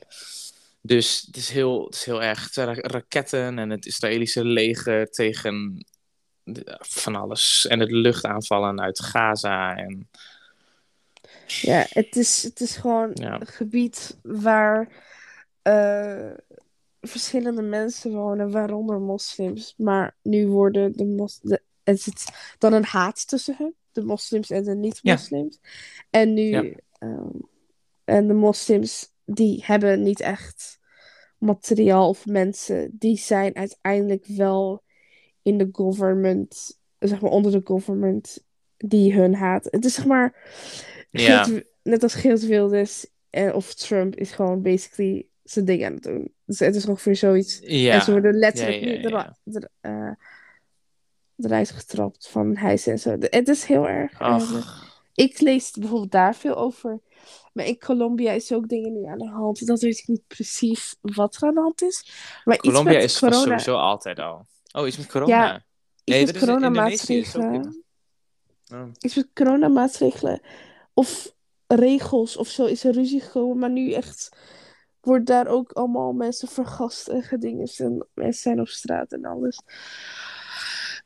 Dus 0.82 1.22
het 1.26 1.36
is 1.36 1.50
heel, 1.50 1.84
het 1.84 1.94
is 1.94 2.04
heel 2.04 2.22
erg 2.22 2.54
ra- 2.54 2.74
raketten 2.74 3.58
en 3.58 3.70
het 3.70 3.86
Israëlische 3.86 4.44
leger 4.44 5.10
tegen 5.10 5.84
van 6.78 7.14
alles. 7.16 7.66
En 7.66 7.80
het 7.80 7.90
luchtaanvallen 7.90 8.80
uit 8.80 9.00
Gaza 9.00 9.76
en 9.76 10.08
Ja, 11.46 11.86
het 11.88 12.16
is, 12.16 12.42
het 12.42 12.60
is 12.60 12.76
gewoon 12.76 13.10
Ja. 13.14 13.40
een 13.40 13.46
gebied 13.46 14.18
waar 14.22 14.88
eh, 15.62 16.30
verschillende 17.00 17.62
mensen 17.62 18.12
wonen, 18.12 18.50
waaronder 18.50 19.00
moslims. 19.00 19.74
Maar 19.76 20.16
nu 20.22 20.46
worden 20.46 20.92
de 20.92 21.04
mos 21.04 21.38
de, 21.42 21.62
er 21.82 21.98
zit 21.98 22.24
dan 22.58 22.72
een 22.72 22.84
haat 22.84 23.28
tussen 23.28 23.54
hen, 23.58 23.74
de 23.92 24.02
moslims 24.04 24.50
en 24.50 24.62
de 24.64 24.74
niet-moslims. 24.74 25.58
En 26.10 26.34
nu, 26.34 26.42
Ja. 26.42 26.64
ehm, 26.98 27.28
en 28.04 28.26
de 28.26 28.34
moslims, 28.34 29.12
die 29.24 29.62
hebben 29.66 30.02
niet 30.02 30.20
echt 30.20 30.78
materiaal 31.38 32.08
of 32.08 32.26
mensen, 32.26 32.90
die 32.98 33.16
zijn 33.18 33.56
uiteindelijk 33.56 34.26
wel 34.26 34.82
in 35.42 35.58
de 35.58 35.68
government, 35.72 36.78
zeg 36.98 37.20
maar 37.20 37.30
onder 37.30 37.52
de 37.52 37.60
government, 37.64 38.44
die 38.76 39.14
hun 39.14 39.34
haat. 39.34 39.68
Het 39.70 39.84
is 39.84 39.94
zeg 39.94 40.06
maar, 40.06 40.34
Ja. 41.10 41.44
Geert- 41.44 41.66
net 41.82 42.02
als 42.02 42.14
Geert 42.14 42.46
Wilders 42.46 43.06
eh, 43.30 43.54
of 43.54 43.74
Trump 43.74 44.16
is 44.16 44.30
gewoon 44.32 44.62
basically 44.62 45.26
zijn 45.42 45.64
ding 45.64 45.84
aan 45.84 45.92
het 45.94 46.02
doen. 46.02 46.34
Dus 46.44 46.58
het 46.58 46.74
is 46.74 46.86
ongeveer 46.86 47.16
zoiets. 47.16 47.58
Ja. 47.62 47.94
En 47.94 48.02
ze 48.02 48.10
worden 48.10 48.34
letterlijk 48.34 48.80
Ja, 48.80 49.36
ja, 49.82 50.18
eruit- 51.44 51.70
getrapt 51.70 52.28
van 52.28 52.56
huis 52.56 52.86
en 52.86 52.98
zo. 52.98 53.16
Het 53.20 53.48
is 53.48 53.64
heel 53.64 53.88
erg. 53.88 54.18
eh, 54.18 54.42
ik 55.14 55.40
lees 55.40 55.70
bijvoorbeeld 55.70 56.12
daar 56.12 56.34
veel 56.34 56.54
over. 56.56 57.00
Maar 57.52 57.64
in 57.64 57.78
Colombia 57.78 58.32
is 58.32 58.52
ook 58.52 58.68
dingen 58.68 58.92
nu 58.92 59.04
aan 59.06 59.18
de 59.18 59.28
hand. 59.28 59.66
Dat 59.66 59.80
weet 59.80 59.98
ik 59.98 60.06
niet 60.08 60.26
precies 60.26 60.96
wat 61.00 61.34
er 61.36 61.42
aan 61.48 61.54
de 61.54 61.60
hand 61.60 61.82
is. 61.82 62.10
Maar 62.44 62.56
Colombia 62.56 62.92
iets 62.92 63.02
met 63.02 63.10
is 63.10 63.18
corona, 63.18 63.42
sowieso 63.42 63.76
altijd 63.76 64.18
al. 64.18 64.46
Oh, 64.72 64.86
iets 64.86 64.96
met 64.96 65.06
corona. 65.06 65.44
Ja, 65.44 65.54
iets 65.56 65.64
nee, 66.04 66.26
met 66.26 66.34
is 66.34 66.42
ook 66.42 66.48
coronamaatregelen. 66.48 67.84
Oh. 68.72 68.88
Iets 68.98 69.14
met 69.14 69.28
coronamaatregelen. 69.34 70.40
Of 70.94 71.34
regels 71.66 72.36
of 72.36 72.48
zo 72.48 72.64
is 72.64 72.84
er 72.84 72.92
ruzie 72.92 73.20
gekomen. 73.20 73.58
Maar 73.58 73.70
nu 73.70 73.92
echt 73.92 74.28
wordt 75.00 75.26
daar 75.26 75.46
ook 75.46 75.72
allemaal 75.72 76.12
mensen 76.12 76.48
vergast 76.48 77.08
en 77.08 77.22
gedingest. 77.22 77.80
En 77.80 78.06
mensen 78.14 78.42
zijn 78.42 78.60
op 78.60 78.68
straat 78.68 79.12
en 79.12 79.24
alles. 79.24 79.60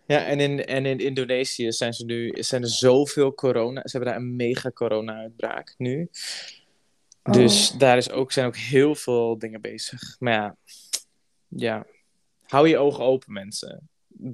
Ja, 0.06 0.24
en 0.24 0.40
in, 0.40 0.64
en 0.64 0.86
in 0.86 0.98
Indonesië 0.98 1.72
zijn, 1.72 1.92
ze 1.92 2.04
nu, 2.04 2.34
zijn 2.38 2.62
er 2.62 2.68
zoveel 2.68 3.34
corona. 3.34 3.80
Ze 3.84 3.96
hebben 3.96 4.10
daar 4.10 4.20
een 4.20 4.36
mega 4.36 4.70
corona-uitbraak 4.70 5.74
nu. 5.76 6.08
Dus 7.22 7.72
Oh. 7.72 7.78
daar 7.78 7.96
is 7.96 8.10
ook, 8.10 8.32
zijn 8.32 8.46
ook 8.46 8.56
heel 8.56 8.94
veel 8.94 9.38
dingen 9.38 9.60
bezig. 9.60 10.16
Maar 10.18 10.32
ja, 10.32 10.56
ja, 11.48 11.86
hou 12.42 12.68
je 12.68 12.78
ogen 12.78 13.04
open, 13.04 13.32
mensen. 13.32 13.88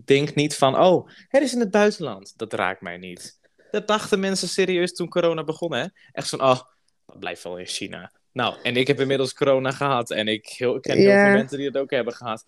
Denk 0.05 0.35
niet 0.35 0.57
van, 0.57 0.79
oh, 0.79 1.09
het 1.29 1.43
is 1.43 1.53
in 1.53 1.61
het 1.61 1.71
buitenland. 1.71 2.33
Dat 2.37 2.53
raakt 2.53 2.81
mij 2.81 2.97
niet. 2.97 3.39
Dat 3.71 3.89
dachten 3.89 4.21
mensen 4.21 4.49
serieus 4.49 4.93
toen 4.93 5.09
corona 5.09 5.45
begon, 5.45 5.75
hè? 5.75 5.87
Echt 6.13 6.29
van, 6.29 6.43
oh, 6.43 6.61
dat 7.07 7.19
blijft 7.19 7.43
wel 7.43 7.59
in 7.59 7.67
China. 7.67 8.13
Nou, 8.33 8.57
en 8.63 8.77
ik 8.77 8.87
heb 8.87 9.01
inmiddels 9.01 9.35
corona 9.35 9.71
gehad. 9.71 10.11
En 10.11 10.29
ik 10.29 10.49
heel, 10.49 10.81
ken 10.81 10.97
heel 10.97 11.11
veel 11.11 11.33
mensen 11.33 11.57
die 11.57 11.67
het 11.67 11.77
ook 11.77 11.91
hebben 11.91 12.15
gehad. 12.15 12.45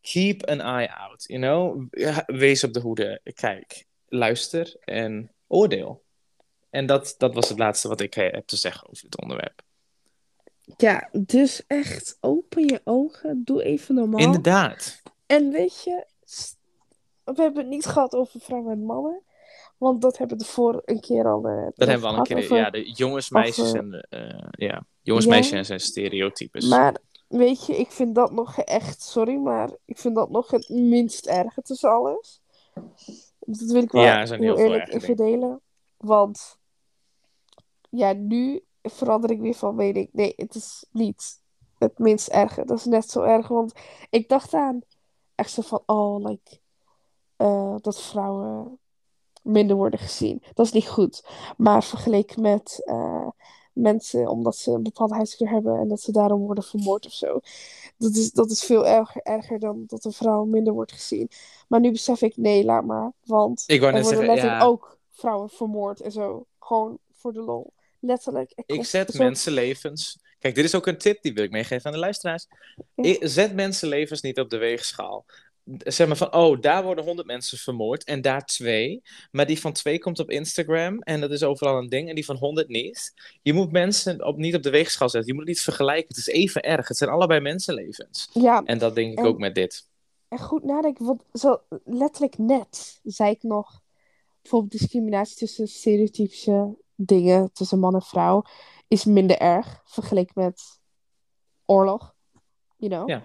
Keep 0.00 0.46
an 0.46 0.60
eye 0.60 0.90
out, 0.94 1.24
you 1.26 1.40
know? 1.40 1.86
Wees 2.26 2.64
op 2.64 2.72
de 2.72 2.80
hoede. 2.80 3.20
Kijk, 3.34 3.84
luister 4.08 4.76
en 4.80 5.32
oordeel. 5.46 6.02
En 6.70 6.86
dat, 6.86 7.14
dat 7.18 7.34
was 7.34 7.48
het 7.48 7.58
laatste 7.58 7.88
wat 7.88 8.00
ik 8.00 8.16
eh, 8.16 8.32
heb 8.32 8.46
te 8.46 8.56
zeggen 8.56 8.88
over 8.88 9.02
dit 9.02 9.20
onderwerp. 9.20 9.62
Ja, 10.76 11.08
dus 11.12 11.66
echt 11.66 12.16
open 12.20 12.66
je 12.68 12.80
ogen. 12.84 13.42
Doe 13.44 13.62
even 13.62 13.94
normaal. 13.94 14.20
Inderdaad. 14.20 15.02
En 15.26 15.50
weet 15.50 15.82
je, 15.84 16.06
we 17.24 17.42
hebben 17.42 17.56
het 17.62 17.68
niet 17.72 17.86
gehad 17.86 18.14
over 18.14 18.40
vrouwen 18.40 18.72
en 18.72 18.84
mannen. 18.84 19.22
Want 19.78 20.02
dat 20.02 20.18
hebben 20.18 20.38
we 20.38 20.44
de 20.44 20.48
voor 20.50 20.82
een 20.84 21.00
keer 21.00 21.26
al. 21.26 21.46
eh, 21.46 21.66
Dat 21.74 21.88
hebben 21.88 22.00
we 22.00 22.06
al 22.14 22.18
een 22.18 22.22
keer. 22.24 22.36
over- 22.36 22.56
Ja, 22.56 22.70
de 22.70 22.90
jongens, 22.92 23.30
meisjes 23.30 23.68
over- 23.68 23.78
en 23.78 24.06
eh, 24.10 24.48
ja, 24.50 24.86
jongens, 25.02 25.24
Ja. 25.26 25.30
meisjes 25.30 25.52
en 25.58 25.64
zijn 25.64 25.80
stereotypes. 25.80 26.68
Maar 26.68 26.96
weet 27.30 27.66
je, 27.66 27.76
ik 27.76 27.90
vind 27.90 28.14
dat 28.14 28.32
nog 28.32 28.58
echt, 28.58 29.02
sorry, 29.02 29.36
maar 29.36 29.70
ik 29.84 29.98
vind 29.98 30.14
dat 30.14 30.30
nog 30.30 30.50
het 30.50 30.68
minst 30.68 31.26
erge 31.26 31.62
tussen 31.62 31.90
alles. 31.90 32.42
Dat 33.38 33.70
wil 33.70 33.82
ik 33.82 33.92
wel 33.92 34.02
Ja, 34.02 34.16
heel 34.18 34.36
veel 34.36 34.56
eerlijk 34.56 34.92
even 34.92 35.16
delen. 35.16 35.60
Want 35.96 36.58
ja, 37.90 38.12
nu 38.12 38.64
verander 38.82 39.30
ik 39.30 39.40
weer 39.40 39.54
van 39.54 39.74
mening. 39.74 40.08
Nee, 40.12 40.32
het 40.36 40.54
is 40.54 40.84
niet 40.90 41.42
het 41.78 41.98
minst 41.98 42.28
erge. 42.28 42.64
Dat 42.64 42.78
is 42.78 42.84
net 42.84 43.10
zo 43.10 43.22
erg. 43.22 43.48
Want 43.48 43.72
ik 44.10 44.28
dacht 44.28 44.54
aan 44.54 44.80
echt 45.34 45.50
zo 45.50 45.62
van, 45.62 45.82
oh, 45.86 46.24
like, 46.24 46.60
eh, 47.36 47.74
dat 47.80 48.02
vrouwen 48.02 48.78
minder 49.42 49.76
worden 49.76 49.98
gezien. 49.98 50.42
Dat 50.54 50.66
is 50.66 50.72
niet 50.72 50.88
goed. 50.88 51.28
Maar 51.56 51.84
vergeleken 51.84 52.42
met 52.42 52.82
eh, 52.84 53.28
mensen 53.80 54.28
omdat 54.28 54.56
ze 54.56 54.70
een 54.70 54.82
bepaalde 54.82 55.14
huidskleur 55.14 55.50
hebben 55.50 55.78
en 55.78 55.88
dat 55.88 56.00
ze 56.00 56.12
daarom 56.12 56.40
worden 56.40 56.64
vermoord 56.64 57.06
of 57.06 57.12
zo. 57.12 57.40
Dat 57.96 58.14
is, 58.14 58.30
dat 58.30 58.50
is 58.50 58.64
veel 58.64 58.86
erger, 58.86 59.22
erger 59.22 59.58
dan 59.58 59.84
dat 59.86 60.04
een 60.04 60.12
vrouw 60.12 60.44
minder 60.44 60.72
wordt 60.72 60.92
gezien. 60.92 61.30
Maar 61.68 61.80
nu 61.80 61.90
besef 61.90 62.22
ik, 62.22 62.36
nee, 62.36 62.64
laat 62.64 62.84
maar. 62.84 63.12
Want 63.24 63.64
Ik 63.66 63.82
er 63.82 64.02
worden 64.02 64.26
letterlijk 64.26 64.60
ja. 64.60 64.62
ook 64.62 64.98
vrouwen 65.10 65.50
vermoord 65.50 66.00
en 66.00 66.12
zo. 66.12 66.46
Gewoon 66.58 66.98
voor 67.12 67.32
de 67.32 67.40
lol. 67.40 67.72
Letterlijk. 67.98 68.52
Er 68.56 68.64
Ik 68.66 68.84
zet 68.84 69.18
mensenlevens. 69.18 70.18
Kijk, 70.38 70.54
dit 70.54 70.64
is 70.64 70.74
ook 70.74 70.86
een 70.86 70.98
tip 70.98 71.22
die 71.22 71.34
wil 71.34 71.44
ik 71.44 71.50
meegeven 71.50 71.86
aan 71.86 71.92
de 71.92 71.98
luisteraars. 71.98 72.46
Ja. 72.94 73.04
Ik, 73.04 73.18
zet 73.20 73.54
mensenlevens 73.54 74.20
niet 74.20 74.38
op 74.38 74.50
de 74.50 74.56
weegschaal. 74.56 75.24
Zeg 75.78 76.06
maar 76.06 76.16
van, 76.16 76.34
oh, 76.34 76.60
daar 76.60 76.84
worden 76.84 77.04
honderd 77.04 77.26
mensen 77.26 77.58
vermoord 77.58 78.04
en 78.04 78.20
daar 78.20 78.44
twee. 78.44 79.02
Maar 79.30 79.46
die 79.46 79.60
van 79.60 79.72
twee 79.72 79.98
komt 79.98 80.18
op 80.18 80.30
Instagram 80.30 81.00
en 81.02 81.20
dat 81.20 81.30
is 81.30 81.42
overal 81.42 81.78
een 81.78 81.88
ding. 81.88 82.08
En 82.08 82.14
die 82.14 82.24
van 82.24 82.36
honderd 82.36 82.68
niet. 82.68 83.12
Je 83.42 83.52
moet 83.52 83.72
mensen 83.72 84.24
op, 84.26 84.36
niet 84.36 84.54
op 84.54 84.62
de 84.62 84.70
weegschaal 84.70 85.08
zetten. 85.08 85.28
Je 85.30 85.34
moet 85.38 85.46
het 85.46 85.54
niet 85.54 85.64
vergelijken. 85.64 86.08
Het 86.08 86.16
is 86.16 86.26
even 86.26 86.62
erg. 86.62 86.88
Het 86.88 86.96
zijn 86.96 87.10
allebei 87.10 87.40
mensenlevens. 87.40 88.28
Ja, 88.32 88.62
En 88.64 88.78
dat 88.78 88.94
denk 88.94 89.12
ik 89.12 89.18
En- 89.18 89.24
ook 89.24 89.38
met 89.38 89.54
dit. 89.54 89.88
en 90.28 90.38
goed 90.38 90.64
nadenken. 90.64 91.04
Want 91.06 91.24
zo 91.32 91.60
letterlijk 91.84 92.38
net 92.38 93.00
zei 93.02 93.30
ik 93.30 93.42
nog... 93.42 93.80
Bijvoorbeeld 94.42 94.72
discriminatie 94.80 95.36
tussen 95.36 95.68
stereotypische 95.68 96.76
dingen 96.94 97.52
tussen 97.52 97.78
man 97.78 97.94
en 97.94 98.02
vrouw... 98.02 98.42
is 98.88 99.04
minder 99.04 99.38
erg 99.38 99.82
vergeleken 99.84 100.42
met 100.44 100.62
oorlog. 101.66 102.14
You 102.76 102.92
know? 102.92 103.08
Ja. 103.08 103.22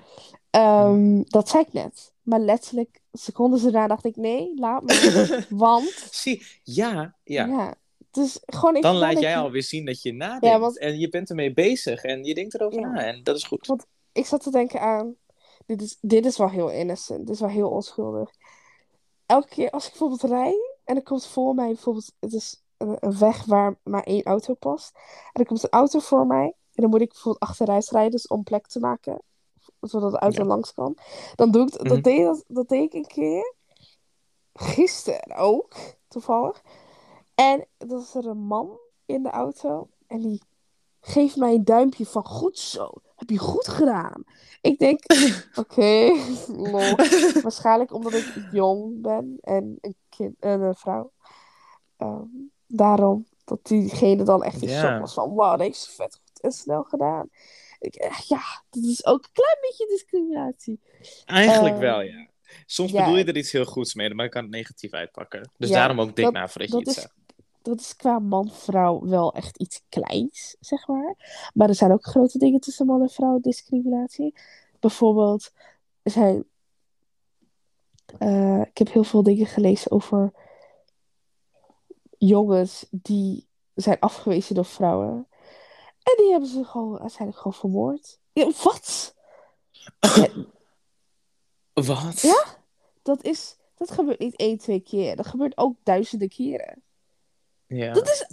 Ehm, 0.50 1.22
dat 1.24 1.50
zei 1.50 1.64
ik 1.64 1.74
net. 1.74 2.14
Maar 2.26 2.40
letterlijk, 2.40 3.02
secondes 3.12 3.62
daarna 3.62 3.88
dacht 3.88 4.06
ik... 4.06 4.16
Nee, 4.16 4.52
laat 4.56 4.84
maar. 4.84 5.46
want... 5.66 6.08
Zie, 6.12 6.46
ja, 6.64 7.16
ja. 7.24 7.46
Ja. 7.46 7.76
dus 8.12 8.40
gewoon 8.46 8.82
Dan 8.82 8.96
laat 8.96 9.20
jij 9.20 9.38
alweer 9.38 9.64
zien 9.64 9.86
dat 9.86 10.02
je 10.02 10.14
nadenkt. 10.14 10.46
Ja, 10.46 10.60
want- 10.60 10.78
En 10.80 11.00
je 11.00 11.10
bent 11.10 11.30
ermee 11.30 11.54
bezig 11.54 12.04
en 12.04 12.24
je 12.24 12.34
denkt 12.34 12.54
erover 12.54 12.80
Ja. 12.80 12.92
na. 12.92 13.04
En 13.06 13.24
dat 13.24 13.36
is 13.36 13.44
goed. 13.44 13.68
Want 13.68 13.86
ik 14.12 14.26
zat 14.26 14.44
te 14.44 14.52
denken 14.52 14.82
aan. 14.82 15.16
Dit 15.66 15.82
is, 15.82 15.98
dit 16.02 16.26
is 16.26 16.38
wel 16.38 16.50
heel 16.50 16.70
innocent. 16.72 17.20
Dit 17.20 17.30
is 17.36 17.40
wel 17.40 17.50
heel 17.50 17.70
onschuldig. 17.70 18.30
Elke 19.26 19.48
keer 19.48 19.70
als 19.70 19.84
ik 19.84 19.90
bijvoorbeeld 19.90 20.24
rij. 20.24 20.56
En 20.84 20.96
er 20.96 21.04
komt 21.04 21.26
voor 21.28 21.56
mij 21.56 21.68
bijvoorbeeld. 21.68 22.12
Het 22.20 22.34
is 22.34 22.62
een, 22.78 22.98
een 23.00 23.18
weg 23.18 23.46
waar 23.46 23.76
maar 23.84 24.04
één 24.04 24.24
auto 24.24 24.54
past. 24.54 24.92
En 25.34 25.42
er 25.42 25.46
komt 25.46 25.64
een 25.64 25.70
auto 25.70 26.00
voor 26.00 26.28
mij. 26.28 26.46
En 26.46 26.82
dan 26.82 26.90
moet 26.90 27.02
ik 27.02 27.10
bijvoorbeeld 27.10 27.44
achteruit 27.44 27.90
rijden. 27.90 28.12
Dus 28.12 28.28
om 28.28 28.44
plek 28.44 28.68
te 28.68 28.80
maken. 28.80 29.22
Zodat 29.82 30.12
de 30.12 30.20
auto 30.20 30.42
Ja. 30.42 30.48
langs 30.48 30.74
kan. 30.74 30.98
Dan 31.36 31.52
doe 31.52 31.66
ik 31.68 31.72
dat, 31.72 31.84
Mhm. 31.88 32.02
deed, 32.02 32.24
dat, 32.24 32.44
dat 32.48 32.68
deed 32.70 32.84
ik 32.84 32.94
een 32.94 33.08
keer. 33.08 33.54
Gisteren 34.54 35.36
ook. 35.36 35.74
Toevallig. 36.08 36.62
En 37.36 37.66
dan 37.78 38.00
is 38.00 38.16
er 38.16 38.26
een 38.28 38.38
man 38.46 38.78
in 39.06 39.24
de 39.24 39.30
auto. 39.30 39.90
En 40.08 40.22
die 40.22 40.42
geeft 41.02 41.36
mij 41.36 41.54
een 41.54 41.66
duimpje 41.66 42.06
van 42.06 42.26
goed 42.26 42.60
zo. 42.60 42.92
Heb 43.16 43.30
je 43.30 43.38
goed 43.38 43.68
gedaan. 43.68 44.24
Ik 44.62 44.80
denk, 44.80 45.00
oké, 45.56 46.12
lol. 46.72 46.96
Waarschijnlijk 47.42 47.94
omdat 47.94 48.14
ik 48.14 48.48
jong 48.52 49.02
ben 49.02 49.38
en 49.42 49.78
een 49.82 49.96
kind 50.10 50.36
en 50.40 50.62
een 50.62 50.76
vrouw. 50.76 51.12
Ehm, 51.98 52.28
daarom 52.68 53.26
dat 53.44 53.60
diegene 53.64 54.24
dan 54.24 54.44
echt 54.44 54.62
in 54.62 54.70
Ja. 54.70 54.80
shock 54.82 55.00
was 55.00 55.14
van, 55.14 55.30
wow, 55.30 55.58
deze 55.58 55.92
vet 55.92 56.16
goed 56.24 56.42
en 56.42 56.52
snel 56.52 56.84
gedaan. 56.84 57.30
Echt, 57.80 58.28
ja, 58.28 58.42
dat 58.70 58.84
is 58.84 59.06
ook 59.06 59.24
een 59.24 59.32
klein 59.32 59.58
beetje 59.62 59.88
discriminatie. 59.88 60.80
Eigenlijk 61.26 61.74
Ehm, 61.76 61.84
wel, 61.84 62.02
ja. 62.02 62.28
Soms 62.66 62.92
ja. 62.92 63.04
bedoel 63.04 63.18
je 63.18 63.24
er 63.26 63.38
iets 63.38 63.52
heel 63.52 63.66
goeds 63.66 63.94
mee, 63.94 64.14
maar 64.14 64.26
je 64.26 64.32
kan 64.32 64.42
het 64.42 64.52
negatief 64.52 64.94
uitpakken. 64.94 65.50
Dus 65.58 65.70
Ja, 65.70 65.76
daarom 65.76 66.02
ook 66.02 66.16
dik 66.16 66.32
na 66.32 66.48
voordat 66.48 66.70
je 66.72 66.76
dat 66.78 66.88
iets 66.88 66.94
zegt. 66.94 67.14
Dat 67.62 67.80
is 67.80 67.96
qua 67.96 68.20
man-vrouw 68.20 69.06
wel 69.08 69.34
echt 69.34 69.58
iets 69.58 69.82
kleins, 69.90 70.56
zeg 70.60 70.88
maar. 70.88 71.16
Maar 71.54 71.70
er 71.70 71.76
zijn 71.76 71.92
ook 71.92 72.06
grote 72.06 72.38
dingen 72.38 72.60
tussen 72.60 72.86
man 72.86 73.02
en 73.02 73.10
vrouw 73.10 73.40
discriminatie. 73.40 74.34
Bijvoorbeeld, 74.80 75.52
er 76.02 76.12
zijn. 76.12 76.46
eh, 78.18 78.62
ik 78.62 78.78
heb 78.78 78.92
heel 78.92 79.04
veel 79.04 79.24
dingen 79.24 79.46
gelezen 79.46 79.92
over 79.92 80.32
jongens 82.18 82.86
die 82.92 83.48
zijn 83.76 84.00
afgewezen 84.00 84.56
door 84.56 84.66
vrouwen. 84.66 85.28
En 86.06 86.14
die 86.18 86.32
hebben 86.32 86.50
ze 86.50 86.64
gewoon 86.64 87.00
uiteindelijk 87.00 87.38
gewoon 87.38 87.54
vermoord. 87.54 88.20
Ja, 88.34 88.52
wat? 88.64 89.16
Wat? 91.74 92.22
Ja? 92.22 92.46
Dat 93.02 93.24
is. 93.24 93.58
Dat 93.76 93.92
gebeurt 93.92 94.20
niet 94.20 94.36
één, 94.36 94.58
twee 94.58 94.80
keer. 94.80 95.16
Dat 95.16 95.26
gebeurt 95.28 95.58
ook 95.58 95.76
duizenden 95.84 96.30
keren. 96.30 96.84
Ja. 97.68 97.94
Dat 97.94 98.08
is. 98.08 98.26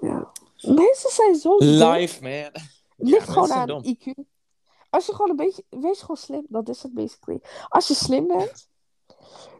Ja. 0.00 0.32
Mensen 0.60 1.10
zijn 1.10 1.34
zo. 1.34 1.58
dom. 1.58 1.68
Live, 1.68 2.22
man. 2.22 2.62
Ligt 2.96 3.26
Ja, 3.26 3.32
gewoon 3.32 3.52
aan 3.52 3.66
dom. 3.66 3.82
IQ. 3.84 4.12
Als 4.90 5.06
je 5.06 5.12
gewoon 5.14 5.30
een 5.30 5.36
beetje. 5.36 5.64
Wees 5.68 6.00
gewoon 6.00 6.16
slim. 6.16 6.46
Dat 6.48 6.68
is 6.68 6.82
het 6.82 6.92
basically. 6.94 7.40
Als 7.68 7.88
je 7.88 7.94
slim 7.94 8.26
bent. 8.26 8.68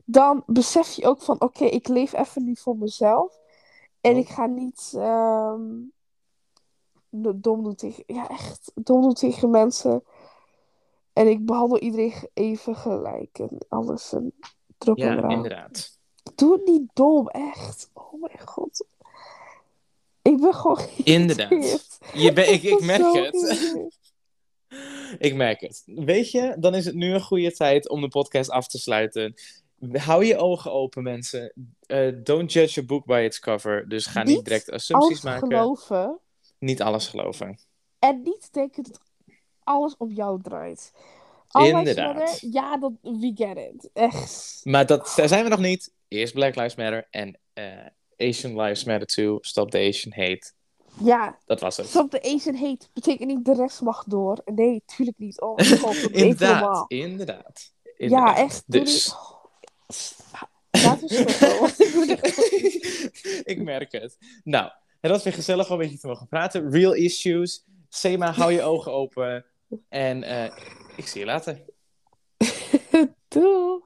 Dan 0.05 0.43
besef 0.47 0.93
je 0.93 1.07
ook 1.07 1.23
van. 1.23 1.40
Oké, 1.40 1.65
ik 1.65 1.89
leef 1.89 2.12
even 2.12 2.44
nu 2.44 2.57
voor 2.57 2.77
mezelf. 2.77 3.39
En 4.01 4.12
Oh. 4.12 4.19
ik 4.19 4.28
ga 4.28 4.47
niet. 4.47 4.93
ehm, 4.97 5.62
dom 7.37 7.63
doe 7.63 7.75
tegen... 7.75 8.05
Ja, 8.07 8.29
echt 8.29 8.73
dom 8.75 9.03
doe 9.03 9.13
tegen 9.15 9.51
mensen. 9.51 10.05
En 11.13 11.29
ik 11.29 11.47
behandel 11.47 11.79
iedereen 11.79 12.13
even 12.35 12.77
gelijk. 12.77 13.39
En 13.39 13.59
alles 13.69 14.13
een 14.13 14.33
drop 14.79 14.97
Ja, 14.99 15.13
eraan. 15.17 15.31
inderdaad. 15.31 15.99
Doe 16.35 16.53
het 16.53 16.65
niet 16.65 16.91
dom, 16.95 17.29
echt. 17.29 17.91
Oh 17.93 18.21
mijn 18.21 18.41
god. 18.49 18.87
Ik 20.23 20.41
ben 20.41 20.55
gewoon 20.55 20.79
Inderdaad. 21.05 21.99
Je 22.15 22.33
ben, 22.33 22.53
ik, 22.53 22.63
ik 22.73 22.81
merk 22.81 23.13
het. 23.13 23.91
Ik 25.19 25.35
merk 25.35 25.61
het. 25.61 25.83
Weet 25.87 26.31
je, 26.31 26.57
dan 26.59 26.75
is 26.75 26.85
het 26.85 26.95
nu 26.95 27.15
een 27.15 27.23
goede 27.23 27.53
tijd 27.53 27.89
om 27.89 28.01
de 28.01 28.09
podcast 28.09 28.51
af 28.51 28.67
te 28.69 28.79
sluiten. 28.79 29.35
Hou 29.93 30.25
je 30.25 30.37
ogen 30.37 30.73
open, 30.73 31.03
mensen. 31.03 31.53
Eh, 31.87 32.13
don't 32.23 32.53
judge 32.53 32.81
a 32.81 32.85
book 32.85 33.05
by 33.05 33.23
its 33.25 33.39
cover. 33.41 33.89
Dus 33.89 34.07
ga 34.07 34.23
niet, 34.23 34.35
Niet 34.37 34.45
direct 34.45 34.71
assumpties 34.71 35.23
maken. 35.23 35.49
geloven. 35.49 36.19
Niet 36.63 36.83
alles 36.83 37.07
geloven. 37.09 37.59
En 37.99 38.23
niet 38.23 38.53
denken 38.53 38.83
dat 38.83 39.01
alles 39.63 39.97
op 39.97 40.11
jou 40.11 40.43
draait. 40.43 40.93
All 41.49 41.69
Inderdaad. 41.69 42.15
matter, 42.17 42.49
Ja, 42.51 42.77
dat, 42.79 42.93
we 43.03 43.33
get 43.35 43.57
it. 43.57 43.91
Echt. 43.93 44.61
Maar 44.63 44.87
dat, 44.87 45.13
daar 45.17 45.29
zijn 45.29 45.45
we 45.45 45.51
nog 45.51 45.59
niet. 45.59 45.93
Eerst 46.09 46.33
Black 46.35 46.55
Lives 46.55 46.75
Matter 46.75 47.07
en 47.11 47.39
eh, 47.53 47.87
Asian 48.29 48.61
Lives 48.61 48.85
Matter 48.85 49.07
too. 49.07 49.39
Stop 49.41 49.71
the 49.71 49.79
Asian 49.79 50.13
hate. 50.17 50.53
Ja, 51.01 51.39
Dat 51.45 51.61
was 51.61 51.77
het. 51.77 51.87
stop 51.89 52.11
de 52.11 52.23
Asian 52.23 52.55
hate. 52.57 52.87
Betekent 52.93 53.29
niet 53.29 53.45
de 53.45 53.55
rest 53.55 53.81
mag 53.81 54.05
door. 54.05 54.41
Nee, 54.45 54.83
tuurlijk 54.87 55.19
niet. 55.19 55.41
Oh 55.41 55.57
god, 55.59 55.97
inderdaad, 56.11 56.61
normaal. 56.61 56.85
inderdaad. 56.89 57.73
Ja, 57.83 57.93
Inderdaad. 57.97 58.37
echt. 58.37 58.63
Dus. 58.67 59.15
Laten 60.71 61.09
we 61.09 61.31
stoppen. 61.31 62.19
ik 63.55 63.63
merk 63.63 63.93
het. 63.93 64.17
Nou, 64.45 64.71
het 65.03 65.11
was 65.11 65.23
weer 65.23 65.33
gezellig 65.33 65.66
om 65.66 65.73
een 65.73 65.79
beetje 65.79 65.99
te 65.99 66.07
mogen 66.07 66.29
praten. 66.29 66.70
Real 66.70 66.93
issues. 66.95 67.65
Sema, 67.89 68.33
hou 68.33 68.53
je 68.53 68.62
ogen 68.62 68.93
open. 68.93 69.45
En 69.89 70.23
eh, 70.23 70.53
ik 70.97 71.07
zie 71.07 71.20
je 71.20 71.27
later. 71.27 71.62
Doei. 73.29 73.81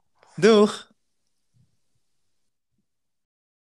Doeg! 0.36 0.89